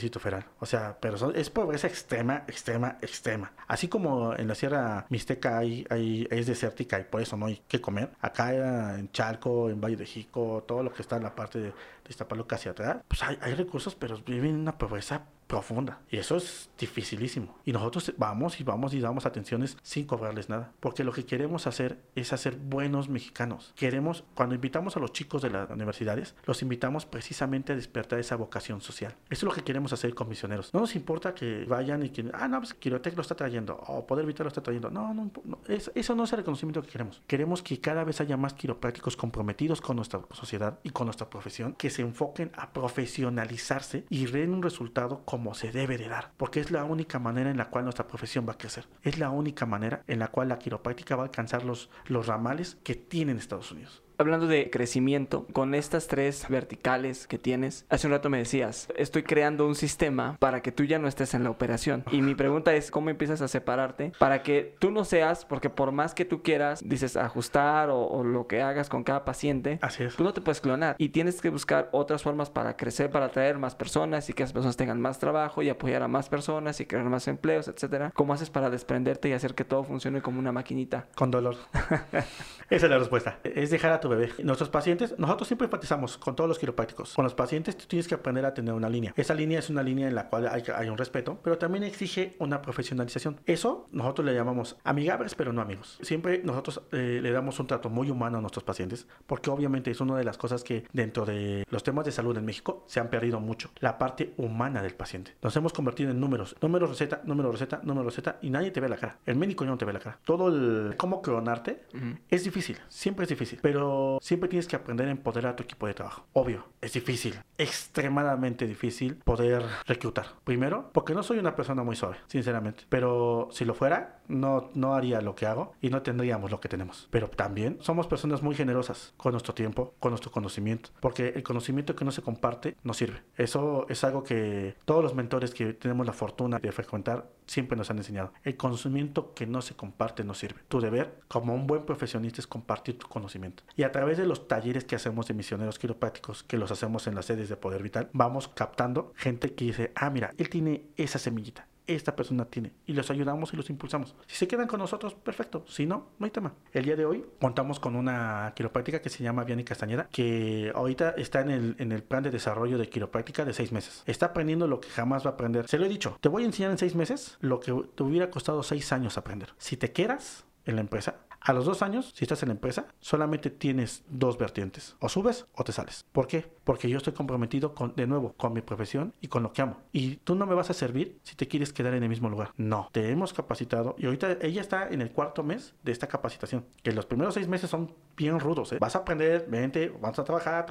O 0.60 0.66
sea, 0.66 0.96
pero 1.00 1.32
es 1.32 1.50
pobreza 1.50 1.86
extrema, 1.86 2.44
extrema, 2.46 2.98
extrema. 3.00 3.52
Así 3.66 3.88
como 3.88 4.34
en 4.34 4.48
la 4.48 4.54
Sierra 4.54 5.06
Mixteca 5.08 5.58
hay, 5.58 5.86
hay, 5.90 6.26
es 6.30 6.46
desértica 6.46 6.98
y 6.98 7.04
por 7.04 7.22
eso 7.22 7.36
no 7.36 7.46
hay 7.46 7.62
que 7.68 7.80
comer. 7.80 8.10
Acá 8.20 8.98
en 8.98 9.10
Chalco, 9.12 9.70
en 9.70 9.80
Valle 9.80 9.96
de 9.96 10.06
Jico, 10.06 10.64
todo 10.66 10.82
lo 10.82 10.92
que 10.92 11.02
está 11.02 11.16
en 11.16 11.22
la 11.22 11.34
parte 11.34 11.58
de 11.58 11.72
Iztapalapa 12.12 12.56
hacia 12.56 12.70
atrás, 12.72 12.98
pues 13.08 13.22
hay, 13.22 13.38
hay 13.40 13.54
recursos, 13.54 13.94
pero 13.94 14.18
viven 14.24 14.50
en 14.50 14.60
una 14.60 14.78
pobreza 14.78 15.26
profunda. 15.52 16.00
Y 16.10 16.16
eso 16.16 16.36
es 16.38 16.70
dificilísimo. 16.78 17.58
Y 17.66 17.72
nosotros 17.72 18.14
vamos 18.16 18.58
y 18.58 18.64
vamos 18.64 18.94
y 18.94 19.00
damos 19.00 19.26
atenciones 19.26 19.76
sin 19.82 20.06
cobrarles 20.06 20.48
nada. 20.48 20.72
Porque 20.80 21.04
lo 21.04 21.12
que 21.12 21.26
queremos 21.26 21.66
hacer 21.66 21.98
es 22.14 22.32
hacer 22.32 22.56
buenos 22.56 23.10
mexicanos. 23.10 23.74
Queremos, 23.76 24.24
cuando 24.34 24.54
invitamos 24.54 24.96
a 24.96 25.00
los 25.00 25.12
chicos 25.12 25.42
de 25.42 25.50
las 25.50 25.68
universidades, 25.68 26.34
los 26.46 26.62
invitamos 26.62 27.04
precisamente 27.04 27.74
a 27.74 27.76
despertar 27.76 28.18
esa 28.18 28.36
vocación 28.36 28.80
social. 28.80 29.14
Eso 29.28 29.40
es 29.40 29.42
lo 29.42 29.52
que 29.52 29.62
queremos 29.62 29.92
hacer 29.92 30.14
con 30.14 30.26
misioneros. 30.26 30.72
No 30.72 30.80
nos 30.80 30.96
importa 30.96 31.34
que 31.34 31.66
vayan 31.66 32.02
y 32.02 32.08
que, 32.08 32.30
ah, 32.32 32.48
no, 32.48 32.58
pues 32.60 32.72
Quirotec 32.72 33.14
lo 33.14 33.20
está 33.20 33.34
trayendo, 33.34 33.76
o 33.88 34.06
Poder 34.06 34.24
Vital 34.24 34.44
lo 34.44 34.48
está 34.48 34.62
trayendo. 34.62 34.90
No, 34.90 35.12
no, 35.12 35.30
eso 35.68 36.14
no 36.14 36.24
es 36.24 36.32
el 36.32 36.38
reconocimiento 36.38 36.80
que 36.80 36.88
queremos. 36.88 37.20
Queremos 37.26 37.62
que 37.62 37.78
cada 37.78 38.04
vez 38.04 38.22
haya 38.22 38.38
más 38.38 38.54
quiroprácticos 38.54 39.18
comprometidos 39.18 39.82
con 39.82 39.96
nuestra 39.96 40.22
sociedad 40.30 40.78
y 40.82 40.90
con 40.90 41.06
nuestra 41.06 41.28
profesión, 41.28 41.74
que 41.74 41.90
se 41.90 42.01
enfoquen 42.02 42.52
a 42.54 42.72
profesionalizarse 42.72 44.04
y 44.08 44.26
den 44.26 44.54
un 44.54 44.62
resultado 44.62 45.24
como 45.24 45.54
se 45.54 45.72
debe 45.72 45.98
de 45.98 46.08
dar, 46.08 46.32
porque 46.36 46.60
es 46.60 46.70
la 46.70 46.84
única 46.84 47.18
manera 47.18 47.50
en 47.50 47.56
la 47.56 47.70
cual 47.70 47.84
nuestra 47.84 48.06
profesión 48.06 48.46
va 48.46 48.52
a 48.52 48.58
crecer. 48.58 48.86
Es 49.02 49.18
la 49.18 49.30
única 49.30 49.66
manera 49.66 50.02
en 50.06 50.18
la 50.18 50.28
cual 50.28 50.48
la 50.48 50.58
quiropráctica 50.58 51.16
va 51.16 51.22
a 51.22 51.26
alcanzar 51.26 51.64
los, 51.64 51.90
los 52.06 52.26
ramales 52.26 52.78
que 52.82 52.94
tienen 52.94 53.38
Estados 53.38 53.72
Unidos. 53.72 54.01
Hablando 54.22 54.46
de 54.46 54.70
crecimiento, 54.70 55.48
con 55.52 55.74
estas 55.74 56.06
tres 56.06 56.46
verticales 56.48 57.26
que 57.26 57.38
tienes, 57.38 57.86
hace 57.88 58.06
un 58.06 58.12
rato 58.12 58.30
me 58.30 58.38
decías, 58.38 58.86
estoy 58.96 59.24
creando 59.24 59.66
un 59.66 59.74
sistema 59.74 60.36
para 60.38 60.62
que 60.62 60.70
tú 60.70 60.84
ya 60.84 61.00
no 61.00 61.08
estés 61.08 61.34
en 61.34 61.42
la 61.42 61.50
operación. 61.50 62.04
Y 62.12 62.22
mi 62.22 62.36
pregunta 62.36 62.72
es, 62.72 62.92
¿cómo 62.92 63.10
empiezas 63.10 63.42
a 63.42 63.48
separarte 63.48 64.12
para 64.20 64.44
que 64.44 64.76
tú 64.78 64.92
no 64.92 65.04
seas, 65.04 65.44
porque 65.44 65.70
por 65.70 65.90
más 65.90 66.14
que 66.14 66.24
tú 66.24 66.40
quieras, 66.40 66.88
dices, 66.88 67.16
ajustar 67.16 67.90
o, 67.90 68.22
lo 68.22 68.46
que 68.46 68.62
hagas 68.62 68.88
con 68.88 69.02
cada 69.02 69.24
paciente, 69.24 69.80
Así 69.82 70.04
tú 70.16 70.22
no 70.22 70.32
te 70.32 70.40
puedes 70.40 70.60
clonar 70.60 70.94
y 70.98 71.08
tienes 71.08 71.40
que 71.40 71.50
buscar 71.50 71.88
otras 71.90 72.22
formas 72.22 72.48
para 72.48 72.76
crecer, 72.76 73.10
para 73.10 73.26
atraer 73.26 73.58
más 73.58 73.74
personas 73.74 74.30
y 74.30 74.34
que 74.34 74.44
las 74.44 74.52
personas 74.52 74.76
tengan 74.76 75.00
más 75.00 75.18
trabajo 75.18 75.62
y 75.62 75.68
apoyar 75.68 76.04
a 76.04 76.06
más 76.06 76.28
personas 76.28 76.78
y 76.78 76.86
crear 76.86 77.06
más 77.06 77.26
empleos, 77.26 77.66
etcétera. 77.66 78.12
¿Cómo 78.14 78.34
haces 78.34 78.50
para 78.50 78.70
desprenderte 78.70 79.30
y 79.30 79.32
hacer 79.32 79.56
que 79.56 79.64
todo 79.64 79.82
funcione 79.82 80.22
como 80.22 80.38
una 80.38 80.52
maquinita? 80.52 81.08
Con 81.16 81.32
dolor. 81.32 81.56
Esa 82.70 82.86
es 82.86 82.90
la 82.90 82.98
respuesta. 82.98 83.40
Es 83.42 83.70
dejar 83.70 83.90
a 83.90 83.98
tu 83.98 84.11
bebé. 84.12 84.32
Nuestros 84.42 84.70
pacientes, 84.70 85.18
nosotros 85.18 85.48
siempre 85.48 85.66
enfatizamos 85.66 86.18
con 86.18 86.36
todos 86.36 86.48
los 86.48 86.58
quiroprácticos. 86.58 87.14
Con 87.14 87.24
los 87.24 87.34
pacientes 87.34 87.76
tú 87.76 87.86
tienes 87.86 88.08
que 88.08 88.14
aprender 88.14 88.44
a 88.46 88.54
tener 88.54 88.74
una 88.74 88.88
línea. 88.88 89.12
Esa 89.16 89.34
línea 89.34 89.58
es 89.58 89.70
una 89.70 89.82
línea 89.82 90.08
en 90.08 90.14
la 90.14 90.28
cual 90.28 90.48
hay, 90.48 90.62
hay 90.74 90.88
un 90.88 90.98
respeto, 90.98 91.38
pero 91.42 91.58
también 91.58 91.84
exige 91.84 92.36
una 92.38 92.62
profesionalización. 92.62 93.40
Eso 93.46 93.88
nosotros 93.92 94.24
le 94.26 94.34
llamamos 94.34 94.76
amigables, 94.84 95.34
pero 95.34 95.52
no 95.52 95.60
amigos. 95.60 95.98
Siempre 96.02 96.42
nosotros 96.44 96.82
eh, 96.92 97.20
le 97.22 97.30
damos 97.32 97.58
un 97.60 97.66
trato 97.66 97.90
muy 97.90 98.10
humano 98.10 98.38
a 98.38 98.40
nuestros 98.40 98.64
pacientes, 98.64 99.06
porque 99.26 99.50
obviamente 99.50 99.90
es 99.90 100.00
una 100.00 100.16
de 100.16 100.24
las 100.24 100.38
cosas 100.38 100.64
que 100.64 100.84
dentro 100.92 101.24
de 101.24 101.64
los 101.70 101.82
temas 101.82 102.04
de 102.04 102.12
salud 102.12 102.36
en 102.36 102.44
México 102.44 102.84
se 102.86 103.00
han 103.00 103.08
perdido 103.08 103.40
mucho. 103.40 103.70
La 103.80 103.98
parte 103.98 104.34
humana 104.36 104.82
del 104.82 104.94
paciente. 104.94 105.34
Nos 105.42 105.56
hemos 105.56 105.72
convertido 105.72 106.10
en 106.10 106.20
números. 106.20 106.56
Número 106.60 106.86
receta, 106.86 107.20
número 107.24 107.52
receta, 107.52 107.80
número 107.84 108.08
receta, 108.08 108.38
y 108.42 108.50
nadie 108.50 108.70
te 108.70 108.80
ve 108.80 108.88
la 108.88 108.96
cara. 108.96 109.18
El 109.26 109.36
médico 109.36 109.64
ya 109.64 109.70
no 109.70 109.78
te 109.78 109.84
ve 109.84 109.92
la 109.92 110.00
cara. 110.00 110.18
Todo 110.24 110.48
el 110.48 110.96
cómo 110.96 111.22
clonarte 111.22 111.84
es 112.28 112.44
difícil. 112.44 112.78
Siempre 112.88 113.24
es 113.24 113.28
difícil. 113.28 113.58
Pero 113.62 114.01
siempre 114.20 114.48
tienes 114.48 114.66
que 114.66 114.76
aprender 114.76 115.08
a 115.08 115.10
empoderar 115.10 115.52
a 115.52 115.56
tu 115.56 115.62
equipo 115.62 115.86
de 115.86 115.94
trabajo. 115.94 116.26
Obvio, 116.32 116.66
es 116.80 116.92
difícil, 116.92 117.38
extremadamente 117.58 118.66
difícil 118.66 119.16
poder 119.16 119.62
reclutar. 119.86 120.26
Primero, 120.44 120.90
porque 120.92 121.14
no 121.14 121.22
soy 121.22 121.38
una 121.38 121.56
persona 121.56 121.82
muy 121.82 121.96
suave, 121.96 122.16
sinceramente. 122.26 122.84
Pero 122.88 123.48
si 123.50 123.64
lo 123.64 123.74
fuera, 123.74 124.20
no, 124.28 124.70
no 124.74 124.94
haría 124.94 125.20
lo 125.20 125.34
que 125.34 125.46
hago 125.46 125.74
y 125.80 125.90
no 125.90 126.02
tendríamos 126.02 126.50
lo 126.50 126.60
que 126.60 126.68
tenemos. 126.68 127.08
Pero 127.10 127.28
también 127.28 127.78
somos 127.80 128.06
personas 128.06 128.42
muy 128.42 128.54
generosas 128.54 129.14
con 129.16 129.32
nuestro 129.32 129.54
tiempo, 129.54 129.94
con 130.00 130.10
nuestro 130.10 130.30
conocimiento. 130.30 130.90
Porque 131.00 131.28
el 131.28 131.42
conocimiento 131.42 131.94
que 131.94 132.04
no 132.04 132.12
se 132.12 132.22
comparte 132.22 132.76
no 132.82 132.94
sirve. 132.94 133.22
Eso 133.36 133.86
es 133.88 134.04
algo 134.04 134.22
que 134.22 134.76
todos 134.84 135.02
los 135.02 135.14
mentores 135.14 135.52
que 135.52 135.72
tenemos 135.74 136.06
la 136.06 136.12
fortuna 136.12 136.58
de 136.58 136.72
frecuentar 136.72 137.30
siempre 137.52 137.76
nos 137.76 137.90
han 137.90 137.98
enseñado. 137.98 138.32
El 138.44 138.56
conocimiento 138.56 139.34
que 139.34 139.46
no 139.46 139.60
se 139.60 139.74
comparte 139.74 140.24
no 140.24 140.32
sirve. 140.34 140.62
Tu 140.68 140.80
deber 140.80 141.20
como 141.28 141.54
un 141.54 141.66
buen 141.66 141.84
profesionista 141.84 142.40
es 142.40 142.46
compartir 142.46 142.98
tu 142.98 143.08
conocimiento. 143.08 143.62
Y 143.76 143.82
a 143.82 143.92
través 143.92 144.16
de 144.16 144.26
los 144.26 144.48
talleres 144.48 144.84
que 144.84 144.96
hacemos 144.96 145.28
de 145.28 145.34
misioneros 145.34 145.78
quiroprácticos, 145.78 146.42
que 146.42 146.56
los 146.56 146.70
hacemos 146.70 147.06
en 147.06 147.14
las 147.14 147.26
sedes 147.26 147.50
de 147.50 147.56
Poder 147.56 147.82
Vital, 147.82 148.08
vamos 148.14 148.48
captando 148.48 149.12
gente 149.16 149.54
que 149.54 149.66
dice, 149.66 149.92
ah, 149.94 150.08
mira, 150.08 150.32
él 150.38 150.48
tiene 150.48 150.86
esa 150.96 151.18
semillita 151.18 151.68
esta 151.86 152.14
persona 152.14 152.44
tiene 152.44 152.72
y 152.86 152.92
los 152.92 153.10
ayudamos 153.10 153.52
y 153.52 153.56
los 153.56 153.70
impulsamos. 153.70 154.14
Si 154.26 154.36
se 154.36 154.48
quedan 154.48 154.66
con 154.66 154.80
nosotros, 154.80 155.14
perfecto. 155.14 155.64
Si 155.68 155.86
no, 155.86 156.10
no 156.18 156.24
hay 156.24 156.30
tema. 156.30 156.54
El 156.72 156.84
día 156.84 156.96
de 156.96 157.04
hoy 157.04 157.24
contamos 157.40 157.80
con 157.80 157.96
una 157.96 158.52
quiropráctica 158.54 159.00
que 159.00 159.10
se 159.10 159.22
llama 159.22 159.44
Viani 159.44 159.64
Castañeda, 159.64 160.08
que 160.10 160.72
ahorita 160.74 161.10
está 161.10 161.40
en 161.40 161.50
el, 161.50 161.76
en 161.78 161.92
el 161.92 162.02
plan 162.02 162.22
de 162.22 162.30
desarrollo 162.30 162.78
de 162.78 162.88
quiropráctica 162.88 163.44
de 163.44 163.52
seis 163.52 163.72
meses. 163.72 164.02
Está 164.06 164.26
aprendiendo 164.26 164.66
lo 164.66 164.80
que 164.80 164.88
jamás 164.88 165.24
va 165.24 165.30
a 165.30 165.32
aprender. 165.34 165.68
Se 165.68 165.78
lo 165.78 165.86
he 165.86 165.88
dicho, 165.88 166.16
te 166.20 166.28
voy 166.28 166.42
a 166.42 166.46
enseñar 166.46 166.70
en 166.70 166.78
seis 166.78 166.94
meses 166.94 167.38
lo 167.40 167.60
que 167.60 167.72
te 167.94 168.02
hubiera 168.02 168.30
costado 168.30 168.62
seis 168.62 168.92
años 168.92 169.18
aprender. 169.18 169.50
Si 169.58 169.76
te 169.76 169.92
quedas 169.92 170.44
en 170.64 170.76
la 170.76 170.80
empresa, 170.80 171.16
a 171.44 171.52
los 171.52 171.64
dos 171.64 171.82
años, 171.82 172.12
si 172.14 172.24
estás 172.24 172.42
en 172.42 172.50
la 172.50 172.54
empresa, 172.54 172.86
solamente 173.00 173.50
tienes 173.50 174.04
dos 174.08 174.38
vertientes. 174.38 174.96
O 175.00 175.08
subes 175.08 175.46
o 175.54 175.64
te 175.64 175.72
sales. 175.72 176.06
¿Por 176.12 176.26
qué? 176.26 176.50
Porque 176.64 176.88
yo 176.88 176.98
estoy 176.98 177.12
comprometido 177.12 177.74
de 177.96 178.06
nuevo, 178.06 178.34
con 178.34 178.52
mi 178.52 178.60
profesión 178.60 179.12
y 179.20 179.28
con 179.28 179.42
lo 179.42 179.52
que 179.52 179.62
amo. 179.62 179.80
Y 179.92 180.16
tú 180.16 180.34
no 180.34 180.46
me 180.46 180.54
vas 180.54 180.70
a 180.70 180.74
servir 180.74 181.18
si 181.22 181.34
te 181.34 181.48
quieres 181.48 181.72
quedar 181.72 181.94
en 181.94 182.02
el 182.02 182.08
mismo 182.08 182.28
lugar. 182.28 182.52
No. 182.56 182.88
Te 182.92 183.10
hemos 183.10 183.32
capacitado 183.32 183.96
y 183.98 184.06
ahorita 184.06 184.38
ella 184.40 184.60
está 184.60 184.88
en 184.88 185.02
el 185.02 185.10
cuarto 185.10 185.42
mes 185.42 185.74
de 185.82 185.92
esta 185.92 186.06
capacitación. 186.06 186.64
Que 186.82 186.92
los 186.92 187.06
primeros 187.06 187.34
seis 187.34 187.48
meses 187.48 187.70
son 187.70 187.92
bien 188.22 188.40
rudos. 188.40 188.72
¿eh? 188.72 188.78
Vas 188.80 188.96
a 188.96 189.00
aprender, 189.00 189.46
vente, 189.48 189.92
vamos 190.00 190.18
a 190.18 190.24
trabajar, 190.24 190.66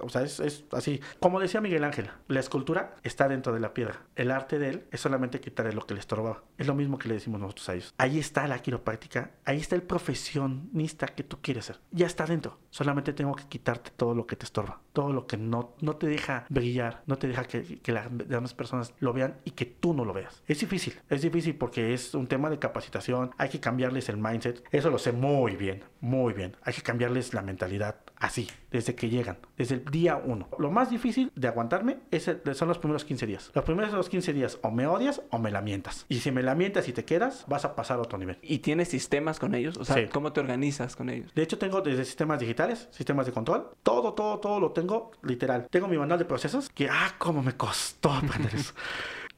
o 0.00 0.08
sea, 0.08 0.22
es, 0.22 0.40
es, 0.40 0.64
así. 0.72 1.00
Como 1.20 1.40
decía 1.40 1.60
Miguel 1.60 1.84
Ángel, 1.84 2.10
la 2.28 2.40
escultura 2.40 2.96
está 3.02 3.28
dentro 3.28 3.52
de 3.52 3.60
la 3.60 3.74
piedra. 3.74 4.00
El 4.16 4.30
arte 4.30 4.58
de 4.58 4.68
él 4.68 4.84
es 4.90 5.00
solamente 5.00 5.40
quitarle 5.40 5.72
lo 5.72 5.86
que 5.86 5.94
le 5.94 6.00
estorbaba. 6.00 6.42
Es 6.58 6.66
lo 6.66 6.74
mismo 6.74 6.98
que 6.98 7.08
le 7.08 7.14
decimos 7.14 7.40
nosotros 7.40 7.68
a 7.68 7.74
ellos. 7.74 7.94
Ahí 7.98 8.18
está 8.18 8.46
la 8.46 8.58
quiropráctica, 8.60 9.32
ahí 9.44 9.58
está 9.58 9.74
el 9.74 9.82
profesionista 9.82 11.06
que 11.06 11.22
tú 11.22 11.38
quieres 11.40 11.66
ser. 11.66 11.80
Ya 11.90 12.06
está 12.06 12.26
dentro. 12.26 12.58
Solamente 12.70 13.12
tengo 13.12 13.34
que 13.34 13.44
quitarte 13.44 13.90
todo 13.96 14.14
lo 14.14 14.26
que 14.26 14.36
te 14.36 14.44
estorba, 14.44 14.80
todo 14.92 15.12
lo 15.12 15.26
que 15.26 15.36
no, 15.36 15.74
no 15.80 15.96
te 15.96 16.06
deja 16.06 16.46
brillar, 16.48 17.02
no 17.06 17.16
te 17.18 17.28
deja 17.28 17.44
que, 17.44 17.80
que 17.80 17.92
las 17.92 18.06
demás 18.10 18.54
personas 18.54 18.94
lo 18.98 19.12
vean 19.12 19.36
y 19.44 19.52
que 19.52 19.66
tú 19.66 19.94
no 19.94 20.04
lo 20.04 20.12
veas. 20.12 20.42
Es 20.46 20.60
difícil, 20.60 20.94
es 21.08 21.22
difícil 21.22 21.56
porque 21.56 21.94
es 21.94 22.14
un 22.14 22.26
tema 22.26 22.50
de 22.50 22.58
capacitación, 22.58 23.30
hay 23.38 23.48
que 23.48 23.60
cambiarles 23.60 24.08
el 24.08 24.16
mindset. 24.16 24.64
Eso 24.70 24.90
lo 24.90 24.98
sé 24.98 25.12
muy 25.12 25.56
bien, 25.56 25.84
muy 26.00 26.32
bien. 26.32 26.56
Hay 26.62 26.72
que 26.72 26.82
cambiarles 26.92 27.32
la 27.32 27.40
mentalidad 27.40 27.96
así, 28.18 28.50
desde 28.70 28.94
que 28.94 29.08
llegan, 29.08 29.38
desde 29.56 29.76
el 29.76 29.84
día 29.86 30.20
uno. 30.22 30.50
Lo 30.58 30.70
más 30.70 30.90
difícil 30.90 31.32
de 31.34 31.48
aguantarme 31.48 32.00
es 32.10 32.30
son 32.52 32.68
los 32.68 32.78
primeros 32.78 33.06
15 33.06 33.26
días. 33.26 33.50
Los 33.54 33.64
primeros 33.64 33.94
los 33.94 34.10
15 34.10 34.34
días 34.34 34.58
o 34.60 34.70
me 34.70 34.86
odias 34.86 35.22
o 35.30 35.38
me 35.38 35.50
lamentas. 35.50 36.04
Y 36.10 36.18
si 36.18 36.30
me 36.30 36.42
lamentas 36.42 36.88
y 36.88 36.92
te 36.92 37.06
quedas, 37.06 37.46
vas 37.48 37.64
a 37.64 37.74
pasar 37.74 37.96
a 37.96 38.02
otro 38.02 38.18
nivel. 38.18 38.36
¿Y 38.42 38.58
tienes 38.58 38.88
sistemas 38.88 39.38
con 39.38 39.54
ellos? 39.54 39.78
O 39.78 39.86
sea, 39.86 40.06
¿cómo 40.10 40.34
te 40.34 40.40
organizas 40.40 40.94
con 40.94 41.08
ellos? 41.08 41.32
De 41.34 41.42
hecho, 41.42 41.56
tengo 41.56 41.80
desde 41.80 42.04
sistemas 42.04 42.40
digitales, 42.40 42.88
sistemas 42.90 43.24
de 43.24 43.32
control, 43.32 43.70
todo, 43.82 44.12
todo, 44.12 44.38
todo 44.38 44.60
lo 44.60 44.72
tengo 44.72 45.12
literal. 45.22 45.66
Tengo 45.70 45.88
mi 45.88 45.96
manual 45.96 46.18
de 46.18 46.26
procesos 46.26 46.68
que, 46.68 46.90
ah, 46.90 47.14
cómo 47.16 47.42
me 47.42 47.56
costó 47.56 48.12
aprender 48.12 48.54
eso. 48.54 48.74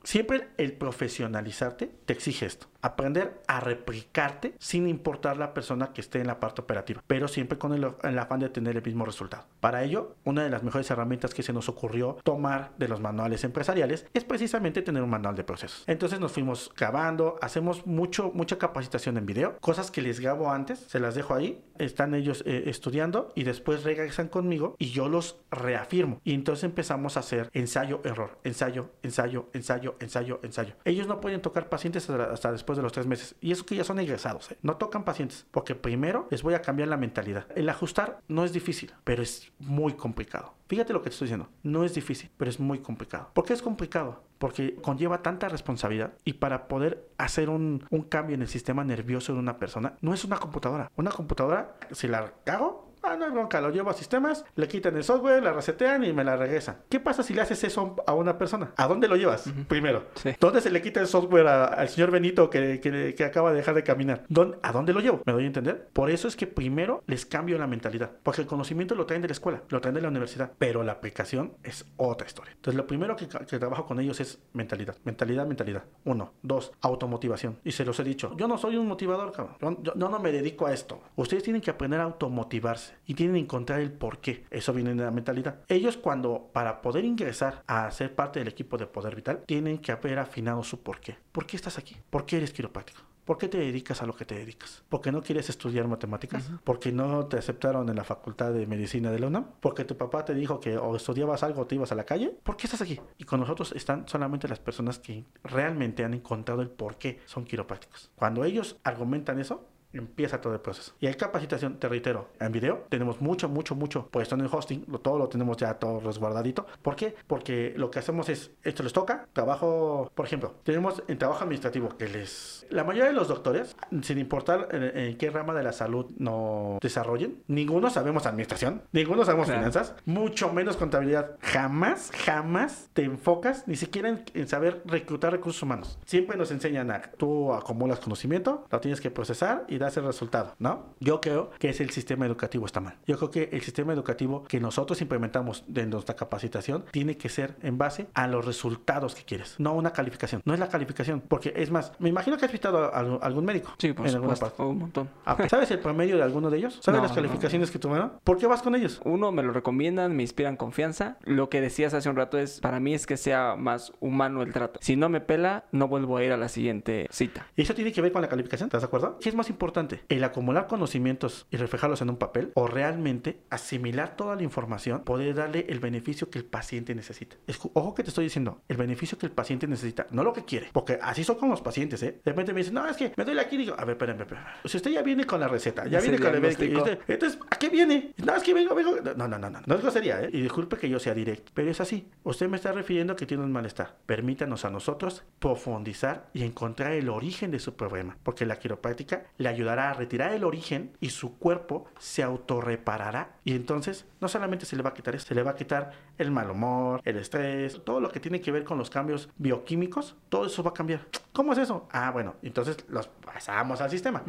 Siempre 0.03 0.49
el 0.59 0.73
profesionalizarte 0.73 1.89
te 2.05 2.13
exige 2.13 2.47
esto 2.47 2.67
aprender 2.85 3.41
a 3.47 3.61
replicarte 3.61 4.55
sin 4.59 4.87
importar 4.89 5.39
la 5.39 5.55
persona 5.55 5.95
que 5.95 6.03
esté 6.03 6.21
en 6.21 6.27
la 6.27 6.39
parte 6.39 6.61
operativa, 6.61 7.03
pero 7.07 7.29
siempre 7.29 7.57
con 7.57 7.73
el, 7.73 8.19
afán 8.19 8.41
de 8.41 8.51
tener 8.51 8.77
el 8.77 8.83
mismo 8.83 9.07
resultado. 9.07 9.47
Para 9.61 9.83
ello, 9.85 10.17
una 10.25 10.45
de 10.45 10.51
las 10.51 10.63
mejores 10.63 10.91
herramientas 10.91 11.33
que 11.33 11.43
se 11.43 11.55
nos 11.55 11.71
ocurrió 11.71 12.19
tomar 12.23 12.73
de 12.77 12.89
los 12.89 13.01
manuales 13.01 13.43
empresariales 13.43 14.07
es 14.13 14.25
precisamente 14.25 14.83
tener 14.83 15.03
un 15.03 15.09
manual 15.09 15.35
de 15.35 15.45
procesos. 15.45 15.85
Entonces 15.87 16.21
nos 16.21 16.33
fuimos 16.33 16.73
grabando, 16.77 17.39
hacemos 17.41 17.87
mucho, 17.87 18.31
mucha 18.35 18.59
capacitación 18.59 19.17
en 19.17 19.25
video, 19.25 19.57
cosas 19.61 19.91
que 19.91 20.03
les 20.03 20.21
grabo 20.21 20.51
antes, 20.51 20.81
se 20.81 21.01
las 21.01 21.15
dejo 21.15 21.35
ahí, 21.35 21.65
están 21.79 22.15
ellos 22.15 22.43
eh, 22.47 22.65
estudiando 22.67 23.33
y 23.35 23.45
después 23.45 23.85
regresan 23.85 24.29
conmigo 24.29 24.77
y 24.79 24.91
yo 24.91 25.09
los 25.09 25.39
reafirmo. 25.51 26.21
Y 26.23 26.35
entonces 26.35 26.65
empezamos 26.65 27.17
a 27.17 27.21
hacer 27.21 27.49
ensayo, 27.55 28.03
error, 28.05 28.39
ensayo, 28.45 28.91
ensayo, 29.03 29.49
ensayo, 29.55 29.97
ensayo, 30.01 30.41
ensayo. 30.43 30.75
Ellos 30.85 31.07
no 31.07 31.23
pueden 31.23 31.41
tocar 31.41 31.71
pacientes 31.71 32.11
hasta 32.11 32.53
después 32.53 32.74
de 32.77 32.83
los 32.83 32.93
tres 32.93 33.07
meses. 33.07 33.37
Y 33.41 33.53
eso 33.53 33.67
que 33.67 33.77
ya 33.77 33.85
son 33.85 33.99
egresados, 33.99 34.51
¿eh? 34.53 34.59
no 34.63 34.77
tocan 34.77 35.05
pacientes, 35.05 35.47
porque 35.51 35.75
primero 35.75 36.29
les 36.31 36.43
voy 36.43 36.55
a 36.55 36.63
cambiar 36.63 36.89
la 36.89 36.97
mentalidad. 36.97 37.47
El 37.55 37.69
ajustar 37.69 38.21
no 38.29 38.45
es 38.45 38.53
difícil, 38.53 38.93
pero 39.05 39.23
es 39.23 39.53
muy 39.59 39.95
complicado. 39.95 40.55
Fíjate 40.67 40.93
lo 40.93 41.01
que 41.03 41.11
te 41.11 41.15
estoy 41.15 41.27
diciendo, 41.27 41.49
no 41.63 41.85
es 41.85 41.95
difícil, 41.95 42.31
pero 42.37 42.51
es 42.51 42.59
muy 42.59 42.79
complicado. 42.79 43.31
¿Por 43.35 43.45
qué 43.45 43.53
es 43.53 43.63
complicado? 43.63 44.23
Porque 44.39 44.77
conlleva 44.77 45.23
tanta 45.23 45.49
responsabilidad 45.49 46.15
y 46.25 46.35
para 46.35 46.69
poder 46.69 47.09
hacer 47.19 47.51
un, 47.51 47.87
un 47.91 48.03
cambio 48.03 48.35
en 48.35 48.43
el 48.43 48.49
sistema 48.49 48.85
nervioso 48.85 49.33
de 49.33 49.39
una 49.39 49.59
persona, 49.59 49.97
no 50.01 50.15
es 50.15 50.25
una 50.25 50.39
computadora. 50.39 50.91
Una 50.97 51.11
computadora, 51.11 51.77
si 51.93 52.09
la 52.09 52.33
cago, 52.45 52.94
Ah, 53.07 53.17
no 53.17 53.27
hay 53.27 53.31
bronca, 53.31 53.61
lo 53.61 53.71
llevo 53.71 53.91
a 53.91 53.93
sistemas, 53.93 54.47
le 54.57 54.67
quitan 54.67 54.97
el 54.97 55.05
software, 55.05 55.43
la 55.43 55.53
resetean 55.53 56.05
y 56.05 56.13
me 56.15 56.25
la 56.25 56.37
regresan. 56.37 56.79
¿Qué 56.89 57.01
pasa 57.01 57.23
si 57.23 57.35
le 57.35 57.43
haces 57.43 57.63
eso 57.65 57.97
a 58.07 58.15
una 58.15 58.39
persona? 58.39 58.73
¿A 58.77 58.87
dónde 58.87 59.09
lo 59.09 59.17
llevas? 59.17 59.45
Primero. 59.69 60.05
¿Dónde 60.41 60.63
se 60.63 60.71
le 60.71 60.81
quita 60.81 61.01
el 61.01 61.07
software 61.07 61.47
al 61.47 61.89
señor 61.91 62.11
Benito 62.11 62.49
que, 62.49 62.81
que, 62.81 63.25
acaba 63.25 63.51
de 63.51 63.59
dejar 63.59 63.75
de 63.75 63.85
caminar? 63.85 64.25
¿A 64.63 64.73
dónde 64.73 64.95
lo 64.95 65.01
llevo? 65.01 65.21
¿Me 65.27 65.33
doy 65.35 65.45
a 65.45 65.47
entender? 65.47 65.89
Por 65.93 66.11
eso 66.11 66.29
es 66.29 66.37
que 66.37 66.47
primero 66.47 67.03
les 67.07 67.27
cambio 67.27 67.59
la 67.59 67.67
mentalidad. 67.67 68.11
Porque 68.23 68.41
el 68.41 68.47
conocimiento 68.47 68.95
lo 68.95 69.05
traen 69.05 69.21
de 69.21 69.29
la 69.29 69.33
escuela, 69.33 69.63
lo 69.69 69.83
traen 69.83 69.95
de 69.95 70.01
la 70.01 70.09
universidad. 70.09 70.53
Pero 70.57 70.83
la 70.83 70.93
aplicación 70.93 71.53
es 71.63 71.85
otra 71.99 72.27
historia. 72.27 72.53
Entonces, 72.55 72.77
lo 72.77 72.87
primero 72.87 73.17
que, 73.17 73.27
trabajo 73.27 73.85
con 73.85 74.01
ellos 74.01 74.19
es 74.21 74.41
mentalidad. 74.55 74.97
Mentalidad, 75.05 75.47
mentalidad. 75.47 75.85
Uno. 76.05 76.33
Dos. 76.43 76.73
Automotivación. 76.81 77.59
Y 77.65 77.73
se 77.73 77.85
los 77.85 78.01
he 78.01 78.05
dicho. 78.05 78.35
Yo 78.37 78.49
no 78.49 78.57
soy 78.57 78.77
un 78.77 78.89
motivador, 78.89 79.31
cabrón. 79.33 79.79
Yo, 79.83 79.93
yo 79.95 80.09
no 80.09 80.19
me 80.19 80.33
dedico 80.33 80.67
a 80.67 80.73
esto. 80.73 81.03
Ustedes 81.17 81.43
tienen 81.43 81.61
que 81.61 81.71
aprender 81.71 82.01
a 82.01 82.05
automotivarse 82.05 82.94
y 83.07 83.15
tienen 83.15 83.35
que 83.35 83.41
encontrar 83.41 83.81
el 83.81 83.93
por 83.93 84.19
qué. 84.19 84.45
Eso 84.51 84.73
viene 84.73 84.95
de 84.95 85.05
la 85.05 85.11
mentalidad. 85.11 85.61
Ellos 85.69 85.97
cuando 85.97 86.51
para 86.53 86.83
poder 86.83 87.05
ingresar 87.05 87.63
a 87.67 87.91
ser 87.91 88.15
parte 88.15 88.39
del 88.39 88.49
equipo 88.49 88.77
de 88.77 88.87
Poder 88.87 89.15
Vital 89.17 89.43
tienen 89.47 89.79
que 89.79 89.93
haber 89.93 90.19
afinado 90.19 90.63
su 90.63 90.83
por 90.83 91.01
qué. 91.01 91.17
¿Por 91.33 91.47
qué 91.47 91.57
estás 91.57 91.79
aquí? 91.79 91.97
¿Por 92.11 92.27
qué 92.27 92.39
eres 92.39 92.53
quiropráctico? 92.53 93.03
¿Por 93.25 93.39
qué 93.39 93.49
te 93.49 93.57
dedicas 93.57 94.03
a 94.03 94.07
lo 94.07 94.15
que 94.15 94.27
te 94.27 94.35
dedicas? 94.35 94.83
¿Porque 94.91 95.11
no 95.11 95.23
quieres 95.23 95.49
estudiar 95.49 95.89
matemáticas? 95.89 96.51
¿Porque 96.63 96.93
no 96.93 97.25
te 97.25 97.39
aceptaron 97.39 97.89
en 97.89 97.97
la 97.97 98.05
facultad 98.05 98.53
de 98.53 98.67
medicina 98.67 99.11
de 99.11 99.19
la 99.19 99.29
UNAM? 99.29 99.47
¿Porque 99.61 99.87
tu 99.87 99.97
papá 99.97 100.27
te 100.27 100.35
dijo 100.35 100.61
que 100.61 100.77
o 100.77 100.95
estudiabas 100.95 101.43
algo 101.43 101.63
o 101.63 101.67
te 101.67 101.75
ibas 101.75 101.91
a 101.91 101.95
la 101.95 102.05
calle? 102.05 102.37
¿Por 102.43 102.59
qué 102.59 102.67
estás 102.67 102.83
aquí? 102.83 103.01
Y 103.17 103.25
con 103.25 103.41
nosotros 103.41 103.73
están 103.73 104.07
solamente 104.09 104.47
las 104.47 104.61
personas 104.61 104.99
que 104.99 105.25
realmente 105.43 106.05
han 106.05 106.13
encontrado 106.13 106.61
el 106.61 106.69
por 106.69 106.99
qué 106.99 107.21
son 107.25 107.45
quiroprácticos. 107.45 108.11
Cuando 108.15 108.45
ellos 108.45 108.77
argumentan 108.85 109.39
eso, 109.39 109.69
empieza 109.95 110.41
todo 110.41 110.53
el 110.53 110.61
proceso. 110.61 110.93
Y 111.01 111.07
hay 111.07 111.15
capacitación, 111.15 111.79
te 111.79 111.89
reitero, 111.89 112.29
en 112.41 112.53
video 112.53 112.87
tenemos 112.89 113.21
mucho, 113.21 113.49
mucho, 113.49 113.75
mucho 113.75 114.09
puesto 114.09 114.35
en 114.35 114.43
el 114.43 114.49
hosting, 114.51 114.85
todo 115.03 115.19
lo 115.19 115.29
tenemos 115.29 115.57
ya 115.57 115.75
todo 115.75 116.01
resguardadito. 116.01 116.67
¿Por 116.83 116.97
qué? 116.97 117.15
Porque 117.27 117.75
lo 117.77 117.91
que 117.91 117.99
hacemos 117.99 118.29
es, 118.29 118.51
esto 118.63 118.83
les 118.83 118.93
toca, 118.93 119.27
trabajo, 119.33 120.11
por 120.15 120.27
ejemplo, 120.27 120.55
tenemos 120.63 121.03
en 121.09 121.19
trabajo 121.19 121.45
administrativo 121.45 121.97
que 121.97 122.09
les... 122.09 122.67
La 122.71 122.85
mayoría 122.85 123.09
de 123.09 123.15
los 123.15 123.29
doctores, 123.29 123.77
sin 124.03 124.19
importar 124.19 124.69
en, 124.73 125.17
qué 125.17 125.31
rama 125.31 125.55
de 125.55 125.63
la 125.63 125.73
salud 125.73 126.07
no 126.19 126.79
desarrollen, 126.81 127.43
ninguno 127.47 127.91
sabemos 127.91 128.27
administración, 128.27 128.83
ninguno 128.93 129.25
sabemos 129.25 129.47
finanzas, 129.49 129.95
mucho 130.05 130.53
menos 130.53 130.77
contabilidad. 130.77 131.37
Jamás, 131.41 132.11
jamás 132.25 132.91
te 132.93 133.05
enfocas 133.05 133.67
ni 133.69 133.77
siquiera 133.77 134.09
en, 134.09 134.25
en 134.35 134.49
saber 134.49 134.83
reclutar 134.87 135.33
recursos 135.33 135.63
humanos. 135.63 135.99
Siempre 136.05 136.37
nos 136.37 136.51
enseñan 136.51 136.91
a, 136.91 137.03
tú 137.03 137.53
acumulas 137.53 138.01
conocimiento, 138.01 138.67
lo 138.71 138.81
tienes 138.81 139.01
que 139.01 139.11
procesar 139.11 139.65
y 139.69 139.79
el 139.97 140.05
resultado, 140.05 140.55
¿no? 140.59 140.95
Yo 141.01 141.21
creo 141.21 141.51
que 141.59 141.69
es 141.69 141.81
el 141.81 141.91
sistema 141.91 142.27
educativo 142.27 142.67
está 142.67 142.81
mal. 142.81 142.97
Yo 143.07 143.17
creo 143.17 143.31
que 143.31 143.49
el 143.53 143.63
sistema 143.63 143.93
educativo 143.93 144.45
que 144.45 144.61
nosotros 144.61 145.01
implementamos 145.01 145.65
de 145.67 145.87
nuestra 145.87 146.17
capacitación 146.17 146.85
tiene 146.91 147.17
que 147.17 147.29
ser 147.29 147.57
en 147.63 147.79
base 147.79 148.07
a 148.15 148.27
los 148.27 148.45
resultados 148.45 149.15
que 149.15 149.25
quieres, 149.25 149.55
no 149.59 149.75
una 149.75 149.93
calificación. 149.93 150.43
No 150.45 150.55
es 150.55 150.61
la 150.61 150.69
calificación, 150.69 151.21
porque 151.21 151.53
es 151.57 151.71
más, 151.71 151.93
me 151.99 152.09
imagino 152.09 152.37
que 152.37 152.47
has 152.47 152.53
visitado 152.53 152.95
a, 152.95 152.99
algún 152.99 153.45
médico. 153.45 153.73
Sí, 153.79 153.93
por 153.93 154.07
en 154.07 154.15
alguna 154.15 154.35
parte. 154.35 154.63
un 154.63 154.79
montón. 154.79 155.09
Ah, 155.25 155.37
¿Sabes 155.49 155.71
el 155.71 155.79
promedio 155.79 156.17
de 156.17 156.23
alguno 156.23 156.51
de 156.51 156.59
ellos? 156.59 156.79
¿Sabes 156.83 157.03
las 157.03 157.13
calificaciones 157.13 157.71
que 157.71 157.79
tomaron? 157.79 158.13
¿Por 158.25 158.39
qué 158.39 158.47
vas 158.47 158.63
con 158.63 158.75
ellos? 158.75 159.01
Uno, 159.05 159.33
me 159.33 159.43
lo 159.43 159.53
recomiendan, 159.53 160.17
me 160.17 160.23
inspiran 160.23 160.57
confianza. 160.57 161.19
Lo 161.23 161.49
que 161.49 161.61
decías 161.61 161.95
hace 161.95 162.09
un 162.09 162.17
rato 162.17 162.39
es, 162.39 162.61
para 162.61 162.81
mí 162.81 162.95
es 162.95 163.07
que 163.07 163.17
sea 163.17 163.57
más 163.57 163.93
humano 164.01 164.43
el 164.43 164.53
trato. 164.53 164.81
Si 164.83 164.97
no 164.97 165.09
me 165.09 165.21
pela, 165.21 165.65
no 165.73 165.89
vuelvo 165.89 166.17
a 166.17 166.25
ir 166.25 166.33
a 166.33 166.37
la 166.37 166.49
siguiente 166.49 167.09
cita. 167.11 167.47
¿Y 167.57 167.63
eso 167.63 167.75
tiene 167.75 167.93
que 167.93 168.01
ver 168.01 168.13
con 168.13 168.23
la 168.23 168.29
calificación? 168.29 168.69
¿Estás 168.69 168.83
de 168.83 168.87
acuerdo? 168.87 169.19
¿Qué 169.21 169.29
es 169.29 169.35
más 169.35 169.51
importante? 169.51 169.74
¿El 170.09 170.25
acumular 170.25 170.67
conocimientos 170.67 171.47
y 171.51 171.57
reflejarlos 171.57 172.01
en 172.01 172.11
un 172.11 172.17
papel 172.17 172.53
o 172.55 172.67
realmente 172.67 173.41
asimilar 173.51 174.17
toda 174.17 174.37
la 174.37 174.43
información, 174.43 175.03
poder 175.05 175.35
darle 175.35 175.67
el 175.69 175.81
beneficio 175.81 176.31
que 176.31 176.39
el 176.39 176.45
paciente 176.45 176.95
necesita? 176.95 177.37
ojo 177.73 177.95
que 177.95 178.03
te 178.03 178.11
estoy 178.11 178.25
diciendo, 178.25 178.63
el 178.69 178.77
beneficio 178.77 179.19
que 179.19 179.27
el 179.27 179.33
paciente 179.33 179.67
necesita, 179.67 180.07
no 180.11 180.23
lo 180.23 180.33
que 180.33 180.45
quiere, 180.45 180.69
porque 180.73 180.99
así 181.01 181.25
son 181.25 181.37
con 181.37 181.49
los 181.49 181.61
pacientes, 181.61 182.03
¿eh? 182.03 182.21
De 182.25 182.31
repente 182.31 182.53
me 182.53 182.61
dicen, 182.61 182.75
no, 182.75 182.87
es 182.87 182.97
que 182.97 183.13
me 183.17 183.25
doy 183.25 183.39
aquí 183.39 183.57
y 183.57 183.59
digo, 183.59 183.75
a 183.79 183.85
ver, 183.85 183.97
espérame, 183.97 184.21
espérame. 184.21 184.47
Si 184.65 184.77
usted 184.77 184.91
ya 184.91 185.03
viene 185.03 185.25
con 185.25 185.41
la 185.41 185.49
receta, 185.49 185.87
ya 185.87 186.01
viene 186.01 186.19
con 186.19 186.35
el 186.35 186.41
médico, 186.41 186.85
entonces, 187.07 187.39
¿a 187.51 187.57
qué 187.57 187.69
viene? 187.69 188.15
No, 188.25 188.35
es 188.35 188.43
que 188.43 188.55
vengo, 188.55 188.75
vengo. 188.75 188.97
No, 189.17 189.29
no, 189.29 189.39
no, 189.39 189.51
no, 189.51 189.61
no 189.65 189.75
es 189.75 189.81
grosería, 189.81 190.23
¿eh? 190.23 190.31
Y 190.33 190.41
disculpe 190.41 190.77
que 190.77 190.89
yo 190.89 190.99
sea 190.99 191.15
directo, 191.15 191.53
pero 191.55 191.71
es 191.71 191.81
así. 191.81 192.09
Usted 192.23 192.49
me 192.49 192.57
está 192.57 192.73
refiriendo 192.73 193.17
que 193.17 193.27
tiene 193.27 193.45
un 193.45 193.53
malestar. 193.53 193.97
Permítanos 194.07 194.65
a 194.65 194.71
nosotros 194.71 195.25
profundizar 195.39 196.29
y 196.33 196.45
encontrar 196.45 196.93
el 196.93 197.09
origen 197.09 197.51
de 197.51 197.59
su 197.59 197.75
problema, 197.77 198.17
porque 198.23 198.47
la 198.47 198.59
quiropráctica 198.59 199.25
le 199.37 199.49
ayudará 199.65 199.91
a 199.91 199.95
retirar 199.95 200.33
el 200.33 200.45
origen 200.45 200.93
y 201.01 201.11
su 201.11 201.39
cuerpo 201.39 201.87
se 201.99 202.23
autorreparará. 202.23 203.37
Y 203.45 203.55
entonces 203.55 204.07
no 204.21 204.29
solamente 204.29 204.67
se 204.67 204.77
le 204.77 204.83
va 204.83 204.91
a 204.91 204.95
quitar 204.95 205.15
esto, 205.15 205.29
se 205.29 205.35
le 205.35 205.43
va 205.43 205.53
a 205.53 205.57
quitar 205.57 205.93
el 206.19 206.31
mal 206.31 206.51
humor, 206.51 207.01
el 207.05 207.17
estrés, 207.17 207.83
todo 207.85 208.01
lo 208.01 208.11
que 208.11 208.21
tiene 208.21 208.41
que 208.41 208.53
ver 208.53 208.65
con 208.65 208.79
los 208.79 208.91
cambios 208.91 209.31
bioquímicos, 209.37 210.17
todo 210.29 210.47
eso 210.47 210.63
va 210.63 210.71
a 210.71 210.75
cambiar. 210.75 211.07
¿Cómo 211.33 211.53
es 211.53 211.59
eso? 211.59 211.89
Ah, 211.91 212.11
bueno, 212.11 212.37
entonces 212.43 212.85
los 212.89 213.09
pasamos 213.09 213.81
al 213.81 213.91
sistema, 213.91 214.23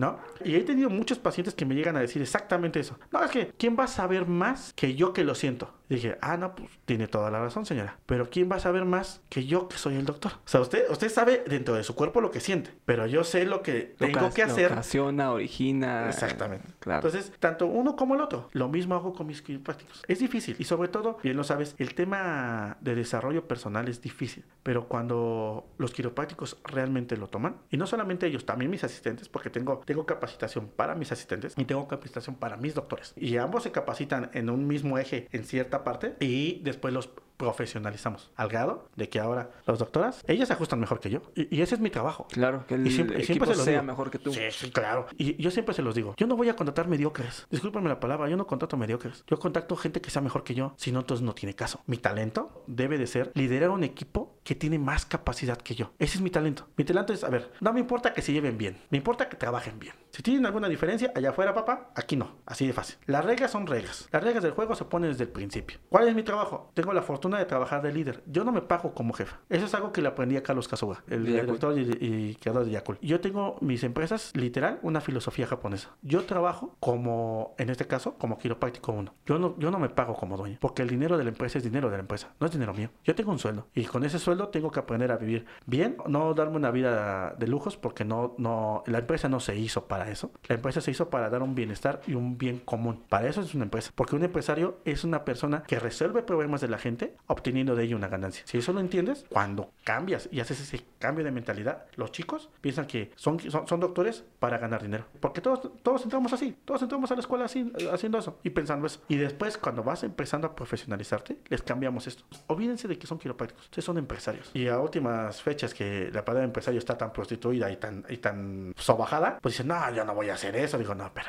¿no? 0.00 0.18
Y 0.42 0.56
he 0.56 0.62
tenido 0.62 0.88
muchos 0.88 1.18
pacientes 1.18 1.54
que 1.54 1.66
me 1.66 1.74
llegan 1.74 1.94
a 1.96 2.00
decir 2.00 2.22
exactamente 2.22 2.80
eso. 2.80 2.98
No, 3.12 3.22
es 3.22 3.30
que, 3.30 3.52
¿quién 3.58 3.76
va 3.78 3.84
a 3.84 3.88
saber 3.88 4.26
más 4.26 4.72
que 4.74 4.94
yo 4.94 5.12
que 5.12 5.22
lo 5.22 5.34
siento? 5.34 5.74
Dije, 5.90 6.16
ah, 6.22 6.36
no, 6.36 6.54
pues 6.54 6.70
tiene 6.84 7.08
toda 7.08 7.32
la 7.32 7.40
razón, 7.40 7.66
señora. 7.66 7.98
Pero 8.06 8.30
¿quién 8.30 8.48
va 8.50 8.56
a 8.56 8.60
saber 8.60 8.84
más 8.84 9.22
que 9.28 9.44
yo 9.44 9.68
que 9.68 9.76
soy 9.76 9.96
el 9.96 10.06
doctor? 10.06 10.32
O 10.34 10.48
sea, 10.48 10.60
usted, 10.60 10.88
usted 10.88 11.08
sabe 11.08 11.42
dentro 11.48 11.74
de 11.74 11.82
su 11.82 11.96
cuerpo 11.96 12.20
lo 12.20 12.30
que 12.30 12.38
siente, 12.38 12.70
pero 12.84 13.06
yo 13.06 13.24
sé 13.24 13.44
lo 13.44 13.60
que 13.60 13.96
tengo 13.98 14.30
que 14.32 14.44
hacer. 14.44 14.70
Ocasiona, 14.70 15.32
origina. 15.32 16.08
Exactamente. 16.08 16.68
Claro. 16.78 17.06
Entonces, 17.06 17.32
tanto 17.40 17.66
uno 17.66 17.96
como 17.96 18.14
el 18.14 18.20
otro. 18.20 18.48
Lo 18.52 18.68
mismo 18.68 18.94
hago 18.94 19.12
con 19.12 19.26
mis 19.26 19.42
quiroprácticos. 19.42 20.04
Es 20.06 20.20
difícil. 20.20 20.54
Y 20.60 20.64
sobre 20.64 20.88
todo, 20.88 21.18
bien 21.24 21.36
lo 21.36 21.42
sabes, 21.42 21.74
el 21.78 21.94
tema 21.96 22.76
de 22.80 22.94
desarrollo 22.94 23.48
personal 23.48 23.88
es 23.88 24.00
difícil. 24.00 24.44
Pero 24.62 24.86
cuando 24.86 25.66
los 25.76 25.90
quiroprácticos 25.90 26.56
realmente 26.62 27.16
lo 27.16 27.26
toman, 27.26 27.56
y 27.68 27.76
no 27.76 27.88
solamente 27.88 28.28
ellos, 28.28 28.46
también 28.46 28.70
mis 28.70 28.84
asistentes, 28.84 29.28
porque 29.28 29.50
tengo, 29.50 29.80
tengo 29.90 30.06
capacitación 30.06 30.68
para 30.68 30.94
mis 30.94 31.10
asistentes 31.10 31.54
y 31.56 31.64
tengo 31.64 31.88
capacitación 31.88 32.36
para 32.36 32.56
mis 32.56 32.76
doctores. 32.76 33.12
Y 33.16 33.38
ambos 33.38 33.64
se 33.64 33.72
capacitan 33.72 34.30
en 34.34 34.48
un 34.48 34.68
mismo 34.68 34.98
eje 34.98 35.26
en 35.32 35.42
cierta 35.42 35.82
parte 35.82 36.14
y 36.20 36.60
después 36.62 36.94
los 36.94 37.10
profesionalizamos 37.40 38.30
al 38.36 38.50
grado 38.50 38.86
de 38.96 39.08
que 39.08 39.18
ahora 39.18 39.50
los 39.66 39.78
doctoras, 39.78 40.22
ellas 40.28 40.46
se 40.46 40.52
ajustan 40.52 40.78
mejor 40.78 41.00
que 41.00 41.08
yo. 41.08 41.22
Y, 41.34 41.62
ese 41.62 41.74
es 41.74 41.80
mi 41.80 41.88
trabajo. 41.88 42.26
Claro, 42.30 42.66
que 42.66 42.74
el 42.74 42.88
siempre, 42.90 43.16
equipo 43.16 43.46
siempre 43.46 43.54
sea 43.54 43.82
mejor 43.82 44.10
que 44.10 44.18
tú. 44.18 44.30
Sí, 44.30 44.42
sí, 44.50 44.70
claro. 44.70 45.06
Y 45.16 45.42
yo 45.42 45.50
siempre 45.50 45.74
se 45.74 45.80
los 45.80 45.94
digo, 45.94 46.14
yo 46.18 46.26
no 46.26 46.36
voy 46.36 46.50
a 46.50 46.54
contratar 46.54 46.86
mediocres. 46.86 47.46
Discúlpenme 47.50 47.88
la 47.88 47.98
palabra, 47.98 48.28
yo 48.28 48.36
no 48.36 48.46
contrato 48.46 48.76
mediocres. 48.76 49.24
Yo 49.26 49.38
contacto 49.38 49.74
gente 49.74 50.02
que 50.02 50.10
sea 50.10 50.20
mejor 50.20 50.44
que 50.44 50.54
yo, 50.54 50.74
si 50.76 50.92
no, 50.92 51.00
entonces 51.00 51.24
no 51.24 51.34
tiene 51.34 51.54
caso. 51.54 51.80
Mi 51.86 51.96
talento 51.96 52.62
debe 52.66 52.98
de 52.98 53.06
ser 53.06 53.32
liderar 53.34 53.70
un 53.70 53.84
equipo 53.84 54.38
que 54.44 54.54
tiene 54.54 54.78
más 54.78 55.04
capacidad 55.04 55.58
que 55.58 55.74
yo. 55.74 55.92
Ese 55.98 56.16
es 56.16 56.22
mi 56.22 56.30
talento. 56.30 56.68
Mi 56.76 56.84
talento 56.84 57.12
es, 57.12 57.24
a 57.24 57.28
ver, 57.28 57.52
no 57.60 57.72
me 57.72 57.80
importa 57.80 58.12
que 58.12 58.22
se 58.22 58.32
lleven 58.32 58.58
bien, 58.58 58.78
me 58.90 58.98
importa 58.98 59.28
que 59.28 59.36
trabajen 59.36 59.78
bien. 59.78 59.94
Si 60.10 60.22
tienen 60.22 60.44
alguna 60.46 60.68
diferencia, 60.68 61.12
allá 61.14 61.30
afuera, 61.30 61.54
papá, 61.54 61.90
aquí 61.94 62.16
no. 62.16 62.36
Así 62.46 62.66
de 62.66 62.72
fácil. 62.72 62.98
Las 63.06 63.24
reglas 63.24 63.52
son 63.52 63.66
reglas. 63.66 64.08
Las 64.10 64.22
reglas 64.22 64.42
del 64.42 64.52
juego 64.52 64.74
se 64.74 64.84
ponen 64.84 65.10
desde 65.10 65.24
el 65.24 65.30
principio. 65.30 65.78
¿Cuál 65.88 66.08
es 66.08 66.14
mi 66.14 66.22
trabajo? 66.22 66.70
Tengo 66.74 66.92
la 66.92 67.02
fortuna 67.02 67.38
de 67.38 67.44
trabajar 67.44 67.82
de 67.82 67.92
líder. 67.92 68.22
Yo 68.26 68.44
no 68.44 68.52
me 68.52 68.62
pago 68.62 68.94
como 68.94 69.12
jefa. 69.12 69.38
Eso 69.48 69.66
es 69.66 69.74
algo 69.74 69.92
que 69.92 70.02
le 70.02 70.08
aprendí 70.08 70.36
a 70.36 70.42
Carlos 70.42 70.68
Kasuga, 70.68 71.04
el 71.08 71.24
director 71.24 71.78
y, 71.78 72.34
creador 72.36 72.64
de 72.64 72.72
Yakul. 72.72 72.98
Yo 73.00 73.20
tengo 73.20 73.56
mis 73.60 73.84
empresas, 73.84 74.32
literal, 74.34 74.78
una 74.82 75.00
filosofía 75.00 75.46
japonesa. 75.46 75.90
Yo 76.02 76.24
trabajo 76.24 76.76
como, 76.80 77.54
en 77.58 77.70
este 77.70 77.86
caso, 77.86 78.14
como 78.14 78.38
quiropráctico 78.38 78.92
uno. 78.92 79.14
Yo 79.26 79.38
no, 79.38 79.56
yo 79.58 79.70
no 79.70 79.78
me 79.78 79.88
pago 79.88 80.14
como 80.14 80.36
dueño, 80.36 80.58
porque 80.60 80.82
el 80.82 80.88
dinero 80.88 81.18
de 81.18 81.24
la 81.24 81.30
empresa 81.30 81.58
es 81.58 81.64
dinero 81.64 81.90
de 81.90 81.96
la 81.96 82.00
empresa, 82.00 82.34
no 82.40 82.46
es 82.46 82.52
dinero 82.52 82.74
mío. 82.74 82.90
Yo 83.04 83.14
tengo 83.14 83.30
un 83.30 83.38
sueldo 83.38 83.68
y 83.74 83.84
con 83.84 84.04
ese 84.04 84.18
sueldo 84.18 84.39
tengo 84.48 84.70
que 84.70 84.80
aprender 84.80 85.12
a 85.12 85.16
vivir 85.16 85.46
bien, 85.66 85.96
no 86.06 86.34
darme 86.34 86.56
una 86.56 86.70
vida 86.70 87.34
de 87.38 87.46
lujos, 87.46 87.76
porque 87.76 88.04
no, 88.04 88.34
no, 88.38 88.82
la 88.86 88.98
empresa 88.98 89.28
no 89.28 89.40
se 89.40 89.56
hizo 89.56 89.86
para 89.86 90.10
eso. 90.10 90.30
La 90.48 90.56
empresa 90.56 90.80
se 90.80 90.90
hizo 90.90 91.10
para 91.10 91.30
dar 91.30 91.42
un 91.42 91.54
bienestar 91.54 92.00
y 92.06 92.14
un 92.14 92.38
bien 92.38 92.58
común. 92.58 93.04
Para 93.08 93.28
eso 93.28 93.40
es 93.40 93.54
una 93.54 93.64
empresa, 93.64 93.92
porque 93.94 94.16
un 94.16 94.24
empresario 94.24 94.78
es 94.84 95.04
una 95.04 95.24
persona 95.24 95.62
que 95.62 95.78
resuelve 95.78 96.22
problemas 96.22 96.60
de 96.60 96.68
la 96.68 96.78
gente 96.78 97.16
obteniendo 97.26 97.74
de 97.74 97.84
ello 97.84 97.96
una 97.96 98.08
ganancia. 98.08 98.42
Si 98.46 98.58
eso 98.58 98.72
lo 98.72 98.80
entiendes, 98.80 99.26
cuando 99.28 99.72
cambias 99.84 100.28
y 100.32 100.40
haces 100.40 100.60
ese 100.60 100.84
cambio 100.98 101.24
de 101.24 101.30
mentalidad, 101.30 101.86
los 101.96 102.12
chicos 102.12 102.50
piensan 102.60 102.86
que 102.86 103.10
son, 103.16 103.38
son, 103.40 103.80
doctores 103.80 104.24
para 104.38 104.58
ganar 104.58 104.82
dinero. 104.82 105.04
Porque 105.20 105.40
todos, 105.40 105.70
todos 105.82 106.02
entramos 106.04 106.32
así, 106.32 106.56
todos 106.64 106.82
entramos 106.82 107.10
a 107.10 107.14
la 107.14 107.20
escuela 107.20 107.46
así, 107.46 107.72
haciendo 107.92 108.18
eso 108.18 108.38
y 108.42 108.50
pensando 108.50 108.86
eso. 108.86 109.00
Y 109.08 109.16
después, 109.16 109.56
cuando 109.56 109.82
vas 109.82 110.02
empezando 110.02 110.46
a 110.46 110.54
profesionalizarte, 110.54 111.38
les 111.48 111.62
cambiamos 111.62 112.06
esto. 112.06 112.24
Olvídense 112.46 112.88
de 112.88 112.98
que 112.98 113.06
son 113.06 113.18
quiroprácticos, 113.18 113.64
ustedes 113.64 113.84
son 113.84 113.98
empresarios. 113.98 114.19
Y 114.54 114.68
a 114.68 114.78
últimas 114.78 115.42
fechas 115.42 115.74
que 115.74 116.10
la 116.12 116.24
palabra 116.24 116.44
empresario 116.44 116.78
está 116.78 116.96
tan 116.96 117.12
prostituida 117.12 117.70
y 117.70 117.76
tan, 117.76 118.04
y 118.08 118.18
tan 118.18 118.72
sobajada, 118.76 119.38
pues 119.40 119.54
dicen, 119.54 119.68
no, 119.68 119.90
yo 119.92 120.04
no 120.04 120.14
voy 120.14 120.30
a 120.30 120.34
hacer 120.34 120.56
eso. 120.56 120.78
Digo, 120.78 120.94
no, 120.94 121.10
pero, 121.12 121.28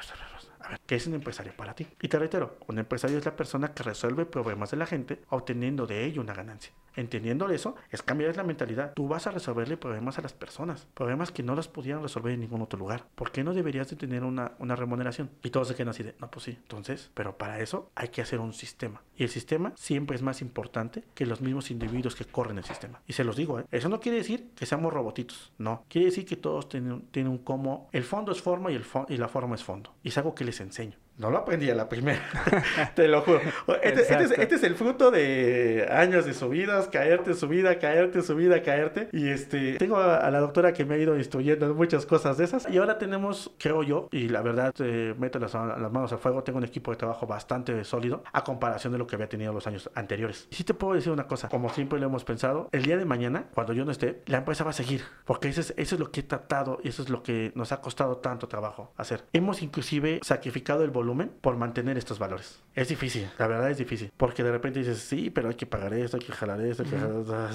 a 0.59 0.69
ver, 0.69 0.79
¿qué 0.85 0.95
es 0.95 1.07
un 1.07 1.15
empresario 1.15 1.53
para 1.55 1.73
ti? 1.73 1.87
Y 2.01 2.07
te 2.07 2.19
reitero, 2.19 2.57
un 2.67 2.77
empresario 2.77 3.17
es 3.17 3.25
la 3.25 3.35
persona 3.35 3.73
que 3.73 3.83
resuelve 3.83 4.25
problemas 4.25 4.71
de 4.71 4.77
la 4.77 4.85
gente 4.85 5.21
obteniendo 5.29 5.87
de 5.87 6.05
ello 6.05 6.21
una 6.21 6.33
ganancia. 6.33 6.73
Entendiendo 6.95 7.49
eso, 7.49 7.75
es 7.89 8.03
cambiar 8.03 8.35
la 8.35 8.43
mentalidad. 8.43 8.93
Tú 8.93 9.07
vas 9.07 9.25
a 9.25 9.31
resolverle 9.31 9.77
problemas 9.77 10.19
a 10.19 10.21
las 10.21 10.33
personas, 10.33 10.87
problemas 10.93 11.31
que 11.31 11.41
no 11.41 11.55
las 11.55 11.67
pudieran 11.67 12.03
resolver 12.03 12.33
en 12.33 12.41
ningún 12.41 12.61
otro 12.61 12.77
lugar. 12.77 13.05
¿Por 13.15 13.31
qué 13.31 13.43
no 13.43 13.53
deberías 13.53 13.89
de 13.89 13.95
tener 13.95 14.23
una, 14.23 14.53
una 14.59 14.75
remuneración? 14.75 15.29
Y 15.41 15.49
todos 15.51 15.69
se 15.69 15.75
quedan 15.75 15.89
así 15.89 16.03
de, 16.03 16.15
no, 16.19 16.29
pues 16.29 16.45
sí. 16.45 16.51
Entonces, 16.61 17.09
pero 17.13 17.37
para 17.37 17.59
eso 17.59 17.91
hay 17.95 18.09
que 18.09 18.21
hacer 18.21 18.39
un 18.39 18.53
sistema. 18.53 19.01
Y 19.21 19.23
el 19.23 19.29
sistema 19.29 19.71
siempre 19.75 20.15
es 20.15 20.23
más 20.23 20.41
importante 20.41 21.03
que 21.13 21.27
los 21.27 21.41
mismos 21.41 21.69
individuos 21.69 22.15
que 22.15 22.25
corren 22.25 22.57
el 22.57 22.63
sistema. 22.63 23.03
Y 23.05 23.13
se 23.13 23.23
los 23.23 23.35
digo, 23.35 23.59
¿eh? 23.59 23.65
eso 23.69 23.87
no 23.87 23.99
quiere 23.99 24.17
decir 24.17 24.49
que 24.55 24.65
seamos 24.65 24.91
robotitos, 24.91 25.51
no. 25.59 25.85
Quiere 25.89 26.07
decir 26.07 26.25
que 26.25 26.37
todos 26.37 26.67
tienen, 26.67 27.01
tienen 27.11 27.31
un 27.31 27.37
como, 27.37 27.87
el 27.91 28.03
fondo 28.03 28.31
es 28.31 28.41
forma 28.41 28.71
y, 28.71 28.75
el 28.75 28.85
y 29.09 29.17
la 29.17 29.27
forma 29.27 29.53
es 29.53 29.63
fondo. 29.63 29.93
Y 30.01 30.07
es 30.07 30.17
algo 30.17 30.33
que 30.33 30.43
les 30.43 30.59
enseño. 30.59 30.97
No 31.21 31.29
lo 31.29 31.37
aprendí 31.37 31.69
a 31.69 31.75
la 31.75 31.87
primera, 31.87 32.19
te 32.95 33.07
lo 33.07 33.21
juro. 33.21 33.41
Este, 33.83 34.01
este, 34.01 34.41
este, 34.41 34.55
es, 34.55 34.63
el 34.63 34.73
fruto 34.73 35.11
de 35.11 35.87
años 35.91 36.25
de 36.25 36.33
subidas, 36.33 36.87
caerte, 36.87 37.35
subida, 37.35 37.77
caerte, 37.77 38.23
subida, 38.23 38.63
caerte. 38.63 39.07
Y 39.11 39.29
este, 39.29 39.73
tengo 39.73 39.97
a, 39.97 40.31
la 40.31 40.39
doctora 40.39 40.73
que 40.73 40.83
me 40.83 40.95
ha 40.95 40.97
ido 40.97 41.15
instruyendo 41.15 41.67
en 41.67 41.75
muchas 41.75 42.07
cosas 42.07 42.39
de 42.39 42.45
esas. 42.45 42.67
Y 42.67 42.79
ahora 42.79 42.97
tenemos, 42.97 43.51
creo 43.59 43.83
yo, 43.83 44.09
y 44.11 44.29
la 44.29 44.41
verdad, 44.41 44.73
eh, 44.79 45.13
meto 45.15 45.37
las, 45.37 45.53
las, 45.53 45.91
manos 45.91 46.11
al 46.11 46.17
fuego, 46.17 46.41
tengo 46.41 46.57
un 46.57 46.65
equipo 46.65 46.89
de 46.89 46.97
trabajo 46.97 47.27
bastante 47.27 47.83
sólido 47.83 48.23
a 48.33 48.43
comparación 48.43 48.91
de 48.91 48.97
lo 48.97 49.05
que 49.05 49.13
había 49.13 49.29
tenido 49.29 49.53
los 49.53 49.67
años 49.67 49.91
anteriores. 49.93 50.47
Y 50.49 50.55
sí 50.55 50.63
te 50.63 50.73
puedo 50.73 50.95
decir 50.95 51.11
una 51.11 51.27
cosa, 51.27 51.49
como 51.49 51.69
siempre 51.69 51.99
lo 51.99 52.07
hemos 52.07 52.23
pensado, 52.23 52.67
el 52.71 52.81
día 52.81 52.97
de 52.97 53.05
mañana, 53.05 53.45
cuando 53.53 53.73
yo 53.73 53.85
no 53.85 53.91
esté, 53.91 54.23
la 54.25 54.39
empresa 54.39 54.63
va 54.63 54.71
a 54.71 54.73
seguir. 54.73 55.03
Porque 55.25 55.49
eso 55.49 55.61
es, 55.61 55.75
eso 55.77 55.93
es 55.93 55.99
lo 55.99 56.09
que 56.09 56.21
he 56.21 56.23
tratado 56.23 56.79
y 56.83 56.87
eso 56.87 57.03
es 57.03 57.09
lo 57.09 57.21
que 57.21 57.51
nos 57.53 57.71
ha 57.71 57.79
costado 57.79 58.17
tanto 58.17 58.47
trabajo 58.47 58.91
hacer. 58.97 59.23
Hemos 59.33 59.61
inclusive 59.61 60.19
sacrificado 60.23 60.83
el 60.83 60.89
volumen 60.89 61.10
por 61.41 61.57
mantener 61.57 61.97
estos 61.97 62.19
valores. 62.19 62.61
Es 62.73 62.87
difícil, 62.87 63.29
la 63.37 63.47
verdad 63.47 63.69
es 63.69 63.77
difícil, 63.77 64.11
porque 64.15 64.43
de 64.43 64.51
repente 64.51 64.79
dices, 64.79 64.99
sí, 64.99 65.29
pero 65.29 65.49
hay 65.49 65.55
que 65.55 65.65
pagar 65.65 65.93
esto, 65.93 66.15
hay 66.15 66.23
que 66.23 66.31
jalar 66.31 66.61
esto, 66.61 66.83
hay 66.83 66.89
que 66.89 66.97
jalar... 66.97 67.49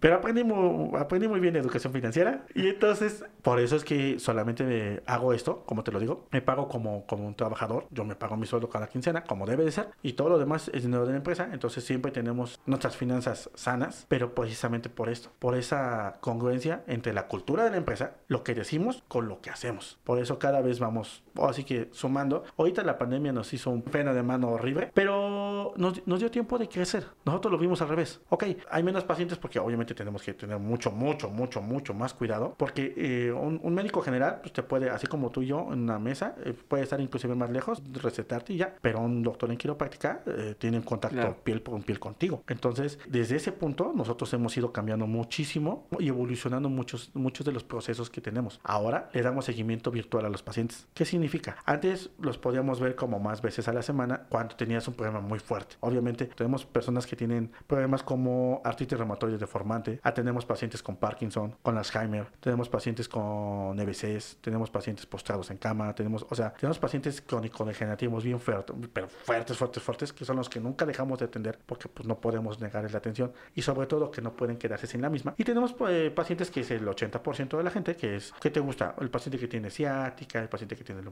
Pero 0.00 0.16
aprendí 0.16 0.44
muy, 0.44 0.94
aprendí 0.98 1.28
muy 1.28 1.40
bien 1.40 1.56
educación 1.56 1.92
financiera 1.92 2.44
y 2.54 2.68
entonces 2.68 3.24
por 3.42 3.58
eso 3.58 3.76
es 3.76 3.84
que 3.84 4.18
solamente 4.18 4.64
me 4.64 5.02
hago 5.06 5.32
esto, 5.32 5.64
como 5.64 5.82
te 5.82 5.92
lo 5.92 5.98
digo, 5.98 6.26
me 6.30 6.42
pago 6.42 6.68
como, 6.68 7.06
como 7.06 7.26
un 7.26 7.34
trabajador, 7.34 7.86
yo 7.90 8.04
me 8.04 8.16
pago 8.16 8.36
mi 8.36 8.46
sueldo 8.46 8.68
cada 8.68 8.88
quincena, 8.88 9.24
como 9.24 9.46
debe 9.46 9.64
de 9.64 9.72
ser, 9.72 9.88
y 10.02 10.12
todo 10.12 10.28
lo 10.28 10.38
demás 10.38 10.70
es 10.74 10.82
dinero 10.82 11.06
de 11.06 11.12
la 11.12 11.18
empresa, 11.18 11.48
entonces 11.50 11.84
siempre 11.84 12.12
tenemos 12.12 12.60
nuestras 12.66 12.96
finanzas 12.96 13.50
sanas, 13.54 14.04
pero 14.08 14.34
precisamente 14.34 14.90
por 14.90 15.08
esto, 15.08 15.30
por 15.38 15.56
esa 15.56 16.18
congruencia 16.20 16.82
entre 16.86 17.14
la 17.14 17.28
cultura 17.28 17.64
de 17.64 17.70
la 17.70 17.78
empresa, 17.78 18.16
lo 18.26 18.44
que 18.44 18.54
decimos 18.54 19.02
con 19.08 19.28
lo 19.28 19.40
que 19.40 19.50
hacemos. 19.50 19.98
Por 20.04 20.18
eso 20.18 20.38
cada 20.38 20.60
vez 20.60 20.80
vamos, 20.80 21.22
así 21.42 21.64
que 21.64 21.77
sumando, 21.92 22.44
ahorita 22.56 22.82
la 22.82 22.98
pandemia 22.98 23.32
nos 23.32 23.52
hizo 23.52 23.70
un 23.70 23.82
pena 23.82 24.12
de 24.12 24.22
mano 24.22 24.48
horrible, 24.50 24.90
pero 24.92 25.72
nos, 25.76 26.06
nos, 26.06 26.18
dio 26.18 26.30
tiempo 26.30 26.58
de 26.58 26.68
crecer. 26.68 27.06
Nosotros 27.24 27.52
lo 27.52 27.58
vimos 27.58 27.80
al 27.82 27.88
revés. 27.88 28.20
Ok, 28.28 28.44
hay 28.70 28.82
menos 28.82 29.04
pacientes 29.04 29.38
porque 29.38 29.58
obviamente 29.58 29.94
tenemos 29.94 30.22
que 30.22 30.34
tener 30.34 30.58
mucho, 30.58 30.90
mucho, 30.90 31.30
mucho, 31.30 31.60
mucho 31.60 31.94
más 31.94 32.14
cuidado, 32.14 32.54
porque 32.56 32.94
eh, 32.96 33.32
un, 33.32 33.74
médico 33.74 34.00
general 34.00 34.38
pues, 34.40 34.52
te 34.52 34.62
puede, 34.62 34.90
así 34.90 35.06
como 35.06 35.30
tú 35.30 35.42
y 35.42 35.46
yo, 35.46 35.68
en 35.72 35.82
una 35.82 35.98
mesa, 35.98 36.34
eh, 36.44 36.52
puede 36.52 36.82
estar 36.82 37.00
inclusive 37.00 37.34
más 37.34 37.50
lejos, 37.50 37.82
recetarte 37.92 38.52
y 38.52 38.56
ya, 38.58 38.74
pero 38.80 39.00
un 39.00 39.22
doctor 39.22 39.50
en 39.50 39.56
quiropráctica 39.56 40.22
eh, 40.26 40.54
tiene 40.58 40.78
un 40.78 40.82
contacto 40.82 41.36
piel 41.44 41.62
por 41.62 41.80
piel 41.82 41.98
contigo. 41.98 42.42
Entonces, 42.48 42.98
desde 43.06 43.36
ese 43.36 43.52
punto, 43.52 43.92
nosotros 43.94 44.32
hemos 44.32 44.56
ido 44.56 44.72
cambiando 44.72 45.06
muchísimo 45.06 45.86
y 45.98 46.08
evolucionando 46.08 46.68
muchos, 46.68 47.10
muchos 47.14 47.46
de 47.46 47.52
los 47.52 47.64
procesos 47.64 48.10
que 48.10 48.20
tenemos. 48.20 48.60
Ahora 48.62 49.10
le 49.12 49.22
damos 49.22 49.44
seguimiento 49.44 49.90
virtual 49.90 50.26
a 50.26 50.28
los 50.28 50.42
pacientes. 50.42 50.86
¿Qué 50.94 51.04
significa? 51.04 51.56
Antes 51.64 52.10
los 52.20 52.38
podíamos 52.38 52.80
ver 52.80 52.94
como 52.94 53.18
más 53.18 53.42
veces 53.42 53.68
a 53.68 53.72
la 53.72 53.82
semana 53.82 54.26
cuando 54.28 54.56
tenías 54.56 54.86
un 54.88 54.94
problema 54.94 55.20
muy 55.20 55.38
fuerte. 55.38 55.76
Obviamente 55.80 56.26
tenemos 56.26 56.64
personas 56.64 57.06
que 57.06 57.16
tienen 57.16 57.50
problemas 57.66 58.02
como 58.02 58.60
artritis 58.64 58.98
reumatoide 58.98 59.38
deformante, 59.38 60.00
tenemos 60.14 60.44
pacientes 60.44 60.82
con 60.82 60.96
Parkinson, 60.96 61.54
con 61.62 61.78
Alzheimer, 61.78 62.26
tenemos 62.40 62.68
pacientes 62.68 63.08
con 63.08 63.78
EBCs, 63.78 64.38
tenemos 64.40 64.70
pacientes 64.70 65.06
postrados 65.06 65.50
en 65.50 65.58
cama, 65.58 65.94
tenemos, 65.94 66.26
o 66.28 66.34
sea, 66.34 66.52
tenemos 66.52 66.78
pacientes 66.78 67.22
crónico-degenerativos 67.22 68.24
bien 68.24 68.40
fuertes, 68.40 68.74
pero 68.92 69.08
fuertes, 69.08 69.56
fuertes, 69.56 69.82
fuertes, 69.82 70.12
que 70.12 70.24
son 70.24 70.36
los 70.36 70.48
que 70.48 70.60
nunca 70.60 70.86
dejamos 70.86 71.18
de 71.18 71.26
atender 71.26 71.58
porque 71.66 71.88
pues 71.88 72.06
no 72.08 72.20
podemos 72.20 72.60
negarles 72.60 72.92
la 72.92 72.98
atención 72.98 73.32
y 73.54 73.62
sobre 73.62 73.86
todo 73.86 74.10
que 74.10 74.20
no 74.20 74.34
pueden 74.34 74.56
quedarse 74.56 74.86
sin 74.86 75.02
la 75.02 75.10
misma. 75.10 75.34
Y 75.36 75.44
tenemos 75.44 75.72
pues, 75.72 76.10
pacientes 76.10 76.50
que 76.50 76.60
es 76.60 76.70
el 76.70 76.86
80% 76.86 77.56
de 77.56 77.62
la 77.62 77.70
gente, 77.70 77.96
que 77.96 78.16
es, 78.16 78.32
¿qué 78.40 78.50
te 78.50 78.60
gusta? 78.60 78.94
El 79.00 79.10
paciente 79.10 79.38
que 79.38 79.48
tiene 79.48 79.70
ciática, 79.70 80.40
el 80.40 80.48
paciente 80.48 80.76
que 80.76 80.84
tiene 80.84 81.02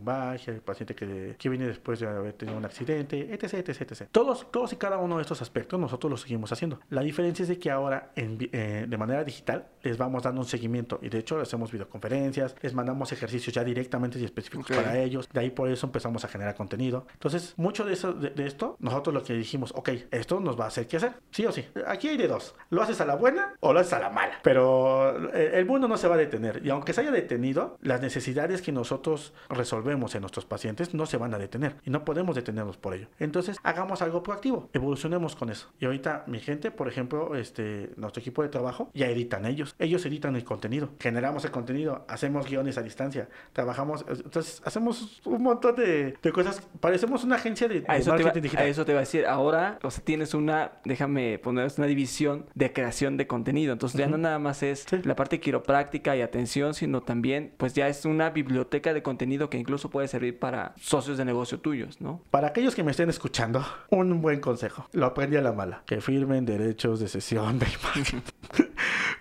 el 0.46 0.60
paciente 0.60 0.94
que, 0.94 1.36
que 1.38 1.48
viene 1.48 1.66
después 1.66 2.00
de 2.00 2.06
haber 2.06 2.32
tenido 2.34 2.56
un 2.56 2.64
accidente, 2.64 3.32
etc, 3.32 3.54
etc, 3.54 3.80
etc. 3.82 4.08
Todos, 4.10 4.50
todos 4.50 4.72
y 4.72 4.76
cada 4.76 4.98
uno 4.98 5.16
de 5.16 5.22
estos 5.22 5.42
aspectos 5.42 5.78
nosotros 5.78 6.10
los 6.10 6.20
seguimos 6.22 6.52
haciendo. 6.52 6.80
La 6.90 7.02
diferencia 7.02 7.42
es 7.42 7.48
de 7.48 7.58
que 7.58 7.70
ahora 7.70 8.12
en, 8.16 8.38
eh, 8.52 8.86
de 8.88 8.96
manera 8.96 9.24
digital 9.24 9.66
les 9.82 9.98
vamos 9.98 10.22
dando 10.22 10.40
un 10.40 10.46
seguimiento 10.46 10.98
y 11.02 11.08
de 11.08 11.18
hecho 11.18 11.40
hacemos 11.40 11.72
videoconferencias, 11.72 12.56
les 12.60 12.74
mandamos 12.74 13.12
ejercicios 13.12 13.54
ya 13.54 13.64
directamente 13.64 14.18
y 14.18 14.24
específicos 14.24 14.66
para 14.66 14.98
ellos. 14.98 15.28
De 15.32 15.40
ahí 15.40 15.50
por 15.50 15.68
eso 15.68 15.86
empezamos 15.86 16.24
a 16.24 16.28
generar 16.28 16.54
contenido. 16.54 17.06
Entonces, 17.12 17.54
mucho 17.56 17.84
de, 17.84 17.92
eso, 17.92 18.12
de, 18.12 18.46
esto, 18.46 18.76
nosotros 18.80 19.14
lo 19.14 19.22
que 19.22 19.34
dijimos, 19.34 19.72
ok, 19.74 19.90
esto 20.10 20.40
nos 20.40 20.58
va 20.58 20.64
a 20.64 20.68
hacer 20.68 20.86
que 20.86 20.96
hacer, 20.96 21.14
sí 21.30 21.46
o 21.46 21.52
sí. 21.52 21.64
Aquí 21.86 22.08
hay 22.08 22.16
de 22.16 22.28
dos, 22.28 22.54
lo 22.70 22.82
haces 22.82 23.00
a 23.00 23.04
la 23.04 23.16
buena 23.16 23.54
o 23.60 23.72
lo 23.72 23.80
haces 23.80 23.92
a 23.94 23.98
la 23.98 24.10
mala. 24.10 24.40
Pero 24.42 25.32
eh, 25.32 25.52
el 25.54 25.66
mundo 25.66 25.88
no 25.88 25.96
se 25.96 26.08
va 26.08 26.14
a 26.14 26.18
detener 26.18 26.64
y 26.64 26.70
aunque 26.70 26.92
se 26.92 27.00
haya 27.00 27.10
detenido, 27.10 27.78
las 27.82 28.00
necesidades 28.00 28.62
que 28.62 28.72
nosotros 28.72 29.32
resolvemos 29.48 30.14
en 30.14 30.22
nuestros 30.26 30.44
pacientes 30.44 30.92
no 30.92 31.06
se 31.06 31.16
van 31.16 31.32
a 31.34 31.38
detener 31.38 31.76
y 31.84 31.90
no 31.90 32.04
podemos 32.04 32.34
detenerlos 32.34 32.76
por 32.76 32.94
ello. 32.94 33.06
Entonces, 33.20 33.58
hagamos 33.62 34.02
algo 34.02 34.24
proactivo, 34.24 34.68
evolucionemos 34.72 35.36
con 35.36 35.50
eso. 35.50 35.68
Y 35.78 35.84
ahorita 35.84 36.24
mi 36.26 36.40
gente, 36.40 36.72
por 36.72 36.88
ejemplo, 36.88 37.36
este, 37.36 37.90
nuestro 37.96 38.20
equipo 38.20 38.42
de 38.42 38.48
trabajo, 38.48 38.90
ya 38.92 39.06
editan 39.06 39.46
ellos. 39.46 39.76
Ellos 39.78 40.04
editan 40.04 40.34
el 40.34 40.42
contenido, 40.42 40.90
generamos 40.98 41.44
el 41.44 41.52
contenido, 41.52 42.04
hacemos 42.08 42.48
guiones 42.48 42.76
a 42.76 42.82
distancia, 42.82 43.28
trabajamos, 43.52 44.04
entonces 44.08 44.60
hacemos 44.64 45.20
un 45.24 45.42
montón 45.42 45.76
de, 45.76 46.18
cosas. 46.34 46.60
Parecemos 46.80 47.22
una 47.22 47.36
agencia 47.36 47.68
de, 47.68 47.84
a 47.86 47.96
eso 47.96 48.10
marketing 48.10 48.42
digital. 48.42 48.64
A 48.64 48.68
eso 48.68 48.84
te 48.84 48.92
va 48.92 48.98
a 48.98 49.02
decir, 49.02 49.26
ahora, 49.26 49.78
o 49.82 49.90
sea, 49.92 50.04
tienes 50.04 50.34
una, 50.34 50.72
déjame 50.84 51.38
poner 51.38 51.70
una 51.78 51.86
división 51.86 52.46
de 52.54 52.72
creación 52.72 53.16
de 53.16 53.28
contenido. 53.28 53.72
Entonces, 53.72 53.98
ya 53.98 54.08
no 54.08 54.18
nada 54.18 54.40
más 54.40 54.64
es 54.64 54.86
la 55.04 55.14
parte 55.14 55.38
quiropráctica 55.38 56.16
y 56.16 56.22
atención, 56.22 56.74
sino 56.74 57.02
también, 57.02 57.52
pues 57.56 57.74
ya 57.74 57.86
es 57.88 58.04
una 58.04 58.30
biblioteca 58.30 58.92
de 58.92 59.02
contenido 59.02 59.50
que 59.50 59.58
incluso 59.58 59.90
puede 59.90 60.08
servir 60.16 60.38
para 60.38 60.74
socios 60.80 61.18
de 61.18 61.26
negocio 61.26 61.60
tuyos, 61.60 62.00
¿no? 62.00 62.22
Para 62.30 62.48
aquellos 62.48 62.74
que 62.74 62.82
me 62.82 62.90
estén 62.92 63.10
escuchando, 63.10 63.64
un 63.90 64.22
buen 64.22 64.40
consejo. 64.40 64.88
Lo 64.92 65.04
aprendí 65.04 65.36
a 65.36 65.42
la 65.42 65.52
mala. 65.52 65.82
Que 65.84 66.00
firmen 66.00 66.46
derechos 66.46 67.00
de 67.00 67.08
sesión 67.08 67.58
de 67.58 67.66
imagen. 67.66 68.22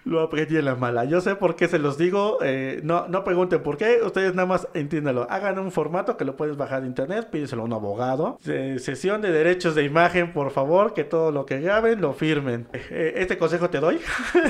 lo 0.06 0.22
aprendí 0.22 0.56
en 0.56 0.66
la 0.66 0.76
mala. 0.76 1.04
Yo 1.06 1.20
sé 1.20 1.36
por 1.36 1.56
qué 1.56 1.68
se 1.68 1.80
los 1.80 1.98
digo. 1.98 2.38
Eh, 2.42 2.80
no, 2.84 3.08
no 3.08 3.24
pregunten 3.24 3.62
por 3.62 3.76
qué. 3.78 4.00
Ustedes 4.04 4.36
nada 4.36 4.46
más 4.46 4.68
entiéndalo. 4.74 5.28
Hagan 5.30 5.60
un 5.60 5.72
formato 5.72 6.16
que 6.16 6.26
lo 6.26 6.38
puedes 6.38 6.56
bajar 6.56 6.82
de 6.82 6.88
internet. 6.88 7.30
Pídeselo 7.32 7.64
a 7.64 7.66
un 7.66 7.74
abogado. 7.74 8.38
sesión 8.44 9.22
de 9.22 9.32
derechos 9.32 9.74
de 9.76 9.84
imagen, 9.84 10.32
por 10.32 10.52
favor. 10.52 10.94
Que 10.94 11.04
todo 11.04 11.32
lo 11.32 11.46
que 11.46 11.60
graben 11.60 12.02
lo 12.02 12.14
firmen. 12.14 12.68
Eh, 12.74 13.14
este 13.18 13.38
consejo 13.38 13.70
te 13.70 13.80
doy. 13.80 14.00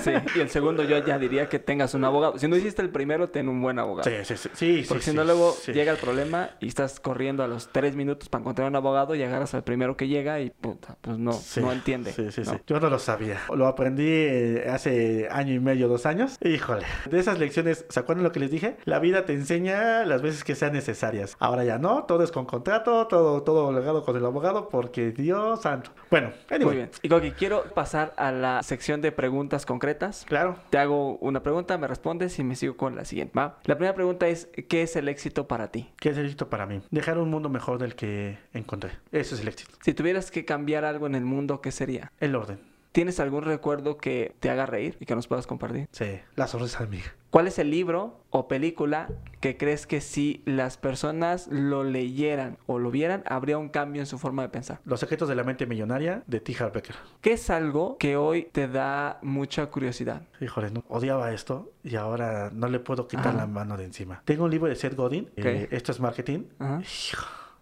sí. 0.03 0.11
Y 0.35 0.39
el 0.41 0.49
segundo 0.49 0.83
yo 0.83 0.97
ya 0.99 1.17
diría 1.17 1.47
que 1.47 1.57
tengas 1.57 1.93
un 1.93 2.03
abogado. 2.03 2.37
Si 2.37 2.47
no 2.47 2.57
hiciste 2.57 2.81
el 2.81 2.89
primero, 2.89 3.29
ten 3.29 3.47
un 3.47 3.61
buen 3.61 3.79
abogado. 3.79 4.09
Sí, 4.09 4.35
sí, 4.35 4.49
sí. 4.53 4.85
Porque 4.87 5.03
si 5.03 5.13
no 5.13 5.23
luego 5.23 5.55
llega 5.67 5.91
el 5.91 5.97
problema 5.97 6.49
y 6.59 6.67
estás 6.67 6.99
corriendo 6.99 7.43
a 7.43 7.47
los 7.47 7.71
tres 7.71 7.95
minutos 7.95 8.27
para 8.27 8.41
encontrar 8.41 8.67
un 8.67 8.75
abogado 8.75 9.15
y 9.15 9.23
agarras 9.23 9.53
al 9.53 9.63
primero 9.63 9.95
que 9.95 10.07
llega 10.09 10.41
y 10.41 10.49
puta, 10.49 10.97
pues 11.01 11.17
no, 11.17 11.31
no 11.61 11.71
entiende. 11.71 12.11
Sí, 12.11 12.31
sí, 12.31 12.43
sí. 12.43 12.51
Yo 12.67 12.79
no 12.79 12.89
lo 12.89 12.99
sabía. 12.99 13.39
Lo 13.55 13.67
aprendí 13.67 14.05
eh, 14.05 14.67
hace 14.69 15.27
año 15.45 15.53
y 15.53 15.59
medio, 15.59 15.87
dos 15.87 16.07
años. 16.07 16.37
Híjole, 16.41 16.85
de 17.07 17.19
esas 17.19 17.37
lecciones, 17.37 17.85
¿se 17.87 17.99
acuerdan 17.99 18.23
lo 18.23 18.31
que 18.31 18.39
les 18.39 18.49
dije? 18.49 18.77
La 18.85 18.97
vida 18.97 19.25
te 19.25 19.33
enseña 19.33 20.03
las 20.03 20.23
veces 20.23 20.43
que 20.43 20.55
sean 20.55 20.73
necesarias. 20.73 21.37
Ahora 21.39 21.63
ya 21.63 21.77
no, 21.77 22.05
todo 22.05 22.23
es 22.23 22.31
con 22.31 22.45
contrato, 22.45 23.05
todo, 23.05 23.43
todo 23.43 23.71
legado 23.71 24.03
con 24.03 24.17
el 24.17 24.25
abogado, 24.25 24.69
porque 24.69 25.11
Dios 25.11 25.61
santo. 25.61 25.91
Bueno, 26.09 26.31
Muy 26.61 26.75
bien. 26.75 26.89
Y 27.03 27.09
Coqui, 27.09 27.31
quiero 27.31 27.63
pasar 27.75 28.13
a 28.17 28.31
la 28.31 28.63
sección 28.63 29.01
de 29.01 29.11
preguntas 29.11 29.67
concretas. 29.67 30.25
Claro. 30.27 30.57
Te 30.71 30.79
hago 30.79 31.17
una 31.17 31.43
pregunta, 31.43 31.77
me 31.77 31.87
respondes 31.87 32.39
y 32.39 32.43
me 32.43 32.55
sigo 32.55 32.75
con 32.75 32.95
la 32.95 33.05
siguiente. 33.05 33.37
¿va? 33.37 33.59
La 33.65 33.75
primera 33.75 33.93
pregunta 33.93 34.27
es, 34.27 34.49
¿qué 34.67 34.81
es 34.81 34.95
el 34.95 35.07
éxito 35.07 35.47
para 35.47 35.69
ti? 35.69 35.91
¿Qué 35.99 36.09
es 36.09 36.17
el 36.17 36.25
éxito 36.25 36.49
para 36.49 36.65
mí? 36.65 36.81
Dejar 36.89 37.19
un 37.19 37.29
mundo 37.29 37.49
mejor 37.49 37.77
del 37.77 37.95
que 37.95 38.39
encontré. 38.53 38.93
Eso 39.11 39.35
es 39.35 39.41
el 39.41 39.47
éxito. 39.47 39.75
Si 39.83 39.93
tuvieras 39.93 40.31
que 40.31 40.43
cambiar 40.43 40.85
algo 40.85 41.05
en 41.05 41.13
el 41.13 41.23
mundo, 41.23 41.61
¿qué 41.61 41.71
sería? 41.71 42.11
El 42.19 42.35
orden. 42.35 42.74
¿Tienes 42.95 43.19
algún 43.19 43.43
recuerdo 43.43 43.97
que 43.97 44.37
te 44.39 44.49
haga 44.49 44.65
reír 44.65 44.95
y 45.01 45.05
que 45.05 45.15
nos 45.15 45.27
puedas 45.27 45.45
compartir? 45.47 45.89
Sí, 45.91 46.17
La 46.37 46.47
sonrisa 46.47 46.81
amiga. 46.81 47.13
¿Cuál 47.29 47.45
es 47.45 47.59
el 47.59 47.69
libro 47.69 48.21
o 48.29 48.47
película 48.47 49.09
que 49.41 49.57
crees 49.57 49.85
que 49.85 49.99
si 49.99 50.41
las 50.45 50.77
personas 50.77 51.49
lo 51.51 51.83
leyeran 51.83 52.57
o 52.67 52.79
lo 52.79 52.91
vieran, 52.91 53.21
habría 53.25 53.57
un 53.57 53.67
cambio 53.67 54.01
en 54.01 54.05
su 54.05 54.17
forma 54.17 54.43
de 54.43 54.47
pensar? 54.47 54.79
Los 54.85 55.01
secretos 55.01 55.27
de 55.27 55.35
la 55.35 55.43
mente 55.43 55.65
millonaria 55.65 56.23
de 56.25 56.39
T. 56.39 56.55
Harv 56.57 56.71
Becker. 56.71 56.95
¿Qué 57.19 57.33
es 57.33 57.49
algo 57.49 57.97
que 57.97 58.15
hoy 58.15 58.47
te 58.49 58.69
da 58.69 59.19
mucha 59.21 59.65
curiosidad? 59.65 60.21
Híjole, 60.39 60.71
no, 60.71 60.85
odiaba 60.87 61.33
esto 61.33 61.73
y 61.83 61.97
ahora 61.97 62.49
no 62.53 62.69
le 62.69 62.79
puedo 62.79 63.09
quitar 63.09 63.35
la 63.35 63.45
mano 63.45 63.75
de 63.75 63.83
encima. 63.83 64.21
Tengo 64.23 64.45
un 64.45 64.51
libro 64.51 64.69
de 64.69 64.75
Seth 64.77 64.95
Godin, 64.95 65.29
eh, 65.35 65.67
esto 65.71 65.91
es 65.91 65.99
marketing. 65.99 66.45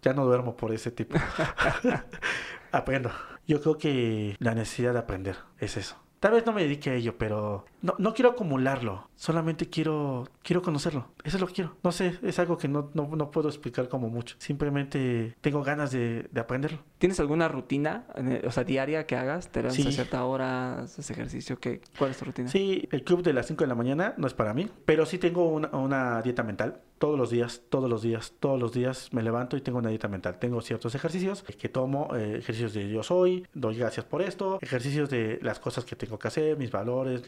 ya 0.04 0.14
no 0.14 0.26
duermo 0.26 0.56
por 0.56 0.72
ese 0.72 0.92
tipo. 0.92 1.18
Aprendo. 2.72 3.10
Yo 3.48 3.62
creo 3.62 3.78
que 3.78 4.36
la 4.40 4.56
necesidad 4.56 4.94
de 4.94 5.00
aprender 5.00 5.38
es 5.60 5.78
eso. 5.78 5.98
Tal 6.24 6.32
vez 6.32 6.46
no 6.46 6.54
me 6.54 6.64
dedique 6.64 6.90
a 6.90 6.94
ello, 6.94 7.18
pero 7.18 7.66
no, 7.82 7.96
no 7.98 8.14
quiero 8.14 8.30
acumularlo. 8.30 9.10
Solamente 9.18 9.70
quiero, 9.70 10.26
quiero 10.42 10.62
conocerlo. 10.62 11.10
Eso 11.26 11.36
es 11.36 11.42
lo 11.42 11.48
que 11.48 11.54
quiero. 11.54 11.76
No 11.84 11.92
sé, 11.92 12.18
es 12.24 12.40
algo 12.40 12.58
que 12.58 12.70
no, 12.70 12.90
no, 12.94 13.30
puedo 13.30 13.50
explicar 13.50 13.90
como 13.90 14.08
mucho. 14.08 14.38
Simplemente 14.40 15.36
tengo 15.42 15.64
ganas 15.64 15.92
de, 15.92 16.30
de, 16.32 16.40
aprenderlo. 16.40 16.80
¿Tienes 16.98 17.20
alguna 17.20 17.50
rutina, 17.50 18.06
o 18.46 18.52
sea, 18.52 18.64
diaria 18.64 19.06
que 19.06 19.18
hagas? 19.18 19.50
¿Te 19.50 19.62
das 19.64 19.78
a 19.78 19.92
cierta 19.92 20.24
hora, 20.24 20.84
haces 20.84 21.12
ejercicio? 21.12 21.60
¿Qué, 21.60 21.82
¿Cuál 21.98 22.12
es 22.12 22.18
tu 22.18 22.24
rutina? 22.24 22.48
Sí, 22.48 22.88
el 22.94 23.04
club 23.04 23.22
de 23.22 23.34
las 23.34 23.48
5 23.48 23.62
de 23.62 23.68
la 23.68 23.76
mañana 23.76 24.14
no 24.16 24.26
es 24.26 24.34
para 24.34 24.54
mí, 24.54 24.70
pero 24.86 25.06
sí 25.06 25.18
tengo 25.18 25.50
una, 25.50 25.68
una 25.72 26.22
dieta 26.22 26.44
mental 26.44 26.80
todos 27.04 27.20
los 27.20 27.32
días, 27.32 27.62
todos 27.68 27.90
los 27.90 28.02
días, 28.02 28.34
todos 28.40 28.58
los 28.58 28.72
días 28.72 29.10
me 29.12 29.22
levanto 29.22 29.58
y 29.58 29.62
tengo 29.62 29.78
una 29.78 29.90
dieta 29.90 30.08
mental. 30.08 30.40
Tengo 30.40 30.62
ciertos 30.62 30.96
ejercicios 30.96 31.44
que 31.44 31.68
tomo, 31.68 32.16
eh, 32.16 32.38
ejercicios 32.38 32.74
de 32.74 32.88
yo 32.88 33.04
soy, 33.04 33.46
doy 33.54 33.76
gracias 33.76 34.06
por 34.06 34.22
esto, 34.22 34.58
ejercicios 34.62 35.10
de 35.10 35.38
las 35.42 35.60
cosas 35.60 35.84
que 35.84 35.98
tengo 35.98 36.18
que 36.18 36.30
hacer, 36.30 36.56
mis 36.56 36.72
valores, 36.72 37.24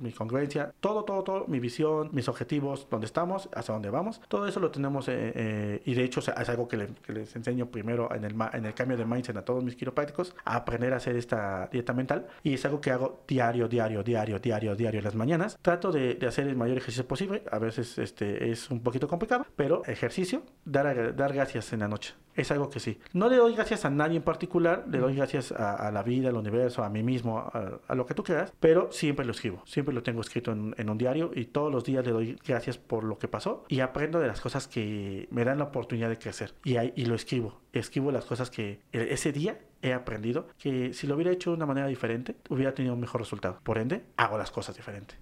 mi 0.00 0.12
congruencia, 0.12 0.72
todo, 0.80 1.04
todo, 1.04 1.24
todo, 1.24 1.44
mi 1.46 1.60
visión, 1.60 2.08
mis 2.12 2.26
objetivos, 2.26 2.86
dónde 2.90 3.04
estamos, 3.04 3.50
hacia 3.54 3.74
dónde 3.74 3.90
vamos. 3.90 4.18
Todo 4.28 4.48
eso 4.48 4.60
lo 4.60 4.70
tenemos 4.70 5.08
eh, 5.08 5.32
eh, 5.34 5.82
y 5.84 5.92
de 5.92 6.04
hecho 6.04 6.20
es 6.20 6.48
algo 6.48 6.66
que, 6.66 6.88
les 7.08 7.36
enseño 7.36 7.66
primero 7.66 8.08
en 8.14 8.24
el, 8.24 8.34
en 8.54 8.64
el 8.64 8.72
cambio 8.72 8.96
de 8.96 9.04
mindset 9.04 9.36
a 9.36 9.44
todos 9.44 9.62
mis 9.62 9.76
quiroprácticos, 9.76 10.34
a 10.46 10.56
aprender 10.56 10.94
a 10.94 10.96
hacer 10.96 11.16
esta 11.16 11.68
dieta 11.70 11.92
mental 11.92 12.28
y 12.42 12.54
es 12.54 12.64
algo 12.64 12.80
que 12.80 12.92
hago 12.92 13.20
diario, 13.28 13.68
diario, 13.68 14.02
diario, 14.02 14.38
diario, 14.38 14.74
diario 14.74 15.00
en 15.00 15.04
las 15.04 15.14
mañanas. 15.14 15.58
Trato 15.60 15.92
de, 15.92 16.14
de 16.14 16.26
hacer 16.26 16.48
el 16.48 16.56
mayor 16.56 16.78
ejercicio 16.78 17.06
posible, 17.06 17.42
a 17.52 17.58
veces 17.58 17.98
este, 17.98 18.50
es 18.50 18.70
un 18.70 18.80
poquito 18.80 19.06
complicado 19.06 19.17
pero 19.56 19.84
ejercicio, 19.86 20.42
dar, 20.64 21.14
dar 21.14 21.32
gracias 21.32 21.72
en 21.72 21.80
la 21.80 21.88
noche. 21.88 22.14
Es 22.38 22.52
algo 22.52 22.70
que 22.70 22.78
sí. 22.78 23.00
No 23.12 23.28
le 23.28 23.36
doy 23.36 23.54
gracias 23.54 23.84
a 23.84 23.90
nadie 23.90 24.16
en 24.16 24.22
particular, 24.22 24.84
le 24.88 24.98
doy 24.98 25.16
gracias 25.16 25.50
a, 25.50 25.90
la 25.90 26.04
vida, 26.04 26.28
al 26.28 26.36
universo, 26.36 26.84
a 26.84 26.88
mí 26.88 27.02
mismo, 27.02 27.38
a, 27.38 27.94
lo 27.96 28.06
que 28.06 28.14
tú 28.14 28.22
quieras, 28.22 28.52
pero 28.60 28.92
siempre 28.92 29.26
lo 29.26 29.32
escribo. 29.32 29.60
Siempre 29.66 29.92
lo 29.92 30.04
tengo 30.04 30.20
escrito 30.20 30.52
en, 30.52 30.88
un 30.88 30.98
diario 30.98 31.32
y 31.34 31.46
todos 31.46 31.72
los 31.72 31.82
días 31.82 32.06
le 32.06 32.12
doy 32.12 32.38
gracias 32.46 32.78
por 32.78 33.02
lo 33.02 33.18
que 33.18 33.26
pasó 33.26 33.64
y 33.68 33.80
aprendo 33.80 34.20
de 34.20 34.28
las 34.28 34.40
cosas 34.40 34.68
que 34.68 35.26
me 35.32 35.44
dan 35.44 35.58
la 35.58 35.64
oportunidad 35.64 36.08
de 36.08 36.18
crecer. 36.18 36.54
Y, 36.62 36.76
y 36.78 37.06
lo 37.06 37.16
escribo. 37.16 37.60
Escribo 37.72 38.12
las 38.12 38.24
cosas 38.24 38.50
que 38.50 38.80
ese 38.92 39.32
día 39.32 39.58
he 39.82 39.92
aprendido 39.92 40.46
que 40.58 40.92
si 40.94 41.08
lo 41.08 41.16
hubiera 41.16 41.32
hecho 41.32 41.50
de 41.50 41.56
una 41.56 41.66
manera 41.66 41.88
diferente, 41.88 42.36
hubiera 42.50 42.72
tenido 42.72 42.94
un 42.94 43.00
mejor 43.00 43.20
resultado. 43.20 43.58
Por 43.64 43.78
ende, 43.78 44.04
hago 44.16 44.38
las 44.38 44.52
cosas 44.52 44.76
diferente. 44.76 45.16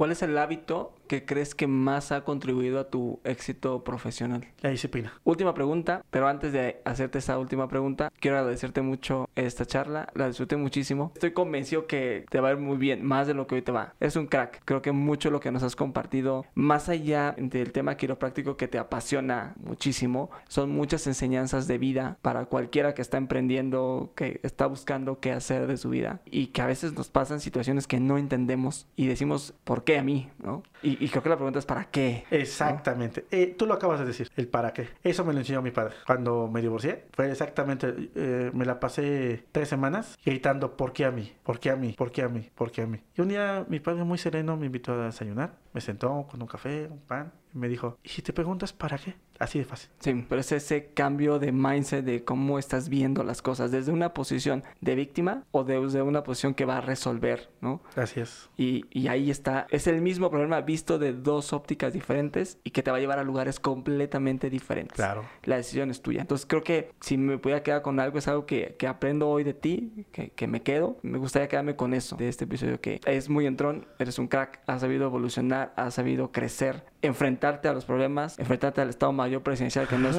¿Cuál 0.00 0.12
es 0.12 0.22
el 0.22 0.38
hábito 0.38 0.94
que 1.08 1.26
crees 1.26 1.54
que 1.54 1.66
más 1.66 2.10
ha 2.10 2.24
contribuido 2.24 2.80
a 2.80 2.88
tu 2.88 3.20
éxito 3.22 3.84
profesional? 3.84 4.46
La 4.62 4.70
disciplina. 4.70 5.12
Última 5.24 5.52
pregunta, 5.52 6.02
pero 6.08 6.26
antes 6.26 6.54
de 6.54 6.80
hacerte 6.86 7.18
esa 7.18 7.38
última 7.38 7.68
pregunta, 7.68 8.10
quiero 8.18 8.38
agradecerte 8.38 8.80
mucho 8.80 9.28
esta 9.36 9.66
charla. 9.66 10.08
La 10.14 10.28
disfruté 10.28 10.56
muchísimo. 10.56 11.10
Estoy 11.12 11.32
convencido 11.32 11.86
que 11.86 12.24
te 12.30 12.40
va 12.40 12.48
a 12.48 12.52
ir 12.52 12.56
muy 12.56 12.78
bien, 12.78 13.04
más 13.04 13.26
de 13.26 13.34
lo 13.34 13.46
que 13.46 13.56
hoy 13.56 13.60
te 13.60 13.72
va. 13.72 13.92
Es 14.00 14.16
un 14.16 14.26
crack. 14.26 14.62
Creo 14.64 14.80
que 14.80 14.92
mucho 14.92 15.30
lo 15.30 15.40
que 15.40 15.52
nos 15.52 15.62
has 15.62 15.76
compartido, 15.76 16.46
más 16.54 16.88
allá 16.88 17.34
del 17.36 17.72
tema 17.72 17.98
quiropráctico 17.98 18.56
que 18.56 18.68
te 18.68 18.78
apasiona 18.78 19.52
muchísimo, 19.62 20.30
son 20.48 20.70
muchas 20.70 21.06
enseñanzas 21.06 21.66
de 21.66 21.76
vida 21.76 22.16
para 22.22 22.46
cualquiera 22.46 22.94
que 22.94 23.02
está 23.02 23.18
emprendiendo, 23.18 24.14
que 24.16 24.40
está 24.44 24.64
buscando 24.64 25.20
qué 25.20 25.32
hacer 25.32 25.66
de 25.66 25.76
su 25.76 25.90
vida 25.90 26.22
y 26.24 26.46
que 26.46 26.62
a 26.62 26.66
veces 26.66 26.94
nos 26.94 27.10
pasan 27.10 27.40
situaciones 27.40 27.86
que 27.86 28.00
no 28.00 28.16
entendemos 28.16 28.86
y 28.96 29.06
decimos, 29.06 29.52
¿por 29.64 29.84
qué? 29.84 29.89
A 29.98 30.02
mí? 30.02 30.30
¿no? 30.38 30.62
Y, 30.82 31.08
creo 31.08 31.22
que 31.22 31.28
la 31.28 31.36
pregunta 31.36 31.58
es 31.58 31.66
¿para 31.66 31.84
qué? 31.84 32.24
Exactamente. 32.30 33.26
Eh, 33.30 33.54
tú 33.56 33.66
lo 33.66 33.74
acabas 33.74 34.00
de 34.00 34.06
decir, 34.06 34.30
el 34.36 34.48
para 34.48 34.72
qué. 34.72 34.88
Eso 35.02 35.24
me 35.24 35.32
lo 35.32 35.40
enseñó 35.40 35.62
mi 35.62 35.70
padre. 35.70 35.94
Cuando 36.06 36.48
me 36.48 36.60
divorcié, 36.60 37.06
fue 37.12 37.30
exactamente, 37.30 38.10
eh, 38.14 38.50
me 38.52 38.64
la 38.64 38.80
pasé 38.80 39.44
tres 39.52 39.68
semanas 39.68 40.18
gritando 40.24 40.76
¿por 40.76 40.92
qué 40.92 41.04
a 41.04 41.10
mí? 41.10 41.32
¿Por 41.42 41.60
qué 41.60 41.70
a 41.70 41.76
mí? 41.76 41.92
¿Por 41.92 42.12
qué 42.12 42.22
a 42.22 42.28
mí? 42.28 42.50
¿Por 42.54 42.70
qué 42.70 42.82
a 42.82 42.86
mí? 42.86 43.00
Y 43.16 43.20
un 43.20 43.28
día 43.28 43.64
mi 43.68 43.80
padre 43.80 44.04
muy 44.04 44.18
sereno 44.18 44.56
me 44.56 44.66
invitó 44.66 44.92
a 44.92 45.06
desayunar. 45.06 45.54
Me 45.72 45.80
sentó 45.80 46.26
con 46.28 46.40
un 46.40 46.48
café, 46.48 46.88
un 46.90 47.00
pan, 47.00 47.32
me 47.52 47.68
dijo, 47.68 47.98
¿y 48.02 48.08
si 48.08 48.22
te 48.22 48.32
preguntas 48.32 48.72
para 48.72 48.98
qué? 48.98 49.14
Así 49.38 49.58
de 49.58 49.64
fácil. 49.64 49.88
Sí, 50.00 50.26
pero 50.28 50.42
es 50.42 50.52
ese 50.52 50.92
cambio 50.92 51.38
de 51.38 51.50
mindset 51.50 52.04
de 52.04 52.24
cómo 52.24 52.58
estás 52.58 52.90
viendo 52.90 53.24
las 53.24 53.40
cosas, 53.40 53.70
desde 53.70 53.90
una 53.90 54.12
posición 54.12 54.62
de 54.82 54.94
víctima 54.94 55.44
o 55.50 55.64
desde 55.64 56.02
una 56.02 56.22
posición 56.22 56.52
que 56.52 56.66
va 56.66 56.76
a 56.76 56.80
resolver, 56.82 57.48
¿no? 57.62 57.80
Gracias. 57.96 58.50
Y, 58.58 58.84
y 58.90 59.08
ahí 59.08 59.30
está, 59.30 59.66
es 59.70 59.86
el 59.86 60.02
mismo 60.02 60.30
problema 60.30 60.60
visto 60.60 60.98
de 60.98 61.14
dos 61.14 61.54
ópticas 61.54 61.94
diferentes 61.94 62.58
y 62.64 62.70
que 62.70 62.82
te 62.82 62.90
va 62.90 62.98
a 62.98 63.00
llevar 63.00 63.18
a 63.18 63.24
lugares 63.24 63.60
completamente 63.60 64.50
diferentes. 64.50 64.96
Claro. 64.96 65.24
La 65.44 65.56
decisión 65.56 65.90
es 65.90 66.02
tuya. 66.02 66.20
Entonces 66.20 66.46
creo 66.46 66.62
que 66.62 66.92
si 67.00 67.16
me 67.16 67.38
pudiera 67.38 67.62
quedar 67.62 67.80
con 67.80 67.98
algo, 67.98 68.18
es 68.18 68.28
algo 68.28 68.44
que, 68.44 68.76
que 68.78 68.86
aprendo 68.86 69.30
hoy 69.30 69.42
de 69.42 69.54
ti, 69.54 70.04
que, 70.12 70.30
que, 70.30 70.46
me 70.48 70.60
quedo. 70.60 70.98
Me 71.00 71.16
gustaría 71.16 71.48
quedarme 71.48 71.76
con 71.76 71.94
eso 71.94 72.16
de 72.16 72.28
este 72.28 72.44
episodio, 72.44 72.78
que 72.82 73.00
es 73.06 73.30
muy 73.30 73.46
entrón, 73.46 73.86
eres 73.98 74.18
un 74.18 74.28
crack, 74.28 74.60
has 74.66 74.82
sabido 74.82 75.06
evolucionar, 75.06 75.72
has 75.76 75.94
sabido 75.94 76.30
crecer 76.30 76.89
enfrentarte 77.02 77.68
a 77.68 77.72
los 77.72 77.84
problemas, 77.84 78.38
enfrentarte 78.38 78.80
al 78.80 78.88
Estado 78.88 79.12
Mayor 79.12 79.42
Presidencial, 79.42 79.88
que 79.88 79.96
no 79.96 80.08
es 80.08 80.16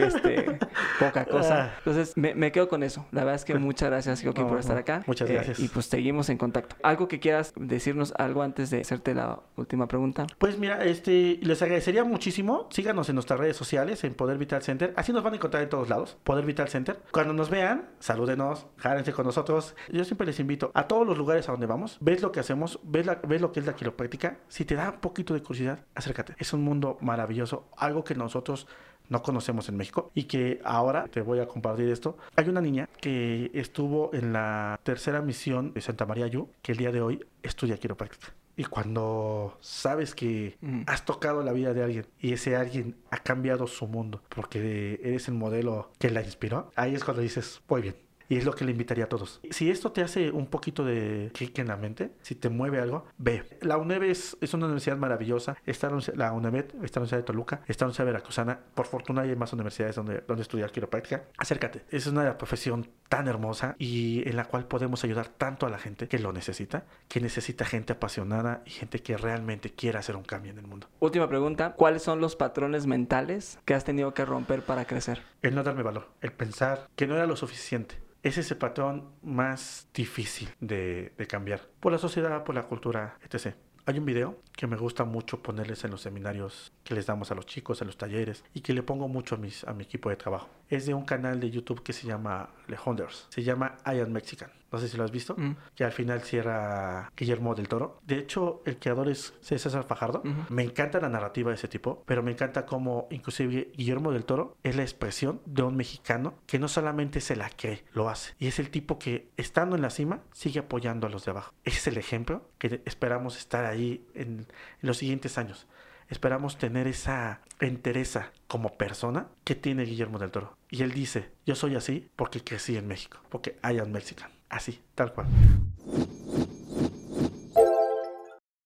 este, 0.00 0.58
poca 0.98 1.24
cosa. 1.24 1.64
Ah. 1.64 1.74
Entonces, 1.78 2.16
me, 2.16 2.52
quedo 2.52 2.68
con 2.68 2.82
eso. 2.82 3.06
La 3.12 3.20
verdad 3.22 3.36
es 3.36 3.44
que 3.44 3.54
muchas 3.54 3.90
gracias, 3.90 4.22
Joaquín, 4.22 4.46
por 4.46 4.58
estar 4.58 4.76
acá. 4.76 5.02
Muchas 5.06 5.30
eh, 5.30 5.34
gracias. 5.34 5.60
y 5.60 5.68
pues 5.68 5.86
seguimos 5.86 6.28
en 6.28 6.38
contacto. 6.38 6.76
¿Algo 6.82 7.08
que 7.08 7.20
quieras 7.20 7.52
decirnos 7.56 8.12
algo 8.16 8.42
antes 8.42 8.70
de 8.70 8.80
hacerte 8.80 9.14
la 9.14 9.40
última 9.56 9.86
pregunta? 9.86 10.26
Pues 10.38 10.58
mira, 10.58 10.84
este, 10.84 11.38
les 11.42 11.62
agradecería 11.62 12.04
muchísimo. 12.04 12.68
Síganos 12.70 13.08
en 13.08 13.14
nuestras 13.14 13.38
redes 13.38 13.56
sociales, 13.56 14.02
en 14.04 14.14
Poder 14.14 14.38
Vital 14.38 14.62
Center. 14.62 14.92
Así 14.96 15.12
nos 15.12 15.22
van 15.22 15.34
a 15.34 15.36
encontrar 15.36 15.62
en 15.62 15.68
todos 15.68 15.88
lados. 15.88 16.16
Poder 16.24 16.44
Vital 16.44 16.68
Center. 16.68 17.00
Cuando 17.12 17.32
nos 17.32 17.50
vean, 17.50 17.88
salúdenos, 18.00 18.66
járense 18.76 19.12
con 19.12 19.26
nosotros. 19.26 19.74
Yo 19.90 20.04
siempre 20.04 20.26
les 20.26 20.40
invito 20.40 20.70
a 20.74 20.88
todos 20.88 21.06
los 21.06 21.16
lugares 21.16 21.48
a 21.48 21.52
donde 21.52 21.66
vamos. 21.66 21.98
Ves 22.00 22.22
lo 22.22 22.32
que 22.32 22.40
hacemos, 22.40 22.80
ves, 22.82 23.06
la, 23.06 23.20
ves 23.26 23.40
lo 23.40 23.52
que 23.52 23.60
es 23.60 23.66
la 23.66 23.74
quiropráctica. 23.74 24.38
Si 24.48 24.64
te 24.64 24.74
da 24.74 24.90
un 24.90 25.00
poquito 25.00 25.34
de 25.34 25.42
curiosidad, 25.42 25.80
acércate. 26.00 26.34
Es 26.38 26.52
un 26.52 26.62
mundo 26.62 26.98
maravilloso. 27.00 27.68
Algo 27.76 28.04
que 28.04 28.14
nosotros 28.14 28.66
no 29.08 29.22
conocemos 29.22 29.68
en 29.68 29.76
México 29.76 30.10
y 30.14 30.24
que 30.24 30.60
ahora 30.64 31.08
te 31.08 31.20
voy 31.20 31.40
a 31.40 31.46
compartir 31.46 31.88
esto. 31.88 32.16
Hay 32.36 32.48
una 32.48 32.60
niña 32.60 32.88
que 33.00 33.50
estuvo 33.54 34.10
en 34.14 34.32
la 34.32 34.80
tercera 34.82 35.20
misión 35.20 35.74
de 35.74 35.80
Santa 35.80 36.06
María 36.06 36.28
Yu, 36.28 36.48
que 36.62 36.72
el 36.72 36.78
día 36.78 36.92
de 36.92 37.02
hoy 37.02 37.26
estudia 37.42 37.76
quiropráctica. 37.76 38.32
Y 38.56 38.64
cuando 38.64 39.56
sabes 39.60 40.14
que 40.14 40.56
mm. 40.60 40.82
has 40.86 41.04
tocado 41.04 41.42
la 41.42 41.52
vida 41.52 41.72
de 41.72 41.82
alguien 41.82 42.06
y 42.20 42.32
ese 42.34 42.56
alguien 42.56 42.96
ha 43.10 43.18
cambiado 43.18 43.66
su 43.66 43.86
mundo 43.86 44.22
porque 44.28 45.00
eres 45.02 45.28
el 45.28 45.34
modelo 45.34 45.90
que 45.98 46.10
la 46.10 46.22
inspiró, 46.22 46.70
ahí 46.76 46.94
es 46.94 47.04
cuando 47.04 47.22
dices, 47.22 47.62
muy 47.68 47.80
bien, 47.82 47.96
y 48.30 48.36
es 48.36 48.44
lo 48.44 48.54
que 48.54 48.64
le 48.64 48.70
invitaría 48.70 49.04
a 49.04 49.08
todos. 49.08 49.40
Si 49.50 49.70
esto 49.70 49.90
te 49.90 50.02
hace 50.02 50.30
un 50.30 50.46
poquito 50.46 50.84
de 50.84 51.30
clic 51.34 51.58
en 51.58 51.66
la 51.66 51.76
mente, 51.76 52.12
si 52.22 52.36
te 52.36 52.48
mueve 52.48 52.78
algo, 52.78 53.04
ve. 53.18 53.42
La 53.60 53.76
UNED 53.76 54.04
es, 54.04 54.36
una 54.54 54.66
universidad 54.66 54.96
maravillosa. 54.96 55.56
Está 55.66 55.90
la 56.14 56.32
UNED, 56.32 56.66
está 56.82 57.00
la 57.00 57.02
Universidad 57.02 57.18
de 57.18 57.22
Toluca, 57.24 57.62
está 57.66 57.84
la 57.84 57.88
Universidad 57.88 58.06
Veracruzana. 58.06 58.60
Por 58.74 58.86
fortuna 58.86 59.22
hay 59.22 59.34
más 59.34 59.52
universidades 59.52 59.96
donde, 59.96 60.22
donde 60.28 60.42
estudiar 60.42 60.70
quiropráctica. 60.70 61.24
Acércate. 61.38 61.82
Es 61.90 62.06
una 62.06 62.38
profesión 62.38 62.88
tan 63.08 63.26
hermosa 63.26 63.74
y 63.78 64.22
en 64.28 64.36
la 64.36 64.44
cual 64.44 64.66
podemos 64.66 65.02
ayudar 65.02 65.26
tanto 65.26 65.66
a 65.66 65.70
la 65.70 65.78
gente 65.78 66.06
que 66.06 66.20
lo 66.20 66.32
necesita, 66.32 66.84
que 67.08 67.20
necesita 67.20 67.64
gente 67.64 67.94
apasionada 67.94 68.62
y 68.64 68.70
gente 68.70 69.02
que 69.02 69.16
realmente 69.16 69.72
quiera 69.72 69.98
hacer 69.98 70.14
un 70.14 70.22
cambio 70.22 70.52
en 70.52 70.58
el 70.58 70.68
mundo. 70.68 70.86
Última 71.00 71.28
pregunta, 71.28 71.74
¿cuáles 71.76 72.02
son 72.02 72.20
los 72.20 72.36
patrones 72.36 72.86
mentales 72.86 73.58
que 73.64 73.74
has 73.74 73.82
tenido 73.82 74.14
que 74.14 74.24
romper 74.24 74.62
para 74.62 74.84
crecer? 74.84 75.22
El 75.42 75.56
no 75.56 75.64
darme 75.64 75.82
valor, 75.82 76.10
el 76.20 76.30
pensar 76.30 76.88
que 76.94 77.08
no 77.08 77.16
era 77.16 77.26
lo 77.26 77.34
suficiente 77.34 77.96
es 78.22 78.38
ese 78.38 78.54
patrón 78.54 79.10
más 79.22 79.88
difícil 79.94 80.48
de, 80.60 81.12
cambiar 81.28 81.62
por 81.80 81.92
la 81.92 81.98
sociedad, 81.98 82.44
por 82.44 82.54
la 82.54 82.64
cultura, 82.64 83.18
etc. 83.22 83.54
Hay 83.86 83.98
un 83.98 84.04
video 84.04 84.38
que 84.60 84.66
me 84.66 84.76
gusta 84.76 85.04
mucho 85.06 85.42
ponerles 85.42 85.84
en 85.84 85.90
los 85.90 86.02
seminarios 86.02 86.70
que 86.84 86.92
les 86.92 87.06
damos 87.06 87.30
a 87.30 87.34
los 87.34 87.46
chicos, 87.46 87.80
en 87.80 87.86
los 87.86 87.96
talleres 87.96 88.44
y 88.52 88.60
que 88.60 88.74
le 88.74 88.82
pongo 88.82 89.08
mucho 89.08 89.36
a, 89.36 89.38
mis, 89.38 89.64
a 89.64 89.72
mi 89.72 89.84
equipo 89.84 90.10
de 90.10 90.16
trabajo. 90.16 90.50
Es 90.68 90.84
de 90.84 90.92
un 90.92 91.06
canal 91.06 91.40
de 91.40 91.50
YouTube 91.50 91.82
que 91.82 91.94
se 91.94 92.06
llama 92.06 92.50
Le 92.68 92.76
Honders. 92.84 93.26
Se 93.30 93.42
llama 93.42 93.78
I 93.86 94.00
Am 94.00 94.10
Mexican. 94.10 94.50
No 94.72 94.78
sé 94.78 94.88
si 94.88 94.96
lo 94.96 95.04
has 95.04 95.10
visto. 95.10 95.34
Mm. 95.36 95.56
Que 95.74 95.84
al 95.84 95.92
final 95.92 96.20
cierra 96.22 97.10
Guillermo 97.16 97.54
del 97.54 97.68
Toro. 97.68 98.00
De 98.06 98.18
hecho, 98.18 98.62
el 98.66 98.78
creador 98.78 99.08
es 99.08 99.34
César 99.40 99.84
Fajardo. 99.84 100.22
Me 100.48 100.62
encanta 100.62 101.00
la 101.00 101.08
narrativa 101.08 101.50
de 101.50 101.56
ese 101.56 101.68
tipo, 101.68 102.04
pero 102.06 102.22
me 102.22 102.30
encanta 102.30 102.66
cómo 102.66 103.08
inclusive 103.10 103.72
Guillermo 103.74 104.12
del 104.12 104.24
Toro 104.24 104.56
es 104.62 104.76
la 104.76 104.82
expresión 104.82 105.40
de 105.44 105.62
un 105.62 105.76
mexicano 105.76 106.34
que 106.46 106.58
no 106.58 106.68
solamente 106.68 107.20
se 107.20 107.36
la 107.36 107.50
cree, 107.50 107.84
lo 107.92 108.08
hace. 108.08 108.34
Y 108.38 108.46
es 108.46 108.58
el 108.58 108.70
tipo 108.70 108.98
que, 108.98 109.30
estando 109.36 109.76
en 109.76 109.82
la 109.82 109.90
cima, 109.90 110.20
sigue 110.32 110.60
apoyando 110.60 111.06
a 111.06 111.10
los 111.10 111.24
de 111.24 111.32
abajo. 111.32 111.54
Ese 111.64 111.78
es 111.78 111.86
el 111.88 111.98
ejemplo 111.98 112.42
que 112.58 112.82
esperamos 112.84 113.36
estar 113.36 113.64
ahí 113.64 114.06
en, 114.14 114.46
en 114.82 114.86
los 114.86 114.98
siguientes 114.98 115.38
años 115.38 115.66
esperamos 116.10 116.58
tener 116.58 116.86
esa 116.86 117.40
entereza 117.60 118.32
como 118.48 118.76
persona 118.76 119.28
que 119.44 119.54
tiene 119.54 119.84
Guillermo 119.84 120.18
del 120.18 120.30
Toro. 120.30 120.56
Y 120.68 120.82
él 120.82 120.92
dice, 120.92 121.30
yo 121.46 121.54
soy 121.54 121.76
así 121.76 122.08
porque 122.16 122.42
crecí 122.42 122.76
en 122.76 122.86
México, 122.86 123.18
porque 123.28 123.56
I 123.62 123.78
am 123.78 123.90
Mexican. 123.90 124.30
Así, 124.48 124.80
tal 124.94 125.14
cual. 125.14 125.28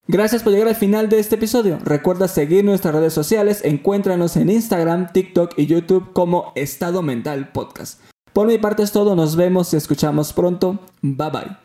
Gracias 0.06 0.42
por 0.42 0.52
llegar 0.52 0.68
al 0.68 0.76
final 0.76 1.08
de 1.08 1.18
este 1.18 1.36
episodio. 1.36 1.78
Recuerda 1.82 2.28
seguir 2.28 2.64
nuestras 2.64 2.94
redes 2.94 3.12
sociales. 3.12 3.62
Encuéntranos 3.64 4.36
en 4.36 4.50
Instagram, 4.50 5.12
TikTok 5.12 5.54
y 5.58 5.66
YouTube 5.66 6.12
como 6.12 6.52
Estado 6.56 7.02
Mental 7.02 7.52
Podcast. 7.52 8.00
Por 8.32 8.46
mi 8.46 8.58
parte 8.58 8.82
es 8.82 8.92
todo. 8.92 9.14
Nos 9.16 9.36
vemos 9.36 9.72
y 9.72 9.76
escuchamos 9.76 10.32
pronto. 10.32 10.78
Bye 11.02 11.30
bye. 11.30 11.63